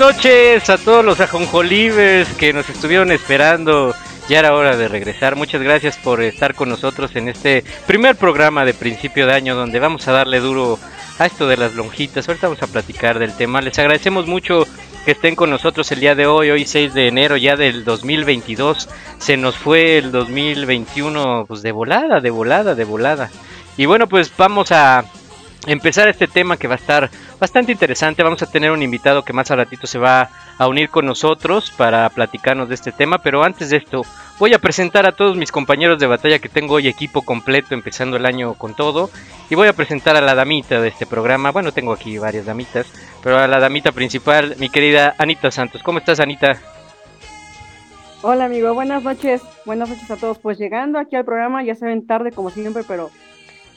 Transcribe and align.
Noches 0.00 0.70
a 0.70 0.78
todos 0.78 1.04
los 1.04 1.20
ajonjolibes 1.20 2.26
que 2.38 2.54
nos 2.54 2.70
estuvieron 2.70 3.12
esperando. 3.12 3.94
Ya 4.30 4.38
era 4.38 4.54
hora 4.54 4.74
de 4.74 4.88
regresar. 4.88 5.36
Muchas 5.36 5.60
gracias 5.60 5.98
por 5.98 6.22
estar 6.22 6.54
con 6.54 6.70
nosotros 6.70 7.14
en 7.16 7.28
este 7.28 7.64
primer 7.86 8.16
programa 8.16 8.64
de 8.64 8.72
principio 8.72 9.26
de 9.26 9.34
año 9.34 9.54
donde 9.54 9.78
vamos 9.78 10.08
a 10.08 10.12
darle 10.12 10.40
duro 10.40 10.78
a 11.18 11.26
esto 11.26 11.46
de 11.46 11.58
las 11.58 11.74
lonjitas. 11.74 12.26
Ahorita 12.26 12.46
vamos 12.46 12.62
a 12.62 12.68
platicar 12.68 13.18
del 13.18 13.36
tema. 13.36 13.60
Les 13.60 13.78
agradecemos 13.78 14.26
mucho 14.26 14.66
que 15.04 15.10
estén 15.10 15.36
con 15.36 15.50
nosotros 15.50 15.92
el 15.92 16.00
día 16.00 16.14
de 16.14 16.26
hoy, 16.26 16.50
hoy 16.50 16.64
6 16.64 16.94
de 16.94 17.08
enero 17.08 17.36
ya 17.36 17.56
del 17.56 17.84
2022. 17.84 18.88
Se 19.18 19.36
nos 19.36 19.54
fue 19.54 19.98
el 19.98 20.12
2021 20.12 21.44
pues 21.46 21.60
de 21.60 21.72
volada, 21.72 22.20
de 22.20 22.30
volada, 22.30 22.74
de 22.74 22.84
volada. 22.84 23.30
Y 23.76 23.84
bueno, 23.84 24.08
pues 24.08 24.32
vamos 24.34 24.72
a 24.72 25.04
empezar 25.66 26.08
este 26.08 26.26
tema 26.26 26.56
que 26.56 26.68
va 26.68 26.74
a 26.74 26.78
estar 26.78 27.10
bastante 27.38 27.72
interesante. 27.72 28.22
Vamos 28.22 28.42
a 28.42 28.50
tener 28.50 28.70
un 28.70 28.82
invitado 28.82 29.24
que 29.24 29.32
más 29.32 29.50
a 29.50 29.56
ratito 29.56 29.86
se 29.86 29.98
va 29.98 30.30
a 30.58 30.68
unir 30.68 30.90
con 30.90 31.06
nosotros 31.06 31.70
para 31.70 32.08
platicarnos 32.10 32.68
de 32.68 32.74
este 32.74 32.92
tema. 32.92 33.18
Pero 33.18 33.42
antes 33.44 33.70
de 33.70 33.78
esto, 33.78 34.02
voy 34.38 34.54
a 34.54 34.58
presentar 34.58 35.06
a 35.06 35.12
todos 35.12 35.36
mis 35.36 35.52
compañeros 35.52 35.98
de 35.98 36.06
batalla 36.06 36.38
que 36.38 36.48
tengo 36.48 36.74
hoy 36.74 36.88
equipo 36.88 37.22
completo 37.22 37.74
empezando 37.74 38.16
el 38.16 38.26
año 38.26 38.54
con 38.54 38.74
todo. 38.74 39.10
Y 39.48 39.54
voy 39.54 39.68
a 39.68 39.72
presentar 39.72 40.16
a 40.16 40.20
la 40.20 40.34
damita 40.34 40.80
de 40.80 40.88
este 40.88 41.06
programa. 41.06 41.50
Bueno, 41.50 41.72
tengo 41.72 41.92
aquí 41.92 42.18
varias 42.18 42.46
damitas, 42.46 42.86
pero 43.22 43.38
a 43.38 43.48
la 43.48 43.58
damita 43.58 43.92
principal, 43.92 44.54
mi 44.58 44.68
querida 44.68 45.14
Anita 45.18 45.50
Santos. 45.50 45.82
¿Cómo 45.82 45.98
estás, 45.98 46.20
Anita? 46.20 46.58
Hola 48.22 48.44
amigo, 48.44 48.74
buenas 48.74 49.02
noches, 49.02 49.40
buenas 49.64 49.88
noches 49.88 50.10
a 50.10 50.16
todos. 50.16 50.38
Pues 50.38 50.58
llegando 50.58 50.98
aquí 50.98 51.16
al 51.16 51.24
programa, 51.24 51.64
ya 51.64 51.74
se 51.74 51.86
ven 51.86 52.06
tarde 52.06 52.32
como 52.32 52.50
siempre, 52.50 52.82
pero 52.86 53.10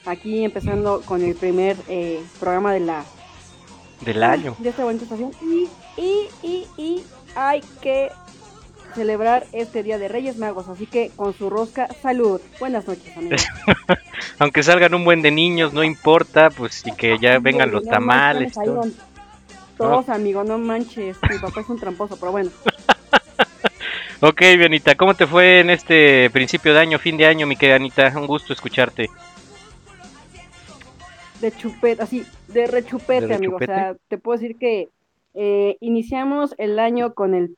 aquí 0.06 0.44
empezando 0.44 1.02
con 1.02 1.22
el 1.24 1.36
primer 1.36 1.78
eh, 1.88 2.22
programa 2.40 2.74
de 2.74 2.80
la 2.82 3.04
Del 4.02 4.24
año. 4.24 4.56
de 4.60 4.70
esta 4.70 4.84
bonita 4.84 5.04
estación 5.06 5.32
y, 5.42 5.68
y, 6.02 6.28
y, 6.42 6.68
y 6.78 7.04
hay 7.36 7.62
que 7.82 8.10
celebrar 8.96 9.46
este 9.54 9.82
Día 9.82 9.98
de 9.98 10.08
Reyes 10.08 10.38
Magos, 10.38 10.68
así 10.70 10.86
que 10.86 11.10
con 11.16 11.34
su 11.34 11.50
rosca, 11.50 11.88
salud. 12.02 12.40
Buenas 12.60 12.88
noches 12.88 13.16
amigos. 13.18 13.46
Aunque 14.40 14.62
salgan 14.62 14.94
un 14.94 15.04
buen 15.04 15.22
de 15.24 15.32
niños, 15.32 15.74
no 15.74 15.84
importa, 15.84 16.50
pues 16.52 16.86
y 16.86 16.92
que 16.92 17.18
ya 17.20 17.40
vengan 17.40 17.72
los 17.72 17.84
No 17.86 17.92
tamales. 17.92 18.54
todo. 18.54 18.84
Todos 19.78 20.10
amigos, 20.10 20.46
no 20.48 20.60
manches, 20.60 21.18
mi 21.28 21.40
papá 21.40 21.62
es 21.62 21.70
un 21.70 21.80
tramposo, 21.80 22.18
pero 22.18 22.32
bueno. 22.32 22.52
Ok, 24.26 24.42
Anita, 24.64 24.96
¿cómo 24.96 25.16
te 25.16 25.28
fue 25.28 25.60
en 25.60 25.70
este 25.70 26.30
principio 26.30 26.74
de 26.74 26.80
año, 26.80 26.98
fin 26.98 27.18
de 27.18 27.26
año, 27.26 27.46
mi 27.46 27.58
querida 27.58 27.76
Anita? 27.76 28.14
Un 28.16 28.26
gusto 28.26 28.54
escucharte. 28.54 29.10
De 31.44 31.52
chupete, 31.52 32.02
así, 32.02 32.24
de 32.48 32.68
rechupete, 32.68 33.28
¿De 33.28 33.36
amigo. 33.36 33.58
O 33.58 33.60
sea, 33.60 33.96
te 34.08 34.18
puedo 34.18 34.40
decir 34.40 34.58
que 34.58 34.90
eh, 35.34 35.78
iniciamos 35.82 36.56
el 36.58 36.80
año 36.80 37.14
con 37.14 37.34
el 37.36 37.58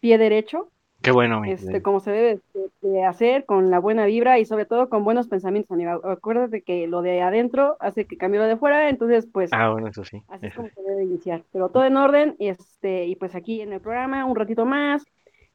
pie 0.00 0.18
derecho, 0.18 0.70
Qué 1.02 1.12
bueno, 1.12 1.40
mi 1.40 1.52
este, 1.52 1.80
como 1.80 2.00
se 2.00 2.10
debe 2.10 2.40
de, 2.54 2.88
de 2.88 3.04
hacer, 3.04 3.44
con 3.44 3.70
la 3.70 3.78
buena 3.78 4.04
vibra 4.06 4.38
y 4.38 4.44
sobre 4.44 4.66
todo 4.66 4.88
con 4.88 5.04
buenos 5.04 5.28
pensamientos, 5.28 5.70
amigo. 5.70 6.04
Acuérdate 6.04 6.62
que 6.62 6.88
lo 6.88 7.02
de 7.02 7.22
adentro 7.22 7.76
hace 7.78 8.06
que 8.06 8.16
cambie 8.16 8.40
lo 8.40 8.46
de 8.46 8.56
fuera, 8.56 8.88
entonces, 8.88 9.28
pues, 9.32 9.50
Ah, 9.52 9.70
bueno, 9.70 9.88
eso 9.88 10.04
sí. 10.04 10.22
así 10.28 10.46
es 10.46 10.54
como 10.54 10.68
se 10.68 10.82
debe 10.82 11.04
iniciar. 11.04 11.44
Pero 11.52 11.68
todo 11.68 11.84
en 11.84 11.96
orden, 11.96 12.34
y 12.38 12.48
este, 12.48 13.06
y 13.06 13.14
pues 13.16 13.34
aquí 13.34 13.60
en 13.60 13.72
el 13.72 13.80
programa, 13.80 14.24
un 14.24 14.34
ratito 14.36 14.66
más, 14.66 15.04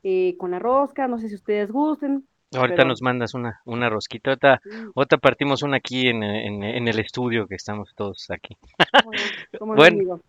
eh, 0.03 0.35
con 0.37 0.51
la 0.51 0.59
rosca, 0.59 1.07
no 1.07 1.17
sé 1.17 1.27
si 1.29 1.35
ustedes 1.35 1.71
gusten. 1.71 2.25
Ahorita 2.55 2.77
pero- 2.77 2.87
nos 2.89 3.01
mandas 3.01 3.33
una, 3.33 3.61
una 3.65 3.89
rosquita. 3.89 4.31
Ahorita, 4.31 4.61
ahorita 4.95 5.17
partimos 5.17 5.63
una 5.63 5.77
aquí 5.77 6.07
en, 6.07 6.23
en, 6.23 6.63
en 6.63 6.87
el 6.87 6.99
estudio 6.99 7.47
que 7.47 7.55
estamos 7.55 7.93
todos 7.95 8.29
aquí. 8.31 8.57
Bueno, 9.59 10.19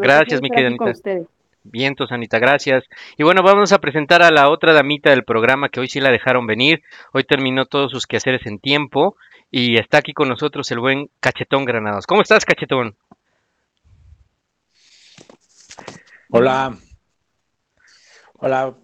gracias, 0.00 0.40
mi 0.40 0.50
querida 0.50 0.68
Anita. 0.68 0.92
Vientos, 1.64 2.12
Anita, 2.12 2.38
gracias. 2.38 2.84
Y 3.16 3.22
bueno, 3.22 3.42
vamos 3.42 3.72
a 3.72 3.78
presentar 3.78 4.22
a 4.22 4.30
la 4.30 4.50
otra 4.50 4.72
damita 4.74 5.10
del 5.10 5.24
programa 5.24 5.68
que 5.70 5.80
hoy 5.80 5.88
sí 5.88 5.98
la 6.00 6.10
dejaron 6.10 6.46
venir. 6.46 6.82
Hoy 7.12 7.24
terminó 7.24 7.64
todos 7.64 7.90
sus 7.90 8.06
quehaceres 8.06 8.46
en 8.46 8.58
tiempo 8.58 9.16
y 9.50 9.78
está 9.78 9.98
aquí 9.98 10.12
con 10.12 10.28
nosotros 10.28 10.70
el 10.72 10.80
buen 10.80 11.08
Cachetón 11.20 11.64
Granados. 11.64 12.06
¿Cómo 12.06 12.20
estás, 12.20 12.44
Cachetón? 12.44 12.94
Hola. 16.30 16.76
Hola. 18.34 18.74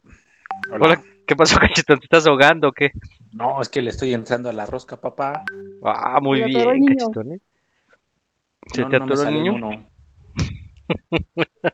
Hola. 0.71 0.81
Hola, 0.81 1.03
¿qué 1.31 1.37
pasó, 1.37 1.57
Cachetón? 1.61 2.01
¿Te 2.01 2.07
estás 2.07 2.27
ahogando 2.27 2.69
o 2.69 2.73
qué? 2.73 2.91
No, 3.33 3.63
es 3.63 3.69
que 3.69 3.81
le 3.83 3.91
estoy 3.91 4.13
entrando 4.15 4.49
a 4.51 4.53
la 4.53 4.67
rosca, 4.67 5.01
papá. 5.01 5.45
Ah, 5.85 6.19
muy 6.21 6.41
el 6.41 6.47
bien. 6.47 6.85
Cachetón, 6.87 7.33
¿eh? 7.35 7.41
¿Se 8.75 8.83
No, 8.83 8.89
te 8.89 8.99
no 8.99 9.05
atoró 9.05 9.23
el 9.23 9.29
sale 9.29 9.39
niño? 9.39 9.55
uno. 9.55 9.71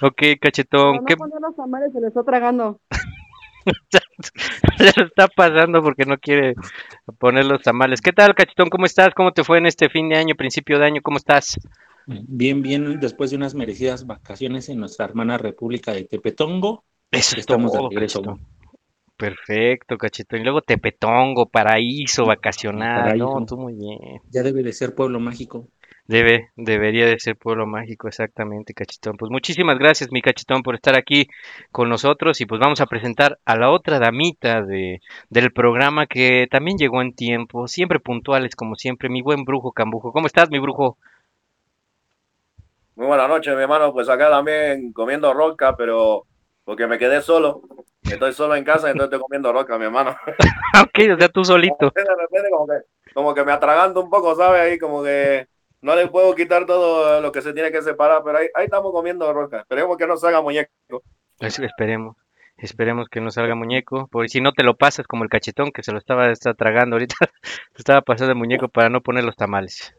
Ok, 0.00 0.22
Cachetón, 0.40 1.04
¿qué 1.04 1.14
no 1.14 1.18
poner 1.18 1.40
los 1.40 1.56
tamales 1.56 1.92
se 1.92 2.00
le 2.00 2.06
está 2.06 2.22
tragando. 2.22 2.80
se 4.78 4.84
le 4.84 4.90
está 4.90 5.28
pasando 5.28 5.82
porque 5.82 6.04
no 6.06 6.16
quiere 6.18 6.54
poner 7.18 7.44
los 7.44 7.62
tamales? 7.62 8.00
¿Qué 8.00 8.12
tal, 8.12 8.34
Cachetón? 8.34 8.70
¿Cómo 8.70 8.86
estás? 8.86 9.12
¿Cómo 9.14 9.32
te 9.32 9.44
fue 9.44 9.58
en 9.58 9.66
este 9.66 9.88
fin 9.88 10.08
de 10.08 10.16
año, 10.16 10.34
principio 10.36 10.78
de 10.78 10.86
año? 10.86 11.02
¿Cómo 11.02 11.16
estás? 11.16 11.58
Bien, 12.06 12.62
bien, 12.62 13.00
después 13.00 13.30
de 13.30 13.36
unas 13.36 13.54
merecidas 13.54 14.06
vacaciones 14.06 14.68
en 14.68 14.78
nuestra 14.78 15.06
hermana 15.06 15.38
República 15.38 15.92
de 15.92 16.04
Tepetongo, 16.04 16.84
Eso 17.10 17.34
es 17.34 17.40
estamos 17.40 17.72
de 17.72 17.78
todo, 17.78 17.90
regreso. 17.90 18.20
Cachetón. 18.20 18.55
Perfecto, 19.16 19.96
Cachetón. 19.96 20.40
Y 20.40 20.44
luego 20.44 20.60
Tepetongo, 20.60 21.46
paraíso, 21.46 22.26
vacacional. 22.26 23.02
Paraíso. 23.02 23.40
No, 23.40 23.46
tú 23.46 23.56
muy 23.56 23.74
bien. 23.74 23.98
Ya 24.30 24.42
debe 24.42 24.62
de 24.62 24.72
ser 24.72 24.94
pueblo 24.94 25.20
mágico. 25.20 25.68
Debe, 26.06 26.50
debería 26.54 27.06
de 27.06 27.18
ser 27.18 27.36
pueblo 27.36 27.66
mágico, 27.66 28.06
exactamente, 28.06 28.74
Cachetón. 28.74 29.16
Pues 29.16 29.30
muchísimas 29.30 29.76
gracias, 29.78 30.12
mi 30.12 30.22
Cachetón, 30.22 30.62
por 30.62 30.76
estar 30.76 30.96
aquí 30.96 31.26
con 31.72 31.88
nosotros. 31.88 32.40
Y 32.40 32.46
pues 32.46 32.60
vamos 32.60 32.80
a 32.80 32.86
presentar 32.86 33.38
a 33.44 33.56
la 33.56 33.70
otra 33.70 33.98
damita 33.98 34.62
de, 34.62 35.00
del 35.30 35.50
programa 35.50 36.06
que 36.06 36.46
también 36.50 36.78
llegó 36.78 37.02
en 37.02 37.14
tiempo, 37.14 37.66
siempre 37.66 37.98
puntuales 37.98 38.54
como 38.54 38.76
siempre, 38.76 39.08
mi 39.08 39.22
buen 39.22 39.44
brujo 39.44 39.72
Cambujo. 39.72 40.12
¿Cómo 40.12 40.26
estás, 40.26 40.50
mi 40.50 40.60
brujo? 40.60 40.96
Muy 42.94 43.06
buenas 43.06 43.28
noches, 43.28 43.56
mi 43.56 43.62
hermano. 43.62 43.92
Pues 43.92 44.08
acá 44.08 44.30
también 44.30 44.92
comiendo 44.92 45.32
rosca, 45.32 45.76
pero 45.76 46.26
porque 46.66 46.86
me 46.88 46.98
quedé 46.98 47.22
solo. 47.22 47.62
Estoy 48.02 48.32
solo 48.32 48.56
en 48.56 48.64
casa, 48.64 48.90
entonces 48.90 49.12
estoy 49.12 49.20
comiendo 49.20 49.52
rosca, 49.52 49.78
mi 49.78 49.84
hermano. 49.84 50.16
ok, 50.82 51.14
o 51.14 51.18
sea, 51.18 51.28
tú 51.28 51.44
solito. 51.44 51.90
De 51.94 52.04
repente 52.04 52.50
como 52.50 52.66
que, 52.66 52.74
como 53.14 53.34
que 53.34 53.44
me 53.44 53.52
atraganto 53.52 54.02
un 54.02 54.10
poco, 54.10 54.34
¿sabes? 54.34 54.60
Ahí 54.60 54.78
como 54.78 55.02
que 55.02 55.46
no 55.80 55.94
le 55.94 56.08
puedo 56.08 56.34
quitar 56.34 56.66
todo 56.66 57.20
lo 57.20 57.32
que 57.32 57.40
se 57.40 57.52
tiene 57.52 57.70
que 57.70 57.82
separar, 57.82 58.22
pero 58.24 58.38
ahí, 58.38 58.48
ahí 58.54 58.64
estamos 58.64 58.92
comiendo 58.92 59.32
rosca. 59.32 59.60
Esperemos 59.60 59.96
que 59.96 60.06
no 60.06 60.16
salga 60.16 60.42
muñeco. 60.42 60.70
Eso 61.38 61.64
esperemos. 61.64 62.16
Esperemos 62.56 63.08
que 63.08 63.20
no 63.20 63.30
salga 63.30 63.54
muñeco, 63.54 64.08
porque 64.10 64.28
si 64.28 64.40
no 64.40 64.52
te 64.52 64.64
lo 64.64 64.76
pasas 64.76 65.06
como 65.06 65.22
el 65.22 65.30
cachetón 65.30 65.70
que 65.70 65.84
se 65.84 65.92
lo 65.92 65.98
estaba 65.98 66.30
está 66.30 66.54
tragando 66.54 66.96
ahorita, 66.96 67.14
se 67.74 67.78
estaba 67.78 68.00
pasando 68.00 68.30
de 68.30 68.38
muñeco 68.38 68.68
para 68.68 68.88
no 68.88 69.02
poner 69.02 69.24
los 69.24 69.36
tamales. 69.36 69.94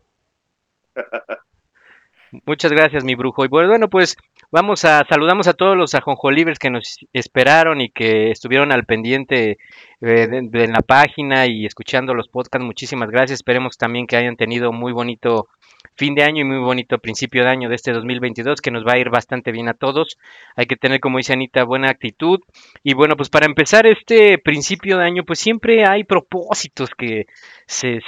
Muchas 2.46 2.72
gracias, 2.74 3.06
mi 3.06 3.16
brujo. 3.16 3.46
Y 3.46 3.48
bueno, 3.48 3.70
bueno, 3.70 3.90
pues 3.90 4.18
Vamos 4.50 4.86
a 4.86 5.06
saludamos 5.10 5.50
a 5.50 5.54
todos 5.54 5.76
los 5.76 5.94
ajonjolivers 5.94 6.58
que 6.58 6.70
nos 6.70 7.00
esperaron 7.12 7.82
y 7.82 7.90
que 7.90 8.32
estuvieron 8.32 8.72
al 8.72 8.86
pendiente 8.86 9.58
eh, 10.00 10.28
de, 10.42 10.68
la 10.70 10.80
página 10.80 11.48
y 11.48 11.66
escuchando 11.66 12.14
los 12.14 12.30
podcasts. 12.30 12.66
Muchísimas 12.66 13.10
gracias. 13.10 13.40
Esperemos 13.40 13.78
también 13.78 14.08
que 14.08 14.16
hayan 14.16 14.38
tenido 14.38 14.72
muy 14.72 14.94
bonito 14.94 15.50
fin 15.96 16.16
de 16.16 16.24
año 16.24 16.44
y 16.44 16.46
muy 16.46 16.60
bonito 16.60 16.98
principio 17.00 17.44
de 17.44 17.50
año 17.50 17.68
de 17.68 17.76
este 17.76 17.92
2022 17.92 18.62
que 18.62 18.72
nos 18.72 18.86
va 18.86 18.94
a 18.94 19.00
ir 19.00 19.10
bastante 19.10 19.52
bien 19.52 19.68
a 19.68 19.74
todos. 19.74 20.18
Hay 20.56 20.66
que 20.66 20.78
tener, 20.78 21.02
como 21.02 21.18
dice 21.18 21.34
Anita, 21.34 21.66
buena 21.66 21.90
actitud. 21.90 22.40
Y 22.84 22.94
bueno, 22.94 23.18
pues 23.18 23.30
para 23.30 23.48
empezar 23.48 23.86
este 23.86 24.38
principio 24.38 24.98
de 24.98 25.04
año, 25.04 25.24
pues 25.26 25.40
siempre 25.40 25.86
hay 25.86 26.06
propósitos 26.06 26.92
que 26.98 27.26
se, 27.66 28.00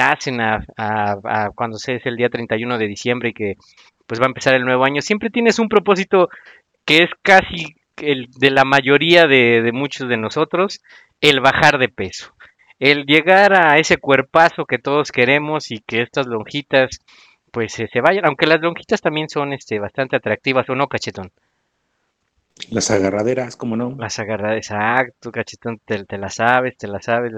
hacen 0.00 0.40
a 0.40 0.64
cuando 1.54 1.78
se 1.78 1.94
es 1.94 2.06
el 2.06 2.16
día 2.16 2.30
31 2.30 2.78
de 2.78 2.88
diciembre 2.88 3.28
y 3.28 3.32
que 3.32 3.54
pues 4.12 4.20
va 4.20 4.26
a 4.26 4.28
empezar 4.28 4.52
el 4.54 4.66
nuevo 4.66 4.84
año. 4.84 5.00
Siempre 5.00 5.30
tienes 5.30 5.58
un 5.58 5.70
propósito 5.70 6.28
que 6.84 7.04
es 7.04 7.10
casi 7.22 7.76
el 7.98 8.28
de 8.38 8.50
la 8.50 8.64
mayoría 8.64 9.26
de, 9.26 9.62
de 9.62 9.72
muchos 9.72 10.08
de 10.08 10.18
nosotros, 10.18 10.82
el 11.22 11.40
bajar 11.40 11.78
de 11.78 11.88
peso. 11.88 12.34
El 12.78 13.06
llegar 13.06 13.54
a 13.54 13.78
ese 13.78 13.96
cuerpazo 13.98 14.66
que 14.66 14.78
todos 14.78 15.12
queremos 15.12 15.70
y 15.72 15.80
que 15.80 16.02
estas 16.02 16.26
lonjitas 16.26 17.00
pues 17.52 17.78
eh, 17.80 17.88
se 17.92 18.02
vayan, 18.02 18.26
aunque 18.26 18.46
las 18.46 18.60
lonjitas 18.60 19.00
también 19.00 19.30
son 19.30 19.54
este 19.54 19.78
bastante 19.80 20.16
atractivas 20.16 20.68
o 20.68 20.76
no, 20.76 20.88
cachetón. 20.88 21.32
Las 22.70 22.90
agarraderas, 22.90 23.54
como 23.54 23.76
no. 23.76 23.96
Las 23.96 24.18
agarras, 24.18 24.58
exacto, 24.58 25.32
cachetón, 25.32 25.78
te, 25.86 26.04
te 26.04 26.18
las 26.18 26.34
sabes, 26.34 26.76
te 26.76 26.88
las 26.88 27.06
sabes. 27.06 27.32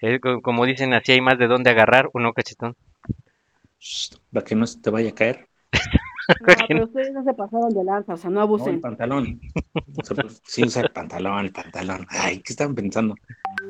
eh, 0.00 0.20
co- 0.20 0.40
como 0.42 0.64
dicen, 0.64 0.94
así 0.94 1.10
hay 1.10 1.20
más 1.20 1.38
de 1.38 1.48
dónde 1.48 1.70
agarrar 1.70 2.08
o 2.12 2.20
no, 2.20 2.32
cachetón. 2.32 2.76
Para 4.32 4.44
que 4.46 4.54
no 4.54 4.66
se 4.66 4.80
te 4.80 4.90
vaya 4.90 5.10
a 5.10 5.14
caer. 5.14 5.48
No, 6.40 6.54
pero 6.68 6.84
ustedes 6.84 7.12
no 7.12 7.24
se 7.24 7.34
pasaron 7.34 7.74
de 7.74 7.84
lanza, 7.84 8.14
o 8.14 8.16
sea, 8.16 8.30
no 8.30 8.34
No, 8.36 8.40
el 8.42 8.48
abusen. 8.48 8.80
pantalón. 8.80 9.40
Sí, 10.44 10.62
usa 10.64 10.82
el 10.82 10.90
pantalón, 10.92 11.38
el 11.46 11.52
pantalón. 11.52 12.06
Ay, 12.10 12.38
¿qué 12.42 12.52
estaban 12.52 12.74
pensando? 12.74 13.14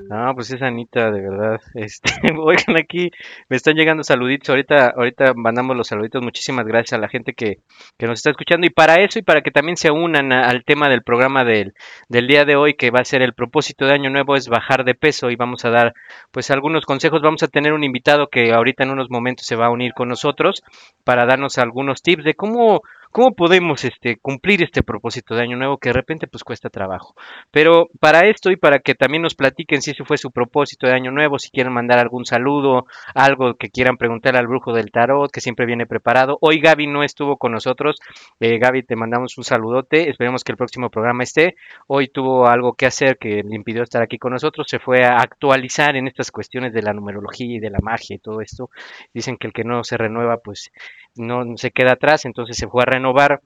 No, 0.08 0.34
pues 0.34 0.50
es 0.50 0.62
Anita, 0.62 1.10
de 1.10 1.20
verdad. 1.20 1.60
Este, 1.74 2.12
oigan, 2.38 2.76
aquí 2.76 3.10
me 3.48 3.56
están 3.56 3.74
llegando 3.74 4.02
saluditos. 4.04 4.50
Ahorita, 4.50 4.92
ahorita 4.96 5.34
mandamos 5.34 5.76
los 5.76 5.88
saluditos. 5.88 6.22
Muchísimas 6.22 6.66
gracias 6.66 6.92
a 6.94 7.00
la 7.00 7.08
gente 7.08 7.32
que, 7.34 7.58
que 7.98 8.06
nos 8.06 8.18
está 8.18 8.30
escuchando. 8.30 8.66
Y 8.66 8.70
para 8.70 9.00
eso 9.00 9.18
y 9.18 9.22
para 9.22 9.42
que 9.42 9.50
también 9.50 9.76
se 9.76 9.90
unan 9.90 10.32
al 10.32 10.64
tema 10.64 10.88
del 10.88 11.02
programa 11.02 11.44
del, 11.44 11.74
del 12.08 12.26
día 12.26 12.44
de 12.44 12.56
hoy, 12.56 12.74
que 12.74 12.90
va 12.90 13.00
a 13.00 13.04
ser 13.04 13.22
el 13.22 13.34
propósito 13.34 13.86
de 13.86 13.92
año 13.92 14.10
nuevo, 14.10 14.36
es 14.36 14.48
bajar 14.48 14.84
de 14.84 14.94
peso. 14.94 15.30
Y 15.30 15.36
vamos 15.36 15.64
a 15.64 15.70
dar, 15.70 15.94
pues, 16.30 16.50
algunos 16.50 16.84
consejos. 16.86 17.22
Vamos 17.22 17.42
a 17.42 17.48
tener 17.48 17.72
un 17.72 17.84
invitado 17.84 18.28
que 18.28 18.52
ahorita 18.52 18.84
en 18.84 18.90
unos 18.90 19.10
momentos 19.10 19.46
se 19.46 19.56
va 19.56 19.66
a 19.66 19.70
unir 19.70 19.92
con 19.94 20.08
nosotros 20.08 20.62
para 21.04 21.26
darnos 21.26 21.58
algunos 21.58 22.02
tips 22.02 22.24
de 22.24 22.34
cómo, 22.34 22.82
cómo 23.12 23.34
podemos, 23.34 23.84
este, 23.84 24.16
cumplir 24.16 24.62
este 24.62 24.82
propósito 24.82 25.34
de 25.34 25.42
año 25.42 25.56
nuevo 25.56 25.78
que 25.78 25.90
de 25.90 25.92
repente, 25.92 26.26
pues, 26.26 26.42
cuesta 26.42 26.70
trabajo. 26.70 27.14
Pero 27.50 27.88
para 28.00 28.26
esto 28.28 28.50
y 28.50 28.56
para 28.56 28.80
que 28.80 28.94
también 28.94 29.22
nos 29.22 29.34
platiquen 29.34 29.82
si 29.82 29.92
ese 29.92 30.04
fue 30.04 30.16
su 30.16 30.30
propósito 30.30 30.86
de 30.86 30.94
año 30.94 31.12
nuevo, 31.12 31.38
si 31.38 31.50
quieren 31.50 31.72
mandar 31.72 31.98
algún 31.98 32.24
saludo, 32.24 32.86
algo 33.14 33.54
que 33.54 33.70
quieran 33.70 33.98
preguntar 33.98 34.36
al 34.36 34.46
brujo 34.46 34.72
del 34.72 34.90
tarot, 34.90 35.30
que 35.30 35.40
siempre 35.40 35.66
viene 35.66 35.86
preparado. 35.86 36.38
Hoy 36.40 36.60
Gaby 36.60 36.86
no 36.86 37.02
estuvo 37.02 37.36
con 37.36 37.52
nosotros. 37.52 37.96
Eh, 38.40 38.58
Gaby, 38.58 38.82
te 38.84 38.96
mandamos 38.96 39.36
un 39.38 39.44
saludote. 39.44 40.10
Esperemos 40.10 40.42
que 40.42 40.52
el 40.52 40.58
próximo 40.58 40.90
programa 40.90 41.22
esté. 41.22 41.56
Hoy 41.86 42.08
tuvo 42.08 42.46
algo 42.46 42.74
que 42.74 42.86
hacer 42.86 43.18
que 43.18 43.42
le 43.42 43.54
impidió 43.54 43.82
estar 43.82 44.02
aquí 44.02 44.18
con 44.18 44.32
nosotros. 44.32 44.66
Se 44.68 44.78
fue 44.78 45.04
a 45.04 45.18
actualizar 45.18 45.96
en 45.96 46.08
estas 46.08 46.30
cuestiones 46.30 46.72
de 46.72 46.82
la 46.82 46.92
numerología 46.94 47.56
y 47.56 47.60
de 47.60 47.70
la 47.70 47.80
magia 47.82 48.16
y 48.16 48.18
todo 48.18 48.40
esto. 48.40 48.70
Dicen 49.12 49.36
que 49.36 49.46
el 49.46 49.52
que 49.52 49.64
no 49.64 49.84
se 49.84 49.96
renueva, 49.98 50.38
pues 50.38 50.70
no 51.16 51.44
se 51.56 51.70
queda 51.70 51.92
atrás. 51.92 52.24
Entonces 52.24 52.56
se 52.56 52.68
fue 52.68 52.82
a 52.82 52.86
renovar 52.86 53.40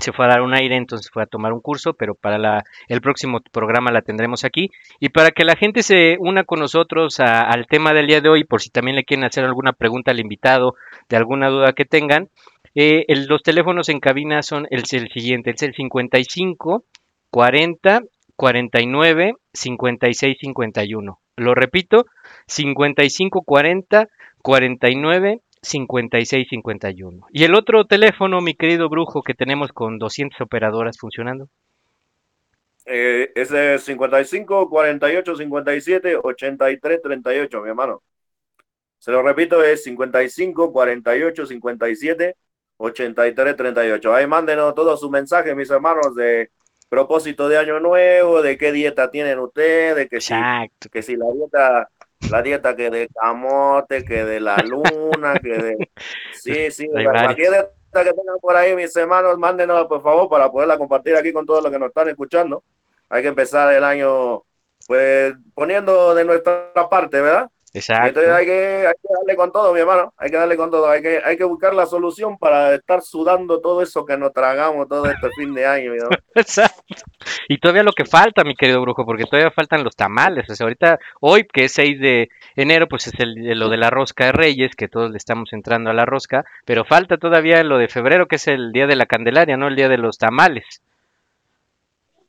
se 0.00 0.12
fue 0.12 0.26
a 0.26 0.28
dar 0.28 0.42
un 0.42 0.54
aire, 0.54 0.76
entonces 0.76 1.10
fue 1.12 1.22
a 1.22 1.26
tomar 1.26 1.52
un 1.52 1.60
curso, 1.60 1.94
pero 1.94 2.14
para 2.14 2.38
la, 2.38 2.64
el 2.88 3.00
próximo 3.00 3.40
programa 3.52 3.90
la 3.90 4.02
tendremos 4.02 4.44
aquí. 4.44 4.70
Y 5.00 5.08
para 5.08 5.30
que 5.32 5.44
la 5.44 5.56
gente 5.56 5.82
se 5.82 6.16
una 6.20 6.44
con 6.44 6.60
nosotros 6.60 7.18
al 7.20 7.66
tema 7.66 7.92
del 7.92 8.06
día 8.06 8.20
de 8.20 8.28
hoy, 8.28 8.44
por 8.44 8.60
si 8.60 8.70
también 8.70 8.96
le 8.96 9.04
quieren 9.04 9.24
hacer 9.24 9.44
alguna 9.44 9.72
pregunta 9.72 10.10
al 10.10 10.20
invitado, 10.20 10.74
de 11.08 11.16
alguna 11.16 11.48
duda 11.48 11.72
que 11.72 11.84
tengan, 11.84 12.28
eh, 12.74 13.04
los 13.28 13.42
teléfonos 13.42 13.88
en 13.88 13.98
cabina 13.98 14.42
son 14.42 14.66
el, 14.70 14.84
el 14.90 15.08
siguiente, 15.10 15.50
es 15.50 15.62
el 15.62 15.74
55 15.74 16.84
40 17.30 18.02
49 18.36 19.34
56 19.52 20.38
51. 20.40 21.20
Lo 21.36 21.54
repito, 21.54 22.06
55 22.46 23.42
40 23.42 24.08
49 24.42 25.40
5651. 25.62 27.26
Y 27.30 27.44
el 27.44 27.54
otro 27.54 27.84
teléfono, 27.86 28.40
mi 28.40 28.54
querido 28.54 28.88
brujo, 28.88 29.22
que 29.22 29.34
tenemos 29.34 29.72
con 29.72 29.98
200 29.98 30.40
operadoras 30.40 30.98
funcionando. 30.98 31.48
Eh, 32.86 33.32
ese 33.34 33.74
es 33.74 33.84
55 33.84 34.70
48 34.70 35.36
57 35.36 36.16
83 36.22 37.02
38, 37.02 37.60
mi 37.60 37.68
hermano. 37.68 38.02
Se 38.98 39.12
lo 39.12 39.22
repito, 39.22 39.62
es 39.62 39.84
55 39.84 40.72
48 40.72 41.46
57 41.46 42.36
83 42.78 43.56
38. 43.56 44.14
Ahí 44.14 44.26
mándenos 44.26 44.74
todos 44.74 44.98
sus 44.98 45.10
mensajes, 45.10 45.54
mis 45.54 45.70
hermanos, 45.70 46.14
de 46.14 46.50
propósito 46.88 47.48
de 47.48 47.58
año 47.58 47.80
nuevo, 47.80 48.40
de 48.42 48.56
qué 48.56 48.72
dieta 48.72 49.10
tienen 49.10 49.38
ustedes, 49.38 50.08
que 50.08 50.20
si, 50.20 50.34
que 50.90 51.02
si 51.02 51.16
la 51.16 51.26
dieta, 51.34 51.90
la 52.30 52.42
dieta 52.42 52.76
que 52.76 52.90
de 52.90 53.08
camote, 53.08 54.04
que 54.04 54.24
de 54.24 54.40
la 54.40 54.56
luna, 54.56 55.34
que 55.42 55.58
de... 55.58 55.90
Sí, 56.32 56.70
sí, 56.70 56.88
cualquier 56.88 57.50
dieta 57.50 58.04
que 58.04 58.12
tengan 58.12 58.38
por 58.40 58.56
ahí, 58.56 58.74
mis 58.74 58.94
hermanos, 58.96 59.38
mándenos, 59.38 59.86
por 59.86 60.02
favor, 60.02 60.28
para 60.28 60.50
poderla 60.50 60.78
compartir 60.78 61.16
aquí 61.16 61.32
con 61.32 61.46
todos 61.46 61.62
los 61.62 61.72
que 61.72 61.78
nos 61.78 61.88
están 61.88 62.08
escuchando. 62.08 62.62
Hay 63.08 63.22
que 63.22 63.28
empezar 63.28 63.72
el 63.72 63.84
año, 63.84 64.42
pues, 64.86 65.34
poniendo 65.54 66.14
de 66.14 66.24
nuestra 66.24 66.72
parte, 66.90 67.20
¿verdad? 67.20 67.50
Exacto. 67.74 68.08
Entonces 68.08 68.32
hay 68.32 68.46
que, 68.46 68.86
hay 68.86 68.94
que 68.94 69.14
darle 69.14 69.36
con 69.36 69.52
todo, 69.52 69.72
mi 69.74 69.80
hermano. 69.80 70.12
Hay 70.16 70.30
que 70.30 70.36
darle 70.36 70.56
con 70.56 70.70
todo. 70.70 70.88
Hay 70.88 71.02
que, 71.02 71.20
hay 71.24 71.36
que 71.36 71.44
buscar 71.44 71.74
la 71.74 71.86
solución 71.86 72.38
para 72.38 72.74
estar 72.74 73.02
sudando 73.02 73.60
todo 73.60 73.82
eso 73.82 74.04
que 74.04 74.16
nos 74.16 74.32
tragamos 74.32 74.88
todo 74.88 75.06
este 75.06 75.28
fin 75.36 75.54
de 75.54 75.66
año, 75.66 75.92
mi 75.92 75.98
hermano. 75.98 76.16
Exacto. 76.34 76.82
Y 77.48 77.58
todavía 77.58 77.82
lo 77.82 77.92
que 77.92 78.04
falta, 78.04 78.44
mi 78.44 78.54
querido 78.54 78.80
brujo, 78.80 79.04
porque 79.04 79.24
todavía 79.24 79.50
faltan 79.50 79.84
los 79.84 79.96
tamales. 79.96 80.48
O 80.48 80.54
sea, 80.54 80.64
ahorita, 80.64 80.98
hoy 81.20 81.46
que 81.46 81.64
es 81.64 81.72
6 81.72 82.00
de 82.00 82.28
enero, 82.56 82.86
pues 82.88 83.06
es 83.08 83.14
el, 83.18 83.58
lo 83.58 83.68
de 83.68 83.76
la 83.76 83.90
rosca 83.90 84.26
de 84.26 84.32
Reyes, 84.32 84.74
que 84.74 84.88
todos 84.88 85.10
le 85.10 85.16
estamos 85.18 85.52
entrando 85.52 85.90
a 85.90 85.94
la 85.94 86.06
rosca, 86.06 86.44
pero 86.64 86.84
falta 86.84 87.18
todavía 87.18 87.62
lo 87.64 87.78
de 87.78 87.88
febrero, 87.88 88.26
que 88.26 88.36
es 88.36 88.48
el 88.48 88.72
día 88.72 88.86
de 88.86 88.96
la 88.96 89.06
Candelaria, 89.06 89.56
¿no? 89.56 89.68
El 89.68 89.76
día 89.76 89.88
de 89.88 89.98
los 89.98 90.18
tamales. 90.18 90.82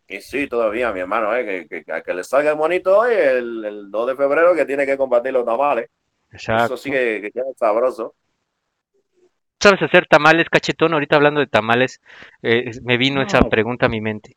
Y 0.10 0.22
sí, 0.22 0.48
todavía, 0.48 0.92
mi 0.92 1.02
hermano, 1.02 1.36
eh, 1.36 1.68
que, 1.70 1.84
que, 1.86 1.94
a 1.94 2.02
que 2.02 2.14
le 2.16 2.24
salga 2.24 2.52
el 2.52 2.58
bonito 2.58 2.98
hoy, 3.00 3.14
el, 3.14 3.64
el 3.66 3.92
2 3.92 4.08
de 4.08 4.16
febrero, 4.16 4.56
que 4.56 4.66
tiene 4.66 4.86
que 4.86 4.98
compartir 4.98 5.34
los 5.34 5.46
tamales. 5.46 5.90
Exacto. 6.32 6.74
Eso 6.74 6.78
sí 6.78 6.92
que, 6.92 7.22
que 7.22 7.32
queda 7.32 7.46
sabroso. 7.58 8.16
¿Sabes 9.62 9.82
hacer 9.82 10.06
tamales, 10.06 10.50
cachetón? 10.50 10.92
Ahorita 10.94 11.16
hablando 11.16 11.40
de 11.40 11.48
tamales, 11.48 12.02
eh, 12.42 12.72
me 12.84 12.98
vino 12.98 13.22
esa 13.22 13.48
pregunta 13.48 13.86
a 13.86 13.90
mi 13.90 14.02
mente. 14.02 14.36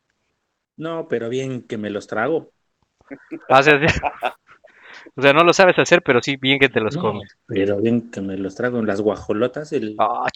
No, 0.77 1.07
pero 1.07 1.29
bien 1.29 1.63
que 1.67 1.77
me 1.79 1.89
los 1.89 2.05
trago. 2.07 2.53
Ah, 3.49 3.59
O 3.59 3.63
sea, 3.63 3.79
sí. 3.79 3.85
O 5.15 5.21
sea, 5.21 5.33
no 5.33 5.43
lo 5.43 5.53
sabes 5.53 5.77
hacer, 5.79 6.03
pero 6.03 6.21
sí 6.21 6.35
bien 6.37 6.59
que 6.59 6.69
te 6.69 6.79
los 6.79 6.95
No, 6.95 6.97
comes. 6.97 7.35
pero 7.45 7.79
bien 7.81 8.11
que 8.11 8.21
me 8.21 8.37
los 8.37 8.55
trago 8.55 8.79
en 8.79 8.85
las 8.87 9.01
guajolotas, 9.01 9.71
el, 9.73 9.97
Ah, 9.97 10.27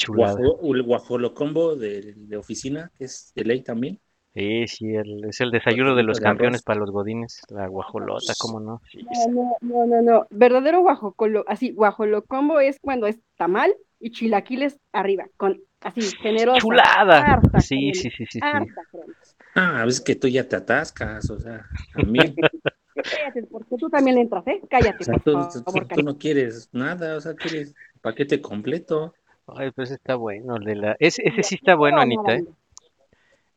el 0.63 0.83
guajolocombo 0.83 1.75
de, 1.75 2.13
de 2.15 2.37
oficina, 2.37 2.91
que 2.95 3.05
es 3.05 3.31
de 3.35 3.43
ley 3.45 3.63
también. 3.63 3.99
Sí, 4.37 4.67
sí, 4.67 4.93
el- 4.93 5.25
es 5.25 5.41
el 5.41 5.49
desayuno 5.49 5.95
de 5.95 6.03
los 6.03 6.19
campeones 6.19 6.61
para 6.61 6.79
los 6.79 6.91
godines, 6.91 7.41
la 7.49 7.65
guajolota, 7.65 8.33
¿cómo 8.37 8.59
no? 8.59 8.79
Sí, 8.91 8.99
No, 9.31 9.57
no, 9.61 9.85
no, 9.87 10.01
no. 10.03 10.27
Verdadero 10.29 10.81
guajocolo, 10.81 11.43
así, 11.47 11.71
guajolocombo 11.71 12.59
es 12.59 12.79
cuando 12.79 13.07
es 13.07 13.17
tamal 13.35 13.73
y 13.99 14.11
chilaquiles 14.11 14.77
arriba, 14.91 15.25
con 15.37 15.59
así, 15.81 16.01
generosa. 16.21 16.59
chulada. 16.59 17.31
harta 17.33 17.59
Sí, 17.61 17.95
sí, 17.95 18.11
sí, 18.11 18.25
sí, 18.27 18.39
sí. 18.39 18.39
harta 18.41 18.83
crema. 18.91 19.13
Ah, 19.55 19.85
es 19.87 19.99
que 20.01 20.15
tú 20.15 20.27
ya 20.27 20.47
te 20.47 20.55
atascas, 20.55 21.27
o 21.31 21.39
sea, 21.39 21.65
también. 21.95 22.35
Cállate, 22.93 23.43
porque 23.49 23.75
tú 23.79 23.89
también 23.89 24.15
le 24.17 24.21
entras, 24.21 24.45
¿eh? 24.47 24.61
Cállate, 24.69 24.97
O 25.01 25.03
sea, 25.03 25.13
por 25.15 25.23
tú, 25.23 25.31
favor, 25.31 25.63
tú- 25.63 25.71
tú 25.71 25.87
cariño. 25.87 26.11
no 26.11 26.17
quieres 26.19 26.69
nada, 26.73 27.15
o 27.17 27.21
sea, 27.21 27.33
quieres 27.33 27.73
paquete 28.01 28.39
completo. 28.39 29.15
Ay, 29.47 29.71
pues 29.71 29.89
está 29.91 30.15
bueno, 30.15 30.59
de 30.59 30.75
la... 30.75 30.95
Ese, 30.99 31.23
ese 31.25 31.41
sí 31.41 31.55
está 31.55 31.75
bueno, 31.75 31.97
No, 31.97 32.03
Anita, 32.03 32.35
¿eh? 32.35 32.43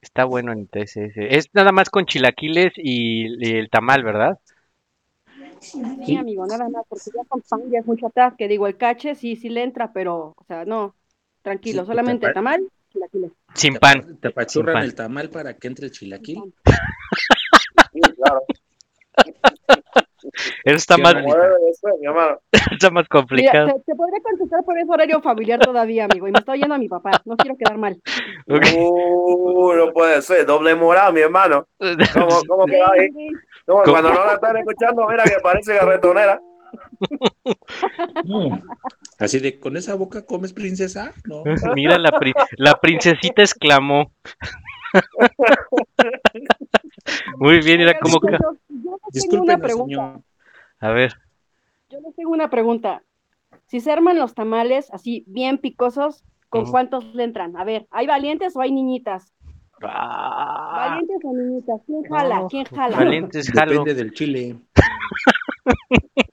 Está 0.03 0.25
bueno, 0.25 0.55
ese, 0.73 1.07
ese. 1.07 1.37
Es 1.37 1.49
nada 1.53 1.73
más 1.73 1.91
con 1.91 2.07
chilaquiles 2.07 2.73
y, 2.77 3.27
y 3.45 3.57
el 3.59 3.69
tamal, 3.69 4.03
¿verdad? 4.03 4.39
Sí, 5.61 6.17
amigo, 6.17 6.47
nada 6.47 6.69
más, 6.69 6.85
porque 6.89 7.11
ya 7.15 7.23
con 7.29 7.43
pan 7.43 7.61
ya 7.71 7.81
es 7.81 7.87
mucho 7.87 8.07
atrás, 8.07 8.35
que 8.37 8.49
digo, 8.49 8.67
el 8.67 8.77
cache 8.77 9.15
sí, 9.15 9.37
sí 9.37 9.51
le 9.51 9.63
entra, 9.63 9.93
pero, 9.93 10.35
o 10.37 10.45
sea, 10.49 10.65
no, 10.65 10.95
tranquilo, 11.43 11.83
Sí, 11.83 11.87
solamente 11.89 12.27
te 12.27 12.29
pa- 12.29 12.35
tamal, 12.35 12.67
chilaquiles. 12.93 13.33
Sin 13.55 13.75
pan. 13.75 14.01
pa- 14.01 14.21
Te 14.21 14.29
apachurran 14.29 14.75
pan. 14.77 14.85
el 14.85 14.95
tamal 14.95 15.29
para 15.31 15.55
que 15.55 15.69
entre 15.69 15.87
el 15.87 15.93
chilaquil. 15.93 16.55
Sí, 17.93 18.01
claro. 18.17 18.43
Eso 20.65 20.77
está 20.77 20.97
más, 20.99 21.15
está 22.73 22.91
más 22.91 23.05
Mira, 23.05 23.09
complicado. 23.09 23.67
te, 23.69 23.81
te 23.87 23.95
podría 23.95 24.21
contestar 24.23 24.65
por 24.65 24.79
ese 24.79 24.91
horario 24.91 25.21
familiar 25.21 25.59
todavía, 25.61 26.05
amigo, 26.05 26.29
y 26.29 26.33
me 26.33 26.39
está 26.39 26.53
oyendo 26.53 26.75
a 26.75 26.79
mi 26.79 26.89
papá. 26.89 27.11
No 27.25 27.37
quiero 27.37 27.57
quedar 27.57 27.79
mal. 27.79 28.01
Uh, 28.51 29.73
no 29.75 29.93
puede 29.93 30.21
ser, 30.23 30.45
doble 30.47 30.75
moral, 30.75 31.13
mi 31.13 31.21
hermano. 31.21 31.67
¿Cómo, 31.79 32.41
cómo 32.49 32.67
que 32.67 32.77
ahí? 32.77 33.09
Cuando 33.67 34.13
no 34.13 34.25
la 34.27 34.35
están 34.35 34.57
escuchando, 34.57 35.07
mira 35.09 35.23
que 35.25 35.39
parece 35.43 35.75
garretonera. 35.75 36.41
No. 38.25 38.61
Así 39.19 39.39
de, 39.39 39.59
¿con 39.61 39.77
esa 39.77 39.95
boca 39.95 40.25
comes 40.25 40.53
princesa? 40.53 41.13
No. 41.25 41.43
Mira, 41.75 41.99
la, 41.99 42.11
pri- 42.19 42.35
la 42.57 42.75
princesita 42.81 43.43
exclamó. 43.43 44.11
Muy 47.37 47.61
bien, 47.61 47.81
era 47.81 47.99
como 47.99 48.21
Yo 48.21 48.99
les 49.13 49.29
tengo 49.29 49.43
una 49.43 49.59
pregunta. 49.59 49.95
señor. 49.95 50.21
A 50.81 50.91
ver, 50.91 51.15
Yo 51.91 52.01
les 52.01 52.15
tengo 52.15 52.31
una 52.31 52.51
pregunta. 52.51 53.03
Si 53.67 53.81
se 53.81 53.91
arman 53.93 54.19
los 54.19 54.35
tamales 54.35 54.91
así 54.93 55.25
bien 55.27 55.59
picosos, 55.59 56.25
¿con 56.49 56.71
cuántos 56.71 57.15
le 57.15 57.25
entran? 57.25 57.57
A 57.57 57.65
ver, 57.65 57.87
¿hay 57.91 58.07
valientes 58.07 58.57
o 58.57 58.61
hay 58.61 58.73
niñitas? 58.73 59.33
Ah, 59.83 60.89
¿Valientes 60.91 61.19
o 61.25 61.33
niñitas? 61.33 61.81
¿Quién 61.87 62.03
jala? 62.05 62.41
No, 62.41 62.49
¿Quién 62.49 62.65
jala? 62.67 62.97
valientes 62.97 63.51
jalo. 63.51 63.73
Depende 63.73 63.95
del 63.95 64.13
chile. 64.13 64.57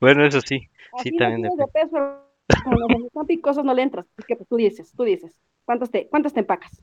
Bueno, 0.00 0.24
eso 0.24 0.40
sí, 0.40 0.68
Así 0.92 1.10
sí, 1.10 1.16
no 1.16 1.18
también 1.18 1.50
subes 1.50 1.66
de 1.66 1.72
peso, 1.72 2.98
si 2.98 3.06
están 3.06 3.26
picosos 3.26 3.64
no 3.64 3.74
le 3.74 3.82
entras. 3.82 4.06
Así 4.16 4.26
que 4.26 4.36
pues, 4.36 4.48
tú 4.48 4.56
dices, 4.56 4.92
tú 4.96 5.04
dices. 5.04 5.32
¿Cuántos 5.64 5.90
te, 5.90 6.08
cuántos 6.08 6.32
te 6.32 6.40
empacas? 6.40 6.82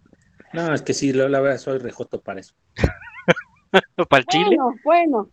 No, 0.53 0.73
es 0.73 0.81
que 0.81 0.93
sí, 0.93 1.13
la 1.13 1.27
la 1.29 1.39
verdad 1.41 1.57
soy 1.57 1.79
rejoto 1.79 2.21
para 2.21 2.39
eso. 2.39 2.53
¿Para 4.09 4.19
el 4.21 4.25
chile? 4.27 4.57
Bueno, 4.57 4.79
bueno. 4.83 5.29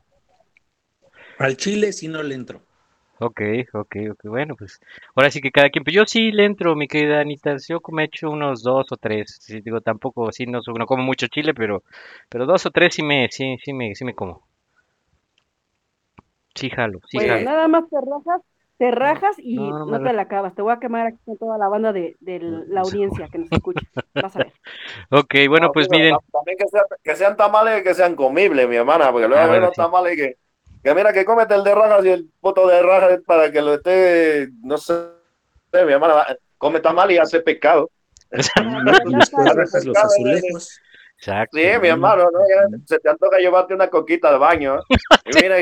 Al 1.38 1.56
chile 1.56 1.92
sí 1.92 2.08
no 2.08 2.22
le 2.22 2.34
entro. 2.34 2.62
Ok, 3.22 3.40
ok, 3.74 3.96
ok, 4.12 4.20
bueno, 4.24 4.56
pues 4.56 4.80
ahora 5.14 5.30
sí 5.30 5.42
que 5.42 5.50
cada 5.50 5.68
quien, 5.68 5.84
pues 5.84 5.94
yo 5.94 6.06
sí 6.06 6.32
le 6.32 6.46
entro, 6.46 6.74
mi 6.74 6.88
querida 6.88 7.20
Anita, 7.20 7.54
yo 7.68 7.80
como 7.80 8.00
he 8.00 8.04
hecho 8.04 8.30
unos 8.30 8.62
dos 8.62 8.90
o 8.92 8.96
tres, 8.96 9.36
sí, 9.42 9.60
digo, 9.60 9.82
tampoco, 9.82 10.32
sí, 10.32 10.46
no, 10.46 10.60
no 10.78 10.86
como 10.86 11.02
mucho 11.02 11.26
chile, 11.26 11.52
pero, 11.52 11.82
pero 12.30 12.46
dos 12.46 12.64
o 12.64 12.70
tres 12.70 12.94
sí 12.94 13.02
me, 13.02 13.28
sí, 13.30 13.58
sí 13.62 13.74
me, 13.74 13.94
sí 13.94 14.06
me 14.06 14.14
como. 14.14 14.46
Sí 16.54 16.70
jalo, 16.70 17.00
sí 17.08 17.18
bueno, 17.18 17.34
jalo. 17.34 17.44
nada 17.44 17.68
más 17.68 17.90
te 17.90 17.96
rajas, 18.00 18.42
te 18.80 18.90
rajas 18.90 19.36
y 19.38 19.56
No, 19.56 19.70
no, 19.70 19.86
no 19.86 19.98
me 19.98 20.08
te 20.08 20.12
la 20.14 20.22
acabas. 20.22 20.54
Te 20.54 20.62
voy 20.62 20.72
a 20.72 20.80
quemar 20.80 21.06
aquí 21.06 21.18
con 21.26 21.36
toda 21.36 21.58
la 21.58 21.68
banda 21.68 21.92
de, 21.92 22.16
de 22.20 22.40
la 22.40 22.80
audiencia 22.80 23.28
que 23.30 23.38
nos 23.38 23.52
escucha. 23.52 23.82
Vas 24.14 24.34
a 24.34 24.38
ver. 24.40 24.52
Ok, 25.10 25.34
bueno, 25.48 25.66
No, 25.66 25.72
pues 25.72 25.86
pero 25.88 25.98
miren, 26.00 26.14
tam- 26.14 26.20
También 26.32 26.58
que, 26.58 26.68
sea- 26.68 26.84
que 27.04 27.16
sean 27.16 27.36
tamales 27.36 27.82
que 27.82 27.94
sean 27.94 28.16
comibles, 28.16 28.66
mi 28.68 28.76
hermana, 28.76 29.12
porque 29.12 29.28
luego 29.28 29.42
Ah, 29.42 29.52
hay 29.52 29.58
unos 29.58 29.70
sí. 29.70 29.76
tamales 29.76 30.16
que, 30.16 30.36
que 30.82 30.94
mira 30.94 31.12
que 31.12 31.24
cómete 31.26 31.54
el 31.54 31.62
de 31.64 31.74
rajas 31.74 32.04
y 32.06 32.08
el 32.08 32.30
poto 32.40 32.66
de 32.66 32.82
rajas 32.82 33.20
para 33.26 33.52
que 33.52 33.60
lo 33.60 33.74
esté, 33.74 34.48
no 34.62 34.78
sé, 34.78 34.94
mi 35.72 35.92
hermana, 35.92 36.24
come 36.58 36.80
tamal 36.80 37.10
y 37.12 37.18
hace 37.18 37.40
pescado. 37.40 37.90
No, 38.64 38.92
y 39.10 39.14
después 39.16 39.54
rajas 39.54 39.84
los 39.84 39.98
azulejos. 39.98 40.80
Exacto. 41.20 41.58
Sí, 41.58 41.66
mi 41.80 41.88
hermano, 41.88 42.28
¿no? 42.32 42.40
Ya 42.40 42.78
se 42.86 42.98
te 42.98 43.10
antoja 43.10 43.38
llevarte 43.38 43.74
una 43.74 43.88
coquita 43.88 44.30
al 44.30 44.38
baño. 44.38 44.78
¿eh? 44.78 44.82
Y 45.26 45.42
mira, 45.42 45.56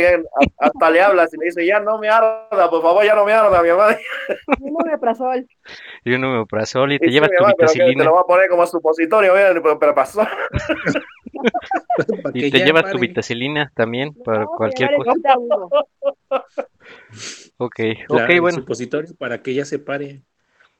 hasta 0.58 0.90
le 0.90 1.02
hablas 1.02 1.34
y 1.34 1.38
le 1.38 1.46
dice, 1.46 1.66
ya 1.66 1.80
no 1.80 1.98
me 1.98 2.08
arda, 2.08 2.70
por 2.70 2.80
favor, 2.80 3.04
ya 3.04 3.14
no 3.14 3.24
me 3.24 3.32
arda, 3.32 3.60
mi 3.62 3.68
hermano. 3.68 3.96
Y 4.60 4.70
no 4.70 4.78
me 4.84 4.98
pasó 4.98 5.32
el. 5.32 5.46
Y 6.04 6.14
un 6.14 6.24
omeprazol 6.24 6.92
y 6.92 6.96
Y 6.96 6.98
te 6.98 7.06
sí, 7.06 7.12
llevas 7.12 7.30
tu 7.30 7.36
que 7.36 7.44
te 7.44 7.62
vitacilina 7.62 8.04
lo 8.04 8.12
voy 8.12 8.20
a 8.20 8.26
poner 8.26 8.48
como 8.48 8.66
supositorio, 8.66 9.34
mira, 9.34 9.52
pero, 9.54 9.78
pero 9.78 9.94
pasó. 9.94 10.22
Y 12.34 12.50
te 12.50 12.60
llevas 12.60 12.90
tu 12.90 12.98
vitacilina 12.98 13.70
también 13.74 14.14
para 14.24 14.46
cualquier 14.46 14.90
cosa. 14.96 15.34
Ok, 17.58 17.80
ok, 18.08 18.40
bueno. 18.40 18.58
supositorio 18.58 19.14
para 19.18 19.42
que 19.42 19.54
ya 19.54 19.64
se 19.64 19.78
pare. 19.78 20.22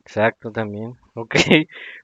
Exacto, 0.08 0.50
también. 0.50 0.96
Ok. 1.18 1.34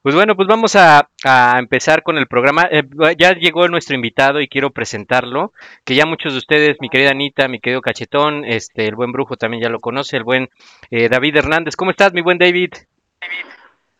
Pues 0.02 0.12
bueno, 0.16 0.34
pues 0.34 0.48
vamos 0.48 0.74
a, 0.74 1.08
a 1.24 1.58
empezar 1.60 2.02
con 2.02 2.18
el 2.18 2.26
programa. 2.26 2.66
Eh, 2.68 2.82
ya 3.16 3.32
llegó 3.34 3.68
nuestro 3.68 3.94
invitado 3.94 4.40
y 4.40 4.48
quiero 4.48 4.70
presentarlo, 4.70 5.52
que 5.84 5.94
ya 5.94 6.04
muchos 6.04 6.32
de 6.32 6.38
ustedes, 6.38 6.78
mi 6.80 6.88
querida 6.88 7.12
Anita, 7.12 7.46
mi 7.46 7.60
querido 7.60 7.80
Cachetón, 7.80 8.44
este, 8.44 8.88
el 8.88 8.96
buen 8.96 9.12
brujo 9.12 9.36
también 9.36 9.62
ya 9.62 9.68
lo 9.68 9.78
conoce, 9.78 10.16
el 10.16 10.24
buen 10.24 10.50
eh, 10.90 11.08
David 11.08 11.36
Hernández. 11.36 11.76
¿Cómo 11.76 11.92
estás, 11.92 12.12
mi 12.12 12.22
buen 12.22 12.38
David? 12.38 12.70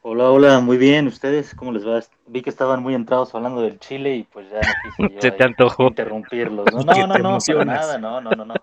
Hola, 0.03 0.31
hola, 0.33 0.59
muy 0.59 0.79
bien. 0.79 1.07
¿Ustedes 1.07 1.55
cómo 1.55 1.71
les 1.71 1.87
va? 1.87 2.01
Vi 2.27 2.43
que 2.43 2.51
estaban 2.51 2.83
muy 2.83 2.97
entrados 2.97 3.33
hablando 3.37 3.63
del 3.63 3.79
Chile 3.79 4.17
y 4.17 4.25
pues 4.25 4.51
ya 4.51 4.57
no 4.57 4.75
quise 4.83 5.15
yo 5.15 5.21
Se 5.21 5.31
te 5.31 5.45
antojó. 5.45 5.87
interrumpirlos. 5.87 6.67
No, 6.75 6.83
no, 7.07 7.07
no, 7.07 7.19
no, 7.19 7.39
para 7.39 7.65
nada, 7.65 7.99
no, 7.99 8.21
no, 8.21 8.31
no, 8.33 8.45
no. 8.45 8.55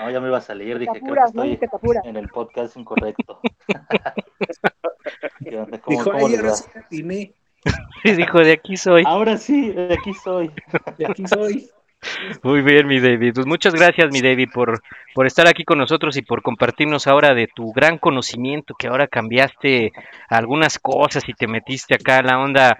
No, 0.00 0.10
ya 0.10 0.20
me 0.20 0.28
iba 0.28 0.38
a 0.38 0.42
salir, 0.42 0.78
dije 0.78 0.92
Te 0.92 1.00
creo 1.00 1.14
que 1.14 1.20
apuras, 1.20 1.34
¿no? 1.34 1.44
estoy 1.44 1.68
apuras. 1.72 2.04
en 2.04 2.16
el 2.16 2.28
podcast 2.28 2.76
incorrecto. 2.76 3.40
¿Cómo, 5.48 5.66
Dijo, 5.88 6.04
cómo 6.04 6.18
ahora 6.18 6.54
sí 6.54 6.70
atiné. 6.74 7.32
Dijo, 8.04 8.38
de 8.40 8.52
aquí 8.52 8.76
soy. 8.76 9.02
Ahora 9.06 9.36
sí, 9.36 9.70
de 9.70 9.94
aquí 9.94 10.14
soy. 10.14 10.50
De 10.96 11.06
aquí 11.06 11.26
soy. 11.26 11.70
Muy 12.42 12.62
bien, 12.62 12.86
mi 12.86 13.00
David. 13.00 13.34
Pues 13.34 13.46
muchas 13.46 13.74
gracias, 13.74 14.10
mi 14.12 14.20
David, 14.20 14.50
por, 14.54 14.82
por 15.14 15.26
estar 15.26 15.48
aquí 15.48 15.64
con 15.64 15.78
nosotros 15.78 16.16
y 16.16 16.22
por 16.22 16.42
compartirnos 16.42 17.06
ahora 17.06 17.34
de 17.34 17.48
tu 17.48 17.72
gran 17.72 17.98
conocimiento, 17.98 18.74
que 18.74 18.86
ahora 18.86 19.08
cambiaste 19.08 19.92
algunas 20.28 20.78
cosas 20.78 21.28
y 21.28 21.34
te 21.34 21.48
metiste 21.48 21.94
acá 21.94 22.18
a 22.18 22.22
la 22.22 22.38
onda 22.38 22.78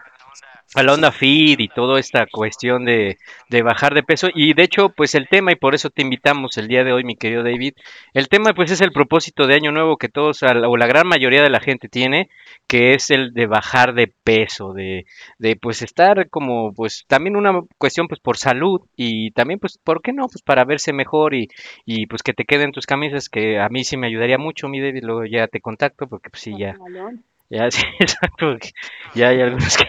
a 0.74 0.82
la 0.82 0.92
onda 0.92 1.12
feed 1.12 1.60
y 1.60 1.68
toda 1.68 1.98
esta 1.98 2.26
cuestión 2.26 2.84
de, 2.84 3.16
de 3.48 3.62
bajar 3.62 3.94
de 3.94 4.02
peso 4.02 4.28
y 4.34 4.52
de 4.52 4.64
hecho 4.64 4.90
pues 4.90 5.14
el 5.14 5.26
tema 5.28 5.52
y 5.52 5.56
por 5.56 5.74
eso 5.74 5.88
te 5.88 6.02
invitamos 6.02 6.58
el 6.58 6.68
día 6.68 6.84
de 6.84 6.92
hoy 6.92 7.04
mi 7.04 7.16
querido 7.16 7.42
David 7.42 7.74
el 8.12 8.28
tema 8.28 8.52
pues 8.52 8.70
es 8.70 8.82
el 8.82 8.92
propósito 8.92 9.46
de 9.46 9.54
año 9.54 9.72
nuevo 9.72 9.96
que 9.96 10.08
todos 10.08 10.42
o 10.42 10.76
la 10.76 10.86
gran 10.86 11.06
mayoría 11.06 11.42
de 11.42 11.48
la 11.48 11.60
gente 11.60 11.88
tiene 11.88 12.28
que 12.66 12.92
es 12.92 13.10
el 13.10 13.32
de 13.32 13.46
bajar 13.46 13.94
de 13.94 14.12
peso 14.24 14.74
de, 14.74 15.06
de 15.38 15.56
pues 15.56 15.80
estar 15.80 16.28
como 16.28 16.74
pues 16.74 17.04
también 17.08 17.36
una 17.36 17.62
cuestión 17.78 18.06
pues 18.06 18.20
por 18.20 18.36
salud 18.36 18.82
y 18.94 19.30
también 19.30 19.58
pues 19.60 19.78
por 19.82 20.02
qué 20.02 20.12
no 20.12 20.28
pues 20.28 20.42
para 20.42 20.64
verse 20.64 20.92
mejor 20.92 21.34
y, 21.34 21.48
y 21.86 22.06
pues 22.06 22.22
que 22.22 22.34
te 22.34 22.44
queden 22.44 22.72
tus 22.72 22.84
camisas 22.86 23.30
que 23.30 23.58
a 23.58 23.70
mí 23.70 23.84
sí 23.84 23.96
me 23.96 24.06
ayudaría 24.06 24.36
mucho 24.36 24.68
mi 24.68 24.80
David 24.80 25.04
luego 25.04 25.24
ya 25.24 25.48
te 25.48 25.60
contacto 25.60 26.06
porque 26.06 26.28
pues 26.28 26.42
sí 26.42 26.54
ya 26.58 26.74
ya, 27.50 27.70
sí, 27.70 27.82
exacto. 27.98 28.56
Ya 29.14 29.28
hay 29.28 29.40
algunos 29.40 29.76
que 29.76 29.84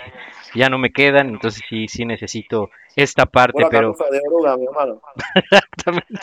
ya 0.55 0.69
no 0.69 0.77
me 0.77 0.91
quedan, 0.91 1.29
entonces 1.29 1.63
sí, 1.69 1.87
sí 1.87 2.05
necesito 2.05 2.69
esta 2.95 3.25
parte, 3.25 3.53
Pura 3.53 3.69
pero 3.69 3.95
de 4.11 4.21
oruga, 4.27 4.57
mi 4.57 4.65
hermano. 4.65 5.01
exactamente. 5.35 6.19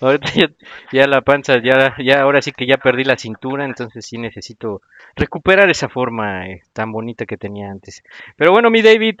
Ahorita 0.00 0.32
ya, 0.34 0.48
ya 0.92 1.06
la 1.06 1.20
panza, 1.22 1.60
ya, 1.62 1.94
ya 1.98 2.22
ahora 2.22 2.40
sí 2.40 2.52
que 2.52 2.66
ya 2.66 2.78
perdí 2.78 3.04
la 3.04 3.18
cintura, 3.18 3.64
entonces 3.64 4.06
sí 4.06 4.18
necesito 4.18 4.82
recuperar 5.16 5.70
esa 5.70 5.88
forma 5.88 6.48
eh, 6.48 6.62
tan 6.72 6.92
bonita 6.92 7.26
que 7.26 7.36
tenía 7.36 7.70
antes. 7.70 8.02
Pero 8.36 8.52
bueno, 8.52 8.70
mi 8.70 8.82
David, 8.82 9.20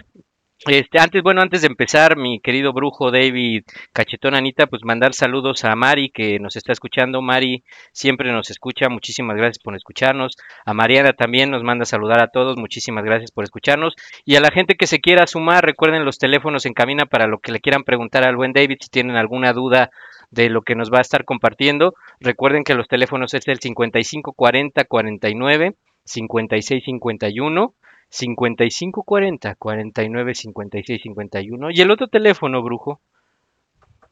este, 0.66 0.98
antes, 0.98 1.22
bueno, 1.22 1.42
antes 1.42 1.60
de 1.60 1.66
empezar, 1.66 2.16
mi 2.16 2.40
querido 2.40 2.72
brujo 2.72 3.10
David 3.10 3.64
Cachetón 3.92 4.34
Anita, 4.34 4.66
pues 4.66 4.82
mandar 4.84 5.12
saludos 5.12 5.64
a 5.64 5.74
Mari 5.76 6.10
que 6.10 6.38
nos 6.38 6.56
está 6.56 6.72
escuchando. 6.72 7.20
Mari 7.20 7.64
siempre 7.92 8.32
nos 8.32 8.50
escucha, 8.50 8.88
muchísimas 8.88 9.36
gracias 9.36 9.58
por 9.58 9.76
escucharnos. 9.76 10.36
A 10.64 10.72
Mariana 10.72 11.12
también 11.12 11.50
nos 11.50 11.62
manda 11.62 11.84
saludar 11.84 12.22
a 12.22 12.28
todos, 12.28 12.56
muchísimas 12.56 13.04
gracias 13.04 13.30
por 13.30 13.44
escucharnos. 13.44 13.94
Y 14.24 14.36
a 14.36 14.40
la 14.40 14.50
gente 14.50 14.76
que 14.76 14.86
se 14.86 15.00
quiera 15.00 15.26
sumar, 15.26 15.64
recuerden 15.64 16.04
los 16.04 16.18
teléfonos 16.18 16.64
en 16.66 16.74
cabina 16.74 17.04
para 17.04 17.26
lo 17.26 17.38
que 17.38 17.52
le 17.52 17.60
quieran 17.60 17.84
preguntar 17.84 18.24
al 18.24 18.36
buen 18.36 18.52
David 18.52 18.78
si 18.80 18.88
tienen 18.88 19.16
alguna 19.16 19.52
duda 19.52 19.90
de 20.30 20.48
lo 20.48 20.62
que 20.62 20.74
nos 20.74 20.90
va 20.90 20.98
a 20.98 21.02
estar 21.02 21.24
compartiendo. 21.24 21.94
Recuerden 22.20 22.64
que 22.64 22.74
los 22.74 22.88
teléfonos 22.88 23.34
es 23.34 23.46
el 23.48 23.60
55 23.60 24.32
40 24.32 24.84
49 24.84 25.74
56 26.04 26.84
51 26.84 27.74
55 28.08 29.02
40 29.02 29.54
49 29.56 30.34
56 30.34 31.02
51 31.02 31.70
y 31.70 31.80
el 31.80 31.90
otro 31.90 32.08
teléfono, 32.08 32.62
brujo. 32.62 33.00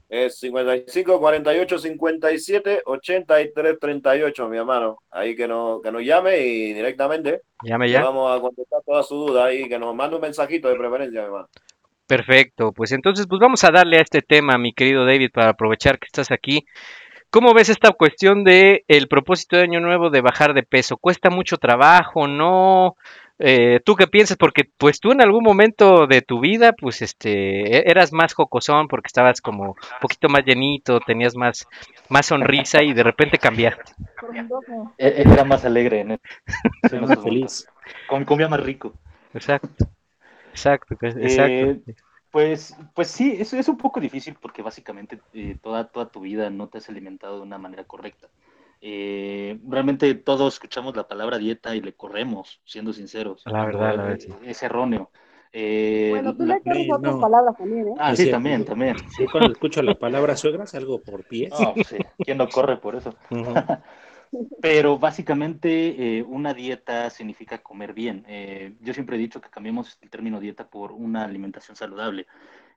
Es 0.09 0.39
55 0.41 1.19
48 1.19 1.79
57 1.79 2.83
83 2.85 3.79
38, 3.81 4.49
mi 4.49 4.59
hermano. 4.59 4.99
Ahí 5.11 5.35
que, 5.35 5.49
no, 5.49 5.81
que 5.83 5.91
nos 5.91 6.03
llame 6.03 6.39
y 6.39 6.75
directamente 6.75 7.41
Llame 7.63 7.89
ya. 7.89 8.03
vamos 8.03 8.37
a 8.37 8.41
contestar 8.41 8.83
toda 8.85 9.03
su 9.03 9.17
duda 9.17 9.47
ahí, 9.47 9.69
que 9.69 9.79
nos 9.79 9.95
mande 9.95 10.17
un 10.17 10.23
mensajito 10.23 10.69
de 10.69 10.77
preferencia, 10.77 11.21
mi 11.21 11.27
hermano. 11.27 11.49
Perfecto, 12.07 12.73
pues 12.73 12.93
entonces 12.93 13.27
pues 13.27 13.41
vamos 13.41 13.65
a 13.65 13.71
darle 13.71 13.97
a 13.97 14.03
este 14.03 14.21
tema, 14.21 14.59
mi 14.59 14.75
querido 14.75 15.07
David, 15.07 15.31
para 15.33 15.49
aprovechar 15.51 15.99
que 15.99 16.07
estás 16.07 16.31
aquí. 16.31 16.67
¿Cómo 17.31 17.55
ves 17.55 17.71
esta 17.71 17.93
cuestión 17.93 18.45
de 18.45 18.85
el 18.89 19.09
propósito 19.09 19.57
de 19.57 19.63
año 19.63 19.81
nuevo 19.81 20.11
de 20.11 20.21
bajar 20.21 20.53
de 20.53 20.63
peso? 20.63 20.99
¿Cuesta 20.99 21.31
mucho 21.31 21.57
trabajo? 21.57 22.29
¿No? 22.29 22.97
Eh, 23.45 23.81
¿Tú 23.85 23.97
qué 23.97 24.07
piensas? 24.07 24.37
Porque 24.37 24.63
pues 24.79 25.01
tú 25.01 25.11
en 25.11 25.21
algún 25.21 25.43
momento 25.43 26.07
de 26.07 26.23
tu 26.23 26.39
vida 26.39 26.73
pues 26.73 27.03
este 27.03 27.77
e- 27.77 27.91
eras 27.91 28.13
más 28.13 28.35
jocosón 28.35 28.87
porque 28.87 29.09
estabas 29.09 29.41
como 29.41 29.71
un 29.71 29.75
poquito 30.01 30.29
más 30.29 30.45
llenito, 30.45 31.01
tenías 31.01 31.35
más 31.35 31.67
más 32.09 32.27
sonrisa 32.27 32.85
y 32.85 32.93
de 32.93 33.03
repente 33.03 33.39
cambiaste. 33.39 33.95
Frondoso. 34.17 34.95
E- 34.97 35.23
Era 35.27 35.45
más 35.45 35.65
alegre 35.65 36.01
en 36.01 36.13
ese- 36.13 36.97
en 36.97 37.01
Más 37.01 37.21
feliz. 37.21 37.67
Com- 38.09 38.25
Comía 38.25 38.49
más 38.49 38.61
rico. 38.63 38.93
Exacto. 39.35 39.89
Exacto, 40.53 40.95
exacto. 41.03 41.53
Eh, 41.53 41.77
Pues, 42.31 42.75
pues 42.95 43.09
sí, 43.09 43.37
es, 43.39 43.53
es 43.53 43.69
un 43.69 43.77
poco 43.77 44.01
difícil 44.01 44.35
porque 44.41 44.63
básicamente 44.63 45.19
eh, 45.35 45.57
toda, 45.63 45.89
toda 45.89 46.07
tu 46.07 46.21
vida 46.21 46.49
no 46.49 46.67
te 46.69 46.79
has 46.79 46.89
alimentado 46.89 47.37
de 47.37 47.43
una 47.43 47.59
manera 47.59 47.85
correcta. 47.85 48.29
Eh, 48.85 49.61
realmente 49.69 50.13
todos 50.17 50.55
escuchamos 50.55 50.97
la 50.97 51.07
palabra 51.07 51.39
dieta 51.39 51.75
y 51.77 51.81
le 51.81 51.95
corremos, 51.95 52.61
siendo 52.65 52.93
sinceros. 52.93 53.45
La 53.47 53.65
verdad, 53.65 53.97
la 53.97 54.03
verdad, 54.03 54.19
sí. 54.19 54.35
Es 54.45 54.63
erróneo. 54.63 55.11
Eh, 55.53 56.09
Bueno, 56.11 56.35
tú 56.35 56.45
le 56.45 56.61
quieres 56.63 56.87
no, 56.89 56.97
otras 56.97 57.17
palabras 57.21 57.57
también, 57.57 57.89
¿eh? 57.89 57.95
Ah, 57.99 58.11
Es 58.13 58.19
sí, 58.19 58.25
cierto. 58.25 58.37
también, 58.37 58.65
también. 58.65 58.97
Yo 59.19 59.27
cuando 59.31 59.53
escucho 59.53 59.83
la 59.83 59.95
palabra 59.95 60.37
suegra 60.37 60.67
salgo 60.67 61.01
por 61.01 61.23
pies. 61.25 61.51
No, 61.53 61.75
pues 61.75 61.87
sí, 61.89 61.99
¿quién 62.25 62.39
no 62.39 62.49
corre 62.49 62.77
por 62.79 62.97
eso? 62.97 63.15
Ujú. 63.31 63.55
Pero 64.61 64.99
básicamente 64.99 66.19
eh, 66.19 66.23
una 66.23 66.55
dieta 66.55 67.11
significa 67.11 67.59
comer 67.59 67.93
bien. 67.93 68.25
Eh, 68.29 68.75
yo 68.81 68.95
siempre 68.95 69.17
he 69.17 69.19
dicho 69.19 69.41
que 69.41 69.51
cambiamos 69.51 69.99
el 70.01 70.09
término 70.11 70.41
dieta 70.41 70.69
por 70.69 70.93
una 70.93 71.25
alimentación 71.25 71.77
saludable. 71.77 72.27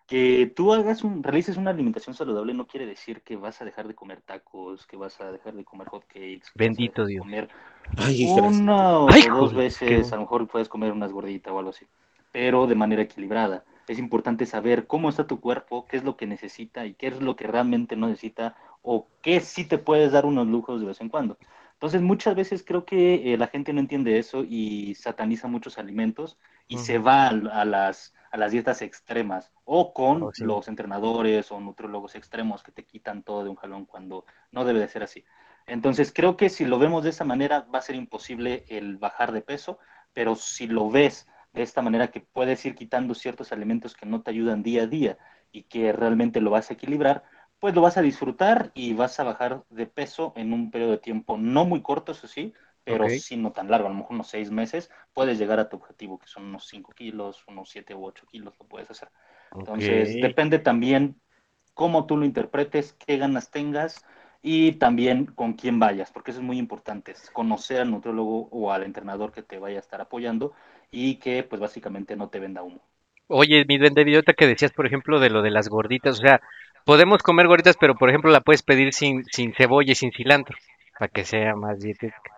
Que 0.08 0.52
tú 0.56 0.72
hagas 0.74 1.04
un, 1.04 1.24
realices 1.24 1.58
una 1.58 1.72
alimentación 1.72 2.16
saludable 2.16 2.54
no 2.54 2.68
quiere 2.68 2.86
decir 2.86 3.22
que 3.22 3.36
vas 3.38 3.62
a 3.62 3.66
dejar 3.66 3.88
de 3.88 3.96
comer 3.96 4.22
tacos, 4.22 4.86
que 4.86 4.98
vas 4.98 5.20
a 5.20 5.32
dejar 5.32 5.54
de 5.56 5.64
comer 5.64 5.88
hot 5.88 6.06
cakes. 6.08 6.20
que 6.20 6.40
vas 6.40 6.46
a 6.52 6.56
Bendito 6.58 7.06
Dios. 7.06 7.24
Comer 7.24 7.50
Ay, 7.98 8.26
una 8.26 9.00
o 9.00 9.10
Ay, 9.10 9.22
dos 9.24 9.52
joder, 9.52 9.56
veces, 9.58 10.08
qué- 10.10 10.14
a 10.14 10.16
lo 10.18 10.22
mejor 10.24 10.48
puedes 10.48 10.70
comer 10.70 10.92
unas 10.92 11.12
gorditas 11.12 11.52
o 11.54 11.58
algo 11.58 11.72
así, 11.72 11.88
pero 12.32 12.68
de 12.68 12.76
manera 12.76 13.02
equilibrada. 13.02 13.64
Es 13.88 14.00
importante 14.00 14.46
saber 14.46 14.88
cómo 14.88 15.10
está 15.10 15.28
tu 15.28 15.40
cuerpo, 15.40 15.86
qué 15.88 15.98
es 15.98 16.04
lo 16.04 16.18
que 16.18 16.26
necesita 16.28 16.86
y 16.86 16.94
qué 16.96 17.08
es 17.08 17.22
lo 17.22 17.36
que 17.36 17.48
realmente 17.48 17.96
no 17.96 18.08
necesita 18.08 18.56
o 18.82 19.08
qué 19.22 19.40
sí 19.40 19.66
te 19.68 19.78
puedes 19.78 20.12
dar 20.12 20.26
unos 20.26 20.48
lujos 20.48 20.82
de 20.82 20.88
vez 20.88 21.02
en 21.02 21.10
cuando. 21.10 21.38
Entonces, 21.76 22.02
muchas 22.02 22.36
veces 22.36 22.64
creo 22.66 22.86
que 22.86 23.34
eh, 23.34 23.38
la 23.38 23.48
gente 23.48 23.74
no 23.74 23.80
entiende 23.80 24.18
eso 24.18 24.44
y 24.48 24.96
sataniza 24.96 25.48
muchos 25.48 25.78
alimentos 25.78 26.38
y 26.68 26.78
se 26.80 26.98
va 27.00 27.28
a, 27.28 27.30
a 27.30 27.66
las, 27.66 28.14
a 28.32 28.38
las 28.38 28.52
dietas 28.52 28.82
extremas 28.82 29.52
o 29.66 29.94
con 29.94 30.28
Oh, 30.28 30.32
sí. 30.34 30.46
los 30.46 30.68
entrenadores 30.68 31.52
o 31.52 31.60
nutriólogos 31.60 32.16
extremos 32.16 32.64
que 32.64 32.72
te 32.72 32.86
quitan 32.86 33.24
todo 33.24 33.44
de 33.44 33.50
un 33.50 33.56
jalón 33.58 33.86
cuando 33.86 34.26
no 34.52 34.66
debe 34.66 34.80
de 34.80 34.88
ser 34.88 35.04
así. 35.04 35.26
Entonces, 35.68 36.12
creo 36.14 36.38
que 36.38 36.50
si 36.50 36.66
lo 36.66 36.80
vemos 36.80 37.04
de 37.04 37.10
esa 37.10 37.26
manera 37.26 37.62
va 37.74 37.80
a 37.80 37.82
ser 37.82 37.96
imposible 37.96 38.66
el 38.70 38.98
bajar 38.98 39.32
de 39.32 39.42
peso, 39.42 39.80
pero 40.14 40.36
si 40.36 40.68
lo 40.68 40.90
ves 40.90 41.28
de 41.54 41.62
esta 41.64 41.82
manera 41.82 42.10
que 42.12 42.22
puedes 42.22 42.66
ir 42.66 42.76
quitando 42.76 43.16
ciertos 43.16 43.52
alimentos 43.52 43.96
que 43.96 44.06
no 44.06 44.22
te 44.22 44.32
ayudan 44.32 44.64
día 44.64 44.84
a 44.84 44.88
día 44.88 45.18
y 45.52 45.64
que 45.64 45.92
realmente 45.92 46.42
lo 46.42 46.52
vas 46.52 46.70
a 46.70 46.74
equilibrar, 46.74 47.24
pues 47.66 47.74
lo 47.74 47.82
vas 47.82 47.98
a 47.98 48.02
disfrutar 48.04 48.72
y 48.76 48.94
vas 48.94 49.20
a 49.20 49.24
bajar 49.24 49.64
de 49.72 49.88
peso 49.88 50.34
en 50.36 50.54
un 50.54 50.70
periodo 50.70 50.92
de 50.92 50.98
tiempo 51.00 51.36
no 51.36 51.66
muy 51.66 51.82
corto, 51.82 52.12
eso 52.12 52.28
sí, 52.28 52.54
pero 52.84 53.10
Ok. 53.10 53.10
sí 53.10 53.38
no 53.38 53.54
tan 53.54 53.72
largo, 53.72 53.88
a 53.88 53.90
lo 53.90 53.96
mejor 53.98 54.14
unos 54.14 54.28
seis 54.28 54.52
meses, 54.52 54.92
puedes 55.14 55.40
llegar 55.40 55.60
a 55.60 55.68
tu 55.68 55.78
objetivo, 55.78 56.20
que 56.20 56.28
son 56.28 56.46
unos 56.46 56.68
5 56.68 56.92
kilos, 56.94 57.44
unos 57.48 57.70
7 57.72 57.96
u 57.96 58.06
8 58.06 58.28
kilos, 58.28 58.54
lo 58.60 58.68
puedes 58.68 58.92
hacer. 58.92 59.10
Entonces, 59.58 60.20
depende 60.20 60.60
también 60.60 61.20
cómo 61.74 62.06
tú 62.06 62.18
lo 62.18 62.26
interpretes, 62.26 62.94
qué 62.94 63.18
ganas 63.18 63.50
tengas 63.52 64.06
y 64.44 64.74
también 64.74 65.26
con 65.26 65.54
quién 65.54 65.80
vayas, 65.80 66.12
porque 66.12 66.32
eso 66.32 66.42
es 66.42 66.46
muy 66.46 66.60
importante, 66.60 67.14
es 67.14 67.32
conocer 67.32 67.82
al 67.82 67.90
nutriólogo 67.92 68.48
o 68.52 68.72
al 68.72 68.84
entrenador 68.84 69.32
que 69.32 69.42
te 69.44 69.58
vaya 69.60 69.78
a 69.78 69.82
estar 69.82 70.02
apoyando 70.02 70.54
y 70.92 71.16
que 71.18 71.44
pues 71.44 71.60
básicamente 71.62 72.16
no 72.16 72.30
te 72.30 72.40
venda 72.40 72.64
humo. 72.64 72.82
Oye, 73.28 73.66
mi 73.68 73.78
duende 73.78 74.02
ahorita 74.02 74.34
que 74.34 74.48
decías, 74.48 74.72
por 74.72 74.86
ejemplo, 74.86 75.20
de 75.20 75.30
lo 75.30 75.42
de 75.42 75.50
las 75.52 75.68
gorditas, 75.68 76.18
o 76.20 76.22
sea, 76.22 76.42
podemos 76.86 77.24
comer 77.24 77.48
gorditas, 77.48 77.78
pero 77.78 77.96
por 77.96 78.10
ejemplo 78.10 78.32
la 78.32 78.42
puedes 78.42 78.64
pedir 78.64 78.94
sin, 78.94 79.26
sin 79.26 79.54
cebolla 79.54 79.92
y 79.94 79.96
sin 79.96 80.12
cilantro, 80.14 80.58
para 80.98 81.10
que 81.10 81.26
sea 81.26 81.56
más 81.56 81.80
dietética. 81.80 82.32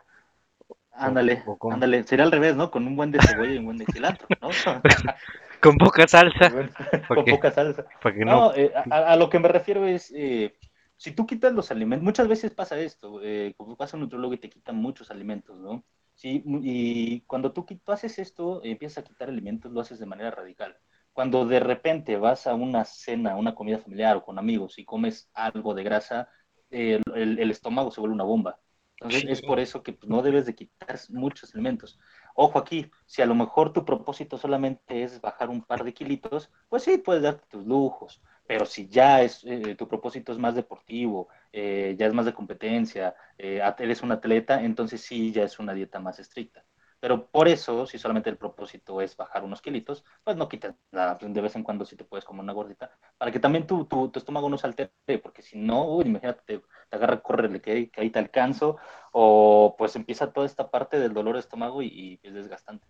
Ándale, 0.91 1.43
cómo? 1.59 1.73
ándale, 1.75 2.03
sería 2.03 2.25
al 2.25 2.31
revés, 2.31 2.55
¿no? 2.55 2.71
Con 2.71 2.87
un 2.87 2.95
buen 2.95 3.11
de 3.11 3.21
cebolla 3.21 3.53
y 3.53 3.57
un 3.59 3.65
buen 3.65 3.77
de 3.77 3.85
cilantro, 3.85 4.27
¿no? 4.41 4.61
Con 5.61 5.77
poca 5.77 6.07
salsa, 6.07 6.51
Bueno, 6.51 6.69
¿Por 7.07 7.17
con 7.17 7.25
qué? 7.25 7.31
poca 7.31 7.51
salsa. 7.51 7.85
para 8.01 8.15
que 8.15 8.25
no. 8.25 8.31
No, 8.31 8.53
eh, 8.55 8.71
a, 8.75 9.13
a 9.13 9.15
lo 9.15 9.29
que 9.29 9.39
me 9.39 9.47
refiero 9.47 9.85
es, 9.85 10.11
eh, 10.15 10.55
si 10.97 11.11
tú 11.11 11.25
quitas 11.27 11.53
los 11.53 11.71
alimentos, 11.71 12.03
muchas 12.03 12.27
veces 12.27 12.51
pasa 12.51 12.79
esto, 12.79 13.21
eh, 13.23 13.53
como 13.57 13.75
pasa 13.75 13.97
un 13.97 14.03
nutriólogo 14.03 14.33
y 14.33 14.37
te 14.39 14.49
quitan 14.49 14.75
muchos 14.77 15.11
alimentos, 15.11 15.57
¿no? 15.59 15.83
Sí, 16.15 16.43
y 16.63 17.21
cuando 17.21 17.53
tú, 17.53 17.63
tú 17.65 17.91
haces 17.91 18.17
esto, 18.17 18.61
empiezas 18.63 19.03
a 19.03 19.07
quitar 19.07 19.29
alimentos, 19.29 19.71
lo 19.71 19.81
haces 19.81 19.99
de 19.99 20.05
manera 20.07 20.31
radical. 20.31 20.75
Cuando 21.17 21.47
de 21.47 21.59
repente 21.59 22.15
vas 22.15 22.45
a 22.45 22.53
una 22.53 22.85
cena, 22.85 23.37
una 23.37 23.55
comida 23.55 23.79
familiar 23.79 24.17
o 24.17 24.23
con 24.23 24.37
amigos 24.37 24.77
y 24.77 24.85
comes 24.85 25.31
algo 25.33 25.73
de 25.73 25.81
grasa, 25.81 26.29
eh, 26.69 27.01
el, 27.15 27.49
estómago 27.49 27.89
se 27.89 27.99
vuelve 27.99 28.13
una 28.13 28.23
bomba. 28.23 28.59
Entonces 28.99 29.25
es 29.27 29.41
por 29.41 29.59
eso 29.59 29.81
que 29.81 29.93
pues, 29.93 30.07
no 30.07 30.21
debes 30.21 30.45
de 30.45 30.53
quitar 30.53 30.99
muchos 31.09 31.55
alimentos. 31.55 31.97
Ojo 32.35 32.59
aquí, 32.59 32.91
si 33.07 33.23
a 33.23 33.25
lo 33.25 33.33
mejor 33.33 33.73
tu 33.73 33.83
propósito 33.83 34.37
solamente 34.37 35.01
es 35.01 35.19
bajar 35.19 35.49
un 35.49 35.63
par 35.63 35.83
de 35.83 35.91
kilitos, 35.91 36.51
pues 36.69 36.83
sí, 36.83 36.99
puedes 36.99 37.23
darte 37.23 37.47
tus 37.49 37.65
lujos. 37.65 38.21
Pero 38.45 38.67
si 38.67 38.87
ya 38.87 39.23
es 39.23 39.43
eh, 39.43 39.73
tu 39.73 39.87
propósito 39.87 40.31
es 40.31 40.37
más 40.37 40.53
deportivo, 40.53 41.29
eh, 41.51 41.95
ya 41.97 42.05
es 42.05 42.13
más 42.13 42.27
de 42.27 42.33
competencia, 42.35 43.15
eh, 43.39 43.59
eres 43.79 44.03
un 44.03 44.11
atleta, 44.11 44.63
entonces 44.63 45.01
sí, 45.01 45.31
ya 45.31 45.45
es 45.45 45.57
una 45.57 45.73
dieta 45.73 45.99
más 45.99 46.19
estricta. 46.19 46.63
Pero 46.99 47.27
por 47.27 47.47
eso, 47.47 47.85
si 47.85 47.97
solamente 47.99 48.29
el 48.29 48.37
propósito 48.37 49.01
es 49.01 49.15
bajar 49.15 49.43
unos 49.43 49.61
kilitos, 49.61 50.03
pues 50.23 50.35
no 50.35 50.49
quitas 50.49 50.75
nada. 50.91 51.17
Pues 51.17 51.33
de 51.33 51.41
vez 51.41 51.55
en 51.55 51.63
cuando 51.63 51.85
sí 51.85 51.95
te 51.95 52.03
puedes 52.03 52.25
comer 52.25 52.43
una 52.43 52.53
gordita, 52.53 52.91
para 53.17 53.31
que 53.31 53.39
también 53.39 53.67
tu, 53.67 53.85
tu, 53.85 54.11
estómago 54.15 54.49
no 54.49 54.57
se 54.57 54.67
altere, 54.67 54.91
porque 55.21 55.41
si 55.41 55.57
no, 55.57 55.85
uy, 55.85 56.05
imagínate, 56.05 56.41
te, 56.45 56.59
te 56.89 56.95
agarra, 56.95 57.21
corre, 57.21 57.61
que, 57.61 57.89
que 57.89 58.01
ahí 58.01 58.09
te 58.09 58.19
alcanzo, 58.19 58.77
o 59.11 59.75
pues 59.77 59.95
empieza 59.95 60.31
toda 60.31 60.45
esta 60.45 60.69
parte 60.69 60.99
del 60.99 61.13
dolor 61.13 61.37
estómago 61.37 61.81
y, 61.81 62.19
es 62.23 62.33
desgastante. 62.33 62.85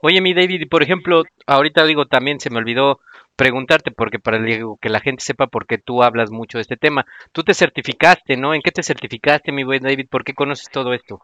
Oye, 0.00 0.20
mi 0.20 0.34
David, 0.34 0.68
por 0.70 0.82
ejemplo, 0.82 1.24
ahorita 1.46 1.84
digo, 1.84 2.06
también 2.06 2.38
se 2.38 2.50
me 2.50 2.58
olvidó 2.58 3.00
preguntarte, 3.34 3.90
porque 3.90 4.20
para 4.20 4.38
que 4.44 4.88
la 4.88 5.00
gente 5.00 5.24
sepa 5.24 5.48
por 5.48 5.66
qué 5.66 5.78
tú 5.78 6.04
hablas 6.04 6.30
mucho 6.30 6.58
de 6.58 6.62
este 6.62 6.76
tema. 6.76 7.04
Tú 7.32 7.42
te 7.42 7.54
certificaste, 7.54 8.36
¿no? 8.36 8.54
¿En 8.54 8.62
qué 8.62 8.70
te 8.70 8.84
certificaste, 8.84 9.50
mi 9.50 9.64
buen 9.64 9.82
David? 9.82 10.06
¿Por 10.08 10.22
qué 10.22 10.32
conoces 10.32 10.70
todo 10.70 10.94
esto? 10.94 11.20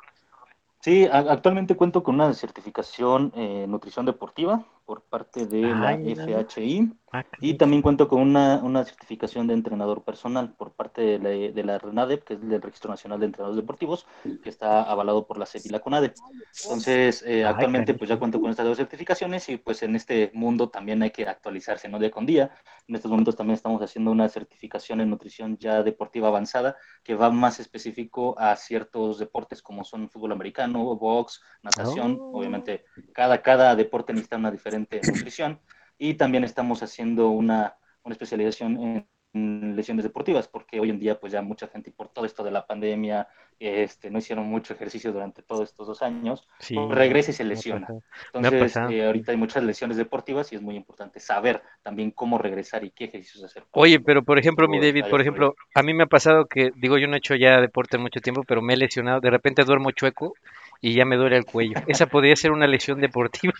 Sí, 0.80 1.06
actualmente 1.12 1.76
cuento 1.76 2.02
con 2.02 2.14
una 2.14 2.32
certificación 2.32 3.32
en 3.34 3.70
nutrición 3.70 4.06
deportiva 4.06 4.64
por 4.86 5.02
parte 5.02 5.46
de 5.46 5.60
la 5.60 5.88
Ay. 5.88 6.14
FHI 6.14 6.92
Ah, 7.12 7.24
y 7.40 7.54
también 7.54 7.82
cuento 7.82 8.06
con 8.06 8.20
una, 8.20 8.60
una 8.62 8.84
certificación 8.84 9.48
de 9.48 9.54
entrenador 9.54 10.04
personal 10.04 10.52
por 10.52 10.72
parte 10.72 11.02
de 11.02 11.18
la, 11.18 11.30
de 11.30 11.64
la 11.64 11.78
RENADEP, 11.78 12.22
que 12.22 12.34
es 12.34 12.40
el 12.40 12.62
Registro 12.62 12.90
Nacional 12.90 13.18
de 13.18 13.26
Entrenadores 13.26 13.60
Deportivos, 13.60 14.06
que 14.22 14.48
está 14.48 14.82
avalado 14.82 15.26
por 15.26 15.36
la 15.36 15.46
CEP 15.46 15.66
y 15.66 15.68
la 15.70 15.80
CONADE. 15.80 16.14
Entonces, 16.62 17.22
eh, 17.22 17.38
Ay, 17.38 17.42
actualmente 17.42 17.94
pues 17.94 18.08
ya 18.08 18.16
cuento 18.16 18.40
con 18.40 18.50
estas 18.50 18.64
dos 18.64 18.76
certificaciones 18.76 19.48
y 19.48 19.56
pues 19.56 19.82
en 19.82 19.96
este 19.96 20.30
mundo 20.34 20.68
también 20.68 21.02
hay 21.02 21.10
que 21.10 21.26
actualizarse, 21.26 21.88
¿no? 21.88 21.98
Día 21.98 22.12
con 22.12 22.26
día. 22.26 22.52
En 22.86 22.94
estos 22.94 23.10
momentos 23.10 23.34
también 23.34 23.56
estamos 23.56 23.82
haciendo 23.82 24.12
una 24.12 24.28
certificación 24.28 25.00
en 25.00 25.10
nutrición 25.10 25.58
ya 25.58 25.82
deportiva 25.82 26.28
avanzada 26.28 26.76
que 27.02 27.16
va 27.16 27.30
más 27.30 27.58
específico 27.58 28.38
a 28.38 28.54
ciertos 28.54 29.18
deportes 29.18 29.62
como 29.62 29.82
son 29.82 30.08
fútbol 30.08 30.30
americano, 30.30 30.94
box, 30.94 31.42
natación. 31.62 32.18
Oh. 32.20 32.38
Obviamente, 32.38 32.84
cada, 33.12 33.42
cada 33.42 33.74
deporte 33.74 34.12
necesita 34.12 34.36
una 34.36 34.52
diferente 34.52 35.00
nutrición. 35.04 35.58
Y 36.00 36.14
también 36.14 36.44
estamos 36.44 36.82
haciendo 36.82 37.28
una, 37.28 37.76
una 38.02 38.12
especialización 38.14 38.80
en, 38.80 39.08
en 39.34 39.76
lesiones 39.76 40.02
deportivas, 40.02 40.48
porque 40.48 40.80
hoy 40.80 40.88
en 40.88 40.98
día, 40.98 41.20
pues 41.20 41.32
ya 41.32 41.42
mucha 41.42 41.68
gente, 41.68 41.92
por 41.92 42.08
todo 42.08 42.24
esto 42.24 42.42
de 42.42 42.50
la 42.50 42.66
pandemia, 42.66 43.28
este, 43.58 44.10
no 44.10 44.18
hicieron 44.18 44.46
mucho 44.46 44.72
ejercicio 44.72 45.12
durante 45.12 45.42
todos 45.42 45.68
estos 45.68 45.86
dos 45.86 46.00
años, 46.00 46.48
Sí, 46.58 46.74
pues 46.74 46.96
regresa 46.96 47.32
y 47.32 47.34
se 47.34 47.44
lesiona. 47.44 47.86
Entonces, 48.32 48.74
eh, 48.88 49.04
ahorita 49.04 49.32
hay 49.32 49.36
muchas 49.36 49.62
lesiones 49.62 49.98
deportivas 49.98 50.50
y 50.52 50.56
es 50.56 50.62
muy 50.62 50.74
importante 50.74 51.20
saber 51.20 51.62
también 51.82 52.10
cómo 52.12 52.38
regresar 52.38 52.82
y 52.82 52.90
qué 52.90 53.04
ejercicios 53.04 53.44
hacer. 53.44 53.64
Oye, 53.72 54.00
pero 54.00 54.22
por 54.22 54.38
ejemplo, 54.38 54.66
mi 54.68 54.80
David, 54.80 55.02
por 55.02 55.10
por 55.10 55.20
ejemplo, 55.20 55.54
a 55.74 55.82
mí 55.82 55.92
me 55.92 56.04
ha 56.04 56.06
pasado 56.06 56.46
que, 56.46 56.72
digo, 56.76 56.96
yo 56.96 57.06
no 57.06 57.16
he 57.16 57.18
hecho 57.18 57.34
ya 57.34 57.60
deporte 57.60 57.98
en 57.98 58.02
mucho 58.02 58.20
tiempo, 58.20 58.42
pero 58.48 58.62
me 58.62 58.72
he 58.72 58.76
lesionado, 58.78 59.20
de 59.20 59.28
repente 59.28 59.64
duermo 59.64 59.90
chueco 59.90 60.32
y 60.80 60.94
ya 60.94 61.04
me 61.04 61.16
duele 61.16 61.36
el 61.36 61.44
cuello. 61.44 61.74
Esa 61.86 62.06
podría 62.06 62.36
ser 62.36 62.52
una 62.52 62.66
lesión 62.66 63.02
deportiva. 63.02 63.52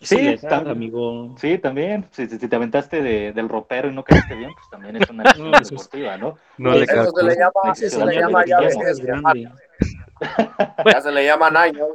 Sí, 0.00 0.36
amigo. 0.50 1.34
Sí, 1.38 1.58
también. 1.58 2.06
Si, 2.10 2.26
si- 2.26 2.38
si 2.38 2.48
te 2.48 2.56
aventaste 2.56 3.02
de- 3.02 3.32
del 3.32 3.48
ropero 3.48 3.88
y 3.90 3.94
no 3.94 4.02
caíste 4.04 4.34
bien, 4.34 4.50
pues 4.54 4.68
también 4.70 4.96
es 4.96 5.08
una 5.10 5.22
es- 5.62 5.70
deportiva, 5.70 6.16
¿no? 6.16 6.36
No 6.58 6.70
Pues, 6.72 6.86
le 6.88 6.94
Eso 7.00 7.10
se 7.12 7.24
le 7.24 7.34
llama, 7.36 7.72
Ese 7.72 7.86
eso 7.86 8.00
es 8.00 8.06
le 8.06 8.20
llama 8.20 8.44
ya 8.46 8.58
es 8.58 9.00
grande. 9.00 9.50
Ya 10.92 11.00
se 11.00 11.10
le 11.12 11.24
llaman 11.24 11.56
años. 11.56 11.88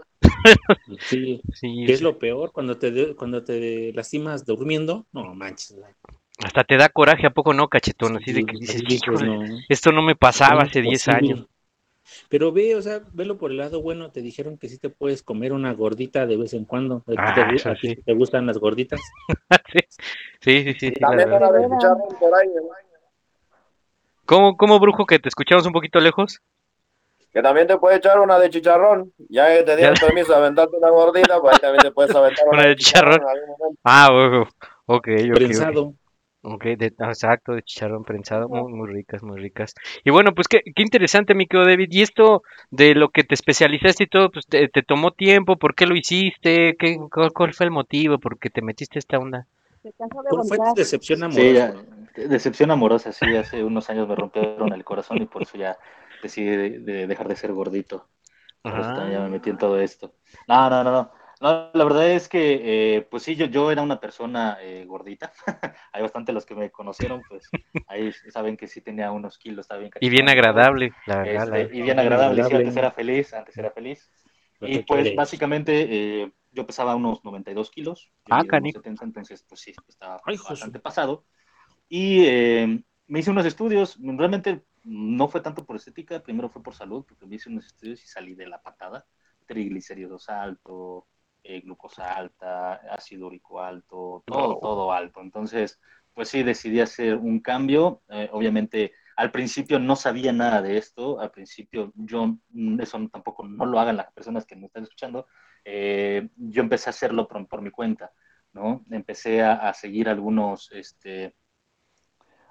Sí. 1.00 1.42
Sí, 1.54 1.84
¿Qué 1.88 1.94
es 1.94 2.02
lo 2.02 2.18
peor? 2.20 2.52
Cuando 2.52 2.78
te, 2.78 2.92
de- 2.92 3.16
cuando 3.16 3.44
te 3.44 3.92
lastimas 3.94 4.46
durmiendo, 4.46 5.06
no 5.12 5.34
manches. 5.36 5.76
Hasta 6.44 6.64
te 6.64 6.78
da 6.78 6.90
coraje, 6.90 7.28
¿a 7.28 7.32
poco 7.32 7.54
no, 7.54 7.68
cachetón? 7.68 8.18
Así 8.18 8.32
de 8.32 8.46
que 8.46 8.58
dices, 8.58 8.82
pues, 8.84 8.94
"Híjole, 8.94 9.28
no. 9.28 9.58
esto 9.68 9.92
no 9.92 10.02
me 10.02 10.16
pasaba 10.16 10.64
hace 10.64 10.82
10 10.82 11.06
Imposible. 11.08 11.34
años. 11.34 11.48
Pero 12.30 12.52
ve, 12.52 12.76
o 12.76 12.82
sea, 12.82 13.02
velo 13.12 13.38
por 13.38 13.50
el 13.52 13.58
lado 13.58 13.82
bueno, 13.82 14.12
te 14.12 14.22
dijeron 14.22 14.58
que 14.58 14.70
sí 14.70 14.78
te 14.78 14.90
puedes 14.90 15.24
comer 15.24 15.52
una 15.52 15.74
gordita 15.74 16.28
de 16.28 16.38
vez 16.38 16.54
en 16.54 16.64
cuando. 16.66 16.98
¿A 17.08 17.12
ti 17.12 17.16
Ah, 17.18 17.34
te, 17.34 17.42
gu- 17.42 17.56
eso 17.56 17.70
a 17.72 17.74
ti 17.76 17.90
sí. 17.90 17.96
te 18.04 18.14
gustan 18.14 18.46
las 18.46 18.60
gorditas? 18.60 19.00
sí, 20.42 20.64
sí, 20.64 20.74
sí, 20.80 20.92
también 20.94 21.30
verdad. 21.30 21.50
una 21.50 21.60
de 21.60 21.70
chicharrón 21.76 22.20
por 22.20 22.36
ahí. 22.36 22.50
¿Cómo, 24.26 24.56
cómo, 24.58 24.80
brujo, 24.80 25.06
que 25.08 25.18
te 25.18 25.28
escuchamos 25.28 25.66
un 25.66 25.74
poquito 25.74 26.00
lejos? 26.00 26.40
Que 27.34 27.42
también 27.42 27.66
te 27.66 27.78
puedes 27.78 27.98
echar 27.98 28.20
una 28.20 28.38
de 28.38 28.50
chicharrón. 28.52 29.12
Ya 29.30 29.48
que 29.48 29.64
te 29.64 29.76
dieron 29.76 29.96
permiso 30.00 30.32
de 30.32 30.38
aventarte 30.38 30.78
una 30.78 30.90
gordita, 30.92 31.42
pues 31.42 31.56
ahí 31.56 31.60
también 31.60 31.82
te 31.84 31.92
puedes 31.92 32.16
aventar 32.16 32.46
Una 32.52 32.60
una, 32.60 32.68
de 32.68 32.76
chicharrón. 32.76 33.22
en 33.22 33.28
algún. 33.28 33.78
Ah. 33.84 34.10
Ok, 34.86 35.08
ok, 35.08 35.34
prensado. 35.36 35.94
Ok, 36.42 36.64
de- 36.78 36.94
ah, 37.00 37.10
exacto, 37.10 37.54
de 37.54 37.64
chicharrón 37.64 38.04
prensado, 38.04 38.48
muy, 38.50 38.72
muy 38.74 38.88
ricas, 38.90 39.22
muy 39.24 39.40
ricas. 39.42 39.74
Y 40.06 40.10
bueno, 40.12 40.34
pues 40.34 40.48
qué, 40.48 40.62
qué 40.76 40.82
interesante, 40.84 41.36
mi 41.36 41.48
querido 41.48 41.68
David. 41.68 41.90
Y 41.92 42.02
esto 42.02 42.44
de 42.72 42.96
lo 42.96 43.10
que 43.10 43.24
te 43.26 43.36
especializaste 43.36 44.04
y 44.06 44.08
todo, 44.08 44.32
pues 44.32 44.46
te, 44.48 44.70
te 44.70 44.82
tomó 44.84 45.12
tiempo, 45.12 45.58
¿por 45.58 45.76
qué 45.76 45.86
lo 45.86 45.96
hiciste? 45.98 46.76
¿Qué, 46.78 46.98
cuál, 47.12 47.32
cuál 47.34 47.54
fue 47.54 47.66
el 47.66 47.72
motivo? 47.72 48.20
¿Por 48.20 48.40
qué 48.40 48.50
te 48.50 48.62
metiste 48.62 48.98
a 49.00 49.02
esta 49.02 49.20
onda? 49.20 49.48
¿Cuál 50.28 50.46
fue 50.46 50.60
tu 50.60 50.74
decepción 50.76 51.24
amorosa? 51.24 51.74
Sí, 51.76 52.24
ya, 52.24 52.28
decepción 52.28 52.72
amorosa, 52.72 53.12
sí, 53.12 53.36
hace 53.36 53.64
unos 53.64 53.90
años 53.90 54.08
me 54.08 54.16
rompieron 54.16 54.74
el 54.74 54.84
corazón 54.84 55.22
y 55.22 55.26
por 55.26 55.44
eso 55.44 55.58
ya 55.58 55.78
decidí 56.22 56.50
de, 56.56 56.80
de 56.80 57.08
dejar 57.08 57.28
de 57.28 57.36
ser 57.36 57.54
gordito. 57.54 58.08
Por 58.68 58.80
eso 58.82 58.94
también 58.94 59.20
ya 59.20 59.24
me 59.26 59.32
metí 59.32 59.50
en 59.50 59.58
todo 59.58 59.80
esto. 59.80 60.16
No, 60.48 60.70
no, 60.70 60.84
no, 60.84 60.92
no. 60.92 61.12
No, 61.42 61.72
la 61.74 61.84
verdad 61.86 62.10
es 62.12 62.28
que, 62.28 62.98
eh, 62.98 63.02
pues 63.10 63.24
sí, 63.24 63.36
yo, 63.36 63.46
yo 63.46 63.72
era 63.72 63.82
una 63.82 64.00
persona 64.00 64.58
eh, 64.62 64.86
gordita. 64.86 65.32
Hay 65.94 66.02
bastante 66.02 66.34
los 66.34 66.46
que 66.46 66.56
me 66.56 66.70
conocieron, 66.72 67.24
pues 67.24 67.56
ahí 67.88 68.12
saben 68.12 68.58
que 68.58 68.68
sí 68.68 68.82
tenía 68.82 69.12
unos 69.12 69.38
kilos, 69.38 69.64
estaba 69.64 69.80
bien 69.80 69.92
Y 70.00 70.10
bien 70.10 70.30
agradable, 70.30 70.92
la 71.06 71.18
verdad. 71.18 71.48
Este, 71.48 71.62
la- 71.64 71.70
y 71.72 71.82
bien 71.82 72.00
agradable, 72.00 72.44
sí, 72.44 72.56
antes 72.56 72.78
era 72.78 72.92
feliz, 72.92 73.34
antes 73.34 73.58
era 73.60 73.72
feliz. 73.72 74.12
Y 74.62 74.80
pues 74.80 75.14
quieres. 75.14 75.16
básicamente 75.16 76.24
eh, 76.24 76.34
yo 76.52 76.66
pesaba 76.66 76.96
unos 76.96 77.24
92 77.24 77.72
kilos, 77.72 78.12
yo 78.26 78.36
Ah, 78.36 78.44
canijo. 78.46 78.80
70, 78.82 79.06
entonces 79.06 79.44
pues 79.48 79.62
sí, 79.62 79.74
estaba 79.88 80.24
Ay, 80.26 80.38
bastante 80.38 80.80
pasado. 80.80 81.26
Y 81.90 82.26
eh, 82.26 82.84
me 83.08 83.20
hice 83.20 83.32
unos 83.32 83.46
estudios, 83.46 83.98
realmente 84.02 84.66
no 84.84 85.28
fue 85.28 85.42
tanto 85.42 85.66
por 85.66 85.76
estética, 85.76 86.22
primero 86.24 86.50
fue 86.50 86.64
por 86.64 86.76
salud, 86.76 87.06
porque 87.08 87.26
me 87.26 87.36
hice 87.36 87.50
unos 87.50 87.66
estudios 87.68 88.04
y 88.04 88.08
salí 88.08 88.36
de 88.36 88.48
la 88.48 88.62
patada, 88.62 89.06
triglicéridos 89.46 90.30
alto, 90.30 91.08
eh, 91.50 91.62
glucosa 91.62 92.14
alta, 92.16 92.76
ácido 92.92 93.28
úrico 93.28 93.60
alto, 93.62 94.24
todo, 94.28 94.60
todo 94.60 94.92
alto. 94.94 95.22
Entonces, 95.22 95.80
pues 96.14 96.30
sí, 96.30 96.44
decidí 96.44 96.80
hacer 96.80 97.16
un 97.18 97.40
cambio. 97.40 98.04
Eh, 98.10 98.30
obviamente, 98.32 98.94
al 99.16 99.32
principio 99.32 99.80
no 99.80 99.96
sabía 99.96 100.32
nada 100.32 100.62
de 100.62 100.78
esto. 100.78 101.20
Al 101.20 101.32
principio, 101.32 101.92
yo, 101.96 102.38
mm, 102.50 102.82
eso 102.82 103.00
tampoco 103.12 103.48
no 103.48 103.66
lo 103.66 103.80
hagan 103.80 103.98
las 103.98 104.12
personas 104.14 104.46
que 104.46 104.56
me 104.56 104.68
están 104.68 104.84
escuchando. 104.84 105.26
Eh, 105.66 106.30
yo 106.36 106.62
empecé 106.62 106.90
a 106.90 106.92
hacerlo 106.92 107.28
por, 107.28 107.48
por 107.48 107.62
mi 107.64 107.72
cuenta, 107.72 108.12
¿no? 108.54 108.86
Empecé 108.92 109.42
a, 109.42 109.54
a 109.70 109.74
seguir 109.74 110.08
algunos, 110.10 110.72
este, 110.72 111.36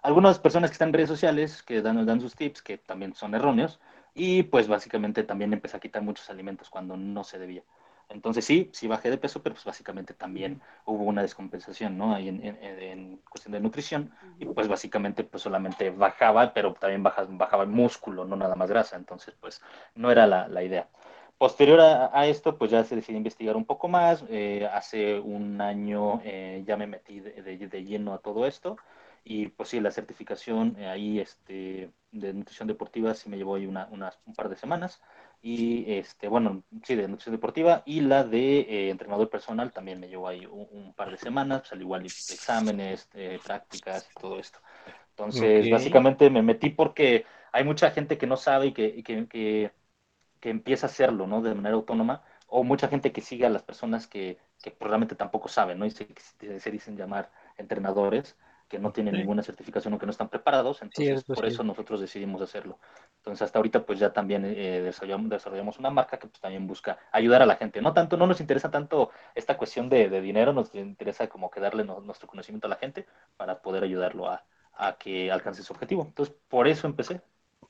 algunas 0.03 0.39
personas 0.41 0.71
que 0.71 0.75
están 0.75 0.89
en 0.89 0.95
redes 0.95 1.09
sociales 1.09 1.63
que 1.63 1.83
dan, 1.83 2.05
dan 2.07 2.21
sus 2.21 2.35
tips, 2.35 2.63
que 2.63 2.79
también 2.79 3.15
son 3.15 3.35
erróneos. 3.35 3.81
Y 4.15 4.43
pues 4.45 4.67
básicamente 4.69 5.23
también 5.23 5.53
empecé 5.53 5.77
a 5.77 5.81
quitar 5.81 6.03
muchos 6.03 6.29
alimentos 6.31 6.71
cuando 6.71 6.97
no 6.97 7.23
se 7.25 7.39
debía. 7.39 7.63
Entonces 8.11 8.45
sí, 8.45 8.71
sí 8.73 8.87
bajé 8.89 9.11
de 9.11 9.19
peso, 9.19 9.43
pero 9.43 9.55
pues 9.55 9.65
básicamente 9.65 10.15
también 10.15 10.61
hubo 10.87 11.05
una 11.05 11.23
descompensación, 11.23 11.99
¿no? 11.99 12.15
Ahí 12.15 12.29
en, 12.29 12.45
en- 12.45 12.57
en 12.63 13.17
cuestión 13.31 13.53
de 13.53 13.61
nutrición. 13.61 14.11
Y 14.39 14.47
pues 14.47 14.69
básicamente 14.69 15.25
pues 15.25 15.43
solamente 15.43 15.91
bajaba, 15.91 16.53
pero 16.55 16.73
también 16.75 17.03
baja- 17.03 17.27
bajaba 17.29 17.65
el 17.65 17.69
músculo, 17.71 18.25
no 18.25 18.37
nada 18.37 18.55
más 18.55 18.71
grasa. 18.71 18.97
Entonces 18.97 19.35
pues 19.41 19.61
no 19.95 20.11
era 20.11 20.27
la, 20.27 20.49
la 20.49 20.63
idea. 20.63 20.89
Posterior 21.39 21.81
a, 21.81 22.11
a 22.19 22.27
esto, 22.27 22.59
pues 22.59 22.71
ya 22.71 22.83
se 22.85 22.97
decidió 22.97 23.19
investigar 23.19 23.57
un 23.57 23.65
poco 23.65 23.89
más. 23.89 24.25
Eh, 24.29 24.69
hace 24.73 25.21
un 25.21 25.61
año 25.61 26.21
eh, 26.25 26.65
ya 26.67 26.77
me 26.77 26.87
metí 26.87 27.21
de, 27.21 27.43
de- 27.43 27.69
de 27.69 27.85
lleno 27.85 28.13
a 28.15 28.19
todo 28.19 28.47
esto. 28.47 28.77
Y 29.25 29.49
pues 29.49 29.69
sí, 29.69 29.81
la 29.81 29.91
certificación 29.91 30.77
eh, 30.79 30.89
ahí 30.89 31.21
este, 31.21 31.91
de 32.13 32.33
nutrición 32.33 32.67
deportiva 32.69 33.15
sí 33.15 33.29
me 33.29 33.37
llevó 33.37 33.55
ahí 33.57 33.67
una- 33.67 33.89
unas- 33.93 34.19
un 34.27 34.35
par 34.35 34.49
de 34.49 34.57
semanas. 34.57 35.01
Y 35.41 35.93
este, 35.93 36.29
bueno, 36.29 36.65
sí, 36.85 36.95
de 36.97 37.09
nutrición 37.09 37.35
deportiva. 37.37 37.83
Y 37.87 38.01
la 38.01 38.25
de 38.25 38.61
eh, 38.61 38.91
entrenador 38.91 39.31
personal 39.31 39.73
también 39.73 40.01
me 40.01 40.09
llevó 40.09 40.29
ahí 40.29 40.47
un, 40.47 40.67
un 40.71 40.95
par 40.95 41.11
de 41.11 41.19
semanas, 41.19 41.61
pues, 41.61 41.73
al 41.73 41.81
igual 41.83 42.13
exámenes, 42.29 43.09
eh, 43.15 43.41
prácticas 43.43 44.11
y 44.13 44.17
todo 44.17 44.39
esto. 44.39 44.61
Entonces, 45.11 45.69
básicamente 45.71 46.31
me 46.31 46.43
metí 46.43 46.71
porque 46.71 47.27
hay 47.53 47.65
mucha 47.65 47.91
gente 47.91 48.19
que 48.19 48.27
no 48.27 48.37
sabe 48.37 48.69
y 48.69 48.73
que, 48.75 48.87
y 48.87 49.03
que, 49.03 49.29
que, 49.29 49.73
que 50.41 50.51
empieza 50.51 50.87
a 50.87 50.91
hacerlo, 50.91 51.27
¿no? 51.27 51.43
De 51.43 51.55
manera 51.55 51.75
autónoma, 51.77 52.25
o 52.47 52.65
mucha 52.65 52.89
gente 52.89 53.13
que 53.13 53.21
sigue 53.21 53.47
a 53.47 53.51
las 53.51 53.63
personas 53.63 54.07
que, 54.07 54.39
que 54.63 54.71
pues, 54.71 54.89
realmente 54.89 55.17
tampoco 55.17 55.49
saben, 55.49 55.79
¿no? 55.79 55.87
Y 55.87 55.91
se, 55.91 56.09
se 56.61 56.71
dicen 56.71 56.97
llamar 56.97 57.31
entrenadores, 57.57 58.37
que 58.69 58.79
no 58.79 58.93
tienen 58.93 59.17
Sí. 59.17 59.17
ninguna 59.17 59.43
certificación 59.43 59.95
o 59.95 59.99
que 59.99 60.07
no 60.07 60.13
están 60.13 60.29
preparados, 60.29 60.83
entonces 60.83 61.25
eso 61.25 61.35
por 61.35 61.45
sí. 61.45 61.47
eso 61.47 61.65
nosotros 61.65 62.01
decidimos 62.01 62.43
hacerlo. 62.43 62.79
Entonces 63.19 63.43
hasta 63.43 63.59
ahorita 63.59 63.85
pues 63.87 63.99
ya 63.99 64.13
también 64.13 64.45
eh, 64.45 64.81
desarrollamos, 64.83 65.31
desarrollamos 65.31 65.79
una 65.79 65.91
marca 65.91 66.19
que 66.19 66.29
pues 66.29 66.41
también 66.41 66.67
busca 66.67 66.99
ayudar 67.13 67.43
a 67.43 67.47
la 67.47 67.57
gente. 67.57 67.81
No 67.83 67.93
tanto, 67.95 68.17
no 68.17 68.27
nos 68.27 68.41
interesa 68.41 68.71
tanto 68.71 69.11
esta 69.35 69.57
cuestión 69.57 69.89
de, 69.89 70.09
de 70.09 70.21
dinero, 70.21 70.53
nos 70.53 70.75
interesa 70.75 71.29
como 71.29 71.51
que 71.51 71.61
darle 71.61 71.85
no- 71.85 72.01
nuestro 72.01 72.29
conocimiento 72.29 72.67
a 72.67 72.71
la 72.71 72.77
gente 72.77 73.07
para 73.37 73.61
poder 73.63 73.85
ayudarlo 73.85 74.29
a, 74.31 74.45
a 74.75 74.97
que 74.99 75.31
alcance 75.33 75.63
su 75.63 75.73
objetivo. 75.73 76.03
Entonces 76.07 76.35
por 76.49 76.69
eso 76.69 76.87
empecé. 76.87 77.21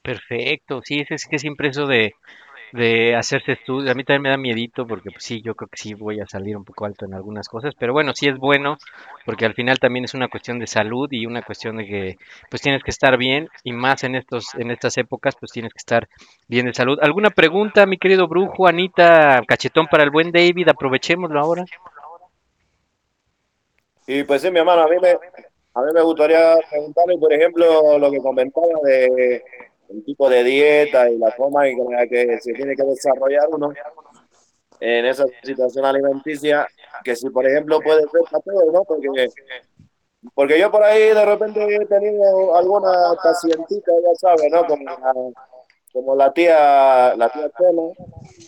Perfecto, 0.02 0.80
sí, 0.84 1.04
es 1.08 1.26
que 1.26 1.38
siempre 1.38 1.68
eso 1.68 1.86
de, 1.86 2.12
de 2.72 3.16
hacerse 3.16 3.52
estudios, 3.52 3.90
a 3.90 3.94
mí 3.94 4.04
también 4.04 4.22
me 4.22 4.28
da 4.30 4.36
miedito 4.36 4.86
porque 4.86 5.10
pues 5.10 5.24
sí, 5.24 5.42
yo 5.42 5.54
creo 5.54 5.68
que 5.68 5.76
sí 5.76 5.94
voy 5.94 6.20
a 6.20 6.26
salir 6.26 6.56
un 6.56 6.64
poco 6.64 6.84
alto 6.84 7.04
en 7.04 7.14
algunas 7.14 7.48
cosas, 7.48 7.74
pero 7.78 7.92
bueno, 7.92 8.12
sí 8.14 8.28
es 8.28 8.36
bueno 8.36 8.76
porque 9.24 9.46
al 9.46 9.54
final 9.54 9.78
también 9.78 10.04
es 10.04 10.14
una 10.14 10.28
cuestión 10.28 10.58
de 10.58 10.66
salud 10.66 11.08
y 11.10 11.26
una 11.26 11.42
cuestión 11.42 11.76
de 11.78 11.86
que 11.86 12.16
pues 12.50 12.62
tienes 12.62 12.82
que 12.82 12.90
estar 12.90 13.16
bien 13.16 13.48
y 13.64 13.72
más 13.72 14.04
en 14.04 14.14
estos 14.14 14.54
en 14.54 14.70
estas 14.70 14.96
épocas 14.98 15.36
pues 15.38 15.52
tienes 15.52 15.72
que 15.72 15.78
estar 15.78 16.08
bien 16.46 16.66
de 16.66 16.74
salud. 16.74 16.98
¿Alguna 17.00 17.30
pregunta, 17.30 17.86
mi 17.86 17.98
querido 17.98 18.28
Brujo, 18.28 18.66
Anita, 18.66 19.42
cachetón 19.46 19.86
para 19.86 20.04
el 20.04 20.10
buen 20.10 20.32
David? 20.32 20.68
Aprovechémoslo 20.68 21.40
ahora. 21.40 21.64
Y 24.06 24.24
pues 24.24 24.40
sí, 24.40 24.50
mi 24.50 24.58
hermano, 24.58 24.82
a 24.82 24.88
mí 24.88 24.96
me, 25.02 25.10
a 25.10 25.82
mí 25.82 25.92
me 25.92 26.00
gustaría 26.00 26.56
preguntarle, 26.70 27.18
por 27.18 27.32
ejemplo, 27.32 27.98
lo 27.98 28.10
que 28.10 28.18
comentaba 28.18 28.66
de 28.84 29.42
el 29.88 30.04
tipo 30.04 30.28
de 30.28 30.44
dieta 30.44 31.10
y 31.10 31.18
la 31.18 31.30
forma 31.32 31.66
en 31.68 31.78
que 32.08 32.38
se 32.40 32.52
tiene 32.52 32.74
que 32.76 32.84
desarrollar 32.84 33.48
uno 33.50 33.72
en 34.80 35.06
esa 35.06 35.24
situación 35.42 35.84
alimenticia, 35.84 36.66
que 37.02 37.16
si, 37.16 37.30
por 37.30 37.46
ejemplo, 37.46 37.80
puede 37.80 38.02
ser 38.02 38.20
para 38.30 38.42
todos, 38.42 38.72
¿no? 38.72 38.84
Porque, 38.84 39.28
porque 40.34 40.58
yo 40.58 40.70
por 40.70 40.84
ahí 40.84 41.08
de 41.08 41.24
repente 41.24 41.64
he 41.74 41.86
tenido 41.86 42.56
alguna 42.56 42.92
pacientita, 43.22 43.92
ya 44.02 44.14
sabes, 44.14 44.52
¿no? 44.52 44.66
Como 44.66 44.84
la, 44.84 45.14
como 45.92 46.14
la 46.14 46.32
tía, 46.32 47.16
la 47.16 47.28
tía 47.28 47.50
Chela, 47.58 47.82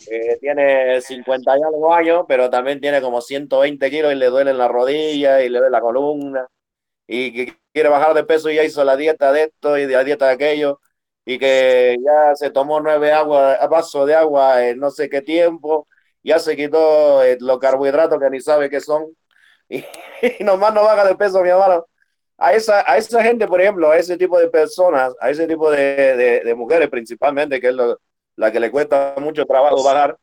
que 0.08 0.36
tiene 0.40 1.00
50 1.00 1.58
y 1.58 1.62
algo 1.62 1.92
años, 1.92 2.24
pero 2.28 2.48
también 2.48 2.80
tiene 2.80 3.00
como 3.00 3.20
120 3.20 3.90
kilos 3.90 4.12
y 4.12 4.16
le 4.16 4.26
duele 4.26 4.54
la 4.54 4.68
rodilla 4.68 5.42
y 5.42 5.48
le 5.48 5.58
duele 5.58 5.72
la 5.72 5.80
columna 5.80 6.46
y 7.08 7.32
que 7.32 7.54
quiere 7.72 7.88
bajar 7.88 8.14
de 8.14 8.22
peso 8.22 8.50
y 8.50 8.54
ya 8.54 8.62
hizo 8.62 8.84
la 8.84 8.96
dieta 8.96 9.32
de 9.32 9.44
esto 9.44 9.76
y 9.76 9.86
la 9.86 10.04
dieta 10.04 10.28
de 10.28 10.34
aquello 10.34 10.80
y 11.30 11.38
que 11.38 11.96
ya 12.04 12.34
se 12.34 12.50
tomó 12.50 12.80
nueve 12.80 13.12
vasos 13.70 14.04
de 14.06 14.14
agua 14.16 14.66
en 14.66 14.80
no 14.80 14.90
sé 14.90 15.08
qué 15.08 15.22
tiempo, 15.22 15.86
ya 16.24 16.40
se 16.40 16.56
quitó 16.56 17.22
eh, 17.22 17.38
los 17.40 17.58
carbohidratos 17.60 18.18
que 18.18 18.30
ni 18.30 18.40
sabe 18.40 18.68
qué 18.68 18.80
son 18.80 19.06
y, 19.68 19.78
y 20.40 20.44
nomás 20.44 20.74
no 20.74 20.82
baja 20.82 21.04
de 21.06 21.14
peso, 21.14 21.40
mi 21.42 21.50
hermano. 21.50 21.86
A 22.38 22.54
esa, 22.54 22.84
a 22.90 22.96
esa 22.96 23.22
gente, 23.22 23.46
por 23.46 23.60
ejemplo, 23.60 23.90
a 23.90 23.96
ese 23.98 24.16
tipo 24.16 24.38
de 24.40 24.48
personas, 24.48 25.14
a 25.20 25.30
ese 25.30 25.46
tipo 25.46 25.70
de, 25.70 26.16
de, 26.16 26.40
de 26.40 26.54
mujeres 26.56 26.88
principalmente, 26.90 27.60
que 27.60 27.68
es 27.68 27.74
lo, 27.74 28.00
la 28.36 28.50
que 28.50 28.58
le 28.60 28.70
cuesta 28.72 29.14
mucho 29.18 29.46
trabajo 29.46 29.84
bajar, 29.84 30.16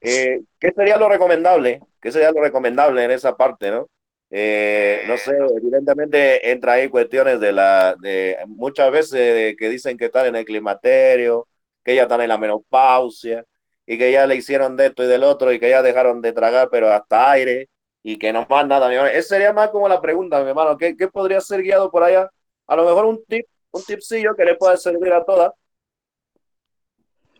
eh, 0.00 0.42
¿qué 0.60 0.72
sería 0.76 0.96
lo 0.96 1.08
recomendable? 1.08 1.80
¿Qué 2.00 2.12
sería 2.12 2.30
lo 2.30 2.40
recomendable 2.40 3.02
en 3.02 3.10
esa 3.10 3.36
parte, 3.36 3.70
no? 3.72 3.88
Eh, 4.30 5.04
no 5.06 5.16
sé, 5.16 5.36
evidentemente 5.56 6.50
entra 6.50 6.72
ahí 6.74 6.88
cuestiones 6.88 7.38
de 7.40 7.52
la, 7.52 7.94
de 8.00 8.36
muchas 8.48 8.90
veces 8.90 9.54
que 9.56 9.68
dicen 9.68 9.96
que 9.96 10.06
están 10.06 10.26
en 10.26 10.36
el 10.36 10.44
climaterio, 10.44 11.46
que 11.84 11.94
ya 11.94 12.02
están 12.02 12.20
en 12.20 12.28
la 12.28 12.38
menopausia 12.38 13.44
y 13.86 13.96
que 13.96 14.10
ya 14.10 14.26
le 14.26 14.34
hicieron 14.34 14.76
de 14.76 14.86
esto 14.86 15.04
y 15.04 15.06
del 15.06 15.22
otro 15.22 15.52
y 15.52 15.60
que 15.60 15.70
ya 15.70 15.82
dejaron 15.82 16.20
de 16.20 16.32
tragar, 16.32 16.68
pero 16.70 16.90
hasta 16.90 17.30
aire 17.30 17.68
y 18.02 18.18
que 18.18 18.32
no 18.32 18.46
más 18.48 18.66
nada, 18.66 18.88
mi 18.88 18.94
hermano. 18.94 19.12
Esa 19.12 19.34
sería 19.36 19.52
más 19.52 19.70
como 19.70 19.88
la 19.88 20.00
pregunta, 20.00 20.42
mi 20.42 20.48
hermano. 20.48 20.76
¿Qué, 20.76 20.96
qué 20.96 21.08
podría 21.08 21.40
ser 21.40 21.62
guiado 21.62 21.90
por 21.90 22.02
allá? 22.02 22.30
A 22.66 22.76
lo 22.76 22.84
mejor 22.84 23.04
un 23.04 23.24
tip, 23.24 23.46
un 23.70 23.82
tipsillo 23.82 24.34
que 24.34 24.44
le 24.44 24.56
pueda 24.56 24.76
servir 24.76 25.12
a 25.12 25.24
todas. 25.24 25.52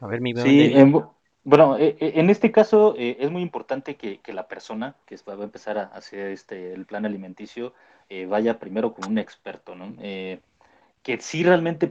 A 0.00 0.06
ver, 0.06 0.20
mi 0.20 0.34
Sí, 0.36 0.72
en, 0.74 0.92
bueno, 1.46 1.78
eh, 1.78 1.96
eh, 2.00 2.12
en 2.16 2.28
este 2.28 2.50
caso 2.50 2.96
eh, 2.98 3.18
es 3.20 3.30
muy 3.30 3.40
importante 3.40 3.94
que, 3.94 4.20
la 4.32 4.48
persona 4.48 4.96
que 5.06 5.16
va 5.28 5.34
a 5.34 5.44
empezar 5.44 5.78
a 5.78 5.84
hacer 5.84 6.32
este, 6.32 6.72
el 6.72 6.86
plan 6.86 7.06
alimenticio 7.06 7.72
vaya 8.28 8.58
primero 8.58 8.92
con 8.92 9.08
un 9.08 9.18
experto, 9.18 9.76
¿no? 9.76 9.94
Eh, 10.00 10.40
que 11.04 11.20
sí 11.20 11.44
realmente 11.44 11.86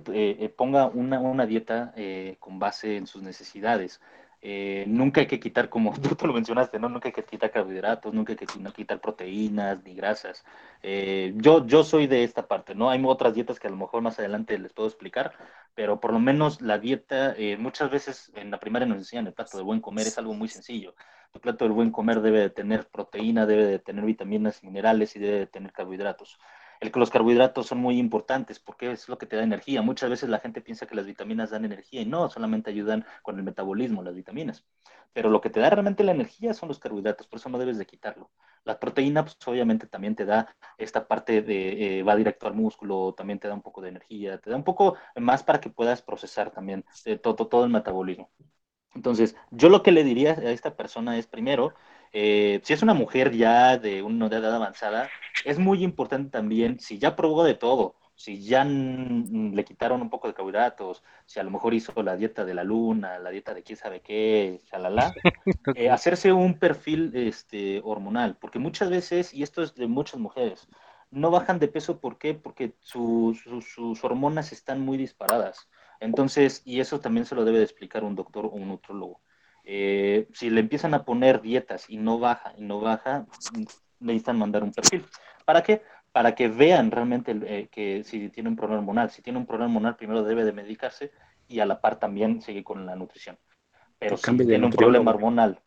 ponga 0.57 0.87
una, 0.87 1.21
una 1.21 1.45
dieta 1.45 1.93
con 2.39 2.59
base 2.59 2.97
en 2.97 3.07
sus 3.07 3.23
necesidades. 3.23 4.01
Eh, 4.47 4.85
nunca 4.87 5.21
hay 5.21 5.27
que 5.27 5.39
quitar, 5.39 5.69
como 5.69 5.91
tú, 6.19 6.27
lo 6.27 6.33
mencionaste, 6.33 6.77
¿no? 6.77 6.87
Nunca 6.87 7.09
hay 7.09 7.13
que 7.13 7.23
quitar 7.23 7.49
carbohidratos, 7.49 8.13
nunca 8.13 8.33
hay 8.33 8.37
que 8.37 8.45
quitar 8.45 9.01
proteínas 9.01 9.83
ni 9.83 9.95
grasas. 9.95 10.45
Eh, 10.83 11.33
yo, 11.37 11.65
yo 11.65 11.83
soy 11.83 12.05
de 12.05 12.23
esta 12.23 12.47
parte, 12.47 12.75
¿no? 12.75 12.91
Hay 12.91 13.01
otras 13.03 13.33
dietas 13.33 13.59
que 13.59 13.65
a 13.67 13.71
lo 13.71 13.77
mejor 13.77 14.03
más 14.03 14.19
adelante 14.19 14.59
les 14.59 14.71
puedo 14.71 14.87
explicar, 14.87 15.33
pero 15.73 15.99
por 15.99 16.13
lo 16.13 16.19
menos 16.19 16.61
la 16.61 16.77
dieta, 16.77 17.33
eh, 17.35 17.57
muchas 17.57 17.89
veces 17.89 18.31
en 18.35 18.51
la 18.51 18.59
primaria 18.59 18.87
nos 18.87 18.99
enseñan 18.99 19.25
el 19.25 19.33
plato 19.33 19.57
de 19.57 19.63
buen 19.63 19.81
comer, 19.81 20.05
es 20.05 20.17
algo 20.19 20.35
muy 20.35 20.47
sencillo. 20.47 20.93
El 21.33 21.41
plato 21.41 21.65
del 21.65 21.73
buen 21.73 21.89
comer 21.89 22.21
debe 22.21 22.41
de 22.41 22.49
tener 22.51 22.87
proteína, 22.87 23.47
debe 23.47 23.65
de 23.65 23.79
tener 23.79 24.05
vitaminas, 24.05 24.63
minerales 24.63 25.15
y 25.15 25.19
debe 25.19 25.39
de 25.39 25.47
tener 25.47 25.71
carbohidratos 25.71 26.37
el 26.79 26.91
que 26.91 26.99
los 26.99 27.09
carbohidratos 27.09 27.67
son 27.67 27.79
muy 27.79 27.97
importantes 27.99 28.59
porque 28.59 28.91
es 28.91 29.09
lo 29.09 29.17
que 29.17 29.25
te 29.25 29.35
da 29.35 29.43
energía. 29.43 29.81
Muchas 29.81 30.09
veces 30.09 30.29
la 30.29 30.39
gente 30.39 30.61
piensa 30.61 30.85
que 30.85 30.95
las 30.95 31.05
vitaminas 31.05 31.51
dan 31.51 31.65
energía 31.65 32.01
y 32.01 32.05
no, 32.05 32.29
solamente 32.29 32.69
ayudan 32.69 33.05
con 33.21 33.37
el 33.37 33.43
metabolismo, 33.43 34.03
las 34.03 34.15
vitaminas. 34.15 34.65
Pero 35.13 35.29
lo 35.29 35.41
que 35.41 35.49
te 35.49 35.59
da 35.59 35.69
realmente 35.69 36.03
la 36.03 36.11
energía 36.11 36.53
son 36.53 36.67
los 36.69 36.79
carbohidratos, 36.79 37.27
por 37.27 37.39
eso 37.39 37.49
no 37.49 37.57
debes 37.57 37.77
de 37.77 37.85
quitarlo. 37.85 38.31
La 38.65 38.79
proteína, 38.79 39.23
pues 39.23 39.37
obviamente 39.45 39.87
también 39.87 40.15
te 40.15 40.25
da 40.25 40.55
esta 40.77 41.07
parte 41.07 41.41
de, 41.41 41.99
eh, 41.99 42.03
va 42.03 42.15
directo 42.15 42.47
al 42.47 42.53
músculo, 42.53 43.13
también 43.13 43.39
te 43.39 43.47
da 43.47 43.53
un 43.53 43.61
poco 43.61 43.81
de 43.81 43.89
energía, 43.89 44.39
te 44.39 44.49
da 44.49 44.55
un 44.57 44.63
poco 44.63 44.97
más 45.15 45.43
para 45.43 45.61
que 45.61 45.69
puedas 45.69 46.01
procesar 46.01 46.51
también 46.51 46.83
eh, 47.05 47.17
todo, 47.17 47.47
todo 47.47 47.63
el 47.63 47.71
metabolismo. 47.71 48.29
Entonces, 48.95 49.35
yo 49.51 49.69
lo 49.69 49.83
que 49.83 49.91
le 49.91 50.03
diría 50.03 50.31
a 50.31 50.51
esta 50.51 50.75
persona 50.75 51.17
es 51.17 51.27
primero, 51.27 51.73
eh, 52.17 52.61
si 52.63 52.71
es 52.71 52.81
una 52.81 52.93
mujer 52.93 53.33
ya 53.35 53.77
de 53.77 54.01
una 54.01 54.27
edad 54.27 54.55
avanzada, 54.55 55.09
es 55.43 55.59
muy 55.59 55.83
importante 55.83 56.29
también, 56.29 56.79
si 56.79 56.97
ya 56.97 57.13
probó 57.13 57.43
de 57.43 57.55
todo, 57.55 57.97
si 58.15 58.41
ya 58.41 58.63
le 58.63 59.65
quitaron 59.65 60.01
un 60.01 60.09
poco 60.09 60.29
de 60.29 60.33
carbohidratos, 60.33 61.03
si 61.25 61.41
a 61.41 61.43
lo 61.43 61.51
mejor 61.51 61.73
hizo 61.73 61.91
la 62.03 62.15
dieta 62.15 62.45
de 62.45 62.53
la 62.53 62.63
luna, 62.63 63.19
la 63.19 63.31
dieta 63.31 63.53
de 63.53 63.63
quién 63.63 63.77
sabe 63.77 63.99
qué, 63.99 64.61
shalala, 64.71 65.13
eh, 65.75 65.89
hacerse 65.89 66.31
un 66.31 66.57
perfil 66.57 67.11
este, 67.13 67.81
hormonal, 67.83 68.37
porque 68.37 68.59
muchas 68.59 68.89
veces, 68.89 69.33
y 69.33 69.43
esto 69.43 69.61
es 69.61 69.75
de 69.75 69.87
muchas 69.87 70.17
mujeres, 70.17 70.69
no 71.11 71.31
bajan 71.31 71.59
de 71.59 71.67
peso, 71.67 71.99
¿por 71.99 72.17
qué? 72.17 72.33
Porque 72.33 72.75
sus 72.79 73.43
hormonas 74.05 74.53
están 74.53 74.79
muy 74.79 74.97
disparadas. 74.97 75.67
Entonces, 75.99 76.61
y 76.63 76.79
eso 76.79 77.01
también 77.01 77.25
se 77.25 77.35
lo 77.35 77.43
debe 77.43 77.57
de 77.57 77.65
explicar 77.65 78.05
un 78.05 78.15
doctor 78.15 78.45
o 78.45 78.51
un 78.51 78.69
nutrólogo. 78.69 79.19
Eh, 79.65 80.27
si 80.31 80.51
le 80.51 80.59
empiezan 80.59 80.93
a 80.93 81.03
poner 81.03 81.41
dietas 81.41 81.89
y 81.89 81.97
no 81.97 82.19
baja 82.19 82.53
y 82.55 82.61
no 82.61 82.79
baja, 82.79 83.25
necesitan 83.99 84.37
mandar 84.37 84.63
un 84.63 84.71
perfil. 84.71 85.05
¿Para 85.43 85.63
qué? 85.63 85.81
Para 86.11 86.35
que 86.35 86.47
vean 86.47 86.91
realmente 86.91 87.35
eh, 87.45 87.67
que 87.71 88.03
si 88.03 88.29
tiene 88.29 88.49
un 88.49 88.55
problema 88.55 88.79
hormonal. 88.79 89.09
Si 89.09 89.21
tiene 89.21 89.39
un 89.39 89.45
problema 89.45 89.67
hormonal, 89.67 89.95
primero 89.95 90.23
debe 90.23 90.45
de 90.45 90.53
medicarse 90.53 91.11
y 91.47 91.59
a 91.59 91.65
la 91.65 91.81
par 91.81 91.99
también 91.99 92.41
seguir 92.41 92.63
con 92.63 92.85
la 92.85 92.95
nutrición. 92.95 93.37
Pero 93.97 94.17
si 94.17 94.37
tiene 94.37 94.65
un 94.65 94.71
problema 94.71 95.11
hormonal 95.11 95.61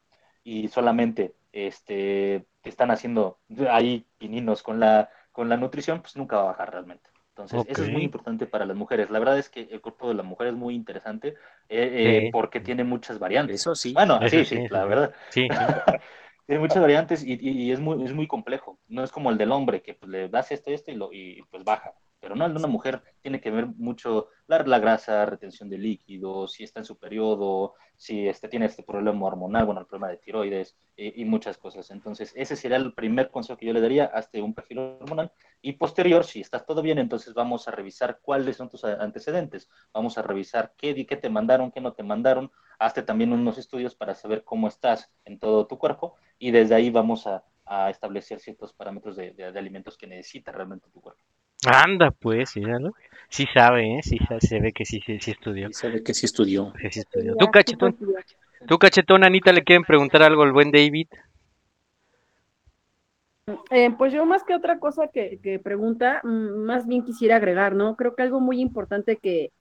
y 0.45 0.69
solamente 0.69 1.35
este, 1.53 2.47
están 2.63 2.91
haciendo 2.91 3.41
ahí 3.71 4.07
pininos 4.19 4.63
con 4.63 4.79
la, 4.79 5.11
con 5.33 5.49
la 5.49 5.57
nutrición, 5.57 6.03
pues 6.03 6.17
nunca 6.17 6.37
va 6.37 6.43
a 6.43 6.47
bajar 6.47 6.71
realmente. 6.71 7.11
Entonces, 7.39 7.65
eso 7.69 7.85
es 7.85 7.91
muy 7.91 8.03
importante 8.03 8.47
para 8.47 8.67
las 8.67 8.77
mujeres. 8.77 9.11
La 9.11 9.19
verdad 9.19 9.39
es 9.39 9.49
que 9.49 9.69
el 9.71 9.81
cuerpo 9.81 10.09
de 10.09 10.15
la 10.15 10.23
mujer 10.25 10.49
es 10.49 10.55
muy 10.55 10.75
interesante 10.75 11.29
eh, 11.69 12.27
eh, 12.27 12.31
porque 12.33 12.59
tiene 12.59 12.83
muchas 12.83 13.19
variantes. 13.19 13.61
Eso 13.61 13.75
sí. 13.75 13.93
Bueno, 13.93 14.19
sí, 14.29 14.45
sí, 14.45 14.67
la 14.71 14.85
verdad. 14.85 15.15
Sí. 15.31 15.49
tiene 16.47 16.61
muchas 16.61 16.81
variantes 16.81 17.23
y, 17.25 17.71
es, 17.71 17.79
muy, 17.79 18.05
es 18.05 18.13
muy 18.13 18.27
complejo. 18.27 18.79
No 18.89 19.05
es 19.05 19.13
como 19.13 19.31
el 19.31 19.39
del 19.39 19.53
hombre, 19.53 19.83
que 19.83 19.95
pues, 19.95 20.11
le 20.11 20.29
das 20.29 20.51
esto, 20.51 20.71
esto 20.71 20.91
y, 20.91 20.95
lo, 20.95 21.13
y 21.13 21.43
pues 21.51 21.63
baja. 21.63 21.95
Pero 22.21 22.35
no, 22.35 22.47
el 22.47 22.53
de 22.53 22.59
una 22.59 22.69
mujer 22.69 23.03
tiene 23.21 23.41
que 23.41 23.51
ver 23.51 23.67
mucho 23.67 24.29
la, 24.47 24.63
la 24.65 24.79
grasa, 24.79 25.25
retención 25.27 25.69
de 25.71 25.79
líquidos, 25.79 26.53
si 26.53 26.65
está 26.65 26.81
en 26.81 26.85
su 26.85 26.99
periodo, 26.99 27.75
si 27.97 28.29
este, 28.29 28.49
tiene 28.49 28.67
este 28.67 28.83
problema 28.83 29.27
hormonal, 29.27 29.67
bueno, 29.67 29.81
el 29.81 29.87
problema 29.87 30.09
de 30.09 30.19
tiroides 30.19 30.77
y 30.97 31.25
muchas 31.25 31.59
cosas. 31.59 31.91
Entonces, 31.91 32.33
ese 32.37 32.57
sería 32.57 32.77
el 32.77 32.93
primer 32.95 33.31
consejo 33.31 33.59
que 33.59 33.67
yo 33.67 33.73
le 33.73 33.81
daría, 33.81 34.07
hazte 34.07 34.43
un 34.43 34.55
perfil 34.55 34.79
hormonal 34.79 35.33
y 35.63 35.73
posterior, 35.75 36.25
si 36.25 36.41
está 36.41 36.65
todo 36.65 36.83
bien, 36.83 36.99
entonces 36.99 37.35
vamos 37.35 37.69
a 37.69 37.71
revisar 37.71 38.19
cuáles 38.21 38.57
son 38.57 38.69
tus 38.69 38.85
antecedentes, 38.85 39.69
vamos 39.93 40.19
a 40.19 40.23
revisar 40.23 40.75
qué, 40.77 41.07
qué 41.07 41.17
te 41.17 41.31
mandaron, 41.31 41.71
qué 41.71 41.81
no 41.81 41.93
te 41.93 42.03
mandaron, 42.03 42.51
hazte 42.79 43.03
también 43.03 43.33
unos 43.33 43.59
estudios 43.59 43.95
para 43.95 44.15
saber 44.15 44.45
cómo 44.45 44.69
estás 44.69 45.11
en 45.25 45.39
todo 45.39 45.67
tu 45.67 45.79
cuerpo 45.79 46.17
y 46.39 46.51
desde 46.51 46.75
ahí 46.75 46.91
vamos 46.91 47.27
a, 47.27 47.45
a 47.65 47.91
establecer 47.91 48.41
ciertos 48.41 48.73
parámetros 48.73 49.17
de, 49.17 49.33
de 49.33 49.59
alimentos 49.59 49.97
que 49.97 50.07
necesita 50.07 50.53
realmente 50.53 50.89
tu 50.91 51.01
cuerpo. 51.01 51.23
Anda, 51.65 52.11
pues, 52.11 52.51
sí, 52.51 52.63
Sí 53.31 53.47
sabe, 53.53 53.99
¿eh? 53.99 54.01
Sí, 54.03 54.19
se 54.41 54.61
ve 54.61 54.73
que 54.73 54.85
sí, 54.85 55.01
sí, 55.05 55.19
sí 55.21 55.33
estudió. 55.33 55.69
se 55.73 55.91
ve 55.91 56.03
que 56.03 56.15
sí 56.15 56.25
estudió. 56.27 56.73
sí 56.91 57.01
estudió. 57.01 57.37
¿Tú, 57.37 57.47
cachetón? 57.49 57.97
¿Tú, 58.67 58.79
cachetón, 58.79 59.25
Anita, 59.25 59.53
le 59.53 59.63
quieren 59.63 59.85
preguntar 59.85 60.23
algo 60.23 60.43
al 60.43 60.53
buen 60.53 60.71
David? 60.71 61.09
Eh, 63.71 63.91
pues 63.97 64.13
yo 64.13 64.25
más 64.27 64.45
que 64.45 64.55
otra 64.55 64.79
cosa 64.79 65.09
que, 65.09 65.41
que, 65.43 65.59
pregunta, 65.59 66.21
mm, 66.23 66.65
más 66.65 66.87
bien 66.87 67.05
quisiera 67.05 67.37
agregar, 67.37 67.75
¿no? 67.75 67.97
Creo 67.97 68.15
que 68.15 68.23
algo 68.23 68.41
muy 68.41 68.61
importante 68.61 69.17
que 69.17 69.53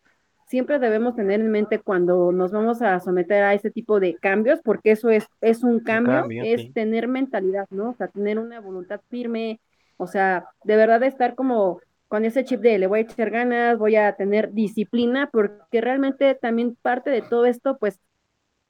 siempre 0.47 0.79
debemos 0.79 1.15
tener 1.15 1.41
en 1.41 1.51
mente 1.51 1.79
cuando 1.79 2.31
nos 2.31 2.51
vamos 2.51 2.81
a 2.81 2.99
someter 2.99 3.43
a 3.43 3.53
este 3.53 3.69
tipo 3.69 3.99
de 3.99 4.15
cambios, 4.15 4.59
porque 4.63 4.91
eso 4.91 5.09
es, 5.09 5.25
es 5.41 5.63
un 5.63 5.81
cambio, 5.81 6.25
es 6.43 6.73
tener 6.73 7.07
mentalidad, 7.07 7.67
¿no? 7.69 7.91
O 7.91 7.93
sea, 7.95 8.07
tener 8.07 8.39
una 8.39 8.59
voluntad 8.61 9.01
firme, 9.09 9.59
o 9.97 10.07
sea, 10.07 10.45
de 10.63 10.75
verdad 10.77 11.03
estar 11.03 11.35
como 11.35 11.81
con 12.07 12.25
ese 12.25 12.43
chip 12.43 12.61
de 12.61 12.79
le 12.79 12.87
voy 12.87 12.99
a 12.99 13.01
echar 13.03 13.29
ganas, 13.29 13.77
voy 13.77 13.95
a 13.95 14.13
tener 14.15 14.53
disciplina, 14.53 15.29
porque 15.31 15.81
realmente 15.81 16.35
también 16.35 16.77
parte 16.81 17.09
de 17.09 17.21
todo 17.21 17.45
esto, 17.45 17.77
pues, 17.77 17.99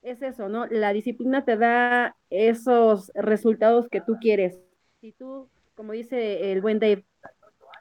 es 0.02 0.22
eso, 0.22 0.50
¿no? 0.50 0.66
La 0.68 0.94
disciplina 0.94 1.44
te 1.44 1.58
da 1.58 2.16
esos 2.30 3.12
resultados 3.14 3.88
que 3.90 4.02
tú 4.02 4.18
quieres. 4.20 4.58
Si 5.02 5.12
tú, 5.12 5.50
como 5.76 5.92
dice 5.92 6.52
el 6.52 6.62
buen 6.62 6.80
Dave, 6.80 7.06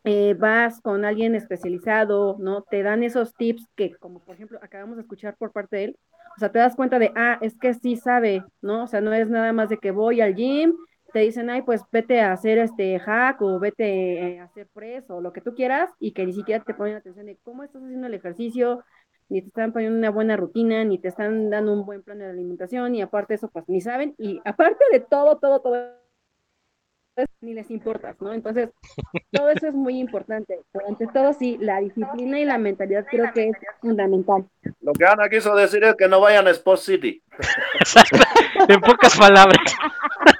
eh, 0.05 0.35
vas 0.39 0.81
con 0.81 1.05
alguien 1.05 1.35
especializado, 1.35 2.37
¿no? 2.39 2.63
Te 2.63 2.83
dan 2.83 3.03
esos 3.03 3.35
tips 3.35 3.67
que, 3.75 3.95
como 3.97 4.21
por 4.21 4.35
ejemplo, 4.35 4.59
acabamos 4.63 4.97
de 4.97 5.03
escuchar 5.03 5.37
por 5.37 5.53
parte 5.53 5.77
de 5.77 5.85
él, 5.85 5.97
o 6.37 6.39
sea, 6.39 6.53
te 6.53 6.59
das 6.59 6.77
cuenta 6.77 6.99
de, 6.99 7.13
ah, 7.17 7.39
es 7.41 7.57
que 7.57 7.73
sí 7.75 7.97
sabe, 7.97 8.45
¿no? 8.61 8.85
O 8.85 8.87
sea, 8.87 9.01
no 9.01 9.13
es 9.13 9.31
nada 9.31 9.53
más 9.53 9.71
de 9.71 9.79
que 9.79 9.91
voy 9.91 10.21
al 10.21 10.35
gym, 10.35 10.75
te 11.13 11.21
dicen, 11.21 11.51
ay, 11.51 11.63
pues 11.63 11.83
vete 11.93 12.21
a 12.21 12.33
hacer 12.33 12.59
este 12.59 12.99
hack 12.99 13.41
o 13.43 13.59
vete 13.59 14.41
a 14.41 14.45
hacer 14.45 14.69
press 14.73 15.09
o 15.11 15.21
lo 15.21 15.33
que 15.33 15.41
tú 15.41 15.55
quieras 15.55 15.91
y 15.99 16.13
que 16.13 16.27
ni 16.27 16.33
siquiera 16.33 16.63
te 16.63 16.75
ponen 16.75 16.97
atención 16.97 17.27
de 17.27 17.37
cómo 17.43 17.63
estás 17.63 17.83
haciendo 17.83 18.07
el 18.07 18.15
ejercicio, 18.15 18.85
ni 19.29 19.43
te 19.43 19.49
están 19.49 19.73
poniendo 19.73 19.99
una 19.99 20.11
buena 20.11 20.37
rutina, 20.37 20.85
ni 20.85 20.99
te 20.99 21.09
están 21.09 21.51
dando 21.51 21.73
un 21.73 21.85
buen 21.85 22.03
plan 22.03 22.19
de 22.19 22.27
alimentación 22.27 22.95
y 22.95 23.03
aparte 23.03 23.33
de 23.33 23.37
eso, 23.37 23.49
pues 23.49 23.65
ni 23.69 23.81
saben 23.81 24.15
y 24.19 24.41
aparte 24.45 24.85
de 24.93 25.01
todo, 25.01 25.39
todo, 25.39 25.61
todo, 25.61 25.97
ni 27.41 27.55
les 27.55 27.71
importa, 27.71 28.15
¿no? 28.21 28.33
Entonces, 28.33 28.71
todo 29.31 29.49
eso 29.51 29.69
es 29.69 29.75
muy 29.75 29.99
importante. 29.99 30.61
Pero 30.73 30.89
ante 30.89 31.07
todo, 31.07 31.33
sí, 31.33 31.57
la 31.61 31.81
disciplina 31.81 32.39
y 32.39 32.45
la 32.45 32.59
mentalidad 32.59 33.07
creo 33.11 33.33
que 33.33 33.49
es 33.49 33.57
fundamental. 33.81 34.45
Lo 34.81 34.93
que 34.93 35.07
Ana 35.07 35.29
quiso 35.29 35.55
decir 35.55 35.83
es 35.85 35.95
que 35.95 36.09
no 36.09 36.21
vayan 36.21 36.47
a 36.47 36.51
Sport 36.51 36.81
City. 36.81 37.23
en 38.69 38.81
pocas 38.81 39.17
palabras. 39.17 39.59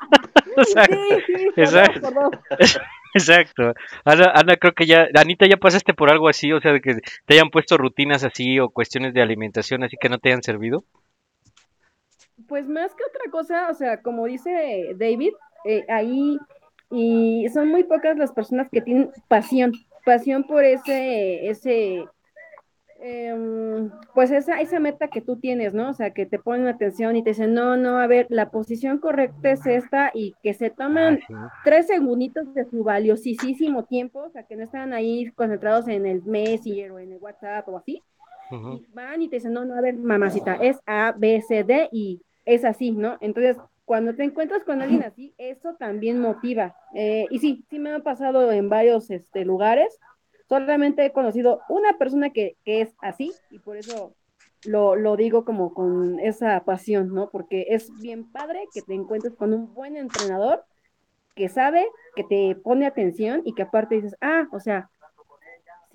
Exacto. 1.57 2.31
Exacto. 3.15 3.75
Ana, 4.05 4.57
creo 4.57 4.75
que 4.75 4.87
ya, 4.87 5.09
Anita, 5.15 5.47
ya 5.47 5.57
pasaste 5.57 5.95
por 5.95 6.11
algo 6.11 6.29
así, 6.29 6.53
o 6.53 6.61
sea, 6.61 6.73
de 6.73 6.81
que 6.81 6.97
te 7.25 7.35
hayan 7.35 7.51
puesto 7.51 7.79
rutinas 7.79 8.25
así 8.25 8.59
o 8.61 8.69
cuestiones 8.69 9.15
de 9.15 9.23
alimentación 9.23 9.85
así 9.85 9.97
que 9.99 10.09
no 10.09 10.19
te 10.19 10.29
hayan 10.29 10.43
servido. 10.43 10.85
Pues 12.47 12.69
más 12.69 12.95
que 12.95 13.03
otra 13.05 13.31
cosa, 13.31 13.71
o 13.71 13.75
sea, 13.75 14.03
como 14.03 14.27
dice 14.27 14.95
David, 14.97 15.33
eh, 15.65 15.85
ahí 15.89 16.39
y 16.91 17.49
son 17.53 17.69
muy 17.69 17.85
pocas 17.85 18.17
las 18.17 18.33
personas 18.33 18.69
que 18.71 18.81
tienen 18.81 19.11
pasión, 19.29 19.73
pasión 20.05 20.45
por 20.45 20.65
ese, 20.65 21.49
ese, 21.49 22.05
Em, 23.09 23.89
pues 24.15 24.33
esa, 24.33 24.61
esa 24.61 24.81
meta 24.81 25.07
que 25.07 25.21
tú 25.21 25.37
tienes, 25.37 25.73
¿no? 25.73 25.91
O 25.91 25.93
sea, 25.93 26.11
que 26.11 26.27
te 26.27 26.41
ponen 26.41 26.67
atención 26.67 27.15
y 27.15 27.23
te 27.23 27.31
dicen, 27.31 27.55
no, 27.55 27.77
no, 27.77 27.99
a 27.99 28.09
ver, 28.09 28.27
la 28.31 28.51
posición 28.51 28.99
correcta 28.99 29.53
es 29.53 29.65
esta 29.65 30.11
y 30.13 30.35
que 30.43 30.55
se 30.55 30.71
toman 30.71 31.21
tres 31.63 31.87
segunditos 31.87 32.53
de 32.53 32.65
su 32.65 32.83
valiosísimo 32.83 33.85
tiempo, 33.85 34.25
o 34.25 34.31
sea, 34.31 34.43
que 34.43 34.57
no 34.57 34.65
están 34.65 34.93
ahí 34.93 35.31
concentrados 35.37 35.87
en 35.87 36.05
el 36.05 36.25
Messenger 36.25 36.91
o 36.91 36.99
en 36.99 37.13
el 37.13 37.19
WhatsApp 37.19 37.69
o 37.69 37.77
así, 37.77 38.03
y 38.51 38.87
van 38.93 39.23
y 39.23 39.29
te 39.29 39.37
dicen, 39.37 39.53
no, 39.53 39.65
no, 39.65 39.77
a 39.77 39.81
ver, 39.81 39.95
mamacita, 39.95 40.57
es 40.57 40.81
A, 40.85 41.15
B, 41.17 41.41
C, 41.47 41.63
D 41.63 41.89
y 41.93 42.23
es 42.45 42.65
así, 42.65 42.91
¿no? 42.91 43.19
Entonces, 43.21 43.57
cuando 43.85 44.17
te 44.17 44.25
encuentras 44.25 44.65
con 44.65 44.83
alguien 44.83 45.05
así, 45.05 45.33
eso 45.39 45.77
también 45.79 46.21
motiva. 46.21 46.75
Eh, 46.93 47.27
y 47.31 47.39
sí, 47.39 47.65
sí 47.71 47.79
me 47.79 47.93
ha 47.93 48.01
pasado 48.01 48.51
en 48.51 48.69
varios 48.69 49.11
este, 49.11 49.45
lugares 49.45 49.97
Solamente 50.49 51.05
he 51.05 51.13
conocido 51.13 51.61
una 51.69 51.99
persona 51.99 52.31
que, 52.31 52.57
es 52.65 52.95
así 53.01 53.33
y 53.51 53.59
por 53.59 53.77
eso 53.77 54.15
lo, 54.65 55.17
digo 55.17 55.45
como 55.45 55.75
con 55.75 56.21
esa 56.21 56.65
pasión, 56.65 57.13
¿no? 57.13 57.31
Porque 57.31 57.67
es 57.71 57.93
bien 58.01 58.31
padre 58.31 58.65
que 58.73 58.83
te 58.83 58.95
encuentres 58.95 59.35
con 59.35 59.53
un 59.53 59.75
buen 59.75 59.97
entrenador 59.97 60.65
que 61.35 61.49
sabe, 61.49 61.87
que 62.15 62.25
te 62.25 62.57
pone 62.57 62.87
atención 62.87 63.43
y 63.45 63.55
que 63.55 63.63
aparte 63.63 63.97
dices, 63.97 64.17
ah, 64.21 64.49
o 64.53 64.61
sea, 64.61 64.91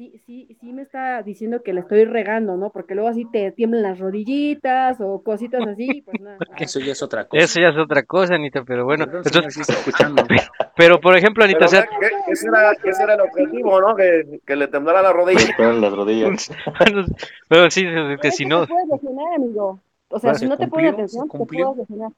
sí, 0.10 0.22
sí, 0.26 0.58
sí 0.60 0.74
me 0.74 0.82
está 0.82 1.22
diciendo 1.22 1.62
que 1.64 1.74
le 1.74 1.82
estoy 1.82 2.06
regando, 2.06 2.58
¿no? 2.58 2.72
Porque 2.72 2.96
luego 2.96 3.10
así 3.10 3.26
te 3.32 3.52
tiemblan 3.52 3.84
las 3.84 4.00
rodillitas 4.00 4.98
o 5.00 5.22
cositas 5.24 5.62
así, 5.68 6.02
pues 6.02 6.20
nada. 6.22 6.38
Eso 6.58 6.80
ya 6.80 6.94
es 6.94 7.04
otra 7.04 7.26
cosa. 7.26 7.44
Eso 7.44 7.60
ya 7.60 7.70
es 7.70 7.78
otra 7.78 8.04
cosa, 8.04 8.36
Anita, 8.36 8.64
pero 8.64 8.86
bueno. 8.86 9.06
Perdón, 9.06 9.24
entonces- 9.26 9.54
señor, 9.54 9.66
sí 9.68 9.72
escuchando. 9.74 10.24
pero 10.76 11.00
por 11.00 11.16
ejemplo, 11.18 11.44
Anita, 11.44 11.60
Pero, 11.60 11.66
o 11.68 11.70
sea, 11.70 11.84
¿qué- 11.84 12.08
qué- 12.26 12.32
ese, 12.32 12.48
era, 12.48 12.72
ese 12.72 13.04
era 13.04 13.14
el 13.14 13.22
objetivo, 13.22 13.80
¿no? 13.82 13.96
Que, 13.96 14.40
que 14.46 14.56
le 14.56 14.68
temblara 14.68 15.02
la 15.02 15.14
rodilla. 15.14 15.42
Las 15.58 15.94
rodillas. 15.94 16.52
pero 17.48 17.70
sí, 17.70 17.86
es 17.86 18.20
que 18.20 18.32
si 18.32 18.46
no, 18.46 18.62
te 18.66 18.74
puedes 18.74 18.88
lesionar, 18.90 19.36
amigo. 19.36 19.80
O 20.10 20.20
sea, 20.20 20.32
Bueno, 20.32 20.40
si 20.40 20.46
se 20.46 20.50
no 20.50 20.58
te 20.58 20.68
pones 20.68 20.94
atención, 20.94 21.30
te 21.30 21.38
puedes 21.38 21.78
lesionar. 21.78 22.12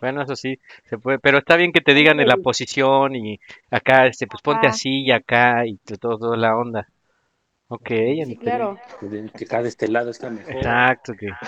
bueno, 0.00 0.22
eso 0.22 0.36
sí, 0.36 0.58
se 0.84 0.98
puede, 0.98 1.18
pero 1.18 1.38
está 1.38 1.56
bien 1.56 1.72
que 1.72 1.80
te 1.80 1.94
digan 1.94 2.20
en 2.20 2.28
la 2.28 2.36
posición 2.36 3.16
y 3.16 3.40
acá, 3.70 4.06
este, 4.06 4.26
pues 4.26 4.42
ponte 4.42 4.66
así 4.66 5.04
y 5.04 5.10
acá 5.10 5.64
y 5.64 5.76
to- 5.76 5.96
todo, 5.96 6.18
toda 6.18 6.36
la 6.36 6.54
onda. 6.56 6.86
Ok, 7.68 7.90
Sí, 8.20 8.36
Anita. 8.36 8.38
claro. 8.38 8.80
De- 9.00 9.30
Que 9.36 9.46
cada 9.46 9.62
de 9.64 9.68
este 9.68 9.86
lado 9.88 10.10
está 10.10 10.28
mejor. 10.30 10.68
Exacto, 10.68 11.14
que 11.16 11.38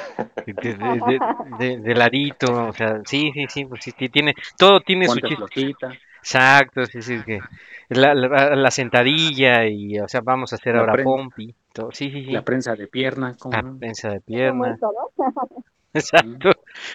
de, 0.47 0.75
de, 0.77 1.03
de- 1.03 1.23
de- 1.39 1.79
de 1.81 1.95
ladito, 1.95 2.69
o 2.69 2.73
sea, 2.75 3.01
sí, 3.07 3.33
sí, 3.35 3.47
sí, 3.49 3.65
pues 3.67 3.83
sí, 3.85 3.93
sí, 3.99 4.09
tiene, 4.11 4.35
todo 4.59 4.81
tiene 4.83 5.09
su 5.09 5.21
chiste. 5.21 5.47
flojita. 5.53 6.01
Exacto, 6.23 6.87
sí, 6.87 7.03
sí, 7.03 7.25
que 7.25 7.45
la, 7.91 8.15
la, 8.15 8.57
la 8.57 8.71
sentadilla 8.73 9.67
y, 9.69 9.99
o 10.01 10.09
sea, 10.09 10.21
vamos 10.23 10.53
a 10.53 10.57
hacer 10.57 10.77
La 10.81 10.85
ahora 10.85 10.97
pren- 10.97 11.03
pompi, 11.03 11.55
todo, 11.75 11.91
sí, 11.93 12.11
sí, 12.11 12.25
sí, 12.25 12.37
La 12.37 12.45
prensa 12.45 12.77
de 12.77 12.87
pierna. 12.87 13.37
¿cómo 13.37 13.61
la 13.61 13.73
prensa 13.79 14.11
de 14.11 14.21
Como 14.43 14.65
pierna, 14.71 14.79
exacto, 15.95 16.51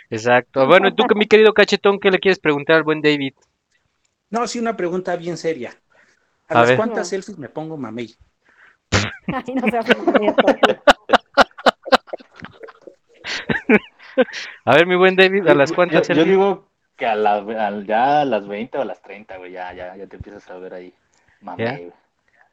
exacto. 0.10 0.66
Bueno, 0.68 0.88
y 0.88 0.96
tú, 0.96 1.04
mi 1.16 1.28
querido 1.28 1.54
cachetón, 1.54 2.00
¿qué 2.00 2.10
le 2.12 2.20
quieres 2.20 2.40
preguntar 2.40 2.78
al 2.78 2.84
buen 2.84 3.02
David? 3.02 3.34
No, 4.32 4.48
sí, 4.48 4.60
una 4.60 4.76
pregunta 4.78 5.16
bien 5.16 5.38
seria. 5.38 5.80
¿A, 6.48 6.56
A 6.60 6.62
las 6.62 6.72
ver. 6.72 6.74
cuántas 6.74 7.10
selfies 7.10 7.38
me 7.40 7.50
pongo 7.50 7.78
mamey? 7.78 8.16
Ay, 9.28 9.56
no 9.56 9.70
seas 9.70 9.98
molesto. 9.98 10.48
A 14.66 14.76
ver, 14.76 14.88
mi 14.88 14.96
buen 14.96 15.16
David, 15.16 15.48
¿a 15.48 15.56
las 15.56 15.72
cuantas 15.72 16.08
Yo, 16.08 16.26
digo 16.26 16.68
que 16.98 17.06
a 17.06 17.16
las, 17.16 17.48
al- 17.48 17.86
ya 17.86 18.22
a 18.22 18.26
las 18.26 18.48
20 18.48 18.78
o 18.78 18.82
a 18.82 18.86
las 18.86 19.02
30, 19.02 19.38
güey, 19.38 19.52
ya, 19.54 19.74
ya, 19.74 19.96
ya 19.96 20.08
te 20.08 20.18
empiezas 20.18 20.50
a 20.50 20.58
ver 20.58 20.74
ahí. 20.74 20.94
Mame, 21.42 21.92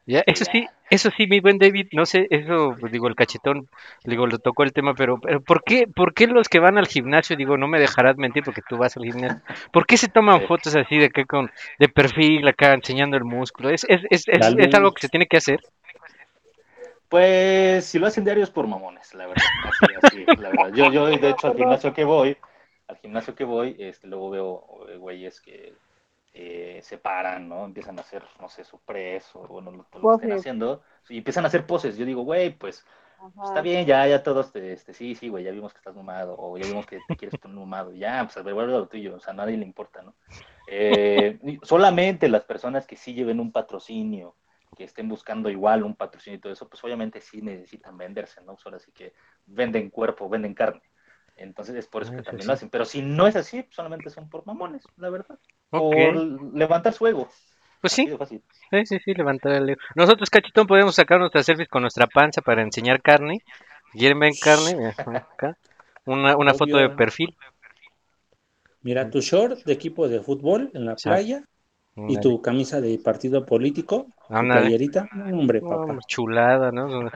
¿Ya? 0.05 0.23
eso 0.25 0.43
sí, 0.45 0.65
eso 0.89 1.11
sí, 1.15 1.27
mi 1.27 1.39
buen 1.39 1.59
David, 1.59 1.89
no 1.91 2.03
sé, 2.07 2.25
eso, 2.31 2.75
pues, 2.79 2.91
digo, 2.91 3.07
el 3.07 3.13
cachetón, 3.13 3.69
digo, 4.03 4.25
lo 4.25 4.39
tocó 4.39 4.63
el 4.63 4.73
tema, 4.73 4.95
pero, 4.95 5.19
pero 5.19 5.39
¿por 5.41 5.63
qué, 5.63 5.85
por 5.87 6.15
qué 6.15 6.25
los 6.25 6.49
que 6.49 6.57
van 6.57 6.79
al 6.79 6.87
gimnasio, 6.87 7.35
digo, 7.35 7.57
no 7.57 7.67
me 7.67 7.79
dejarás 7.79 8.17
mentir 8.17 8.43
porque 8.43 8.63
tú 8.67 8.77
vas 8.77 8.97
al 8.97 9.03
gimnasio, 9.03 9.39
¿por 9.71 9.85
qué 9.85 9.97
se 9.97 10.07
toman 10.07 10.39
Sí. 10.39 10.47
fotos 10.47 10.75
así 10.75 10.97
de 10.97 11.11
que 11.11 11.25
con, 11.25 11.51
de 11.77 11.89
perfil 11.89 12.47
acá 12.47 12.73
enseñando 12.73 13.17
el 13.17 13.25
músculo? 13.25 13.69
¿Es, 13.69 13.85
es, 13.87 14.01
es, 14.09 14.27
es, 14.27 14.53
La 14.55 14.63
es 14.63 14.73
algo 14.73 14.93
que 14.93 15.01
se 15.01 15.09
tiene 15.09 15.27
que 15.27 15.37
hacer? 15.37 15.59
Pues 17.09 17.85
si 17.85 17.97
lo 17.97 18.07
hacen 18.07 18.23
diarios 18.23 18.51
por 18.51 18.67
mamones, 18.67 19.13
la 19.15 19.25
verdad. 19.25 19.43
Así, 19.65 19.93
así, 20.01 20.25
la 20.41 20.49
verdad. 20.49 20.71
Yo, 20.73 20.91
yo, 20.91 21.07
de 21.07 21.29
hecho, 21.29 21.47
al 21.47 21.55
gimnasio 21.55 21.93
que 21.93 22.03
voy, 22.03 22.37
al 22.87 22.97
gimnasio 22.97 23.35
que 23.35 23.43
voy, 23.43 23.75
este, 23.79 24.07
luego 24.07 24.29
veo 24.29 24.87
eh, 24.89 24.97
güeyes 24.97 25.41
que 25.41 25.73
eh, 26.33 26.79
se 26.83 26.99
paran, 26.99 27.49
¿no? 27.49 27.65
Empiezan 27.65 27.97
a 27.97 28.01
hacer, 28.01 28.23
no 28.39 28.47
sé, 28.47 28.63
su 28.63 28.79
press 28.79 29.35
o 29.35 29.47
bueno, 29.47 29.71
lo, 29.71 29.87
lo 29.99 30.09
que 30.09 30.25
estén 30.25 30.37
haciendo 30.37 30.83
y 31.09 31.17
empiezan 31.17 31.45
a 31.45 31.47
hacer 31.47 31.65
poses. 31.65 31.97
Yo 31.97 32.05
digo, 32.05 32.21
güey, 32.21 32.51
pues 32.51 32.85
Ajá. 33.19 33.43
está 33.43 33.61
bien, 33.61 33.87
ya, 33.87 34.05
ya 34.07 34.21
todos, 34.21 34.51
te, 34.51 34.73
este, 34.73 34.93
sí, 34.93 35.15
sí, 35.15 35.29
güey, 35.29 35.43
ya 35.43 35.51
vimos 35.51 35.73
que 35.73 35.79
estás 35.79 35.95
numado 35.95 36.35
o 36.37 36.57
ya 36.57 36.67
vimos 36.67 36.85
que 36.85 36.99
te 37.07 37.15
quieres 37.17 37.39
poner 37.39 37.57
numado. 37.57 37.91
Ya, 37.93 38.23
pues 38.23 38.37
a 38.37 38.43
ver, 38.43 38.53
vuelve 38.53 38.73
lo 38.73 38.87
tuyo, 38.87 39.15
o 39.15 39.19
sea, 39.19 39.33
a 39.33 39.35
nadie 39.35 39.57
le 39.57 39.65
importa, 39.65 40.03
¿no? 40.03 40.13
Eh, 40.71 41.39
solamente 41.63 42.29
las 42.29 42.43
personas 42.43 42.85
que 42.85 42.95
sí 42.95 43.15
lleven 43.15 43.39
un 43.39 43.51
patrocinio, 43.51 44.35
que 44.79 44.85
estén 44.85 45.09
buscando 45.09 45.49
igual 45.49 45.83
un 45.83 45.95
patrocinio 45.95 46.37
y 46.37 46.41
todo 46.41 46.53
eso, 46.53 46.69
pues 46.69 46.81
obviamente 46.85 47.19
sí 47.19 47.41
necesitan 47.41 47.97
venderse, 47.97 48.39
¿no? 48.41 48.53
Pues 48.55 48.65
ahora 48.65 48.79
sí 48.79 48.93
que 48.93 49.13
venden 49.45 49.89
cuerpo, 49.89 50.29
venden 50.29 50.53
carne. 50.53 50.81
Entonces 51.35 51.75
es 51.75 51.87
por 51.87 52.03
eso 52.03 52.11
Ah, 52.11 52.15
que 52.15 52.23
también 52.23 52.47
lo 52.47 52.53
hacen. 52.53 52.69
Pero 52.69 52.85
si 52.85 53.01
no 53.01 53.27
es 53.27 53.35
así, 53.35 53.65
solamente 53.71 54.09
son 54.09 54.29
por 54.29 54.45
mamones, 54.45 54.83
la 54.97 55.09
verdad. 55.09 55.37
Ok. 55.71 55.95
Por 55.95 56.15
levantar 56.55 56.93
su 56.93 57.07
ego. 57.07 57.29
Pues 57.81 57.93
sí, 57.93 58.05
de 58.05 58.17
fácil. 58.17 58.43
sí, 58.71 58.85
sí, 58.85 58.99
sí, 59.03 59.13
levantar 59.13 59.53
el 59.53 59.69
ego. 59.69 59.81
Nosotros, 59.95 60.29
cachetón, 60.29 60.67
podemos 60.67 60.95
sacar 60.95 61.19
nuestras 61.19 61.45
selfies 61.45 61.69
con 61.69 61.81
nuestra 61.83 62.07
panza 62.07 62.41
para 62.41 62.61
enseñar 62.61 63.01
carne. 63.01 63.39
¿Quieren 63.93 64.19
ver 64.19 64.33
carne? 64.39 64.75
Mira, 64.77 64.95
acá. 65.37 65.57
Una, 66.05 66.37
una 66.37 66.53
foto 66.53 66.77
de 66.77 66.89
perfil. 66.89 67.35
Mira, 68.87 69.03
tu 69.11 69.19
short 69.27 69.61
de 69.67 69.71
equipo 69.73 70.09
de 70.09 70.19
fútbol 70.21 70.69
en 70.73 70.83
la 70.85 70.97
Sí. 71.03 71.09
playa 71.09 71.45
y 72.07 72.19
tu 72.19 72.41
camisa 72.41 72.81
de 72.81 72.99
partido 73.03 73.45
político, 73.45 74.07
playerita. 74.27 75.07
Hombre, 75.31 75.61
papá. 75.61 75.97
chulada, 76.07 76.71
¿no? 76.71 77.09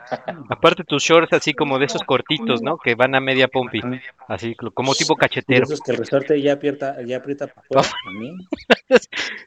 Aparte 0.50 0.84
tus 0.84 1.04
shorts 1.04 1.34
así 1.34 1.54
como 1.54 1.80
de 1.80 1.86
esos 1.86 2.04
cortitos, 2.04 2.62
¿no? 2.62 2.78
Que 2.78 2.96
van 2.96 3.16
a 3.16 3.20
media 3.20 3.48
pompi, 3.48 3.82
así 4.28 4.56
como 4.56 4.94
tipo 4.94 5.16
cachetero. 5.16 5.64
esos 5.64 5.82
que 5.82 5.92
el 5.92 5.98
resorte 5.98 6.42
ya 6.42 6.54
aprieta, 6.54 7.02
ya 7.04 7.18
aprieta 7.18 7.48
para 7.48 7.62
afuera 7.62 7.84
también. 8.06 8.38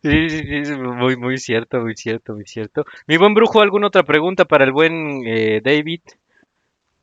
Sí, 0.03 0.31
sí, 0.31 0.64
sí, 0.64 0.72
muy, 0.79 1.16
muy 1.16 1.38
cierto, 1.38 1.81
muy 1.81 1.96
cierto, 1.96 2.35
muy 2.35 2.46
cierto. 2.46 2.85
Mi 3.07 3.16
buen 3.16 3.35
brujo, 3.35 3.61
¿alguna 3.61 3.88
otra 3.88 4.03
pregunta 4.03 4.44
para 4.44 4.64
el 4.64 4.72
buen 4.72 5.22
eh, 5.27 5.61
David? 5.62 6.01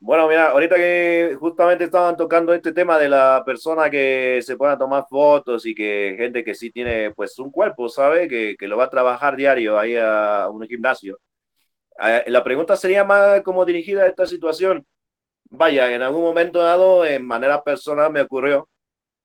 Bueno, 0.06 0.28
mira, 0.28 0.50
ahorita 0.50 0.76
que 0.76 1.34
justamente 1.40 1.84
estaban 1.84 2.14
tocando 2.14 2.52
este 2.52 2.72
tema 2.74 2.98
de 2.98 3.08
la 3.08 3.42
persona 3.46 3.88
que 3.88 4.40
se 4.42 4.54
pone 4.56 4.74
a 4.74 4.78
tomar 4.78 5.06
fotos 5.08 5.64
y 5.64 5.74
que 5.74 6.14
gente 6.18 6.44
que 6.44 6.54
sí 6.54 6.70
tiene 6.70 7.10
pues 7.12 7.38
un 7.38 7.50
cuerpo, 7.50 7.88
¿sabe? 7.88 8.28
Que, 8.28 8.54
que 8.58 8.68
lo 8.68 8.76
va 8.76 8.84
a 8.84 8.90
trabajar 8.90 9.34
diario 9.34 9.78
ahí 9.78 9.96
a 9.96 10.48
un 10.50 10.66
gimnasio. 10.68 11.18
Eh, 12.02 12.24
la 12.28 12.44
pregunta 12.44 12.76
sería 12.76 13.04
más 13.04 13.42
como 13.42 13.64
dirigida 13.64 14.04
a 14.04 14.08
esta 14.08 14.26
situación. 14.26 14.86
Vaya, 15.50 15.94
en 15.94 16.02
algún 16.02 16.22
momento 16.22 16.60
dado, 16.60 17.06
en 17.06 17.26
manera 17.26 17.62
personal 17.64 18.12
me 18.12 18.22
ocurrió, 18.22 18.68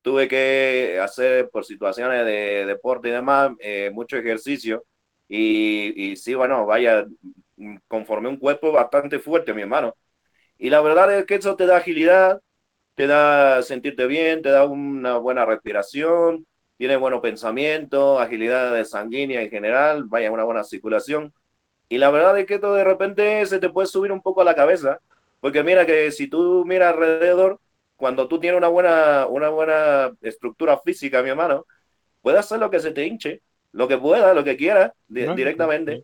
tuve 0.02 0.28
que 0.28 1.00
hacer 1.02 1.50
por 1.52 1.66
situaciones 1.66 2.26
de 2.26 2.66
deporte 2.68 3.10
y 3.10 3.12
demás, 3.12 3.52
eh, 3.60 3.92
mucho 3.94 4.18
ejercicio. 4.18 4.86
Y, 5.28 6.12
y 6.14 6.16
sí, 6.18 6.36
bueno, 6.36 6.66
vaya, 6.66 7.06
conformé 7.88 8.30
un 8.30 8.38
cuerpo 8.38 8.72
bastante 8.72 9.20
fuerte, 9.20 9.54
mi 9.54 9.62
hermano. 9.62 9.96
Y 10.60 10.72
la 10.72 10.82
verdad 10.82 11.14
es 11.20 11.26
que 11.28 11.38
eso 11.38 11.58
te 11.58 11.68
da 11.68 11.78
agilidad, 11.80 12.42
te 12.96 13.08
da 13.08 13.62
sentirte 13.64 14.08
bien, 14.08 14.42
te 14.42 14.50
da 14.50 14.66
una 14.66 15.18
buena 15.18 15.46
respiración, 15.46 16.48
tiene 16.78 16.98
buenos 16.98 17.22
pensamientos, 17.22 18.22
agilidad 18.22 18.74
de 18.74 18.86
sanguínea 18.86 19.42
en 19.42 19.50
general, 19.52 20.06
vaya, 20.06 20.32
una 20.32 20.44
buena 20.46 20.64
circulación. 20.66 21.34
Y 21.90 21.98
la 21.98 22.12
verdad 22.12 22.38
es 22.40 22.46
que 22.46 22.56
esto 22.56 22.74
de 22.74 22.84
repente 22.84 23.46
se 23.46 23.60
te 23.60 23.70
puede 23.70 23.88
subir 23.88 24.12
un 24.12 24.22
poco 24.22 24.42
a 24.42 24.46
la 24.46 24.56
cabeza, 24.56 25.00
porque 25.40 25.64
mira 25.64 25.86
que 25.86 26.12
si 26.12 26.28
tú 26.28 26.66
miras 26.66 26.94
alrededor, 26.94 27.60
cuando 27.98 28.28
tú 28.28 28.40
tienes 28.40 28.58
una 28.60 28.68
buena, 28.70 29.28
una 29.28 29.50
buena 29.50 30.12
estructura 30.22 30.80
física, 30.80 31.24
mi 31.24 31.30
hermano, 31.30 31.66
puedes 32.22 32.42
hacer 32.42 32.60
lo 32.60 32.70
que 32.72 32.80
se 32.80 32.92
te 32.92 33.06
hinche, 33.06 33.42
lo 33.74 33.88
que 33.88 33.98
pueda, 33.98 34.34
lo 34.34 34.44
que 34.44 34.56
di- 35.08 35.26
¿no? 35.26 35.36
directamente. 35.36 36.02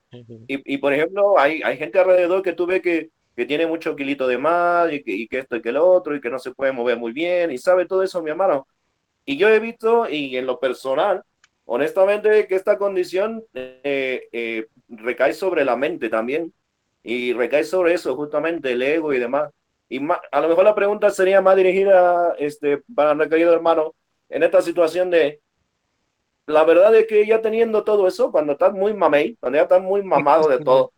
Y, 0.47 0.75
y, 0.75 0.77
por 0.77 0.93
ejemplo, 0.93 1.39
hay, 1.39 1.61
hay 1.63 1.77
gente 1.77 1.99
alrededor 1.99 2.41
que 2.43 2.53
tú 2.53 2.65
ves 2.67 2.81
que, 2.81 3.09
que 3.35 3.45
tiene 3.45 3.67
mucho 3.67 3.95
kilito 3.95 4.27
de 4.27 4.37
más 4.37 4.91
y 4.91 5.03
que, 5.03 5.37
esto 5.37 5.57
y 5.57 5.61
que 5.61 5.71
lo 5.71 5.87
otro 5.87 6.15
y 6.15 6.21
que 6.21 6.29
no 6.29 6.39
se 6.39 6.51
puede 6.51 6.71
mover 6.71 6.97
muy 6.97 7.11
bien 7.11 7.51
y 7.51 7.57
sabe 7.57 7.85
todo 7.85 8.03
eso, 8.03 8.21
mi 8.23 8.31
hermano. 8.31 8.67
Y 9.25 9.37
yo 9.37 9.49
he 9.49 9.59
visto, 9.59 10.07
y 10.09 10.37
en 10.37 10.45
lo 10.45 10.59
personal, 10.59 11.23
honestamente, 11.65 12.47
que 12.47 12.55
esta 12.55 12.77
condición 12.77 13.43
eh, 13.53 14.27
eh, 14.31 14.67
recae 14.87 15.33
sobre 15.33 15.65
la 15.65 15.75
mente 15.75 16.09
también 16.09 16.53
y 17.03 17.33
recae 17.33 17.63
sobre 17.63 17.93
eso, 17.93 18.15
justamente 18.15 18.71
el 18.71 18.81
ego 18.81 19.13
y 19.13 19.19
demás. 19.19 19.51
Y 19.89 19.99
a 20.31 20.41
lo 20.41 20.49
mejor 20.49 20.63
la 20.63 20.75
pregunta 20.75 21.09
sería 21.09 21.41
más 21.41 21.55
dirigida 21.55 22.35
este, 22.39 22.81
para 22.95 23.11
el 23.11 23.19
requerido 23.19 23.53
hermano 23.53 23.93
en 24.29 24.43
esta 24.43 24.61
situación 24.61 25.09
de, 25.11 25.41
la 26.47 26.63
verdad 26.63 26.95
es 26.95 27.07
que 27.07 27.25
ya 27.25 27.41
teniendo 27.41 27.83
todo 27.83 28.07
eso, 28.07 28.31
cuando 28.31 28.53
estás 28.53 28.73
muy 28.73 28.93
mamey, 28.93 29.35
cuando 29.35 29.57
ya 29.57 29.63
estás 29.63 29.81
muy 29.81 30.03
mamado 30.03 30.47
de 30.47 30.59
todo, 30.59 30.91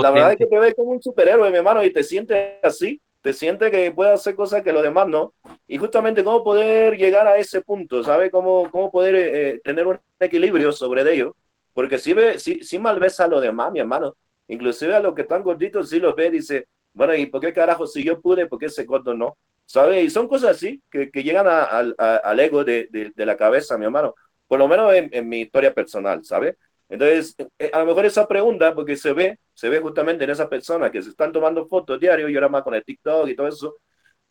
la 0.00 0.10
verdad 0.10 0.32
es 0.32 0.38
que 0.38 0.46
te 0.46 0.58
ves 0.58 0.74
como 0.74 0.90
un 0.92 1.02
superhéroe, 1.02 1.50
mi 1.50 1.56
hermano, 1.58 1.82
y 1.84 1.92
te 1.92 2.02
sientes 2.04 2.58
así, 2.62 3.00
te 3.22 3.32
sientes 3.32 3.70
que 3.70 3.90
puedes 3.92 4.14
hacer 4.14 4.34
cosas 4.36 4.62
que 4.62 4.72
los 4.72 4.82
demás 4.82 5.08
no. 5.08 5.34
Y 5.66 5.78
justamente 5.78 6.22
cómo 6.24 6.44
poder 6.44 6.96
llegar 6.96 7.26
a 7.26 7.38
ese 7.38 7.62
punto, 7.62 8.02
¿sabes? 8.04 8.30
Cómo, 8.30 8.70
cómo 8.70 8.90
poder 8.90 9.14
eh, 9.16 9.60
tener 9.64 9.86
un 9.86 9.98
equilibrio 10.20 10.72
sobre 10.72 11.02
ello. 11.12 11.34
Porque 11.72 11.98
si, 11.98 12.12
ve, 12.12 12.38
si, 12.38 12.62
si 12.62 12.78
mal 12.78 13.00
ves 13.00 13.18
a 13.20 13.26
los 13.28 13.40
demás, 13.42 13.72
mi 13.72 13.80
hermano, 13.80 14.16
inclusive 14.48 14.94
a 14.94 15.00
los 15.00 15.14
que 15.14 15.22
están 15.22 15.42
gorditos, 15.42 15.88
si 15.90 15.98
los 16.00 16.14
ve, 16.14 16.30
dice, 16.30 16.66
bueno, 16.92 17.14
¿y 17.14 17.26
por 17.26 17.40
qué 17.40 17.52
carajo 17.52 17.86
si 17.86 18.04
yo 18.04 18.20
pude, 18.20 18.46
por 18.46 18.58
qué 18.58 18.66
ese 18.66 18.84
gordo 18.84 19.14
no? 19.14 19.36
¿Sabes? 19.66 20.04
Y 20.04 20.10
son 20.10 20.28
cosas 20.28 20.50
así 20.52 20.82
que, 20.90 21.10
que 21.10 21.22
llegan 21.22 21.46
a- 21.48 21.64
al- 21.64 21.94
a- 21.98 22.16
al 22.16 22.38
ego 22.40 22.64
de, 22.64 22.86
de, 22.90 23.10
de 23.14 23.26
la 23.26 23.36
cabeza, 23.36 23.78
mi 23.78 23.84
hermano. 23.86 24.14
Por 24.46 24.58
lo 24.58 24.68
menos 24.68 24.92
en, 24.94 25.08
en 25.12 25.28
mi 25.28 25.40
historia 25.42 25.72
personal, 25.74 26.24
¿sabes? 26.24 26.56
Entonces, 26.94 27.36
eh, 27.58 27.70
a 27.74 27.80
lo 27.80 27.86
mejor 27.86 28.06
esa 28.06 28.28
pregunta, 28.28 28.74
porque 28.74 28.96
se 28.96 29.12
ve, 29.14 29.38
se 29.54 29.68
ve 29.70 29.80
justamente 29.80 30.24
en 30.24 30.30
esas 30.30 30.48
personas 30.48 30.90
que 30.92 31.02
se 31.02 31.10
están 31.10 31.32
tomando 31.32 31.66
fotos 31.66 32.00
diario 32.00 32.28
y 32.28 32.34
ahora 32.36 32.48
más 32.50 32.62
con 32.64 32.74
el 32.74 32.84
TikTok 32.84 33.28
y 33.28 33.36
todo 33.36 33.48
eso, 33.48 33.76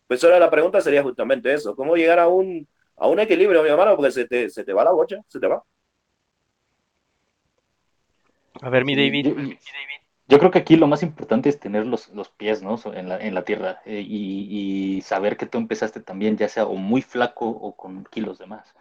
pues 0.07 0.23
ahora 0.23 0.39
la 0.39 0.49
pregunta 0.51 0.81
sería 0.81 1.03
justamente 1.03 1.53
eso, 1.53 1.75
¿cómo 1.75 1.95
llegar 1.95 2.19
a 2.19 2.27
un, 2.29 2.67
a 2.97 3.07
un 3.07 3.19
equilibrio, 3.19 3.63
mi 3.63 3.69
hermano? 3.69 3.95
Porque 3.97 4.11
se 4.11 4.27
te, 4.27 4.49
se 4.49 4.63
te 4.65 4.73
va 4.73 4.83
la 4.85 4.91
bocha, 4.93 5.17
se 5.27 5.39
te 5.39 5.47
va. 5.47 5.63
A 8.61 8.69
ver, 8.69 8.85
mi 8.85 8.95
David. 8.95 9.27
yo- 9.27 9.35
Yo 10.27 10.39
creo 10.39 10.51
que 10.51 10.59
aquí 10.59 10.77
lo 10.77 10.87
más 10.87 11.03
importante 11.03 11.49
es 11.49 11.59
tener 11.59 11.85
los, 11.85 12.09
los 12.09 12.29
pies 12.29 12.61
¿no? 12.63 12.79
En, 12.93 13.09
la, 13.09 13.19
en 13.19 13.35
la 13.35 13.43
tierra 13.43 13.81
eh, 13.85 14.03
y, 14.07 14.97
y 14.97 15.01
saber 15.01 15.37
que 15.37 15.45
tú 15.45 15.57
empezaste 15.57 16.01
también, 16.01 16.37
ya 16.37 16.47
sea 16.49 16.65
o 16.65 16.75
muy 16.75 17.01
flaco 17.01 17.47
o 17.49 17.75
con 17.75 18.05
kilos 18.05 18.39
de 18.39 18.47
más. 18.47 18.73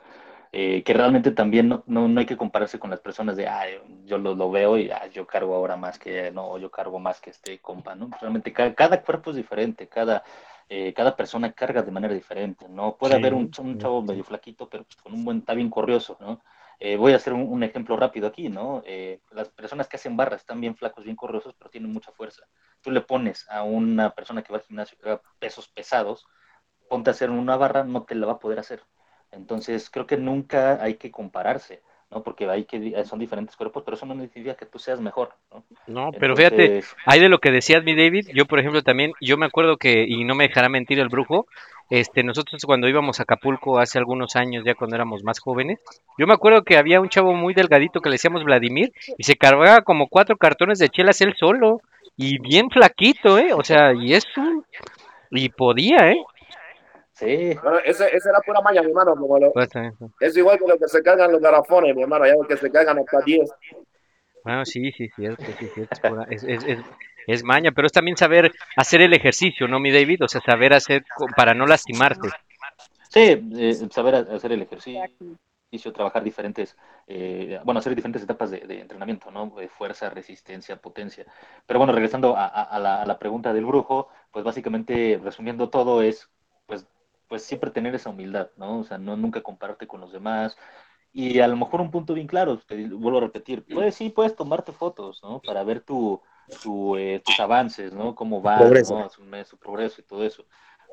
Eh, 0.54 0.82
que 0.84 0.92
realmente 0.92 1.30
también 1.30 1.68
no, 1.68 1.82
no, 1.86 2.08
no 2.08 2.20
hay 2.20 2.26
que 2.26 2.36
compararse 2.36 2.78
con 2.78 2.90
las 2.90 3.00
personas 3.00 3.36
de, 3.36 3.48
ah, 3.48 3.64
yo 4.04 4.18
lo, 4.18 4.34
lo 4.34 4.50
veo 4.50 4.76
y 4.76 4.90
ah, 4.90 5.06
yo 5.06 5.26
cargo 5.26 5.54
ahora 5.56 5.76
más 5.76 5.98
que, 5.98 6.30
no, 6.30 6.58
yo 6.58 6.70
cargo 6.70 6.98
más 6.98 7.20
que 7.22 7.30
este 7.30 7.58
compa, 7.60 7.94
¿no? 7.94 8.12
Realmente 8.20 8.52
cada, 8.52 8.74
cada 8.74 9.02
cuerpo 9.02 9.30
es 9.30 9.36
diferente, 9.36 9.88
cada, 9.88 10.22
eh, 10.68 10.92
cada 10.94 11.16
persona 11.16 11.52
carga 11.52 11.82
de 11.82 11.90
manera 11.90 12.12
diferente, 12.14 12.68
¿no? 12.68 12.96
Puede 12.98 13.14
Sí, 13.14 13.16
haber 13.16 13.32
un, 13.34 13.50
un 13.58 13.78
chavo 13.78 14.02
medio 14.02 14.24
flaquito, 14.24 14.68
pero 14.68 14.84
pues, 14.84 14.96
con 14.96 15.14
un 15.14 15.24
buen, 15.24 15.38
está 15.38 15.54
bien 15.54 15.70
corrioso, 15.70 16.16
¿no? 16.20 16.42
Eh, 16.78 16.96
voy 16.96 17.12
a 17.12 17.16
hacer 17.16 17.32
un, 17.32 17.42
un 17.42 17.62
ejemplo 17.62 17.96
rápido 17.96 18.26
aquí, 18.26 18.48
¿no? 18.50 18.82
Eh, 18.84 19.20
las 19.30 19.48
personas 19.50 19.88
que 19.88 19.96
hacen 19.96 20.16
barras 20.16 20.40
están 20.40 20.60
bien 20.60 20.76
flacos, 20.76 21.04
bien 21.04 21.16
corriosos, 21.16 21.54
pero 21.58 21.70
tienen 21.70 21.92
mucha 21.92 22.12
fuerza. 22.12 22.42
Tú 22.82 22.90
le 22.90 23.00
pones 23.02 23.46
a 23.48 23.62
una 23.62 24.10
persona 24.14 24.42
que 24.42 24.52
va 24.52 24.58
al 24.58 24.64
gimnasio 24.64 24.98
que 24.98 25.08
haga 25.08 25.22
pesos 25.38 25.68
pesados, 25.68 26.26
ponte 26.88 27.10
a 27.10 27.12
hacer 27.12 27.30
una 27.30 27.56
barra, 27.56 27.84
no 27.84 28.04
te 28.04 28.14
la 28.14 28.26
va 28.26 28.34
a 28.34 28.38
poder 28.38 28.58
hacer. 28.60 28.82
Entonces, 29.32 29.90
creo 29.90 30.06
que 30.06 30.16
nunca 30.16 30.82
hay 30.82 30.94
que 30.94 31.10
compararse, 31.10 31.82
¿no? 32.10 32.22
Porque 32.22 32.48
hay 32.48 32.64
que, 32.64 33.04
son 33.04 33.18
diferentes 33.18 33.56
cuerpos, 33.56 33.82
pero 33.84 33.96
eso 33.96 34.06
no 34.06 34.14
significa 34.14 34.54
que 34.54 34.66
tú 34.66 34.78
seas 34.78 35.00
mejor, 35.00 35.34
¿no? 35.50 35.64
No, 35.86 36.10
pero 36.12 36.36
fíjate, 36.36 36.82
hay 37.06 37.20
de 37.20 37.28
lo 37.28 37.38
que 37.38 37.50
decías, 37.50 37.82
mi 37.82 37.96
David, 37.96 38.28
yo 38.34 38.44
por 38.46 38.58
ejemplo 38.58 38.82
también, 38.82 39.12
yo 39.20 39.36
me 39.36 39.46
acuerdo 39.46 39.78
que, 39.78 40.04
y 40.06 40.24
no 40.24 40.34
me 40.34 40.48
dejará 40.48 40.68
mentir 40.68 41.00
el 41.00 41.08
brujo, 41.08 41.46
este, 41.88 42.22
nosotros 42.22 42.62
cuando 42.64 42.88
íbamos 42.88 43.20
a 43.20 43.24
Acapulco 43.24 43.78
hace 43.78 43.98
algunos 43.98 44.36
años, 44.36 44.64
ya 44.64 44.74
cuando 44.74 44.96
éramos 44.96 45.24
más 45.24 45.40
jóvenes, 45.40 45.80
yo 46.18 46.26
me 46.26 46.34
acuerdo 46.34 46.62
que 46.62 46.76
había 46.76 47.00
un 47.00 47.08
chavo 47.08 47.32
muy 47.34 47.54
delgadito 47.54 48.00
que 48.00 48.10
le 48.10 48.14
decíamos 48.14 48.44
Vladimir, 48.44 48.92
y 49.16 49.24
se 49.24 49.36
cargaba 49.36 49.80
como 49.82 50.08
cuatro 50.08 50.36
cartones 50.36 50.78
de 50.78 50.88
chelas 50.90 51.20
él 51.22 51.34
solo, 51.38 51.80
y 52.16 52.38
bien 52.38 52.68
flaquito, 52.70 53.38
¿eh? 53.38 53.52
O 53.54 53.64
sea, 53.64 53.94
y 53.94 54.12
es 54.12 54.24
un... 54.36 54.64
Y 55.30 55.48
podía, 55.48 56.10
¿eh? 56.10 56.22
Sí. 57.14 57.54
Bueno, 57.62 57.78
ese, 57.84 58.14
ese 58.16 58.28
era 58.30 58.40
pura 58.40 58.60
maña, 58.60 58.82
mi 58.82 58.88
hermano. 58.88 59.14
Como 59.14 59.38
lo- 59.38 59.52
Pues, 59.52 59.68
eh, 59.76 59.92
es 60.20 60.36
igual 60.36 60.58
que 60.58 60.66
lo 60.66 60.78
que 60.78 60.88
se 60.88 61.02
cargan 61.02 61.32
los 61.32 61.40
garrafones, 61.40 61.94
mi 61.94 62.02
hermano. 62.02 62.26
Ya 62.26 62.34
que 62.48 62.56
se 62.56 62.70
cargan 62.70 62.98
hasta 62.98 63.20
10. 63.20 63.50
Bueno, 64.44 64.64
sí, 64.64 64.90
sí, 64.92 65.08
cierto, 65.14 65.44
sí, 65.44 65.66
cierto, 65.74 65.94
es, 65.94 66.00
pura- 66.00 66.26
es, 66.30 66.42
es, 66.44 66.64
es- 66.64 66.80
es 67.28 67.44
maña, 67.44 67.70
pero 67.70 67.86
es 67.86 67.92
también 67.92 68.16
saber 68.16 68.50
hacer 68.76 69.00
el 69.02 69.12
ejercicio, 69.14 69.68
¿no, 69.68 69.78
mi 69.78 69.92
David? 69.92 70.24
O 70.24 70.28
sea, 70.28 70.40
saber 70.40 70.72
hacer 70.74 71.04
para 71.36 71.54
no 71.54 71.66
lastimarte. 71.66 72.28
Sí, 73.08 73.40
eh, 73.56 73.74
saber 73.90 74.14
ha- 74.16 74.34
hacer 74.34 74.50
el 74.52 74.62
ejercicio, 74.62 75.06
trabajar 75.94 76.24
diferentes, 76.24 76.76
eh, 77.06 77.60
bueno, 77.64 77.78
hacer 77.78 77.94
diferentes 77.94 78.22
etapas 78.24 78.50
de, 78.50 78.60
de 78.60 78.80
entrenamiento, 78.80 79.30
¿no? 79.30 79.50
De 79.56 79.68
fuerza, 79.68 80.10
resistencia, 80.10 80.76
potencia. 80.76 81.24
Pero 81.66 81.78
bueno, 81.78 81.92
regresando 81.92 82.36
a, 82.36 82.46
a- 82.46 82.62
a 82.64 82.78
la, 82.80 83.02
a 83.02 83.06
la 83.06 83.18
pregunta 83.20 83.52
del 83.52 83.64
brujo, 83.66 84.08
pues 84.32 84.44
básicamente, 84.44 85.20
resumiendo 85.22 85.70
todo, 85.70 86.02
es, 86.02 86.28
pues, 87.32 87.42
pues 87.42 87.44
siempre 87.44 87.70
tener 87.70 87.94
esa 87.94 88.10
humildad, 88.10 88.50
¿no? 88.56 88.80
O 88.80 88.84
sea, 88.84 88.98
no 88.98 89.16
nunca 89.16 89.42
compararte 89.42 89.86
con 89.86 90.00
los 90.00 90.12
demás. 90.12 90.56
Y 91.12 91.40
a 91.40 91.48
lo 91.48 91.56
mejor 91.56 91.80
un 91.80 91.90
punto 91.90 92.14
bien 92.14 92.26
claro, 92.26 92.58
te 92.58 92.88
vuelvo 92.88 93.18
a 93.18 93.22
repetir, 93.22 93.64
puedes, 93.66 93.94
sí, 93.96 94.10
puedes 94.10 94.36
tomarte 94.36 94.72
fotos, 94.72 95.20
¿no? 95.22 95.40
Para 95.40 95.62
ver 95.64 95.80
tu, 95.82 96.20
tu, 96.62 96.96
eh, 96.96 97.20
tus 97.24 97.40
avances, 97.40 97.92
¿no? 97.92 98.14
Cómo 98.14 98.42
Progreso. 98.42 98.94
¿no? 98.94 99.08
Su, 99.10 99.22
su 99.44 99.58
progreso 99.58 100.00
y 100.00 100.04
todo 100.04 100.24
eso. 100.24 100.44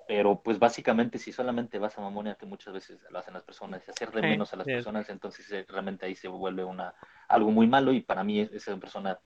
Pero 0.07 0.41
pues 0.41 0.59
básicamente 0.59 1.19
si 1.19 1.31
solamente 1.31 1.79
vas 1.79 1.97
a 1.97 2.01
mamonearte 2.01 2.45
muchas 2.45 2.73
veces 2.73 2.99
lo 3.11 3.19
hacen 3.19 3.33
las 3.35 3.43
personas 3.43 3.83
y 3.87 3.91
hacer 3.91 4.11
de 4.11 4.23
menos 4.23 4.53
a 4.53 4.57
las 4.57 4.67
sí. 4.67 4.73
personas, 4.73 5.09
entonces 5.09 5.51
eh, 5.51 5.65
realmente 5.69 6.05
ahí 6.05 6.15
se 6.15 6.27
vuelve 6.27 6.63
una 6.63 6.95
algo 7.27 7.51
muy 7.51 7.67
malo 7.67 7.93
y 7.93 8.01
para 8.01 8.23
mí 8.23 8.39
es- 8.41 8.51
esa 8.51 8.75
persona 8.77 9.19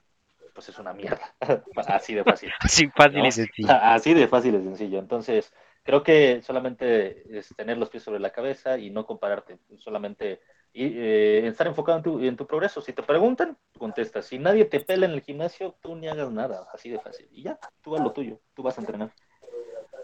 pues 0.54 0.70
es 0.70 0.80
una 0.80 0.94
mierda. 0.94 1.36
Así 1.88 2.14
de 2.14 2.24
fácil. 2.24 2.52
Así 2.60 2.88
fácil 2.96 3.20
¿no? 3.20 3.26
y 3.26 3.32
sencillo. 3.32 3.70
Así 3.70 4.14
de 4.14 4.28
fácil 4.28 4.56
y 4.56 4.64
sencillo. 4.64 5.00
Entonces, 5.00 5.54
creo 5.84 6.04
que 6.04 6.42
solamente 6.42 7.38
es 7.38 7.54
tener 7.56 7.78
los 7.78 7.90
pies 7.90 8.04
sobre 8.04 8.20
la 8.20 8.32
cabeza 8.32 8.78
y 8.78 8.90
no 8.90 9.06
compararte, 9.06 9.60
solamente 9.78 10.42
y, 10.74 10.86
eh, 10.86 11.48
estar 11.48 11.68
enfocado 11.68 11.98
en 11.98 12.04
tu, 12.04 12.20
en 12.20 12.36
tu 12.36 12.48
progreso. 12.48 12.82
Si 12.82 12.94
te 12.94 13.04
preguntan, 13.04 13.58
contestas. 13.78 14.26
Si 14.26 14.40
nadie 14.40 14.66
te 14.66 14.80
pela 14.80 15.06
en 15.06 15.12
el 15.12 15.22
gimnasio, 15.22 15.76
tú 15.82 15.96
ni 15.96 16.08
hagas 16.08 16.32
nada, 16.32 16.68
así 16.74 16.90
de 16.90 17.00
fácil. 17.00 17.28
Y 17.32 17.44
ya, 17.44 17.60
tú 17.82 17.96
haz 17.96 18.02
lo 18.02 18.12
tuyo, 18.12 18.40
tú 18.56 18.64
vas 18.64 18.78
a 18.78 18.82
entrenar. 18.82 19.12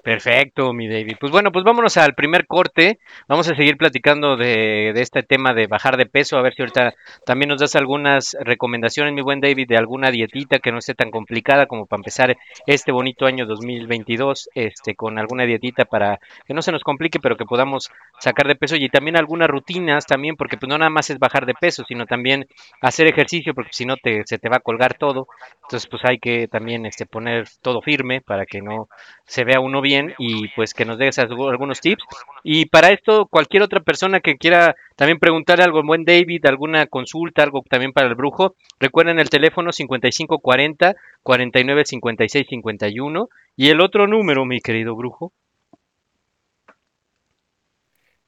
Perfecto, 0.04 0.72
mi 0.74 0.88
David. 0.88 1.18
Pues 1.20 1.32
bueno, 1.32 1.52
pues 1.52 1.66
vámonos 1.66 1.98
al 1.98 2.16
primer 2.16 2.48
corte. 2.48 3.00
Vamos 3.28 3.50
a 3.50 3.56
seguir 3.56 3.78
platicando 3.78 4.38
de, 4.38 4.92
este 4.92 5.24
tema 5.24 5.54
de 5.54 5.68
bajar 5.68 5.98
de 5.98 6.06
peso. 6.06 6.38
A 6.38 6.42
ver 6.42 6.54
si 6.54 6.62
ahorita 6.62 6.94
también 7.26 7.50
nos 7.50 7.60
das 7.60 7.76
algunas 7.76 8.36
recomendaciones, 8.40 9.14
mi 9.14 9.22
buen 9.22 9.42
David, 9.42 9.68
de 9.68 9.78
alguna 9.78 10.10
dietita 10.10 10.60
que 10.60 10.72
no 10.72 10.80
esté 10.80 10.96
tan 10.96 11.12
complicada 11.12 11.66
como 11.66 11.86
para 11.86 12.00
empezar 12.00 12.38
este 12.66 12.92
bonito 12.92 13.26
año 13.26 13.46
2022, 13.46 14.50
este, 14.56 14.96
con 14.96 15.20
alguna 15.20 15.46
dietita 15.46 15.86
para 15.86 16.20
que 16.46 16.54
no 16.54 16.62
se 16.62 16.72
nos 16.72 16.84
complique, 16.84 17.20
pero 17.20 17.36
que 17.36 17.46
podamos 17.46 17.90
sacar 18.20 18.48
de 18.48 18.56
peso 18.56 18.76
y 18.78 18.90
también 18.90 19.18
algunas 19.18 19.50
rutinas 19.50 20.06
también, 20.06 20.36
porque 20.38 20.58
pues 20.58 20.70
no 20.70 20.78
nada 20.78 20.90
más 20.90 21.10
es 21.10 21.20
bajar 21.20 21.46
de 21.46 21.54
peso, 21.56 21.84
sino 21.88 22.06
también 22.06 22.48
hacer 22.82 23.08
ejercicio, 23.08 23.54
porque 23.54 23.74
si 23.74 23.86
no 23.86 23.98
te, 23.98 24.24
se 24.26 24.40
te 24.40 24.50
va 24.50 24.58
a 24.58 24.62
colgar 24.62 24.94
todo. 24.94 25.28
Entonces, 25.64 25.88
pues 25.90 26.04
hay 26.06 26.20
que 26.20 26.48
también 26.48 26.86
este, 26.86 27.06
poner 27.06 27.48
todo 27.62 27.82
firme 27.82 28.22
para 28.22 28.46
que 28.46 28.62
no 28.62 28.88
se 29.26 29.44
vea 29.44 29.60
uno 29.60 29.82
bien 29.82 29.89
y 30.18 30.48
pues 30.50 30.74
que 30.74 30.86
nos 30.86 30.98
algu- 30.98 31.50
algunos 31.50 31.80
tips. 31.82 32.04
Y 32.44 32.66
para 32.66 32.92
esto, 32.92 33.26
cualquier 33.28 33.64
otra 33.64 33.80
persona 33.80 34.20
que 34.20 34.38
quiera 34.38 34.76
también 34.96 35.20
preguntar 35.20 35.62
algo, 35.62 35.84
buen 35.84 36.06
David, 36.06 36.46
alguna 36.46 36.88
consulta, 36.88 37.44
algo 37.44 37.64
también 37.70 37.94
para 37.94 38.08
el 38.08 38.16
brujo, 38.16 38.56
recuerden 38.80 39.20
el 39.20 39.30
teléfono 39.30 39.72
5540 39.72 40.96
49 41.24 41.86
56 41.86 42.48
51 42.50 43.30
y 43.56 43.70
el 43.70 43.82
otro 43.82 44.08
número, 44.08 44.46
mi 44.46 44.62
querido 44.62 44.96
brujo. 44.96 45.34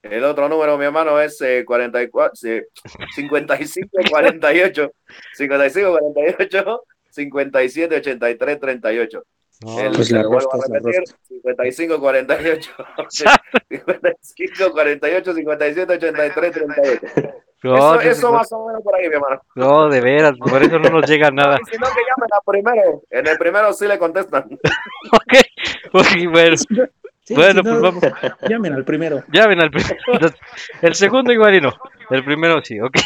El 0.01 0.24
otro 0.24 0.49
número, 0.49 0.78
mi 0.80 0.86
hermano, 0.86 1.20
es 1.20 1.39
eh, 1.41 1.64
44, 1.64 2.36
sí, 2.36 2.59
55 3.16 3.89
48 4.09 4.91
55 5.34 5.91
48 5.91 6.82
57 7.12 7.95
83 7.97 8.59
38. 8.59 9.24
El, 9.62 9.91
Pues 9.95 10.07
se 10.07 10.16
la 10.16 10.24
lo 10.24 10.30
vuelvo 10.30 10.49
rosca 10.51 10.57
a 10.57 10.59
es 10.59 10.70
la 10.70 10.80
repetir, 10.80 10.99
rosca. 11.01 11.18
55 11.28 11.99
48 11.99 12.72
55 13.70 14.72
48 14.72 15.34
57 15.34 15.93
83 15.93 16.51
38. 16.51 17.34
No, 17.64 17.76
Eso, 17.76 18.01
eso 18.09 18.32
no, 18.32 18.38
más 18.38 18.51
o 18.53 18.66
menos 18.66 18.82
por 18.82 18.95
ahí, 18.95 19.07
mi 19.07 19.14
hermano. 19.14 19.39
no, 19.53 19.88
de 19.88 20.01
veras, 20.01 20.34
por 20.39 20.64
eso 20.64 20.80
no 20.80 20.89
nos 20.89 21.07
llega 21.07 21.30
nada. 21.32 21.57
Si 21.70 21.78
no, 21.78 21.86
que 21.88 22.01
llamen 22.01 22.30
al 22.34 22.41
primero. 22.45 23.03
En 23.12 23.28
el 23.28 23.38
primero 23.38 23.74
sí 23.74 23.88
le 23.88 23.97
contestan. 23.99 24.45
Ok, 25.14 25.34
ok, 25.93 26.32
bueno, 26.32 26.55
Sí, 27.24 27.36
bueno, 27.36 27.62
si 27.62 27.70
pues 27.70 27.76
no, 27.76 27.82
vamos. 27.82 28.03
Llamen 28.49 28.74
al 28.74 28.84
primero. 28.86 29.24
Ya 29.32 29.45
ven 29.45 29.59
al 29.62 29.70
primero. 29.70 29.95
El 30.82 30.95
segundo 30.95 31.32
igual 31.32 31.53
y 31.55 31.62
no. 31.62 31.72
El 32.09 32.24
primero 32.24 32.62
sí, 32.64 32.80
ok. 32.80 32.97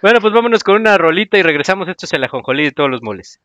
Bueno, 0.00 0.20
pues 0.20 0.32
vámonos 0.32 0.62
con 0.62 0.76
una 0.76 0.96
rolita 0.96 1.38
y 1.38 1.42
regresamos. 1.42 1.88
Esto 1.88 2.06
es 2.06 2.12
el 2.12 2.22
ajonjolí 2.24 2.64
de 2.64 2.72
todos 2.72 2.88
los 2.90 3.02
moles. 3.02 3.40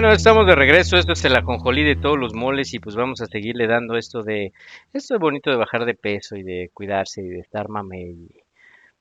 Bueno, 0.00 0.14
estamos 0.14 0.46
de 0.46 0.54
regreso. 0.54 0.96
Esto 0.96 1.12
es 1.12 1.22
el 1.26 1.36
ajonjolí 1.36 1.84
de 1.84 1.94
todos 1.94 2.18
los 2.18 2.32
moles 2.32 2.72
y 2.72 2.78
pues 2.78 2.96
vamos 2.96 3.20
a 3.20 3.26
seguirle 3.26 3.66
dando 3.66 3.98
esto 3.98 4.22
de 4.22 4.54
esto 4.94 5.14
es 5.14 5.20
bonito 5.20 5.50
de 5.50 5.58
bajar 5.58 5.84
de 5.84 5.92
peso 5.92 6.36
y 6.36 6.42
de 6.42 6.70
cuidarse 6.72 7.20
y 7.20 7.28
de 7.28 7.40
estar 7.40 7.68
mame 7.68 8.00
y 8.00 8.28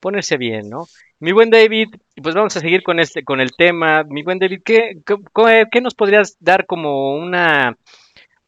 ponerse 0.02 0.36
bien, 0.36 0.70
¿no? 0.70 0.88
Mi 1.22 1.32
buen 1.32 1.52
David, 1.52 1.88
pues 2.22 2.36
vamos 2.36 2.58
a 2.58 2.60
seguir 2.60 2.84
con 2.84 3.00
este 3.00 3.24
con 3.24 3.40
el 3.40 3.52
tema. 3.58 4.04
Mi 4.10 4.24
buen 4.24 4.40
David, 4.40 4.60
¿qué, 4.66 4.96
qué, 5.06 5.16
qué 5.72 5.80
nos 5.80 5.96
podrías 5.96 6.36
dar 6.42 6.66
como 6.66 7.16
una 7.16 7.78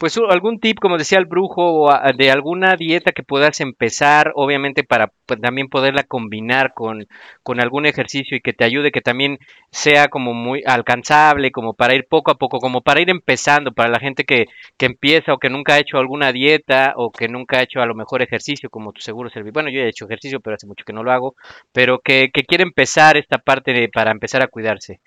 pues 0.02 0.18
algún 0.18 0.58
tip, 0.58 0.80
como 0.80 0.98
decía 0.98 1.18
el 1.18 1.26
brujo, 1.26 1.88
de 2.16 2.32
alguna 2.32 2.74
dieta 2.74 3.12
que 3.12 3.22
puedas 3.22 3.60
empezar, 3.60 4.32
obviamente 4.34 4.82
para 4.82 5.12
pues, 5.26 5.40
también 5.40 5.68
poderla 5.68 6.02
combinar 6.02 6.74
con, 6.74 7.06
con 7.44 7.60
algún 7.60 7.86
ejercicio 7.86 8.36
y 8.36 8.40
que 8.40 8.52
te 8.52 8.64
ayude, 8.64 8.90
que 8.90 9.00
también 9.00 9.38
sea 9.70 10.08
como 10.08 10.34
muy 10.34 10.64
alcanzable, 10.66 11.52
como 11.52 11.74
para 11.74 11.94
ir 11.94 12.08
poco 12.08 12.32
a 12.32 12.34
poco, 12.34 12.58
como 12.58 12.80
para 12.80 13.00
ir 13.00 13.10
empezando, 13.10 13.70
para 13.70 13.90
la 13.90 14.00
gente 14.00 14.24
que, 14.24 14.46
que 14.76 14.86
empieza 14.86 15.34
o 15.34 15.38
que 15.38 15.50
nunca 15.50 15.74
ha 15.74 15.78
hecho 15.78 15.98
alguna 15.98 16.32
dieta 16.32 16.94
o 16.96 17.12
que 17.12 17.28
nunca 17.28 17.58
ha 17.58 17.62
hecho 17.62 17.80
a 17.80 17.86
lo 17.86 17.94
mejor 17.94 18.22
ejercicio, 18.22 18.70
como 18.70 18.92
tu 18.92 19.02
seguro 19.02 19.30
servicio. 19.30 19.52
Bueno, 19.52 19.70
yo 19.70 19.82
he 19.82 19.88
hecho 19.88 20.06
ejercicio, 20.06 20.40
pero 20.40 20.56
hace 20.56 20.66
mucho 20.66 20.84
que 20.84 20.92
no 20.92 21.04
lo 21.04 21.12
hago, 21.12 21.36
pero 21.70 22.00
que, 22.00 22.30
que 22.34 22.42
quiere 22.42 22.64
empezar 22.64 23.16
esta 23.16 23.38
parte 23.38 23.72
de, 23.72 23.88
para 23.88 24.10
empezar 24.10 24.42
a 24.42 24.48
cuidarse. 24.48 24.98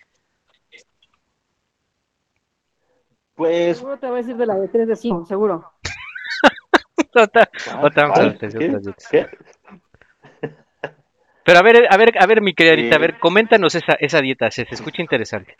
Pues, 3.36 3.78
Seguro 3.78 3.98
te 3.98 4.08
voy 4.08 4.16
a 4.16 4.18
decir 4.20 4.38
de 4.38 4.46
la 4.46 4.56
de 4.56 4.68
3 4.70 4.88
de 4.88 4.96
5, 4.96 5.26
seguro. 5.26 5.72
Otra- 7.14 7.50
otra-. 7.82 8.38
¿Qué? 9.12 9.28
Pero 11.44 11.60
a 11.60 11.62
ver, 11.62 11.88
a 11.90 11.98
ver, 11.98 12.14
a 12.18 12.26
ver, 12.26 12.42
mi 12.42 12.54
querida 12.54 12.74
Anita, 12.74 12.96
a 12.96 12.98
Eh, 12.98 13.02
ver, 13.02 13.20
coméntanos 13.20 13.76
esa, 13.76 13.94
esa 13.94 14.20
dieta, 14.20 14.50
se, 14.52 14.66
se 14.66 14.76
escucha 14.76 15.02
interesante. 15.02 15.56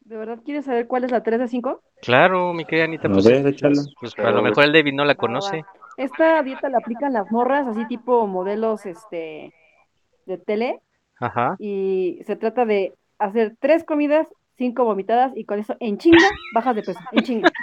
¿De 0.00 0.16
verdad 0.16 0.40
quieres 0.44 0.64
saber 0.64 0.86
cuál 0.86 1.04
es 1.04 1.10
la 1.10 1.22
3 1.22 1.38
de 1.38 1.48
5? 1.48 1.82
Claro, 2.00 2.52
mi 2.52 2.64
querida 2.64 2.84
Anita, 2.84 3.08
A 3.08 3.12
pues, 3.12 3.26
ver, 3.26 3.54
pues 4.00 4.18
a 4.18 4.30
lo 4.30 4.42
mejor 4.42 4.64
el 4.64 4.72
David 4.72 4.94
no 4.94 5.04
la 5.04 5.14
Va, 5.14 5.16
va, 5.16 5.20
conoce. 5.20 5.58
va. 5.58 5.66
Esta 5.96 6.42
dieta 6.42 6.68
la 6.68 6.78
aplican 6.78 7.12
las 7.12 7.30
morras, 7.30 7.66
así 7.66 7.86
tipo 7.86 8.26
modelos 8.26 8.86
este 8.86 9.52
de 10.26 10.38
tele, 10.38 10.80
Ajá. 11.20 11.56
y 11.58 12.20
se 12.26 12.36
trata 12.36 12.64
de 12.64 12.94
hacer 13.18 13.56
tres 13.60 13.84
comidas, 13.84 14.26
cinco 14.56 14.84
vomitadas, 14.84 15.32
y 15.36 15.44
con 15.44 15.58
eso 15.58 15.76
en 15.80 15.98
chinga 15.98 16.28
bajas 16.54 16.76
de 16.76 16.82
peso, 16.82 17.00
en 17.12 17.24
chinga. 17.24 17.50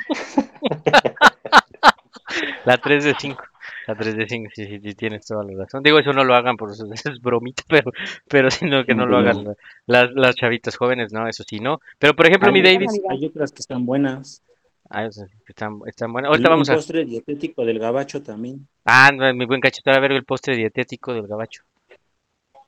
La 2.65 2.77
3 2.77 3.03
de 3.03 3.15
5. 3.17 3.43
La 3.87 3.95
3 3.95 4.15
de 4.15 4.27
5, 4.27 4.51
sí, 4.53 4.65
sí, 4.67 4.79
sí, 4.79 4.93
tienes 4.93 5.25
toda 5.25 5.43
la 5.43 5.57
razón. 5.63 5.81
Digo, 5.81 5.97
eso 5.97 6.13
no 6.13 6.23
lo 6.23 6.35
hagan, 6.35 6.57
por 6.57 6.69
eso 6.71 6.85
es 6.93 7.19
bromita, 7.21 7.63
pero, 7.67 7.91
pero 8.27 8.51
sino 8.51 8.85
que 8.85 8.93
no 8.93 9.05
lo 9.07 9.17
hagan 9.17 9.43
la- 9.43 9.55
las, 9.87 10.11
las 10.13 10.35
chavitas 10.35 10.75
jóvenes, 10.77 11.11
¿no? 11.11 11.27
Eso 11.27 11.43
sí, 11.47 11.59
¿no? 11.59 11.79
Pero, 11.97 12.15
por 12.15 12.27
ejemplo, 12.27 12.51
mi 12.51 12.59
Hay, 12.59 12.77
David... 12.77 12.89
hay 13.09 13.25
otras 13.25 13.51
que 13.51 13.61
están 13.61 13.85
buenas. 13.85 14.43
Ah, 14.89 15.05
están, 15.05 15.79
están 15.85 16.11
buenas. 16.13 16.29
El, 16.29 16.33
Ahorita 16.33 16.49
un 16.49 16.53
vamos 16.53 16.69
a... 16.69 16.75
postre 16.75 17.05
dietético 17.05 17.65
del 17.65 17.79
gabacho 17.79 18.21
también. 18.21 18.67
Ah, 18.85 19.11
no, 19.13 19.31
mi 19.33 19.45
buen 19.45 19.61
cachito, 19.61 19.91
a 19.91 19.99
ver 19.99 20.11
el 20.11 20.23
postre 20.25 20.55
dietético 20.55 21.13
del 21.13 21.27
gabacho. 21.27 21.63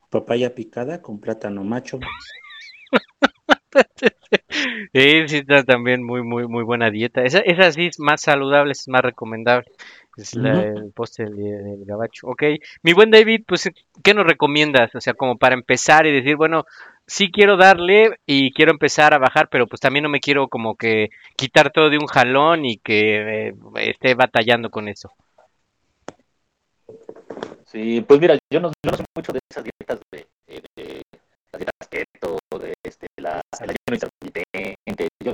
Papaya 0.10 0.54
picada 0.54 1.02
con 1.02 1.20
plátano 1.20 1.64
macho. 1.64 2.00
Sí, 4.94 5.28
sí, 5.28 5.38
está 5.38 5.64
también 5.64 6.04
muy, 6.04 6.24
muy, 6.24 6.48
muy 6.48 6.64
buena 6.64 6.90
dieta. 6.90 7.24
Esa, 7.24 7.40
esa 7.40 7.72
sí 7.72 7.88
es 7.88 8.00
más 8.00 8.22
saludable, 8.22 8.72
es 8.72 8.88
más 8.88 9.02
recomendable. 9.02 9.68
Es 10.18 10.36
la, 10.36 10.60
Ujú. 10.60 10.80
el 10.80 10.92
postre 10.92 11.26
del, 11.26 11.36
del 11.36 11.86
gabacho. 11.86 12.28
Ok, 12.28 12.44
mi 12.84 12.94
buen 12.94 13.12
David, 13.12 13.44
pues, 13.48 13.70
¿qué 14.04 14.14
nos 14.14 14.26
recomiendas? 14.26 14.94
O 14.96 15.02
sea, 15.02 15.14
como 15.14 15.38
para 15.38 15.56
empezar 15.56 16.06
y 16.06 16.12
decir, 16.12 16.36
bueno, 16.36 16.66
sí 17.08 17.32
quiero 17.32 17.58
darle 17.58 18.20
y 18.26 18.52
quiero 18.54 18.72
empezar 18.72 19.14
a 19.14 19.20
bajar, 19.20 19.48
pero 19.50 19.68
pues 19.68 19.80
también 19.80 20.04
no 20.04 20.10
me 20.10 20.20
quiero 20.20 20.48
como 20.48 20.76
que 20.76 21.10
quitar 21.36 21.72
todo 21.72 21.90
de 21.90 21.98
un 21.98 22.08
jalón 22.08 22.66
y 22.66 22.78
que 22.78 23.48
eh, 23.48 23.54
esté 23.82 24.16
batallando 24.16 24.70
con 24.70 24.88
eso. 24.88 25.12
Sí, 27.66 28.02
pues 28.02 28.20
mira, 28.20 28.38
yo 28.52 28.60
no, 28.60 28.70
yo 28.70 28.92
no 28.92 28.98
sé 28.98 29.04
mucho 29.16 29.32
de 29.32 29.40
esas 29.50 29.64
dietas 29.64 30.00
de 30.12 30.28
las 30.46 31.60
dietas 31.60 31.88
keto, 31.90 32.38
de 32.60 32.74
este, 32.84 33.08
yo, 35.24 35.34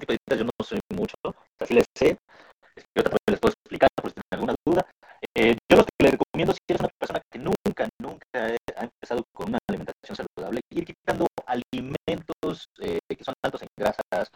tipo 0.00 0.12
de 0.12 0.18
dietas 0.26 0.38
yo 0.38 0.44
no 0.44 0.50
soy 0.64 0.80
mucho, 0.94 1.14
o 1.24 1.32
les 1.74 1.84
sé, 1.96 2.18
este, 2.76 2.90
yo 2.96 3.02
también 3.04 3.18
les 3.30 3.40
puedo 3.40 3.52
explicar 3.54 3.90
por 3.96 4.10
si 4.10 4.14
tienen 4.14 4.32
alguna 4.32 4.54
duda. 4.66 4.86
Eh, 5.34 5.56
yo 5.70 5.76
lo 5.78 5.84
que 5.84 5.90
les 6.04 6.12
recomiendo 6.12 6.52
si 6.54 6.60
eres 6.68 6.80
una 6.80 6.90
persona 6.98 7.22
que 7.30 7.38
nunca, 7.38 7.88
nunca 8.00 8.56
ha 8.76 8.84
empezado 8.84 9.24
con 9.32 9.48
una 9.50 9.58
alimentación 9.68 10.16
saludable, 10.16 10.60
ir 10.70 10.86
quitando 10.86 11.26
alimentos 11.46 12.68
eh, 12.80 12.98
que 13.08 13.24
son 13.24 13.34
altos 13.44 13.62
en 13.62 13.68
grasas, 13.76 14.30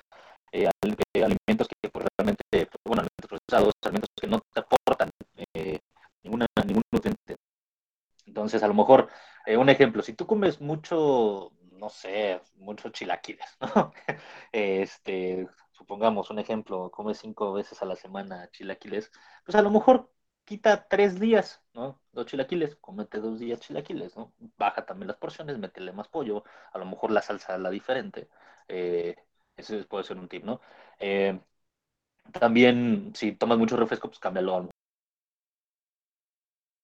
eh, 0.53 0.67
al- 0.67 0.97
alimentos 1.25 1.69
que 1.69 1.91
pues, 1.91 2.07
realmente, 2.19 2.45
pues, 2.53 2.81
bueno, 2.85 3.03
alimentos 3.03 3.29
procesados, 3.29 3.75
alimentos 3.85 4.11
que 4.21 4.27
no 4.29 4.41
te 4.53 4.61
aportan 4.61 5.11
ninguna, 6.23 6.47
ningún 6.67 6.83
nutriente. 6.93 7.37
Entonces, 8.27 8.63
a 8.63 8.69
lo 8.69 8.75
mejor, 8.75 9.09
un 9.59 9.69
ejemplo, 9.69 10.03
si 10.03 10.15
tú 10.15 10.27
comes 10.27 10.61
mucho, 10.61 11.53
no 11.81 11.89
sé, 11.91 12.41
mucho 12.57 12.91
chilaquiles, 12.91 13.57
¿no? 13.61 13.93
Este, 14.53 15.49
supongamos 15.73 16.31
un 16.31 16.39
ejemplo, 16.39 16.91
comes 16.91 17.19
cinco 17.19 17.53
veces 17.53 17.83
a 17.83 17.87
la 17.87 17.97
semana 17.97 18.51
chilaquiles, 18.53 19.11
pues 19.45 19.55
a 19.57 19.63
lo 19.63 19.71
mejor 19.71 20.13
quita 20.45 20.87
tres 20.89 21.19
días, 21.21 21.63
¿no? 21.75 22.01
Dos 22.13 22.27
chilaquiles, 22.27 22.77
comete 22.77 23.19
dos 23.21 23.39
días 23.39 23.61
chilaquiles, 23.61 24.17
¿no? 24.17 24.33
Baja 24.59 24.85
también 24.87 25.09
las 25.09 25.17
porciones, 25.19 25.59
métele 25.59 25.93
más 25.93 26.09
pollo, 26.09 26.45
a 26.73 26.79
lo 26.79 26.87
mejor 26.87 27.11
la 27.13 27.23
salsa 27.23 27.59
la 27.59 27.71
diferente. 27.71 28.29
Eh, 28.69 29.17
ese 29.57 29.85
puede 29.85 30.05
ser 30.05 30.19
un 30.19 30.29
tip, 30.29 30.45
¿no? 30.45 30.61
Eh, 30.99 31.41
también, 32.33 33.13
si 33.15 33.33
tomas 33.33 33.59
mucho 33.59 33.77
refresco, 33.77 34.09
pues 34.09 34.19
cámbialo 34.21 34.57
a 34.57 34.69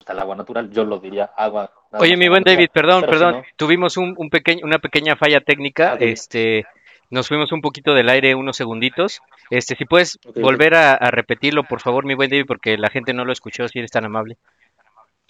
gusta 0.06 0.12
el 0.12 0.18
agua 0.20 0.36
natural, 0.36 0.70
yo 0.70 0.84
lo 0.84 0.98
diría 0.98 1.30
agua. 1.36 1.70
Oye, 1.98 2.16
mi 2.16 2.28
buen 2.28 2.44
David, 2.44 2.68
perdón, 2.72 3.00
si 3.02 3.06
perdón, 3.06 3.32
no- 3.36 3.44
tuvimos 3.56 3.96
un, 3.96 4.14
un 4.16 4.30
pequeño, 4.30 4.64
una 4.64 4.78
pequeña 4.78 5.16
falla 5.16 5.40
técnica, 5.40 5.92
Ah, 5.92 5.96
este, 6.00 6.64
nos 7.10 7.28
fuimos 7.28 7.52
un 7.52 7.60
poquito 7.60 7.94
del 7.94 8.08
aire 8.08 8.34
unos 8.34 8.56
segunditos, 8.56 9.20
este, 9.50 9.74
si 9.76 9.84
puedes 9.84 10.18
volver 10.36 10.74
a, 10.74 10.92
a 10.94 11.10
repetirlo, 11.10 11.64
por 11.64 11.80
favor, 11.80 12.04
mi 12.04 12.14
buen 12.14 12.30
David, 12.30 12.46
porque 12.46 12.76
la 12.78 12.90
gente 12.90 13.14
no 13.14 13.24
lo 13.24 13.32
escuchó, 13.32 13.66
si 13.68 13.78
eres 13.78 13.90
tan 13.90 14.04
amable. 14.04 14.36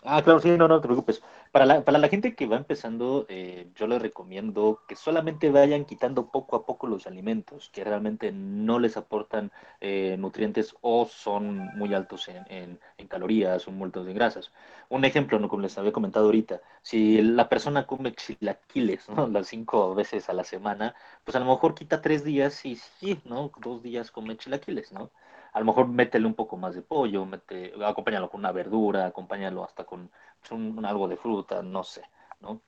Ah, 0.08 0.22
claro, 0.22 0.38
sí, 0.38 0.50
no, 0.56 0.68
no 0.68 0.80
te 0.80 0.86
preocupes. 0.86 1.20
Para 1.50 1.66
la, 1.66 1.84
para 1.84 1.98
la 1.98 2.08
gente 2.08 2.36
que 2.36 2.46
va 2.46 2.56
empezando, 2.56 3.26
eh, 3.28 3.72
yo 3.74 3.88
les 3.88 4.00
recomiendo 4.00 4.80
que 4.86 4.94
solamente 4.94 5.50
vayan 5.50 5.84
quitando 5.84 6.30
poco 6.30 6.54
a 6.54 6.64
poco 6.64 6.86
los 6.86 7.08
alimentos 7.08 7.70
que 7.70 7.82
realmente 7.82 8.30
no 8.30 8.78
les 8.78 8.96
aportan 8.96 9.50
eh, 9.80 10.14
nutrientes 10.16 10.76
o 10.80 11.06
son 11.06 11.56
muy 11.76 11.92
altos 11.92 12.28
en, 12.28 12.44
en- 12.48 12.80
en 12.98 13.08
calorías 13.08 13.66
o 13.66 13.72
muy 13.72 13.86
altos 13.86 14.06
en 14.06 14.14
grasas. 14.14 14.52
Un 14.90 15.04
ejemplo, 15.04 15.40
¿no? 15.40 15.48
como 15.48 15.62
les 15.62 15.76
había 15.76 15.90
comentado 15.92 16.26
ahorita, 16.26 16.60
si 16.82 17.20
la 17.22 17.48
persona 17.48 17.84
come 17.88 18.14
chilaquiles, 18.14 19.08
¿no? 19.08 19.26
Las 19.26 19.48
cinco 19.48 19.92
veces 19.96 20.28
a 20.28 20.34
la 20.34 20.44
semana, 20.44 20.94
pues 21.24 21.34
a 21.34 21.40
lo 21.40 21.46
mejor 21.46 21.74
quita 21.74 22.00
tres 22.00 22.22
días 22.22 22.64
y 22.64 22.76
sí, 22.76 23.20
¿no? 23.24 23.50
Dos 23.60 23.82
días 23.82 24.12
come 24.12 24.36
chilaquiles, 24.36 24.92
¿no? 24.92 25.10
A 25.56 25.60
lo 25.60 25.64
mejor 25.66 25.88
métele 25.88 26.26
un 26.26 26.34
poco 26.34 26.56
más 26.56 26.74
de 26.74 26.82
pollo, 26.82 27.24
mete, 27.26 27.72
acompáñalo 27.84 28.28
con 28.30 28.40
una 28.40 28.52
verdura, 28.52 29.06
acompáñalo 29.06 29.64
hasta 29.64 29.84
con 29.84 30.10
un, 30.50 30.84
algo 30.84 31.08
de 31.08 31.16
fruta, 31.16 31.62
no 31.62 31.82
sé, 31.84 32.02
¿no? 32.40 32.62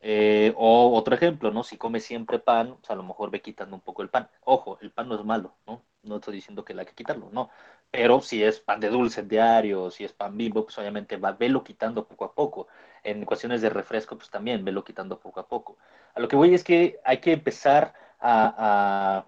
Eh, 0.00 0.52
o 0.56 0.92
otro 0.98 1.14
ejemplo, 1.14 1.52
¿no? 1.52 1.62
Si 1.62 1.76
come 1.78 2.00
siempre 2.00 2.38
pan, 2.40 2.76
pues 2.78 2.90
a 2.90 2.96
lo 2.96 3.04
mejor 3.04 3.30
ve 3.30 3.40
quitando 3.40 3.76
un 3.76 3.82
poco 3.82 4.02
el 4.02 4.10
pan. 4.10 4.28
Ojo, 4.42 4.78
el 4.80 4.90
pan 4.92 5.08
no 5.08 5.14
es 5.16 5.24
malo, 5.24 5.56
¿no? 5.66 5.84
No 6.02 6.16
estoy 6.16 6.34
diciendo 6.34 6.64
que 6.64 6.72
hay 6.78 6.84
que 6.86 6.94
quitarlo, 6.94 7.30
no. 7.32 7.50
Pero 7.90 8.20
si 8.20 8.42
es 8.42 8.58
pan 8.60 8.80
de 8.80 8.88
dulce 8.88 9.22
diario, 9.22 9.90
si 9.90 10.04
es 10.04 10.12
pan 10.12 10.36
bimbo, 10.36 10.64
pues 10.64 10.76
obviamente 10.78 11.16
va, 11.18 11.32
velo 11.32 11.62
quitando 11.62 12.06
poco 12.08 12.24
a 12.24 12.34
poco. 12.34 12.66
En 13.04 13.24
cuestiones 13.24 13.62
de 13.62 13.70
refresco, 13.70 14.16
pues 14.16 14.30
también 14.30 14.64
velo 14.64 14.82
quitando 14.84 15.20
poco 15.20 15.38
a 15.40 15.46
poco. 15.48 15.78
A 16.14 16.20
lo 16.20 16.26
que 16.28 16.36
voy 16.36 16.54
es 16.54 16.64
que 16.64 16.98
hay 17.04 17.20
que 17.20 17.32
empezar 17.32 17.94
a, 18.18 19.24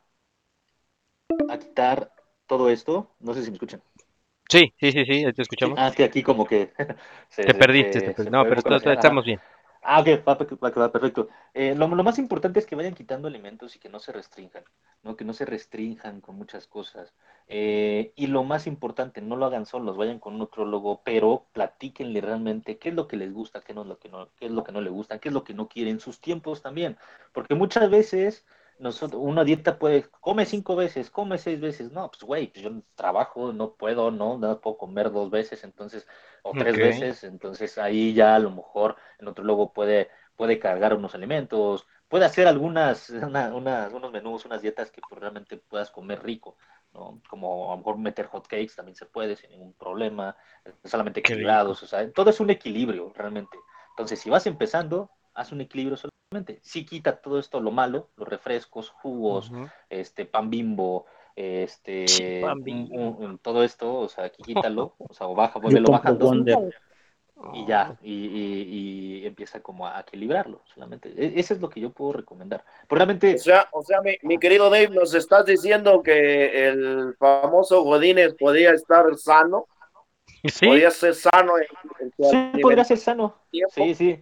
a, 1.48 1.52
a 1.52 1.58
quitar 1.58 1.98
todo 2.46 2.70
esto. 2.70 3.10
No 3.20 3.34
sé 3.34 3.42
si 3.44 3.50
me 3.50 3.56
escuchan. 3.56 3.82
Sí, 4.48 4.72
sí, 4.80 4.92
sí, 4.92 5.04
sí, 5.04 5.32
te 5.34 5.42
escuchamos. 5.42 5.80
ah, 5.80 5.88
es 5.88 5.96
que 5.96 6.04
aquí 6.04 6.22
como 6.22 6.46
que 6.46 6.72
se, 7.28 7.44
Te 7.44 7.54
perdiste, 7.54 8.00
se- 8.00 8.14
te 8.14 8.14
per- 8.14 8.30
se 8.32 8.32
no, 8.32 8.44
pero 8.46 8.60
estamos 8.60 9.24
bien. 9.24 9.40
Ah, 9.82 10.00
ok, 10.00 10.08
va, 10.26 10.34
va, 10.34 10.70
va, 10.70 10.92
perfecto. 10.92 11.28
Eh, 11.54 11.74
lo, 11.74 11.88
lo 11.88 12.04
más 12.04 12.18
importante 12.18 12.58
es 12.58 12.66
que 12.66 12.74
vayan 12.76 12.94
quitando 12.94 13.28
alimentos 13.28 13.76
y 13.76 13.78
que 13.78 13.88
no 13.90 13.98
se 14.00 14.12
restrinjan, 14.12 14.64
¿no? 15.02 15.16
Que 15.16 15.24
no 15.26 15.34
se 15.34 15.44
restrinjan 15.44 16.20
con 16.22 16.36
muchas 16.36 16.66
cosas. 16.66 17.14
Eh, 17.48 18.12
y 18.16 18.28
lo 18.28 18.44
más 18.44 18.66
importante, 18.66 19.20
no 19.20 19.36
lo 19.36 19.46
hagan 19.46 19.66
solos, 19.66 19.96
vayan 19.98 20.18
con 20.20 20.34
un 20.34 20.40
nutrólogo, 20.40 21.02
pero 21.04 21.46
platíquenle 21.52 22.20
realmente 22.22 22.78
qué 22.78 22.90
es 22.90 22.94
lo 22.94 23.08
que 23.08 23.16
les 23.18 23.32
gusta, 23.32 23.60
qué 23.60 23.74
no 23.74 23.82
es 23.82 23.88
lo 23.88 23.98
que 23.98 24.08
no, 24.08 24.30
qué 24.36 24.46
es 24.46 24.52
lo 24.52 24.64
que 24.64 24.72
no 24.72 24.80
les 24.80 24.92
gusta, 24.92 25.18
qué 25.20 25.28
es 25.28 25.34
lo 25.34 25.44
que 25.44 25.54
no 25.54 25.68
quieren, 25.68 26.00
sus 26.00 26.20
tiempos 26.20 26.62
también. 26.62 26.96
Porque 27.32 27.54
muchas 27.54 27.90
veces 27.90 28.46
nosotros, 28.78 29.22
una 29.24 29.44
dieta 29.44 29.78
puede, 29.78 30.04
come 30.20 30.46
cinco 30.46 30.76
veces, 30.76 31.10
come 31.10 31.38
seis 31.38 31.60
veces. 31.60 31.92
No, 31.92 32.10
pues 32.10 32.22
güey, 32.24 32.48
pues 32.48 32.62
yo 32.64 32.70
trabajo, 32.94 33.52
no 33.52 33.74
puedo, 33.76 34.10
no, 34.10 34.38
no 34.38 34.60
puedo 34.60 34.76
comer 34.78 35.10
dos 35.12 35.30
veces, 35.30 35.64
entonces, 35.64 36.06
o 36.42 36.56
tres 36.56 36.78
veces, 36.78 37.24
entonces 37.24 37.78
ahí 37.78 38.14
ya 38.14 38.34
a 38.36 38.38
lo 38.38 38.50
mejor 38.50 38.96
el 39.18 39.26
nutrólogo 39.26 39.72
puede, 39.72 40.10
puede 40.36 40.58
cargar 40.58 40.94
unos 40.94 41.14
alimentos, 41.14 41.86
puede 42.08 42.24
hacer 42.26 42.46
algunas, 42.48 43.10
una- 43.10 43.54
unas- 43.54 43.92
unos 43.92 44.12
menús, 44.12 44.44
unas 44.44 44.62
dietas 44.62 44.90
que 44.90 45.02
pues, 45.02 45.20
realmente 45.20 45.56
puedas 45.58 45.90
comer 45.90 46.22
rico, 46.22 46.56
¿no? 46.92 47.20
Como 47.28 47.68
a 47.72 47.74
lo 47.74 47.78
mejor 47.78 47.98
meter 47.98 48.26
hot 48.26 48.46
cakes 48.46 48.74
también 48.76 48.96
se 48.96 49.06
puede 49.06 49.36
sin 49.36 49.50
ningún 49.50 49.74
problema, 49.74 50.36
solamente 50.84 51.20
equilibrados, 51.20 51.82
o 51.82 51.86
sea, 51.86 52.10
todo 52.12 52.30
es 52.30 52.40
un 52.40 52.50
equilibrio 52.50 53.12
realmente. 53.14 53.58
Entonces, 53.90 54.20
si 54.20 54.30
vas 54.30 54.46
empezando, 54.46 55.10
haz 55.34 55.52
un 55.52 55.60
equilibrio 55.60 55.96
solamente. 55.96 56.13
Sí 56.62 56.84
quita 56.84 57.20
todo 57.20 57.38
esto, 57.38 57.60
lo 57.60 57.70
malo, 57.70 58.10
los 58.16 58.28
refrescos, 58.28 58.90
jugos, 58.90 59.52
este, 59.88 60.24
pan 60.26 60.50
bimbo, 60.50 61.06
este, 61.36 62.40
Pan 62.42 62.58
un- 62.58 62.64
Bimbo. 62.64 62.94
un- 62.94 63.24
un- 63.24 63.38
todo 63.38 63.64
esto, 63.64 63.94
o 63.94 64.08
sea, 64.08 64.24
aquí 64.24 64.42
quítalo, 64.42 64.94
o 64.98 65.14
sea, 65.14 65.26
o 65.26 65.34
baja, 65.34 65.54
Yo 65.54 65.62
vuélvelo 65.62 65.90
bajando 65.90 66.26
Wonder. 66.26 66.74
y 67.52 67.66
ya, 67.66 67.96
y, 68.02 68.12
y- 68.12 69.18
y 69.22 69.26
empieza 69.26 69.60
como 69.60 69.86
a 69.86 70.00
equilibrarlo 70.00 70.60
solamente. 70.72 71.08
E- 71.16 71.38
Eso 71.38 71.54
es 71.54 71.60
lo 71.60 71.68
que 71.68 71.80
yo 71.80 71.90
puedo 71.90 72.12
recomendar. 72.12 72.64
Pero 72.88 72.96
realmente, 72.98 73.34
O 73.34 73.38
sea, 73.38 73.68
o 73.72 73.82
sea, 73.82 74.00
mi, 74.00 74.16
mi 74.22 74.38
querido 74.38 74.70
Dave, 74.70 74.88
nos 74.88 75.14
estás 75.14 75.44
diciendo 75.44 76.02
que 76.02 76.68
el 76.68 77.14
famoso 77.18 77.82
Godínez 77.82 78.34
podía 78.38 78.70
estar 78.72 79.04
sano, 79.16 79.66
Sí, 80.46 80.66
podía 80.66 80.90
ser 80.90 81.14
sano 81.14 81.54
en, 81.58 82.12
sí 82.30 82.60
podría 82.60 82.84
ser 82.84 82.98
sano. 82.98 83.34
Sí, 83.74 83.94
sí. 83.94 84.20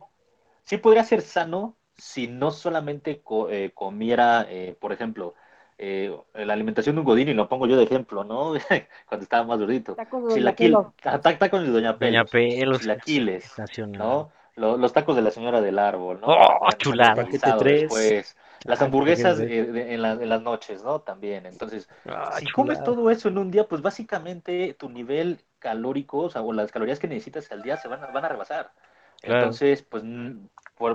Sí 0.64 0.76
podría 0.78 1.04
ser 1.04 1.20
sano 1.20 1.76
si 1.96 2.26
no 2.26 2.50
solamente 2.50 3.20
co- 3.22 3.50
eh, 3.50 3.72
comiera, 3.74 4.46
eh, 4.48 4.76
por 4.80 4.92
ejemplo, 4.92 5.34
eh, 5.78 6.16
la 6.34 6.52
alimentación 6.52 6.94
de 6.96 7.00
un 7.00 7.06
godín, 7.06 7.28
y 7.28 7.34
lo 7.34 7.48
pongo 7.48 7.66
yo 7.66 7.76
de 7.76 7.84
ejemplo, 7.84 8.24
¿no? 8.24 8.52
Cuando 9.08 9.22
estaba 9.22 9.44
más 9.44 9.58
gordito. 9.58 9.94
Tacos 9.94 10.34
de 10.34 10.40
Doña 10.40 10.92
ta- 11.02 11.20
ta- 11.20 11.38
tacos 11.38 11.62
de 11.62 11.70
Doña 11.70 11.96
Doña 11.98 12.24
Pelos, 12.24 12.30
Pelos. 12.30 12.80
chilaquiles, 12.80 13.44
sensacional. 13.44 13.98
¿no? 13.98 14.30
Lo- 14.56 14.76
los 14.76 14.92
tacos 14.92 15.16
de 15.16 15.22
la 15.22 15.30
señora 15.30 15.60
del 15.60 15.78
árbol, 15.78 16.20
¿no? 16.20 16.26
Oh, 16.28 16.70
chulada. 16.78 17.24
después. 17.64 18.36
Las 18.64 18.80
Ah, 18.80 18.84
hamburguesas 18.84 19.40
eh, 19.40 19.64
de- 19.64 19.94
en, 19.94 20.02
la- 20.02 20.12
en 20.12 20.28
las 20.28 20.42
noches, 20.42 20.84
¿no? 20.84 21.00
También. 21.00 21.46
Entonces, 21.46 21.88
Ah, 22.06 22.38
si 22.38 22.46
comes 22.52 22.82
todo 22.84 23.10
eso 23.10 23.28
en 23.28 23.38
un 23.38 23.50
día, 23.50 23.64
pues 23.66 23.82
básicamente 23.82 24.74
tu 24.74 24.88
nivel 24.88 25.40
calórico, 25.58 26.18
o 26.18 26.30
sea, 26.30 26.42
o 26.42 26.52
las 26.52 26.70
calorías 26.70 26.98
que 26.98 27.08
necesitas 27.08 27.50
al 27.50 27.62
día 27.62 27.76
se 27.76 27.88
van 27.88 28.04
a, 28.04 28.06
van 28.08 28.24
a 28.24 28.28
rebasar. 28.28 28.72
Claro. 29.20 29.38
Entonces, 29.38 29.82
pues 29.82 30.04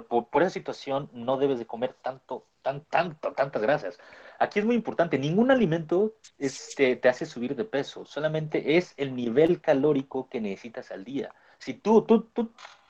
por, 0.07 0.41
esa 0.43 0.49
situación 0.51 1.09
no 1.13 1.37
debes 1.37 1.59
de 1.59 1.67
comer 1.67 1.93
tanto, 2.01 2.47
tan, 2.61 2.85
tanto, 2.85 3.33
tantas 3.33 3.61
grasas. 3.61 3.99
Aquí 4.39 4.59
es 4.59 4.65
muy 4.65 4.75
importante, 4.75 5.17
ningún 5.19 5.51
alimento 5.51 6.13
este, 6.37 6.95
te 6.95 7.09
hace 7.09 7.25
subir 7.25 7.55
de 7.55 7.65
peso, 7.65 8.05
solamente 8.05 8.77
es 8.77 8.93
el 8.97 9.15
nivel 9.15 9.61
calórico 9.61 10.29
que 10.29 10.41
necesitas 10.41 10.91
al 10.91 11.03
día. 11.03 11.33
Si 11.59 11.73
tú, 11.73 12.05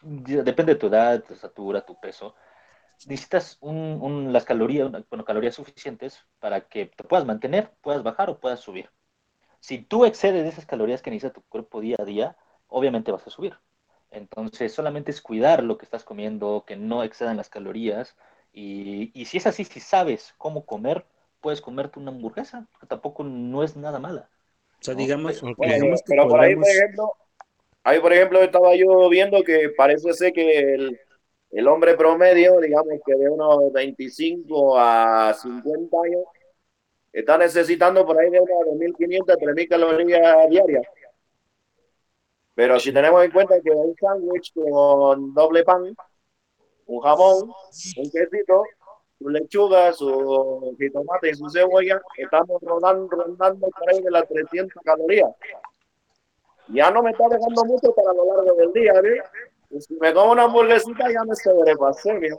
depende 0.02 0.74
de 0.74 0.80
tu 0.80 0.88
edad, 0.88 1.24
tu 1.24 1.34
estatura, 1.34 1.86
tu 1.86 2.00
peso, 2.00 2.36
necesitas 3.06 3.58
un- 3.62 4.34
las 4.34 4.45
calorías, 4.45 4.91
bueno, 5.10 5.26
calorías 5.26 5.56
suficientes 5.56 6.26
para 6.39 6.62
que 6.68 6.88
te 6.88 7.04
puedas 7.04 7.26
mantener, 7.26 7.72
puedas 7.82 8.04
bajar 8.04 8.30
o 8.30 8.39
puedas 8.39 8.60
subir. 8.60 8.89
Si 9.62 9.80
tú 9.80 10.06
excedes 10.06 10.43
de 10.43 10.50
esas 10.50 10.66
calorías 10.66 11.02
que 11.02 11.12
necesita 11.12 11.34
tu 11.34 11.43
cuerpo 11.43 11.82
día 11.82 11.98
a 12.00 12.06
día, 12.06 12.38
obviamente 12.68 13.12
vas 13.12 13.28
a 13.28 13.32
subir. 13.32 13.58
Entonces, 14.12 14.74
solamente 14.74 15.12
es 15.12 15.22
cuidar 15.22 15.64
lo 15.64 15.78
que 15.78 15.86
estás 15.86 16.03
comiendo, 16.03 16.64
que 16.66 16.76
no 16.76 17.03
excedan 17.03 17.38
las 17.38 17.49
calorías. 17.49 18.16
Y, 18.53 19.12
y 19.14 19.26
si 19.26 19.38
es 19.38 19.47
así, 19.47 19.64
si 19.66 19.80
sabes 19.80 20.34
cómo 20.38 20.66
comer, 20.66 21.05
puedes 21.41 21.62
comerte 21.62 21.99
una 21.99 22.12
hamburguesa, 22.12 22.68
que 22.80 22.88
tampoco 22.88 23.24
no 23.24 23.64
es 23.64 23.76
nada 23.76 23.99
mala. 23.99 24.30
O 24.80 24.84
sea, 24.84 24.95
digamos, 24.95 25.39
Pero- 25.39 25.51
Ok. 25.51 25.58
Bueno, 25.58 25.74
digamos 25.74 26.01
que 26.01 26.05
pero 26.10 26.28
por 26.28 26.39
ahí, 26.39 26.55
por 26.55 26.68
ejemplo, 26.68 27.14
ahí, 27.84 27.99
por 27.99 28.14
ejemplo, 28.14 28.41
estaba 28.41 28.76
yo 28.76 29.10
viendo 29.10 29.43
que 29.43 29.70
parece 29.78 30.14
ser 30.14 30.34
que 30.34 30.74
el, 30.74 30.99
el 31.51 31.68
hombre 31.68 31.95
promedio, 31.95 32.60
digamos 32.60 32.93
que 33.05 33.16
de 33.16 33.30
unos 33.30 33.72
25 33.74 34.78
a 34.80 35.34
50 35.34 35.97
años, 36.05 36.24
está 37.14 37.38
necesitando 37.38 38.05
por 38.05 38.20
ahí 38.20 38.30
de 38.30 38.39
unas 38.39 38.58
2.500 38.68 39.36
a 39.36 39.38
3.000 39.38 39.68
calorías 39.68 40.49
diarias. 40.49 40.84
Pero 42.58 42.80
si 42.80 42.91
tenemos 42.91 43.24
en 43.24 43.30
cuenta 43.30 43.62
que 43.62 43.70
un 43.70 43.95
sándwich 43.95 44.51
con 44.51 45.32
doble 45.36 45.64
pan, 45.64 45.95
un 46.88 46.99
jamón, 47.01 47.51
un 47.97 48.12
quesito, 48.12 48.64
su 49.20 49.30
lechuga, 49.30 49.93
su 49.93 50.76
jitomate 50.80 51.30
y 51.30 51.36
su 51.36 51.47
cebolla, 51.51 52.01
estamos 52.18 52.60
rodando, 52.64 53.16
rondando 53.16 53.68
por 53.70 53.89
ahí 53.91 54.01
de 54.01 54.10
las 54.10 54.28
300 54.28 54.82
calorías. 54.84 55.30
Ya 56.70 56.89
no 56.89 57.03
me 57.03 57.12
está 57.12 57.30
dejando 57.30 57.64
mucho 57.64 57.93
para 57.93 58.12
lo 58.14 58.26
largo 58.26 58.55
del 58.55 58.74
día, 58.74 58.93
¿ve? 59.01 59.22
Y 59.70 59.80
si 59.80 59.93
me 59.97 60.12
como 60.12 60.32
una 60.32 60.45
hamburguesita 60.45 61.12
ya 61.12 61.24
me 61.26 61.36
sobrepasé, 61.36 62.18
¿ve? 62.18 62.36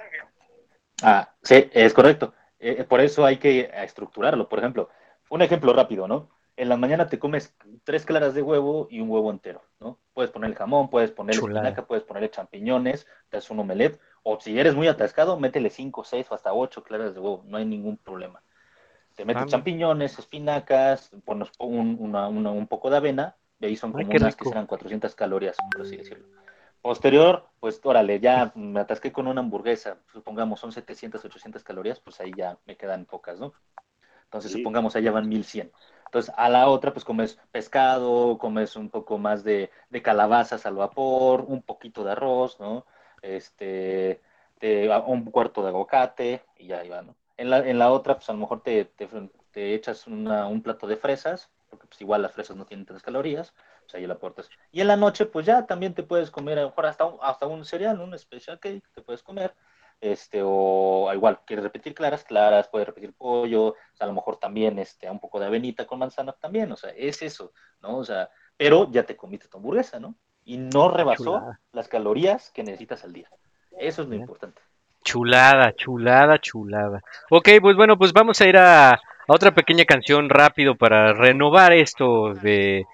Ah, 1.01 1.33
sí, 1.45 1.71
es 1.73 1.95
correcto. 1.95 2.35
Eh, 2.59 2.83
por 2.83 3.01
eso 3.01 3.25
hay 3.25 3.37
que 3.37 3.61
eh, 3.61 3.71
estructurarlo. 3.85 4.49
Por 4.49 4.59
ejemplo, 4.59 4.89
un 5.31 5.43
ejemplo 5.43 5.73
rápido, 5.73 6.09
¿no? 6.09 6.29
En 6.59 6.69
la 6.69 6.77
mañana 6.77 7.09
te 7.09 7.19
comes 7.21 7.57
tres 7.85 8.05
claras 8.05 8.35
de 8.35 8.43
huevo 8.43 8.89
y 8.91 9.01
un 9.01 9.09
huevo 9.11 9.31
entero, 9.31 9.63
¿no? 9.81 10.01
Puedes 10.13 10.31
ponerle 10.33 10.57
jamón, 10.57 10.91
puedes 10.91 11.13
ponerle 11.13 11.41
Chulada. 11.41 11.43
espinaca, 11.43 11.87
puedes 11.87 12.05
ponerle 12.05 12.31
champiñones, 12.31 13.07
te 13.29 13.37
haces 13.37 13.51
un 13.51 13.61
omelette, 13.61 14.01
o 14.25 14.41
si 14.41 14.59
eres 14.59 14.75
muy 14.75 14.89
atascado, 14.89 15.39
métele 15.39 15.71
cinco, 15.71 16.03
seis 16.05 16.27
o 16.31 16.35
hasta 16.35 16.53
ocho 16.53 16.83
claras 16.83 17.15
de 17.15 17.21
huevo, 17.21 17.45
no 17.47 17.59
hay 17.59 17.65
ningún 17.65 17.97
problema. 17.97 18.43
Te 19.17 19.25
metes 19.25 19.47
Ah, 19.47 19.47
champiñones, 19.47 20.19
espinacas, 20.19 21.11
pones 21.25 21.51
un, 21.59 21.97
una- 22.01 22.29
una- 22.29 22.53
un 22.53 22.69
poco 22.69 22.91
de 22.91 22.99
avena, 22.99 23.37
y 23.61 23.67
ahí 23.67 23.77
son 23.77 23.93
como 23.95 24.15
unas 24.15 24.37
que 24.37 24.45
serán 24.47 24.67
400 24.67 25.15
calorías, 25.17 25.63
por 25.73 25.83
así 25.83 25.97
decirlo. 25.97 26.27
Posterior, 26.83 27.49
pues 27.61 27.81
órale, 27.85 28.21
ya 28.21 28.53
me 28.57 28.81
atasqué 28.81 29.13
con 29.13 29.29
una 29.29 29.41
hamburguesa, 29.41 30.01
supongamos 30.13 30.61
son 30.61 30.73
700, 30.73 31.25
800 31.25 31.65
calorías, 31.65 32.01
pues 32.01 32.21
ahí 32.21 32.35
ya 32.35 32.59
me 32.67 32.77
quedan 32.77 33.07
pocas, 33.07 33.41
¿no? 33.41 33.55
Entonces, 34.25 34.53
Sí. 34.53 34.53
supongamos 34.53 34.95
allá 34.97 35.11
van 35.13 35.29
1100. 35.29 35.73
Entonces, 36.09 36.33
a 36.37 36.49
la 36.49 36.69
otra, 36.69 36.93
pues 36.93 37.05
comes 37.05 37.39
pescado, 37.53 38.39
comes 38.39 38.77
un 38.77 38.89
poco 38.91 39.19
más 39.19 39.45
de, 39.45 39.71
de 39.91 40.03
calabazas 40.03 40.65
al 40.67 40.75
vapor, 40.77 41.43
un 41.49 41.63
poquito 41.63 42.05
de 42.05 42.13
arroz, 42.13 42.59
¿no? 42.61 42.87
Este, 43.23 44.21
te- 44.59 44.89
un 45.07 45.25
cuarto 45.31 45.63
de 45.63 45.69
aguacate 45.69 46.45
y 46.57 46.67
ya 46.69 46.83
va, 46.91 47.03
¿no? 47.03 47.17
En 47.37 47.51
la, 47.51 47.59
en 47.59 47.79
la 47.79 47.93
otra, 47.93 48.17
pues 48.17 48.29
a 48.31 48.33
lo 48.33 48.39
mejor 48.41 48.63
te, 48.63 48.85
te, 48.87 49.09
te 49.51 49.75
echas 49.75 50.07
una- 50.07 50.47
un 50.49 50.63
plato 50.63 50.87
de 50.87 50.97
fresas, 50.97 51.51
porque 51.71 51.87
pues 51.87 52.01
igual 52.01 52.23
las 52.23 52.33
fresas 52.33 52.57
no 52.57 52.67
tienen 52.67 52.87
tantas 52.87 53.03
calorías, 53.03 53.55
pues 53.83 53.95
ahí 53.95 54.07
la 54.07 54.15
aportas. 54.15 54.53
Y 54.73 54.81
en 54.81 54.89
la 54.89 54.97
noche, 54.97 55.27
pues 55.27 55.47
ya 55.47 55.67
también 55.67 55.95
te 55.95 56.03
puedes 56.03 56.31
comer, 56.31 56.59
a 56.59 56.63
lo 56.63 56.69
mejor 56.69 56.87
hasta 56.87 57.05
un, 57.05 57.19
hasta 57.23 57.47
un 57.47 57.65
cereal, 57.65 58.01
un 58.01 58.19
special 58.19 58.59
cake, 58.61 58.85
te 58.95 59.03
puedes 59.03 59.23
comer, 59.23 59.55
este, 60.01 60.41
o 60.45 61.11
igual, 61.13 61.41
quieres 61.45 61.65
repetir 61.65 61.95
claras, 61.95 62.25
claras, 62.25 62.69
puedes 62.69 62.87
repetir 62.87 63.15
pollo, 63.15 63.69
o 63.69 63.77
sea, 63.95 64.05
a 64.05 64.09
lo 64.09 64.15
mejor 64.15 64.37
también, 64.37 64.79
este, 64.79 65.11
un 65.11 65.21
poco 65.21 65.41
de 65.41 65.47
avenita 65.47 65.87
con 65.87 65.99
manzana 65.99 66.33
también, 66.33 66.71
o 66.73 66.77
sea, 66.77 66.91
es 66.91 67.23
eso, 67.23 67.53
¿no? 67.81 67.99
O 67.99 68.05
sea, 68.05 68.29
pero 68.57 68.91
ya 68.91 69.05
te 69.05 69.17
comiste 69.17 69.49
tu 69.49 69.59
hamburguesa, 69.59 69.99
¿no? 70.01 70.15
Y 70.45 70.57
no 70.57 70.91
rebasó 70.91 71.25
Chulada. 71.25 71.61
las 71.73 71.89
calorías 71.89 72.51
que 72.51 72.63
necesitas 72.63 73.05
al 73.05 73.13
día. 73.13 73.29
Eso 73.79 74.03
es 74.03 74.09
lo 74.09 74.13
Bien. 74.13 74.23
importante. 74.23 74.61
Chulada, 75.05 75.75
chulada, 75.75 76.39
chulada. 76.39 77.01
Ok, 77.31 77.49
pues 77.61 77.77
bueno, 77.77 77.97
pues 77.97 78.13
vamos 78.13 78.41
a 78.41 78.47
ir 78.47 78.57
a, 78.57 78.91
a 78.93 79.01
otra 79.29 79.53
pequeña 79.55 79.85
canción 79.85 80.29
rápido 80.29 80.75
para 80.75 81.13
renovar 81.13 81.73
esto 81.73 82.35
de, 82.35 82.85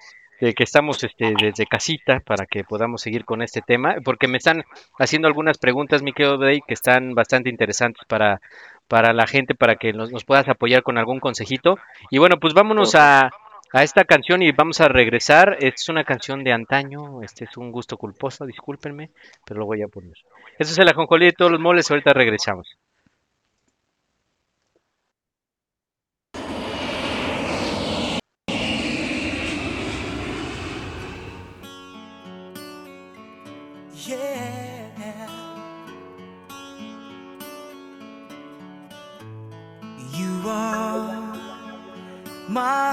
de 0.41 0.53
que 0.53 0.63
estamos 0.63 1.03
este, 1.03 1.33
desde 1.39 1.65
casita 1.65 2.19
para 2.19 2.45
que 2.45 2.63
podamos 2.63 3.01
seguir 3.01 3.25
con 3.25 3.41
este 3.41 3.61
tema, 3.61 3.95
porque 4.03 4.27
me 4.27 4.37
están 4.37 4.63
haciendo 4.99 5.27
algunas 5.27 5.57
preguntas, 5.57 6.03
mi 6.03 6.13
querido 6.13 6.37
Dave, 6.37 6.61
que 6.67 6.73
están 6.73 7.15
bastante 7.15 7.49
interesantes 7.49 8.03
para, 8.07 8.41
para 8.87 9.13
la 9.13 9.27
gente, 9.27 9.55
para 9.55 9.75
que 9.75 9.93
nos, 9.93 10.11
nos 10.11 10.25
puedas 10.25 10.47
apoyar 10.47 10.83
con 10.83 10.97
algún 10.97 11.19
consejito. 11.19 11.77
Y 12.09 12.17
bueno, 12.17 12.37
pues 12.39 12.53
vámonos 12.53 12.95
a, 12.95 13.29
a 13.71 13.83
esta 13.83 14.05
canción 14.05 14.41
y 14.41 14.51
vamos 14.51 14.81
a 14.81 14.87
regresar. 14.87 15.57
Es 15.59 15.89
una 15.89 16.03
canción 16.03 16.43
de 16.43 16.53
antaño, 16.53 17.21
este 17.21 17.45
es 17.45 17.57
un 17.57 17.71
gusto 17.71 17.97
culposo, 17.97 18.45
discúlpenme, 18.45 19.11
pero 19.45 19.59
lo 19.59 19.65
voy 19.65 19.81
a 19.81 19.87
poner. 19.87 20.13
Eso 20.57 20.71
es 20.71 20.79
el 20.79 20.89
ajonjolí 20.89 21.25
de 21.25 21.33
todos 21.33 21.51
los 21.51 21.59
moles, 21.59 21.89
ahorita 21.89 22.13
regresamos. 22.13 22.77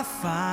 Fine. 0.05 0.52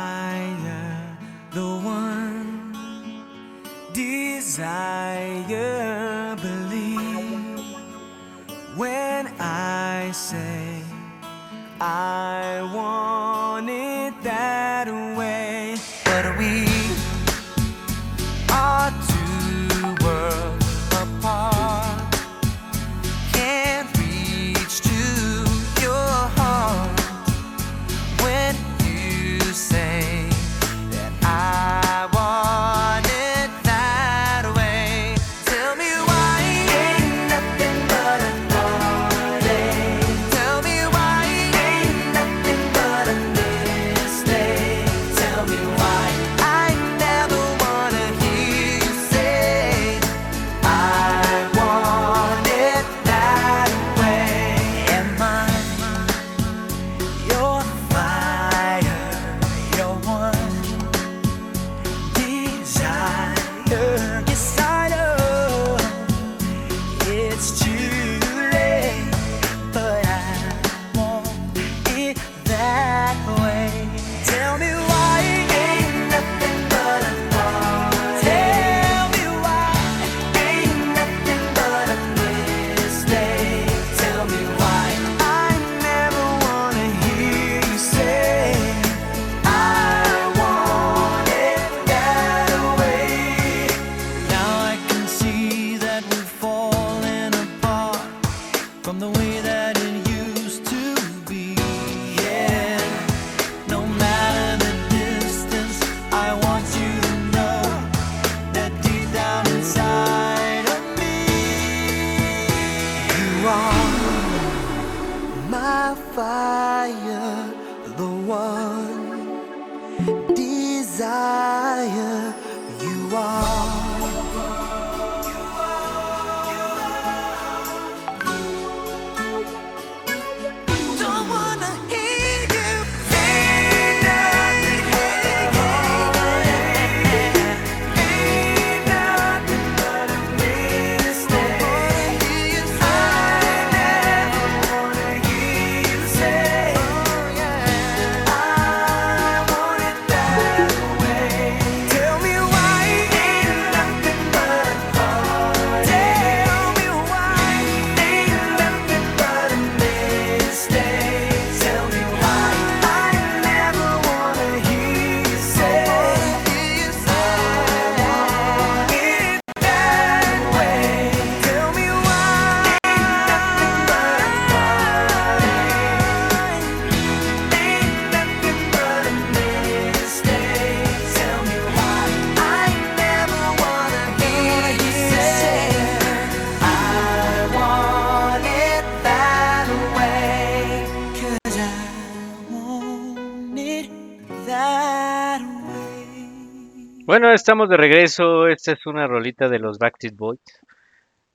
Bueno, 197.09 197.33
estamos 197.33 197.67
de 197.69 197.75
regreso. 197.75 198.47
Esta 198.47 198.73
es 198.73 198.85
una 198.85 199.07
rolita 199.07 199.49
de 199.49 199.57
los 199.57 199.79
Backstreet 199.79 200.15
Boys. 200.15 200.39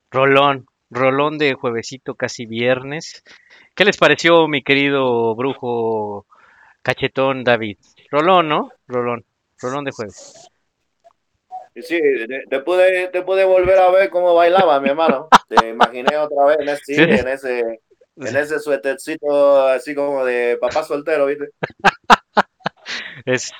Rolón, 0.09 0.67
rolón 0.89 1.37
de 1.37 1.53
juevesito, 1.53 2.15
casi 2.15 2.45
viernes. 2.45 3.25
¿Qué 3.75 3.83
les 3.83 3.97
pareció, 3.97 4.47
mi 4.47 4.63
querido 4.63 5.35
brujo 5.35 6.27
cachetón 6.81 7.43
David? 7.43 7.77
Rolón, 8.09 8.47
¿no? 8.47 8.71
Rolón, 8.87 9.25
rolón 9.61 9.83
de 9.83 9.91
jueves. 9.91 10.49
Sí, 11.75 11.99
te 12.49 12.59
pude, 12.61 13.09
te 13.09 13.21
pude 13.23 13.43
volver 13.43 13.77
a 13.77 13.91
ver 13.91 14.09
cómo 14.09 14.33
bailaba, 14.33 14.79
mi 14.79 14.87
hermano. 14.87 15.27
Te 15.49 15.71
imaginé 15.71 16.15
otra 16.15 16.45
vez 16.45 16.57
en 16.61 16.69
ese, 16.69 16.95
Sí. 16.95 17.01
en 17.01 17.27
ese, 17.27 17.59
en 18.15 18.37
ese 18.37 18.59
suétercito 18.61 19.67
así 19.67 19.93
como 19.93 20.23
de 20.23 20.57
papá 20.57 20.85
soltero, 20.85 21.25
¿viste? 21.25 21.49
Es 23.25 23.51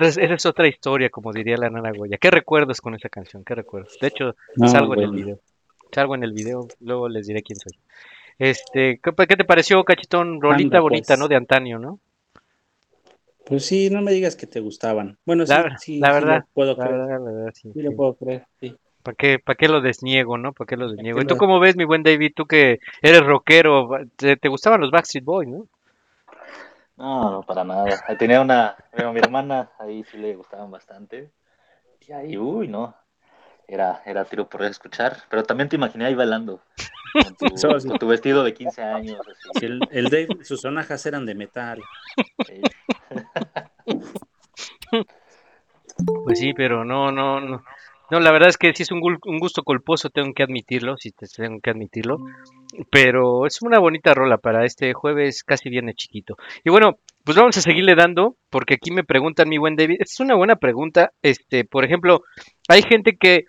esa 0.00 0.34
es 0.34 0.46
otra 0.46 0.66
historia, 0.66 1.10
como 1.10 1.32
diría 1.32 1.56
la 1.56 1.70
nana 1.70 1.92
Goya. 1.92 2.18
¿Qué 2.18 2.30
recuerdos 2.30 2.80
con 2.80 2.94
esa 2.94 3.08
canción? 3.08 3.44
¿Qué 3.44 3.54
recuerdos? 3.54 3.98
De 4.00 4.08
hecho, 4.08 4.34
No, 4.56 4.68
salgo 4.68 4.94
en 4.94 5.00
el 5.02 5.10
video. 5.10 5.38
Salgo 5.92 6.14
en 6.14 6.22
el 6.24 6.32
video, 6.32 6.66
luego 6.80 7.08
les 7.08 7.26
diré 7.26 7.42
quién 7.42 7.58
soy. 7.58 7.72
Este, 8.38 8.98
¿qué, 9.02 9.26
qué 9.28 9.36
te 9.36 9.44
pareció, 9.44 9.84
cachetón? 9.84 10.40
Rolita 10.40 10.78
Anda, 10.78 10.80
bonita, 10.80 11.06
pues. 11.08 11.18
¿no? 11.18 11.28
De 11.28 11.36
antaño, 11.36 11.78
¿no? 11.78 11.98
Pues 13.44 13.66
sí, 13.66 13.90
no 13.90 14.00
me 14.02 14.12
digas 14.12 14.36
que 14.36 14.46
te 14.46 14.60
gustaban. 14.60 15.18
Bueno, 15.26 15.44
sí, 15.46 15.52
La, 15.52 15.78
sí, 15.78 15.98
la 15.98 16.08
sí 16.08 16.12
verdad, 16.14 16.38
lo 16.38 16.46
puedo 16.54 16.76
la 16.76 16.84
creer. 16.84 16.98
verdad, 17.00 17.24
la 17.24 17.32
verdad, 17.32 17.52
sí. 17.54 17.70
Sí 17.72 17.82
lo 17.82 17.92
puedo 17.92 18.14
creer, 18.14 18.46
sí. 18.60 18.74
¿Para 19.02 19.16
qué, 19.16 19.38
para 19.40 19.56
qué 19.56 19.68
lo 19.68 19.80
desniego, 19.80 20.38
no? 20.38 20.52
¿Para 20.52 20.66
qué 20.68 20.76
lo 20.76 20.88
desniego? 20.88 21.20
¿Y 21.20 21.26
tú 21.26 21.36
cómo 21.36 21.58
ves, 21.58 21.76
mi 21.76 21.84
buen 21.84 22.04
David? 22.04 22.32
Tú 22.36 22.46
que 22.46 22.78
eres 23.02 23.20
rockero, 23.20 23.90
te, 24.16 24.36
te 24.36 24.48
gustaban 24.48 24.80
los 24.80 24.92
Backstreet 24.92 25.24
Boys, 25.24 25.48
¿no? 25.48 25.66
No, 26.96 27.30
no, 27.30 27.42
para 27.42 27.64
nada. 27.64 27.84
Ahí 28.06 28.16
Tenía 28.16 28.40
una, 28.40 28.76
bueno, 28.92 29.12
mi 29.12 29.20
hermana, 29.20 29.70
ahí 29.78 30.04
sí 30.04 30.18
le 30.18 30.36
gustaban 30.36 30.70
bastante. 30.70 31.32
Y 32.00 32.12
ahí, 32.12 32.36
uy, 32.36 32.68
no. 32.68 32.94
Era, 33.66 34.02
era 34.04 34.24
tiro 34.24 34.48
por 34.48 34.62
escuchar. 34.64 35.16
Pero 35.30 35.42
también 35.42 35.68
te 35.68 35.76
imaginé 35.76 36.06
ahí 36.06 36.14
bailando. 36.14 36.60
Con 37.12 37.36
tu, 37.36 37.46
Eso 37.54 37.80
sí. 37.80 37.88
con 37.88 37.98
tu 37.98 38.06
vestido 38.06 38.42
de 38.44 38.54
15 38.54 38.82
años. 38.82 39.20
Así. 39.20 39.60
Sí, 39.60 39.66
El, 39.66 39.80
el 39.90 40.04
Dave, 40.06 40.44
sus 40.44 40.60
sonajas 40.60 41.04
eran 41.06 41.24
de 41.26 41.34
metal. 41.34 41.82
Sí. 42.46 42.60
Pues 46.24 46.38
sí, 46.38 46.54
pero 46.54 46.84
no, 46.84 47.12
no, 47.12 47.40
no. 47.40 47.62
No, 48.12 48.20
la 48.20 48.30
verdad 48.30 48.50
es 48.50 48.58
que 48.58 48.74
sí 48.74 48.82
es 48.82 48.90
un, 48.90 49.00
un 49.02 49.38
gusto 49.38 49.62
culposo, 49.62 50.10
tengo 50.10 50.34
que 50.34 50.42
admitirlo, 50.42 50.98
sí 50.98 51.12
te 51.12 51.26
tengo 51.26 51.60
que 51.62 51.70
admitirlo. 51.70 52.18
Pero 52.90 53.46
es 53.46 53.62
una 53.62 53.78
bonita 53.78 54.12
rola 54.12 54.36
para 54.36 54.66
este 54.66 54.92
jueves, 54.92 55.42
casi 55.42 55.70
viene 55.70 55.94
chiquito. 55.94 56.36
Y 56.62 56.68
bueno, 56.68 56.98
pues 57.24 57.38
vamos 57.38 57.56
a 57.56 57.62
seguirle 57.62 57.94
dando, 57.94 58.36
porque 58.50 58.74
aquí 58.74 58.90
me 58.90 59.02
preguntan, 59.02 59.48
mi 59.48 59.56
buen 59.56 59.76
David, 59.76 59.96
es 60.00 60.20
una 60.20 60.34
buena 60.34 60.56
pregunta. 60.56 61.12
Este, 61.22 61.64
por 61.64 61.86
ejemplo, 61.86 62.20
hay 62.68 62.82
gente 62.82 63.16
que 63.16 63.46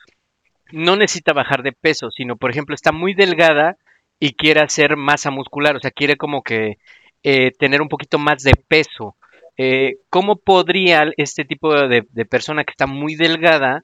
no 0.71 0.95
necesita 0.95 1.33
bajar 1.33 1.61
de 1.61 1.73
peso, 1.73 2.09
sino, 2.09 2.37
por 2.37 2.49
ejemplo, 2.49 2.73
está 2.73 2.93
muy 2.93 3.13
delgada 3.13 3.75
y 4.17 4.31
quiere 4.31 4.61
hacer 4.61 4.95
masa 4.95 5.29
muscular, 5.29 5.75
o 5.75 5.81
sea, 5.81 5.91
quiere 5.91 6.15
como 6.15 6.41
que 6.41 6.77
eh, 7.21 7.51
tener 7.59 7.81
un 7.81 7.89
poquito 7.89 8.17
más 8.17 8.43
de 8.43 8.53
peso. 8.69 9.17
Eh, 9.57 9.97
¿cómo 10.09 10.37
podría 10.37 11.11
este 11.17 11.43
tipo 11.43 11.75
de 11.75 12.25
persona 12.25 12.63
que 12.63 12.71
está 12.71 12.87
muy 12.87 13.15
delgada 13.15 13.83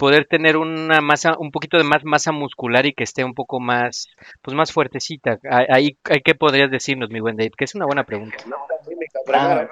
poder 0.00 0.24
tener 0.24 0.56
una 0.56 1.02
masa, 1.02 1.36
un 1.38 1.50
poquito 1.50 1.76
de 1.76 1.84
más 1.84 2.02
masa 2.04 2.32
muscular 2.32 2.86
y 2.86 2.94
que 2.94 3.04
esté 3.04 3.22
un 3.22 3.34
poco 3.34 3.60
más, 3.60 4.08
pues 4.40 4.56
más 4.56 4.72
fuertecita? 4.72 5.38
Ah, 5.48 5.66
Ahí, 5.68 5.98
ahí 6.04 6.22
¿qué 6.22 6.34
podrías 6.34 6.70
decirnos, 6.70 7.10
mi 7.10 7.20
buen 7.20 7.36
Dave? 7.36 7.50
Que 7.50 7.66
es 7.66 7.74
una 7.74 7.84
buena 7.84 8.04
pregunta. 8.04 8.38
Ah, 9.34 9.68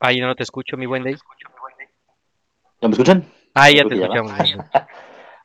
Ahí 0.00 0.20
no 0.20 0.34
te 0.34 0.42
escucho, 0.42 0.78
mi 0.78 0.86
buen 0.86 1.04
Dave. 1.04 1.18
¿Ya 2.80 2.88
me 2.88 2.92
escuchan? 2.92 3.26
Ahí 3.52 3.76
ya 3.76 3.84
te 3.84 3.94
escuchamos. 3.94 4.32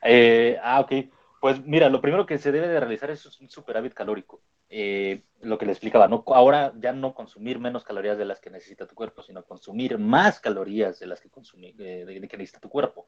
Eh, 0.09 0.57
ah, 0.61 0.79
ok. 0.79 0.91
Pues 1.41 1.59
mira, 1.65 1.89
lo 1.89 1.99
primero 1.99 2.25
que 2.25 2.37
se 2.37 2.51
debe 2.51 2.67
de 2.67 2.79
realizar 2.79 3.09
es 3.09 3.25
un 3.41 3.49
superávit 3.49 3.93
calórico. 3.93 4.41
Eh, 4.69 5.23
lo 5.41 5.57
que 5.57 5.65
le 5.65 5.71
explicaba, 5.71 6.07
¿no? 6.07 6.23
Ahora 6.27 6.73
ya 6.77 6.91
no 6.93 7.13
consumir 7.13 7.59
menos 7.59 7.83
calorías 7.83 8.17
de 8.17 8.25
las 8.25 8.39
que 8.41 8.49
necesita 8.49 8.87
tu 8.87 8.95
cuerpo, 8.95 9.21
sino 9.21 9.43
consumir 9.43 9.97
más 9.97 10.39
calorías 10.39 10.99
de 10.99 11.07
las 11.07 11.21
que, 11.21 11.29
consumir, 11.29 11.75
eh, 11.79 12.05
de, 12.05 12.19
de 12.19 12.27
que 12.27 12.37
necesita 12.37 12.59
tu 12.59 12.69
cuerpo. 12.69 13.05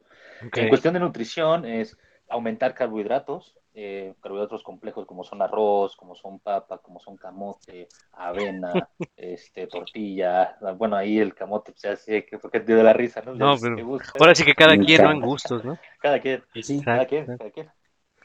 En 0.54 0.68
cuestión 0.68 0.94
de 0.94 1.00
nutrición 1.00 1.64
es 1.64 1.98
aumentar 2.28 2.74
carbohidratos, 2.74 3.56
eh, 3.74 4.14
carbohidratos 4.20 4.62
complejos 4.62 5.06
como 5.06 5.24
son 5.24 5.42
arroz, 5.42 5.96
como 5.96 6.14
son 6.14 6.38
papa, 6.38 6.78
como 6.78 7.00
son 7.00 7.16
camote, 7.16 7.88
avena, 8.12 8.88
este, 9.16 9.66
tortilla. 9.66 10.56
Bueno, 10.76 10.96
ahí 10.96 11.18
el 11.18 11.34
camote 11.34 11.72
se 11.76 11.88
hace 11.88 12.24
que 12.24 12.38
porque 12.38 12.60
te 12.60 12.74
da 12.74 12.82
la 12.82 12.92
risa, 12.92 13.22
¿no? 13.22 13.34
No, 13.34 13.54
Les- 13.54 13.60
pero 13.60 13.76
te 13.76 13.82
gusta. 13.82 14.18
ahora 14.18 14.34
sí 14.34 14.44
que 14.44 14.54
cada 14.54 14.76
quien, 14.76 15.02
¿no? 15.02 15.10
En 15.12 15.20
gustos, 15.20 15.64
¿no? 15.64 15.78
Cada 16.00 16.20
quien, 16.20 16.42
sí, 16.60 16.80
cada 16.82 17.06
quien, 17.06 17.26
cada 17.36 17.50
quien. 17.50 17.70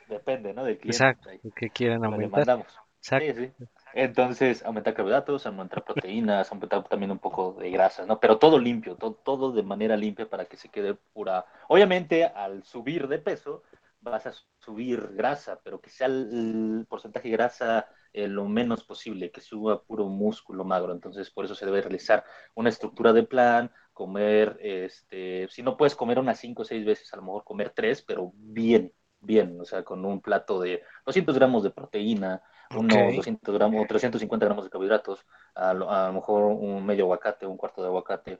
Depende, 0.08 0.54
¿no? 0.54 0.64
Del 0.64 0.78
cliente. 0.78 1.08
Exacto, 1.16 1.30
que 1.56 1.70
quieran 1.70 2.04
aumentar. 2.04 2.44
demandamos. 2.44 2.68
Sí, 3.14 3.34
sí. 3.36 3.52
Entonces, 3.94 4.64
aumentar 4.66 4.96
carbohidratos, 4.96 5.46
aumentar 5.46 5.84
proteínas, 5.86 6.52
aumentar 6.52 6.84
también 6.88 7.12
un 7.12 7.20
poco 7.20 7.54
de 7.54 7.70
grasas, 7.70 8.08
¿no? 8.08 8.20
Pero 8.20 8.40
todo 8.40 8.58
limpio, 8.58 8.96
todo, 8.96 9.14
todo 9.14 9.52
de 9.52 9.62
manera 9.62 9.96
limpia 9.96 10.28
para 10.28 10.46
que 10.46 10.58
se 10.58 10.70
quede 10.70 10.96
pura. 11.14 11.46
Obviamente, 11.70 12.26
al 12.26 12.64
subir 12.64 13.08
de 13.08 13.20
peso, 13.20 13.62
vas 14.02 14.26
a 14.26 14.34
subir 14.60 15.10
grasa, 15.14 15.60
pero 15.64 15.80
que 15.80 15.92
sea 15.92 16.08
el, 16.08 16.80
el 16.80 16.86
porcentaje 16.88 17.30
de 17.30 17.36
grasa 17.38 17.88
eh, 18.12 18.28
lo 18.28 18.46
menos 18.46 18.84
posible, 18.84 19.30
que 19.32 19.42
suba 19.42 19.84
puro 19.84 20.08
músculo 20.08 20.64
magro. 20.64 20.92
Entonces, 20.92 21.30
por 21.30 21.46
eso 21.46 21.54
se 21.54 21.66
debe 21.66 21.82
realizar 21.82 22.24
una 22.56 22.70
estructura 22.70 23.14
de 23.14 23.24
plan, 23.24 23.72
comer, 23.94 24.58
este, 24.62 25.48
si 25.50 25.62
no 25.62 25.78
puedes 25.78 25.96
comer 25.96 26.18
unas 26.20 26.40
5 26.40 26.64
o 26.64 26.66
6 26.66 26.84
veces, 26.86 27.14
a 27.14 27.18
lo 27.18 27.24
mejor 27.24 27.44
comer 27.44 27.70
3, 27.70 28.02
pero 28.02 28.32
bien, 28.36 28.92
bien, 29.20 29.60
o 29.62 29.66
sea, 29.66 29.84
con 29.84 30.04
un 30.06 30.22
plato 30.22 30.60
de 30.60 30.82
200 31.06 31.36
gramos 31.36 31.64
de 31.64 31.72
proteína, 31.72 32.42
unos 32.74 33.14
Ok. 33.14 33.16
200 33.16 33.54
gramos 33.56 33.82
o 33.84 33.88
350 33.88 34.46
gramos 34.46 34.66
de 34.66 34.70
carbohidratos, 34.72 35.26
a 35.56 35.74
lo, 35.74 35.90
a 35.92 36.08
lo 36.08 36.14
mejor 36.14 36.44
un 36.44 36.86
medio 36.86 37.06
aguacate, 37.06 37.46
un 37.46 37.58
cuarto 37.58 37.82
de 37.82 37.88
aguacate, 37.88 38.40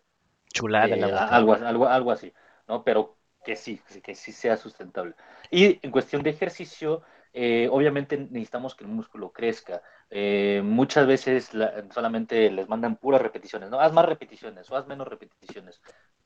Chulada 0.54 0.88
eh, 0.88 1.12
algo, 1.14 1.54
algo, 1.54 1.88
algo 1.88 2.12
así, 2.12 2.34
¿no? 2.68 2.84
Pero 2.84 3.18
que 3.44 3.56
sí, 3.56 3.82
que 4.04 4.16
sí 4.16 4.32
sea 4.32 4.58
sustentable. 4.58 5.16
Y 5.52 5.80
en 5.86 5.92
cuestión 5.92 6.24
de 6.24 6.32
ejercicio, 6.32 7.04
eh, 7.34 7.70
obviamente 7.72 8.18
necesitamos 8.18 8.76
que 8.76 8.84
el 8.86 8.90
músculo 8.90 9.32
crezca. 9.32 9.82
Eh, 10.10 10.62
muchas 10.64 11.06
veces 11.08 11.54
la- 11.54 11.86
solamente 11.92 12.50
les 12.52 12.68
mandan 12.70 12.98
puras 12.98 13.22
repeticiones, 13.22 13.70
¿no? 13.70 13.80
Haz 13.80 13.94
más 13.94 14.06
repeticiones 14.06 14.70
o 14.72 14.76
haz 14.78 14.88
menos 14.88 15.08
repeticiones. 15.08 15.82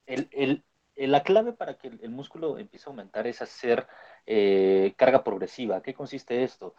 El- 0.05 0.63
la 1.07 1.23
clave 1.23 1.53
para 1.53 1.77
que 1.77 1.87
el, 1.87 2.09
músculo 2.09 2.57
empiece 2.57 2.85
a 2.87 2.91
aumentar 2.91 3.25
es 3.27 3.41
hacer 3.41 3.87
eh, 4.25 4.93
carga 4.97 5.23
progresiva. 5.23 5.81
¿Qué 5.81 5.93
consiste 5.93 6.43
esto? 6.43 6.75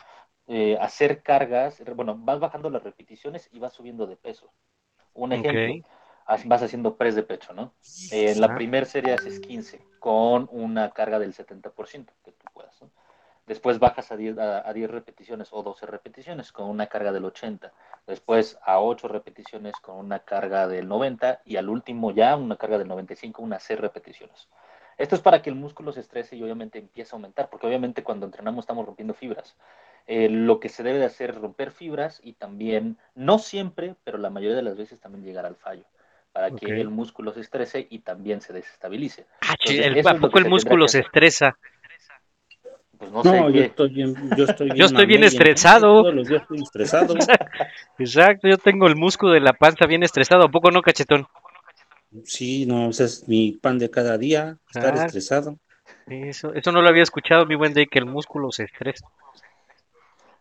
Eh, 0.47 0.77
hacer 0.81 1.23
cargas, 1.23 1.83
bueno, 1.95 2.17
vas 2.19 2.41
bajando 2.41 2.71
las 2.71 2.83
repeticiones 2.83 3.49
y 3.53 3.59
vas 3.59 3.73
subiendo 3.73 4.07
de 4.07 4.17
peso. 4.17 4.53
Un 5.15 5.33
ejemplo, 5.33 5.87
vas 6.47 6.63
haciendo 6.63 6.97
press 6.97 7.15
de 7.15 7.23
pecho, 7.23 7.53
¿no? 7.53 7.75
Eh, 8.11 8.33
en 8.33 8.41
la 8.41 8.49
Ah. 8.49 8.55
primera 8.55 8.87
serie 8.87 9.15
haces 9.15 9.41
15 9.41 9.81
con 9.99 10.49
una 10.51 10.91
carga 10.91 11.19
del 11.19 11.35
70% 11.35 12.13
que 12.25 12.33
tú 12.33 12.47
puedas, 12.53 12.81
¿no? 12.83 12.91
Después 13.47 13.79
bajas 13.79 14.13
a 14.13 14.17
10, 14.17 14.39
a, 14.39 14.69
a 14.69 14.73
10 14.73 14.91
repeticiones 14.91 15.49
o 15.53 15.63
12 15.63 15.87
repeticiones 15.87 16.53
con 16.53 16.69
una 16.69 16.87
carga 16.87 17.11
del 17.11 17.25
80. 17.25 17.73
Después 18.07 18.59
a 18.65 18.81
8 18.81 19.09
repeticiones 19.09 19.75
con 19.83 19.97
una 19.97 20.21
carga 20.21 20.67
del 20.69 20.89
90 20.89 21.41
y 21.45 21.57
al 21.57 21.69
último 21.69 22.11
ya 22.11 22.37
una 22.37 22.57
carga 22.57 22.79
del 22.79 22.89
95, 22.89 23.43
unas 23.43 23.63
6 23.63 23.79
repeticiones. 23.81 24.49
Esto 24.99 25.15
es 25.15 25.23
para 25.23 25.41
que 25.43 25.51
el 25.51 25.57
músculo 25.57 25.93
se 25.93 26.01
estrese 26.01 26.37
y 26.37 26.43
obviamente 26.43 26.79
empiece 26.79 27.15
a 27.15 27.17
aumentar, 27.17 27.49
porque 27.49 27.67
obviamente 27.67 28.03
cuando 28.03 28.27
entrenamos 28.27 28.65
estamos 28.65 28.85
rompiendo 28.85 29.15
fibras. 29.15 29.57
Eh, 30.07 30.29
lo 30.29 30.61
que 30.61 30.69
se 30.69 30.83
debe 30.83 30.99
de 30.99 31.05
hacer 31.07 31.31
es 31.31 31.37
romper 31.37 31.71
fibras 31.71 32.21
y 32.23 32.33
también, 32.35 32.99
no 33.15 33.39
siempre, 33.39 33.95
pero 34.05 34.19
la 34.19 34.31
mayoría 34.31 34.57
de 34.57 34.63
las 34.63 34.77
veces 34.77 34.99
también 35.01 35.25
llegar 35.25 35.47
al 35.47 35.57
fallo, 35.57 35.85
para 36.33 36.51
que 36.51 36.67
el 36.81 36.89
músculo 36.91 37.33
se 37.33 37.41
estrese 37.41 37.87
y 37.91 38.01
también 38.01 38.41
se 38.41 38.53
desestabilice. 38.53 39.27
Ah, 39.41 39.55
Entonces, 39.61 39.87
el- 39.87 39.97
eso 39.97 40.09
¿A 40.09 40.15
es 40.15 40.21
lo 40.21 40.21
poco 40.21 40.33
que 40.33 40.39
el 40.39 40.45
se 40.45 40.51
tendrá 40.51 40.51
músculo 40.53 40.89
se 40.89 40.99
hacer. 40.99 41.07
estresa? 41.07 41.59
Pues 43.01 43.11
no, 43.11 43.23
No, 43.25 43.33
sé 43.33 43.39
yo 43.39 43.53
qué. 43.53 43.65
estoy 43.65 43.89
bien, 43.89 44.15
yo 44.37 44.45
estoy 44.45 44.67
bien. 44.69 44.77
Yo 44.77 44.85
estoy 44.85 45.07
bien 45.07 45.21
mamey, 45.23 45.29
estresado. 45.35 46.03
Todos 46.03 46.15
los 46.15 46.29
días 46.29 46.43
estoy 46.43 46.63
estresado. 46.63 47.15
Exacto, 47.99 48.47
yo 48.49 48.59
tengo 48.59 48.87
el 48.87 48.95
músculo 48.95 49.33
de 49.33 49.41
la 49.41 49.53
panza 49.55 49.87
bien 49.87 50.03
estresado. 50.05 50.45
¿A 50.45 50.49
poco 50.51 50.71
no, 50.71 50.83
cachetón? 50.83 51.27
Sí, 52.25 52.67
no, 52.67 52.91
ese 52.91 53.05
es 53.05 53.27
mi 53.27 53.53
pan 53.53 53.79
de 53.79 53.91
cada 53.91 54.19
día, 54.19 54.59
estar 54.73 54.97
Ah. 54.97 55.07
estresado. 55.07 55.59
Eso, 56.07 56.53
eso 56.55 56.73
no 56.73 56.83
lo 56.83 56.89
había 56.89 57.03
escuchado, 57.05 57.47
mi 57.47 57.55
buen 57.57 57.73
Dave, 57.73 57.87
que 57.91 57.99
el 58.01 58.07
músculo 58.07 58.53
se 58.53 58.65
estresa. 58.65 59.07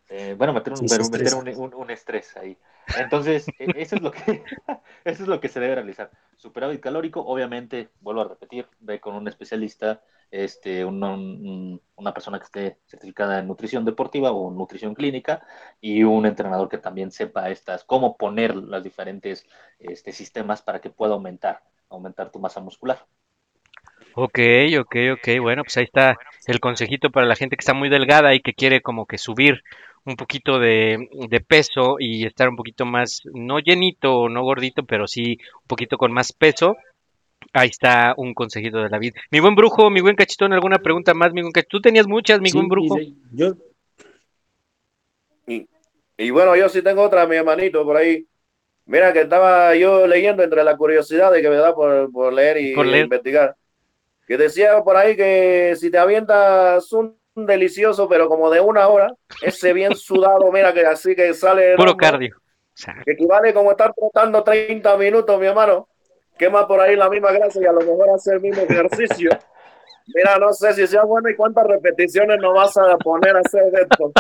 Eh, 0.10 0.34
bueno, 0.38 0.54
meter, 0.54 0.74
un, 0.74 0.80
Sí, 0.80 0.88
se 0.88 0.98
pero 0.98 1.10
meter 1.10 1.28
estresa. 1.28 1.38
un, 1.60 1.74
un- 1.74 1.74
un 1.76 1.92
estrés 1.92 2.36
ahí. 2.38 2.58
Entonces, 2.98 3.48
e- 3.60 3.72
eso 3.76 3.96
es 3.96 4.02
lo 4.02 4.12
que 4.12 4.44
eso 5.06 5.24
es 5.24 5.28
lo 5.30 5.40
que 5.40 5.48
se 5.48 5.60
debe 5.60 5.76
realizar. 5.76 6.10
Superávit 6.36 6.82
calórico, 6.82 7.22
obviamente, 7.22 7.90
vuelvo 8.02 8.22
a 8.22 8.28
repetir, 8.30 8.66
ve 8.80 9.00
con 9.00 9.16
un 9.16 9.28
especialista 9.28 10.02
este, 10.32 10.86
un- 10.86 11.04
un- 11.04 11.82
una 11.96 12.14
persona 12.14 12.40
que 12.40 12.46
esté 12.46 12.80
certificada 12.86 13.40
en 13.40 13.48
nutrición 13.48 13.86
deportiva 13.86 14.32
o 14.32 14.52
nutrición 14.52 14.94
clínica 14.96 15.46
y 15.82 16.04
un 16.04 16.26
entrenador 16.26 16.70
que 16.70 16.78
también 16.78 17.12
sepa 17.12 17.50
estas, 17.50 17.84
cómo 17.84 18.18
poner 18.18 18.56
los 18.56 18.84
diferentes 18.84 19.46
este, 19.80 20.12
sistemas 20.14 20.62
para 20.62 20.80
que 20.82 20.90
pueda 20.90 21.14
aumentar, 21.14 21.64
aumentar 21.90 22.32
tu 22.32 22.40
masa 22.40 22.62
muscular. 22.62 23.06
Ok, 24.14 24.40
ok, 24.80 24.96
ok. 25.14 25.28
Bueno, 25.42 25.64
pues 25.64 25.78
ahí 25.78 25.84
está 25.86 26.18
el 26.46 26.60
consejito 26.60 27.10
para 27.12 27.28
la 27.28 27.36
gente 27.36 27.56
que 27.56 27.62
está 27.62 27.74
muy 27.74 27.90
delgada 27.90 28.34
y 28.34 28.42
que 28.42 28.54
quiere 28.54 28.82
como 28.82 29.06
que 29.06 29.18
subir 29.18 29.64
un 30.06 30.16
poquito 30.16 30.60
de, 30.60 31.08
de 31.30 31.40
peso 31.42 31.98
y 32.00 32.26
estar 32.26 32.50
un 32.50 32.56
poquito 32.56 32.86
más, 32.86 33.22
no 33.34 33.60
llenito 33.60 34.28
no 34.30 34.44
gordito, 34.44 34.84
pero 34.84 35.08
sí 35.08 35.38
un 35.62 35.68
poquito 35.68 35.98
con 35.98 36.12
más 36.12 36.34
peso. 36.34 36.76
Ahí 37.54 37.70
está 37.70 38.14
un 38.18 38.34
consejito 38.34 38.78
de 38.84 38.90
la 38.90 39.00
vida. 39.00 39.20
Mi 39.32 39.40
buen 39.40 39.56
brujo, 39.56 39.90
mi 39.90 40.02
buen 40.02 40.16
cachetón, 40.16 40.54
¿alguna 40.54 40.80
pregunta 40.80 41.14
más, 41.14 41.34
mi 41.34 41.42
buen 41.42 41.52
cachetón? 41.52 41.80
Tú 41.80 41.82
tenías 41.82 42.08
muchas, 42.08 42.40
mi 42.42 42.50
Sí, 42.50 42.58
buen 42.58 42.68
brujo. 42.68 42.98
yo, 43.34 43.56
Y, 45.48 45.68
y 46.18 46.30
bueno, 46.32 46.56
yo 46.56 46.70
sí 46.70 46.82
tengo 46.82 47.02
otra, 47.02 47.26
mi 47.26 47.36
hermanito, 47.36 47.84
por 47.84 47.98
ahí. 47.98 48.26
Mira 48.86 49.14
que 49.14 49.22
estaba 49.22 49.76
yo 49.76 50.08
leyendo 50.08 50.44
entre 50.44 50.64
la 50.64 50.76
curiosidad 50.76 51.32
de 51.32 51.42
que 51.42 51.50
me 51.50 51.58
da 51.58 51.76
por, 51.76 52.12
por 52.12 52.34
leer 52.34 52.58
y 52.58 52.74
Por 52.76 52.86
leer. 52.86 53.04
investigar. 53.06 53.56
Que 54.28 54.38
decía 54.38 54.82
por 54.84 54.96
ahí 54.96 55.16
que 55.16 55.76
si 55.78 55.90
te 55.92 55.98
avientas 55.98 56.92
un 56.94 57.16
delicioso, 57.36 58.08
pero 58.10 58.28
como 58.28 58.50
de 58.50 58.60
una 58.60 58.88
hora, 58.88 59.14
ese 59.42 59.74
bien 59.74 59.96
sudado, 59.96 60.52
mira 60.52 60.74
que 60.74 60.86
así 60.86 61.16
que 61.16 61.34
sale. 61.34 61.76
Puro 61.76 61.96
cardio. 61.98 62.36
Que 63.06 63.12
equivale 63.12 63.54
como 63.54 63.72
estar 63.72 63.94
trotando 63.94 64.44
30 64.44 64.96
minutos, 64.98 65.40
mi 65.40 65.48
hermano. 65.48 65.88
Quema 66.40 66.66
por 66.66 66.80
ahí 66.80 66.96
la 66.96 67.10
misma 67.10 67.32
grasa 67.34 67.60
y 67.62 67.66
a 67.66 67.72
lo 67.74 67.82
mejor 67.82 68.10
hacer 68.16 68.36
el 68.36 68.42
mismo 68.42 68.62
ejercicio. 68.64 69.30
Mira, 70.08 70.38
no 70.40 70.54
sé 70.54 70.74
si 70.74 70.88
sea 70.88 71.04
bueno 71.04 71.30
y 71.30 71.36
cuántas 71.36 71.68
repeticiones 71.68 72.40
nos 72.40 72.54
vas 72.56 72.76
a 72.78 72.98
poner 72.98 73.36
a 73.36 73.42
hacer 73.42 73.66
de 73.70 73.82
esto. 73.82 74.12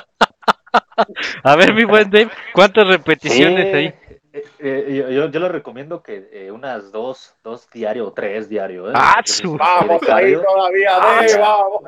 A 1.44 1.56
ver, 1.56 1.74
mi 1.74 1.86
buen 1.86 2.10
Dave, 2.12 2.30
¿cuántas 2.54 2.88
repeticiones 2.88 3.68
Sí, 3.72 3.76
ahí? 3.78 3.94
eh, 4.34 4.44
eh, 4.60 5.04
yo, 5.16 5.28
yo, 5.28 5.40
les 5.40 5.52
recomiendo 5.52 6.04
que 6.04 6.30
eh, 6.32 6.52
unas 6.52 6.92
dos, 6.92 7.34
dos 7.42 7.70
diario 7.72 8.08
o 8.08 8.12
tres 8.14 8.50
diario. 8.50 8.90
¿eh? 8.90 8.94
¡Ah, 8.96 9.22
su- 9.24 9.58
Vamos 9.58 10.08
ahí 10.10 10.36
todavía, 10.36 10.90
Ah, 11.00 11.22
de, 11.22 11.38
vamos. 11.38 11.82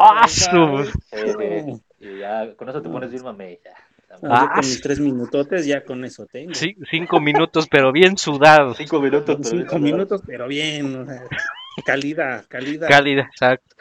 ¡Ah, 0.00 0.26
su- 0.26 0.84
sí, 1.12 1.82
y 2.00 2.18
ya 2.20 2.54
con 2.56 2.68
eso 2.70 2.80
te 2.82 2.88
pones 2.88 3.10
bien 3.10 3.22
mame. 3.22 3.60
Ah, 4.22 4.52
con 4.54 4.64
mis 4.64 4.80
tres 4.80 5.00
minutotes 5.00 5.66
ya 5.66 5.84
con 5.84 6.04
eso 6.04 6.26
tengo. 6.26 6.54
Sí, 6.54 6.76
cinco 6.90 7.20
minutos, 7.20 7.66
pero 7.68 7.92
bien 7.92 8.16
sudados. 8.16 8.76
Cinco 8.76 9.00
minutos. 9.00 9.36
Pero 9.36 9.48
cinco 9.48 9.78
bien 9.78 9.82
minutos, 9.82 10.22
pero 10.26 10.48
bien. 10.48 10.96
o 10.96 11.04
sea, 11.04 11.24
calidad, 11.84 12.44
calidad. 12.48 12.88
Cálida, 12.88 13.22
exacto. 13.22 13.76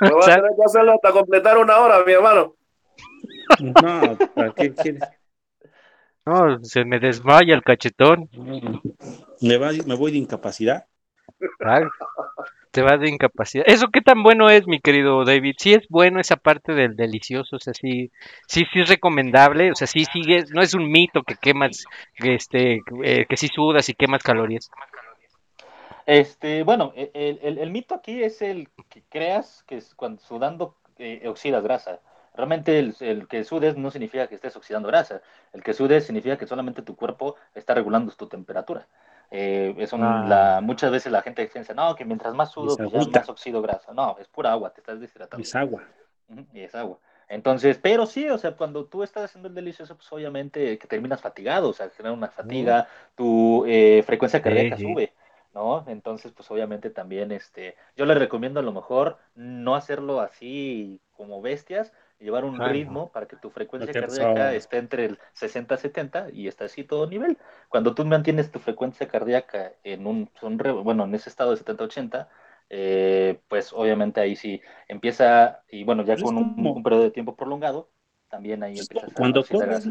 Me 0.00 0.10
voy 0.10 0.22
a 0.22 0.34
tener 0.36 0.50
que 0.56 0.64
hacerlo 0.64 0.92
hasta 0.92 1.12
completar 1.12 1.58
una 1.58 1.78
hora, 1.78 2.04
mi 2.04 2.12
hermano. 2.12 2.56
No, 3.60 4.16
¿para 4.34 4.52
qué 4.52 4.72
quieres? 4.72 5.02
No, 6.24 6.62
se 6.62 6.84
me 6.84 7.00
desmaya 7.00 7.54
el 7.54 7.62
cachetón. 7.62 8.28
Me, 9.40 9.58
va, 9.58 9.70
me 9.86 9.94
voy 9.94 10.12
de 10.12 10.18
incapacidad. 10.18 10.86
Ay, 11.60 11.84
te 12.72 12.82
vas 12.82 13.00
de 13.00 13.08
incapacidad. 13.10 13.64
¿Eso 13.68 13.88
qué 13.92 14.00
tan 14.00 14.22
bueno 14.22 14.50
es, 14.50 14.66
mi 14.66 14.80
querido 14.80 15.24
David? 15.24 15.54
Sí 15.58 15.74
es 15.74 15.86
bueno 15.88 16.20
esa 16.20 16.36
parte 16.36 16.72
del 16.74 16.96
delicioso, 16.96 17.56
o 17.56 17.60
sea, 17.60 17.74
sí, 17.74 18.10
sí, 18.48 18.64
sí 18.72 18.80
es 18.80 18.88
recomendable, 18.88 19.70
o 19.72 19.74
sea, 19.76 19.86
sí 19.86 20.04
sigue, 20.06 20.44
no 20.52 20.62
es 20.62 20.74
un 20.74 20.90
mito 20.90 21.22
que 21.22 21.36
quemas, 21.36 21.84
que 22.16 22.34
este, 22.34 22.80
eh, 23.04 23.26
que 23.28 23.36
sí 23.36 23.48
sudas 23.48 23.88
y 23.88 23.94
quemas 23.94 24.22
calorías. 24.22 24.70
Este, 26.06 26.62
bueno, 26.64 26.92
e- 26.96 27.10
el, 27.14 27.38
el- 27.42 27.58
el 27.58 27.70
mito 27.70 27.94
aquí 27.94 28.22
es 28.22 28.42
el 28.42 28.68
que 28.88 29.02
creas 29.08 29.64
que 29.66 29.80
cuando 29.96 30.20
sudando 30.22 30.76
eh, 30.98 31.26
oxidas 31.28 31.62
grasa. 31.62 32.00
Realmente 32.34 32.78
el, 32.78 32.94
el 33.00 33.28
que 33.28 33.44
sudes 33.44 33.76
no 33.76 33.90
significa 33.90 34.26
que 34.26 34.34
estés 34.34 34.56
oxidando 34.56 34.88
grasa. 34.88 35.20
El 35.52 35.62
que 35.62 35.74
sudes 35.74 36.04
significa 36.06 36.38
que 36.38 36.46
solamente 36.46 36.82
tu 36.82 36.96
cuerpo 36.96 37.36
está 37.54 37.74
regulando 37.74 38.12
tu 38.12 38.26
temperatura. 38.26 38.88
Eh, 39.34 39.74
es 39.78 39.92
un- 39.94 40.02
Ah. 40.04 40.26
la, 40.28 40.60
muchas 40.60 40.90
veces 40.90 41.10
la 41.10 41.22
gente 41.22 41.46
piensa, 41.46 41.72
no, 41.72 41.94
que 41.96 42.04
mientras 42.04 42.34
más 42.34 42.52
sudo, 42.52 42.72
Es 42.72 42.90
pues 42.90 43.08
más 43.08 43.28
oxido 43.30 43.62
grasa. 43.62 43.94
No, 43.94 44.14
es 44.20 44.28
pura 44.28 44.52
agua, 44.52 44.70
te 44.74 44.82
estás 44.82 45.00
deshidratando. 45.00 45.42
Es 45.42 45.54
agua. 45.54 45.82
Y 46.52 46.60
es 46.60 46.74
agua. 46.74 46.98
Entonces, 47.28 47.78
pero 47.78 48.04
sí, 48.04 48.28
o 48.28 48.36
sea, 48.36 48.52
cuando 48.58 48.84
tú 48.84 49.02
estás 49.02 49.24
haciendo 49.24 49.48
el 49.48 49.54
delicioso, 49.54 49.96
pues 49.96 50.12
obviamente 50.12 50.76
que 50.76 50.86
terminas 50.86 51.22
fatigado, 51.22 51.70
o 51.70 51.72
sea, 51.72 51.88
genera 51.88 52.12
una 52.12 52.28
fatiga, 52.28 52.88
tu 53.14 53.64
eh, 53.66 54.02
frecuencia 54.04 54.42
cardíaca 54.42 54.76
sube, 54.76 55.14
¿no? 55.54 55.82
Entonces, 55.88 56.30
pues 56.32 56.50
obviamente 56.50 56.90
también, 56.90 57.32
este, 57.32 57.74
yo 57.96 58.04
les 58.04 58.18
recomiendo 58.18 58.60
a 58.60 58.62
lo 58.62 58.72
mejor 58.72 59.16
no 59.34 59.76
hacerlo 59.76 60.20
así 60.20 61.00
como 61.16 61.40
bestias, 61.40 61.92
llevar 62.22 62.44
un 62.44 62.54
Ay, 62.54 62.58
no. 62.58 62.72
ritmo 62.72 63.12
para 63.12 63.26
que 63.26 63.36
tu 63.36 63.50
frecuencia 63.50 63.92
te 63.92 64.00
cardíaca 64.00 64.54
esté 64.54 64.78
entre 64.78 65.04
el 65.04 65.18
60-70 65.34 66.30
y 66.32 66.48
está 66.48 66.64
así 66.64 66.84
todo 66.84 67.06
nivel. 67.06 67.36
Cuando 67.68 67.94
tú 67.94 68.04
mantienes 68.04 68.50
tu 68.50 68.58
frecuencia 68.58 69.08
cardíaca 69.08 69.72
en 69.82 70.06
un, 70.06 70.30
un 70.40 70.56
bueno, 70.84 71.04
en 71.04 71.14
ese 71.14 71.28
estado 71.28 71.50
de 71.50 71.56
70-80, 71.58 72.28
eh, 72.70 73.40
pues 73.48 73.72
obviamente 73.72 74.20
ahí 74.20 74.36
sí 74.36 74.62
empieza, 74.88 75.62
y 75.68 75.84
bueno, 75.84 76.04
ya 76.04 76.16
con 76.16 76.36
un, 76.38 76.82
periodo 76.82 77.02
de 77.02 77.10
tiempo 77.10 77.36
prolongado, 77.36 77.90
también 78.28 78.62
ahí 78.62 78.74
Es 78.74 78.82
empiezas 78.82 79.10
a 79.10 79.14
Cuando 79.14 79.44
corres. 79.44 79.86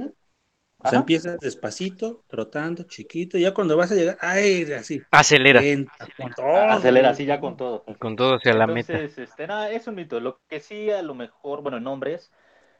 O 0.84 0.88
sea, 0.88 0.97
Ajá. 0.97 0.99
empiezas 0.99 1.39
despacito, 1.39 2.23
trotando, 2.27 2.84
chiquito, 2.84 3.38
y 3.38 3.41
ya 3.41 3.53
cuando 3.53 3.77
vas 3.77 3.91
a 3.91 3.95
llegar, 3.95 4.17
ay, 4.21 4.71
así, 4.73 5.01
Acelera, 5.11 5.61
lenta, 5.61 5.91
con 6.17 6.34
todo. 6.34 6.55
Acelera 6.55 7.09
así 7.09 7.25
ya 7.25 7.39
con 7.39 7.57
todo. 7.57 7.84
con 7.99 8.15
todo 8.15 8.36
hacia 8.36 8.53
la 8.53 8.67
meta. 8.67 8.93
Entonces, 8.93 9.17
este, 9.17 9.47
nada, 9.47 9.69
es 9.71 9.88
un 9.88 9.95
mito. 9.95 10.19
Lo 10.19 10.39
que 10.47 10.59
sí, 10.59 10.89
a 10.89 11.01
lo 11.01 11.13
mejor, 11.13 11.61
bueno, 11.61 11.77
en 11.77 11.88
hombres, 11.88 12.32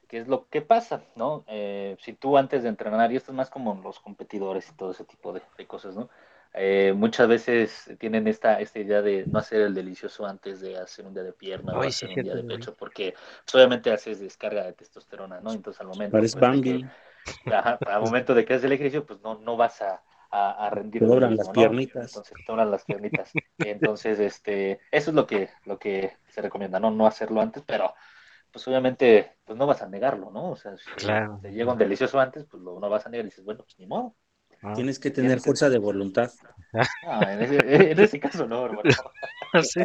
que 0.08 0.18
es 0.18 0.28
lo 0.28 0.48
que 0.50 0.62
pasa, 0.62 1.04
¿no? 1.16 1.44
Eh, 1.48 1.96
si 2.00 2.14
tú 2.14 2.38
antes 2.38 2.64
de 2.64 2.70
entrenar, 2.70 3.12
y 3.12 3.16
esto 3.18 3.32
es 3.32 3.36
más 3.36 3.50
como 3.50 3.80
los 3.84 4.00
competidores 4.00 4.70
y 4.70 4.74
todo 4.76 4.92
ese 4.92 5.06
tipo 5.06 5.34
de, 5.34 5.42
de 5.58 5.68
cosas, 5.68 5.96
¿no? 5.96 6.10
Eh, 6.54 6.94
muchas 6.94 7.30
veces 7.30 7.90
tienen 7.98 8.28
esta, 8.28 8.60
esta 8.60 8.80
idea 8.80 9.02
de 9.02 9.26
no 9.28 9.40
hacer 9.40 9.62
el 9.62 9.74
delicioso 9.74 10.26
antes 10.26 10.60
de 10.60 10.78
hacer 10.78 11.06
un 11.06 11.14
día 11.14 11.24
de 11.24 11.32
pierna 11.32 11.74
o 11.78 11.82
hacer 11.82 12.10
sí, 12.10 12.16
un 12.16 12.24
día 12.24 12.36
de 12.36 12.44
pecho, 12.44 12.76
porque 12.76 13.14
pues, 13.46 13.56
obviamente 13.56 13.92
haces 13.92 14.20
descarga 14.20 14.66
de 14.66 14.74
testosterona, 14.74 15.40
¿no? 15.40 15.54
Entonces 15.54 15.80
al 15.80 15.88
momento 15.88 16.18
pues, 16.18 16.36
ajá, 17.46 17.80
al 17.86 18.02
momento 18.02 18.34
de 18.34 18.46
que 18.46 18.54
haces 18.54 18.66
el 18.66 18.74
ejercicio, 18.74 19.06
pues 19.06 19.20
no, 19.22 19.36
no 19.40 19.58
vas 19.58 19.82
a, 19.82 20.02
a, 20.32 20.68
a 20.68 20.70
rendir 20.70 21.02
te 21.02 21.06
lo 21.08 21.14
doblan 21.14 21.32
mismo, 21.32 21.44
las 21.44 21.48
¿no? 21.48 21.54
piernitas. 21.54 22.08
Entonces 22.12 22.38
te 22.38 22.44
doblan 22.52 22.72
las 22.72 22.86
piernitas. 22.86 23.32
Entonces, 23.60 24.20
este, 24.20 24.80
eso 24.92 25.12
es 25.12 25.16
lo 25.16 25.28
que, 25.28 25.50
lo 25.66 25.78
que 25.80 26.18
se 26.28 26.42
recomienda, 26.42 26.80
¿no? 26.80 26.92
No 26.92 27.06
hacerlo 27.08 27.42
antes, 27.42 27.64
pero 27.66 27.94
pues 28.52 28.68
obviamente, 28.68 29.38
pues 29.46 29.58
no 29.58 29.66
vas 29.66 29.82
a 29.82 29.88
negarlo, 29.88 30.30
¿no? 30.32 30.52
O 30.52 30.56
sea, 30.56 30.76
si 30.78 30.90
Claro. 30.98 31.40
te 31.42 31.52
llega 31.54 31.72
un 31.72 31.78
delicioso 31.78 32.20
antes, 32.20 32.46
pues 32.46 32.62
lo 32.62 32.80
no 32.80 32.90
vas 32.90 33.06
a 33.06 33.10
negar 33.10 33.26
y 33.26 33.30
dices, 33.30 33.46
bueno, 33.46 33.64
pues 33.64 33.80
ni 33.80 33.88
modo. 33.88 34.16
Ah, 34.62 34.74
Tienes 34.76 35.00
que 35.00 35.10
tener 35.10 35.30
Tienes 35.30 35.44
que- 35.44 35.48
fuerza 35.48 35.70
de 35.70 35.78
voluntad. 35.80 36.30
No, 37.04 37.22
en 37.22 37.42
ese, 37.42 37.92
en 37.92 38.00
ese 38.00 38.20
caso 38.20 38.46
no, 38.46 38.66
hermano. 38.66 38.84
sí. 39.64 39.82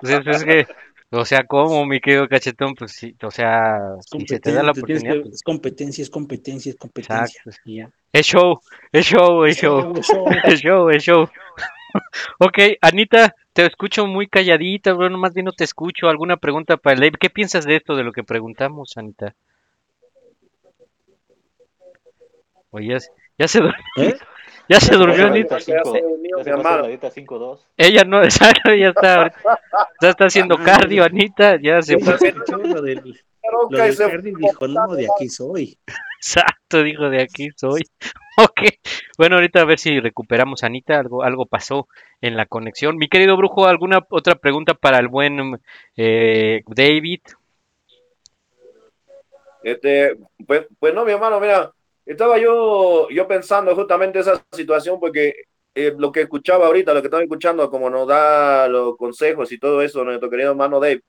Pues 0.00 0.26
es 0.26 0.44
que, 0.44 0.66
o 1.12 1.24
sea, 1.24 1.44
¿cómo, 1.46 1.84
mi 1.86 2.00
querido 2.00 2.28
cachetón? 2.28 2.74
Pues 2.74 2.92
sí, 2.92 3.14
o 3.22 3.30
sea, 3.30 3.78
Es 3.98 4.06
si 4.10 4.26
se 4.26 4.40
te 4.40 4.52
da 4.52 4.62
la 4.62 4.70
oportunidad, 4.70 5.14
que- 5.14 5.20
pues, 5.22 5.34
es 5.34 5.42
competencia, 5.42 6.02
es 6.02 6.10
competencia, 6.10 6.70
es 6.70 6.76
competencia. 6.76 7.40
Exacto. 7.44 7.60
Y 7.64 7.76
ya. 7.78 7.90
es 8.12 8.26
show, 8.26 8.60
es 8.92 9.06
show, 9.06 9.44
es 9.44 9.56
show, 9.56 9.80
Show, 9.94 10.02
show. 10.02 10.24
es 10.44 10.60
show, 10.60 10.88
es 10.90 11.02
show. 11.02 11.28
Ok, 12.38 12.58
Anita, 12.82 13.34
te 13.52 13.66
escucho 13.66 14.06
muy 14.06 14.28
calladita, 14.28 14.92
bro, 14.92 15.10
más 15.18 15.34
bien 15.34 15.46
no 15.46 15.52
te 15.52 15.64
escucho. 15.64 16.08
¿Alguna 16.08 16.36
pregunta 16.36 16.76
para 16.76 17.04
el? 17.04 17.18
¿Qué 17.18 17.30
piensas 17.30 17.64
de 17.64 17.74
esto, 17.74 17.96
de 17.96 18.04
lo 18.04 18.12
que 18.12 18.22
preguntamos, 18.22 18.96
Anita? 18.96 19.34
Oye, 22.70 22.96
ya, 23.40 23.48
se- 23.48 23.58
durmió, 23.60 23.74
¿Eh? 23.96 24.14
ya 24.68 24.80
se 24.80 24.94
durmió 24.94 25.16
Bueno, 25.16 25.32
Anita. 25.34 25.58
ya 25.58 25.82
se 25.84 26.04
unió, 26.04 26.36
mi 26.44 26.50
hermano. 26.50 26.82
la 26.82 26.88
dieta 26.88 27.10
5-2. 27.10 27.58
Ella 27.76 28.04
no, 28.04 28.22
exacto, 28.24 28.72
ya 28.74 28.88
está, 28.90 29.32
ya 30.00 30.10
está 30.10 30.26
haciendo 30.26 30.56
Ah, 30.60 30.64
cardio, 30.64 31.04
Anita, 31.04 31.58
ya 31.60 31.82
se 31.82 31.98
fue. 31.98 32.12
lo 32.12 32.80
del, 32.82 33.02
lo 33.70 33.78
del 33.78 33.96
cardio 33.96 34.36
dijo, 34.38 34.68
no, 34.68 34.94
de 34.94 35.06
aquí 35.16 35.28
soy. 35.28 35.76
Exacto, 36.18 36.82
dijo 36.82 37.08
de 37.10 37.22
aquí 37.22 37.48
soy. 37.56 37.82
Ok, 38.38 38.62
bueno, 39.18 39.34
ahorita 39.36 39.60
a 39.60 39.64
ver 39.66 39.78
si 39.78 40.00
recuperamos 40.00 40.62
a 40.62 40.66
Anita, 40.68 40.98
algo, 40.98 41.22
algo 41.24 41.44
pasó 41.44 41.88
en 42.22 42.38
la 42.38 42.46
conexión. 42.46 42.96
Mi 42.96 43.08
querido 43.08 43.36
brujo, 43.36 43.66
¿alguna 43.66 43.98
otra 44.08 44.34
pregunta 44.36 44.72
para 44.72 44.98
el 44.98 45.08
buen 45.08 45.60
eh, 45.96 46.62
David? 46.66 47.20
Este, 49.62 50.16
pues, 50.46 50.66
pues 50.78 50.94
no, 50.94 51.04
mi 51.04 51.12
hermano, 51.12 51.38
mira, 51.38 51.70
estaba 52.12 52.38
yo, 52.38 53.08
yo 53.10 53.26
pensando 53.28 53.74
justamente 53.74 54.18
esa 54.20 54.44
situación 54.52 54.98
porque 55.00 55.34
eh, 55.74 55.94
lo 55.96 56.12
que 56.12 56.22
escuchaba 56.22 56.66
ahorita, 56.66 56.94
lo 56.94 57.00
que 57.02 57.06
estaba 57.08 57.22
escuchando, 57.22 57.70
como 57.70 57.90
nos 57.90 58.06
da 58.08 58.68
los 58.68 58.96
consejos 58.96 59.52
y 59.52 59.58
todo 59.58 59.82
eso, 59.82 60.04
nuestro 60.04 60.30
querido 60.30 60.50
hermano 60.50 60.80
Dave, 60.80 61.02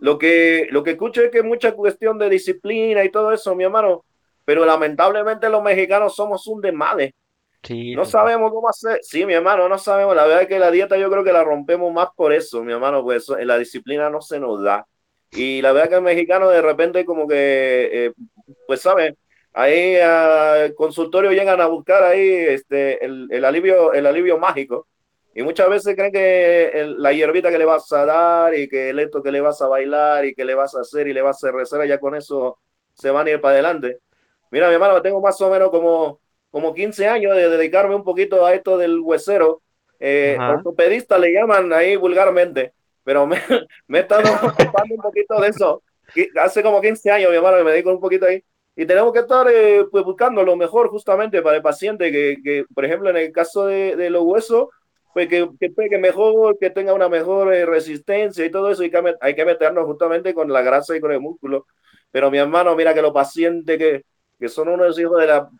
lo 0.00 0.18
que, 0.18 0.68
lo 0.70 0.82
que 0.82 0.92
escucho 0.92 1.22
es 1.22 1.30
que 1.30 1.38
es 1.38 1.44
mucha 1.44 1.72
cuestión 1.72 2.18
de 2.18 2.30
disciplina 2.30 3.04
y 3.04 3.10
todo 3.10 3.32
eso, 3.32 3.54
mi 3.54 3.64
hermano, 3.64 4.04
pero 4.44 4.64
lamentablemente 4.64 5.48
los 5.50 5.62
mexicanos 5.62 6.14
somos 6.16 6.46
un 6.46 6.60
desmadre. 6.60 7.14
Sí, 7.62 7.94
No 7.94 8.04
sabemos 8.04 8.52
cómo 8.52 8.68
hacer. 8.68 9.00
Sí, 9.02 9.26
mi 9.26 9.34
hermano, 9.34 9.68
no 9.68 9.78
sabemos. 9.78 10.14
La 10.16 10.24
verdad 10.24 10.42
es 10.42 10.48
que 10.48 10.58
la 10.58 10.70
dieta 10.70 10.96
yo 10.96 11.10
creo 11.10 11.24
que 11.24 11.32
la 11.32 11.44
rompemos 11.44 11.92
más 11.92 12.08
por 12.16 12.32
eso, 12.32 12.62
mi 12.64 12.72
hermano, 12.72 13.02
pues 13.02 13.24
eso- 13.24 13.38
la 13.38 13.58
disciplina 13.58 14.08
no 14.10 14.20
se 14.22 14.38
nos 14.40 14.62
da. 14.62 14.86
Y 15.32 15.60
la 15.62 15.72
verdad 15.72 15.88
que 15.90 15.94
el 15.96 16.02
mexicano 16.02 16.48
de 16.48 16.62
repente 16.62 17.04
como 17.04 17.26
que, 17.28 18.06
eh, 18.08 18.12
pues 18.66 18.80
sabe, 18.80 19.16
ahí 19.52 19.96
al 19.96 20.74
consultorio 20.74 21.32
llegan 21.32 21.60
a 21.60 21.66
buscar 21.66 22.02
ahí 22.04 22.28
este, 22.30 23.04
el, 23.04 23.28
el 23.30 23.44
alivio, 23.44 23.92
el 23.92 24.06
alivio 24.06 24.38
mágico. 24.38 24.86
Y 25.34 25.42
muchas 25.42 25.68
veces 25.70 25.94
creen 25.96 26.12
que 26.12 26.68
el- 26.70 27.00
la 27.02 27.12
hierbita 27.12 27.50
que 27.50 27.58
le 27.58 27.64
vas 27.64 27.90
a 27.92 28.04
dar 28.04 28.54
y 28.54 28.68
que 28.68 28.90
el 28.90 28.98
esto 28.98 29.22
que 29.22 29.30
le 29.32 29.40
vas 29.40 29.60
a 29.62 29.68
bailar 29.68 30.24
y 30.24 30.34
que 30.34 30.44
le 30.44 30.54
vas 30.54 30.74
a 30.74 30.80
hacer 30.80 31.06
y 31.08 31.12
le 31.14 31.22
vas 31.22 31.42
a 31.44 31.52
rezar, 31.52 31.86
ya 31.86 32.00
con 32.00 32.14
eso 32.16 32.58
se 32.94 33.10
van 33.10 33.26
a 33.26 33.30
ir 33.30 33.40
para 33.40 33.54
adelante. 33.54 33.98
Mira, 34.50 34.68
mi 34.68 34.74
hermano, 34.74 35.00
tengo 35.02 35.20
más 35.20 35.40
o 35.40 35.50
menos 35.50 35.70
como, 35.70 36.20
como 36.50 36.74
15 36.74 37.06
años 37.08 37.34
de 37.36 37.48
dedicarme 37.48 37.94
un 37.94 38.04
poquito 38.04 38.44
a 38.46 38.54
esto 38.54 38.76
del 38.78 38.98
huesero. 39.00 39.62
Eh, 40.00 40.42
ortopedista 40.46 41.18
le 41.18 41.32
llaman 41.32 41.72
ahí 41.72 41.94
vulgarmente, 41.96 42.72
pero 43.04 43.26
me, 43.26 43.38
me 43.86 43.98
he 43.98 44.00
estado 44.02 44.34
ocupando 44.42 44.94
un 44.96 45.00
poquito 45.00 45.40
de 45.40 45.48
eso. 45.48 45.82
Hace 46.40 46.62
como 46.62 46.80
15 46.80 47.10
años, 47.10 47.30
mi 47.30 47.36
hermano, 47.36 47.62
me 47.64 47.70
dedico 47.70 47.90
un 47.92 48.00
poquito 48.00 48.26
ahí. 48.26 48.42
Y 48.80 48.86
tenemos 48.86 49.12
que 49.12 49.18
estar 49.18 49.46
eh, 49.46 49.84
pues, 49.90 50.02
buscando 50.06 50.42
lo 50.42 50.56
mejor 50.56 50.88
justamente 50.88 51.42
para 51.42 51.56
el 51.56 51.62
paciente, 51.62 52.10
que, 52.10 52.38
que, 52.42 52.64
por 52.74 52.82
ejemplo, 52.86 53.10
en 53.10 53.18
el 53.18 53.30
caso 53.30 53.66
de, 53.66 53.94
de 53.94 54.08
los 54.08 54.22
huesos, 54.22 54.68
pues 55.12 55.28
que, 55.28 55.46
que 55.60 55.68
pegue 55.68 55.98
mejor, 55.98 56.56
que 56.58 56.70
tenga 56.70 56.94
una 56.94 57.10
mejor 57.10 57.52
eh, 57.52 57.66
resistencia 57.66 58.42
y 58.42 58.50
todo 58.50 58.70
eso, 58.70 58.82
y 58.82 58.90
que 58.90 59.16
hay 59.20 59.34
que 59.34 59.44
meternos 59.44 59.84
justamente 59.84 60.32
con 60.32 60.50
la 60.50 60.62
grasa 60.62 60.96
y 60.96 61.00
con 61.00 61.12
el 61.12 61.20
músculo. 61.20 61.66
Pero 62.10 62.30
mi 62.30 62.38
hermano, 62.38 62.74
mira 62.74 62.94
que 62.94 63.02
los 63.02 63.12
pacientes 63.12 63.76
que, 63.76 64.04
que 64.38 64.48
son 64.48 64.68
unos 64.68 64.98
hijos 64.98 65.20
de 65.20 65.26
la... 65.26 65.50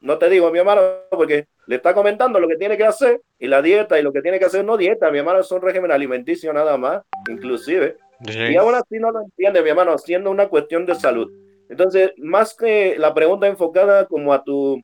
No 0.00 0.16
te 0.16 0.30
digo, 0.30 0.50
mi 0.50 0.60
hermano, 0.60 0.80
porque 1.10 1.48
le 1.66 1.76
está 1.76 1.92
comentando 1.92 2.40
lo 2.40 2.48
que 2.48 2.56
tiene 2.56 2.78
que 2.78 2.84
hacer 2.84 3.20
y 3.38 3.46
la 3.46 3.60
dieta 3.60 4.00
y 4.00 4.02
lo 4.02 4.10
que 4.10 4.22
tiene 4.22 4.38
que 4.38 4.46
hacer 4.46 4.64
no 4.64 4.78
dieta, 4.78 5.10
mi 5.10 5.18
hermano, 5.18 5.42
son 5.42 5.60
régimen 5.60 5.92
alimenticio 5.92 6.50
nada 6.54 6.78
más, 6.78 7.02
inclusive. 7.28 7.98
Y 8.26 8.56
aún 8.56 8.74
así 8.74 8.98
no 8.98 9.10
lo 9.10 9.20
entiende, 9.20 9.62
mi 9.62 9.68
hermano, 9.68 9.98
siendo 9.98 10.30
una 10.30 10.48
cuestión 10.48 10.86
de 10.86 10.94
salud. 10.94 11.30
Entonces, 11.70 12.10
más 12.16 12.52
que 12.52 12.96
la 12.98 13.14
pregunta 13.14 13.46
enfocada 13.46 14.04
como 14.06 14.34
a 14.34 14.42
tu, 14.42 14.82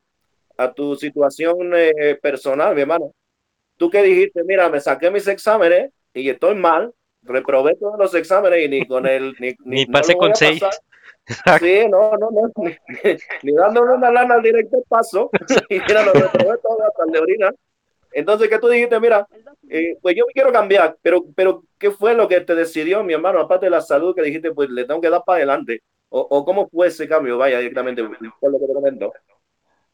a 0.57 0.71
tu 0.71 0.95
situación 0.95 1.73
eh, 1.75 2.17
personal, 2.21 2.73
mi 2.73 2.81
hermano, 2.81 3.11
tú 3.75 3.89
que 3.89 4.01
dijiste, 4.01 4.41
mira, 4.45 4.69
me 4.69 4.79
saqué 4.79 5.11
mis 5.11 5.27
exámenes 5.27 5.91
y 6.13 6.29
estoy 6.29 6.55
mal, 6.55 6.93
reprobé 7.23 7.75
todos 7.75 7.99
los 7.99 8.15
exámenes 8.15 8.65
y 8.65 8.69
ni 8.69 8.87
con 8.87 9.05
el... 9.05 9.35
Ni, 9.39 9.53
Ni 9.65 9.85
no 9.85 9.91
pasé 9.91 10.13
lo 10.13 10.19
voy 10.19 10.27
con 10.27 10.35
seis. 10.35 10.63
Sí, 11.59 11.85
no, 11.89 12.13
no, 12.13 12.29
no, 12.31 12.51
ni, 12.55 12.73
ni 13.43 13.51
dándole 13.51 13.95
una 13.95 14.09
lana 14.09 14.35
al 14.35 14.41
directo 14.41 14.81
paso, 14.87 15.29
y 15.69 15.79
mira, 15.81 16.05
lo 16.05 16.13
reprobé 16.13 16.57
todo 16.63 16.77
hasta 16.87 17.03
el 17.05 17.11
de 17.11 17.19
orina. 17.19 17.51
Entonces, 18.13 18.47
¿qué 18.47 18.59
tú 18.59 18.69
dijiste? 18.69 18.97
Mira, 19.01 19.27
eh, 19.69 19.97
pues 20.01 20.15
yo 20.15 20.25
me 20.25 20.31
quiero 20.31 20.53
cambiar, 20.53 20.95
pero, 21.01 21.25
pero 21.35 21.63
¿qué 21.77 21.91
fue 21.91 22.13
lo 22.13 22.29
que 22.29 22.39
te 22.39 22.55
decidió, 22.55 23.03
mi 23.03 23.13
hermano? 23.13 23.41
Aparte 23.41 23.65
de 23.65 23.71
la 23.71 23.81
salud, 23.81 24.15
que 24.15 24.21
dijiste, 24.21 24.53
pues 24.53 24.69
le 24.69 24.85
tengo 24.85 25.01
que 25.01 25.09
dar 25.09 25.23
para 25.25 25.39
adelante. 25.39 25.81
O, 26.09 26.45
cómo 26.45 26.69
fue 26.69 26.87
ese 26.87 27.07
cambio, 27.07 27.37
vaya, 27.37 27.57
directamente, 27.59 28.03
por 28.03 28.51
lo 28.51 28.59
que 28.59 28.67
te 28.67 28.73
comento. 28.73 29.13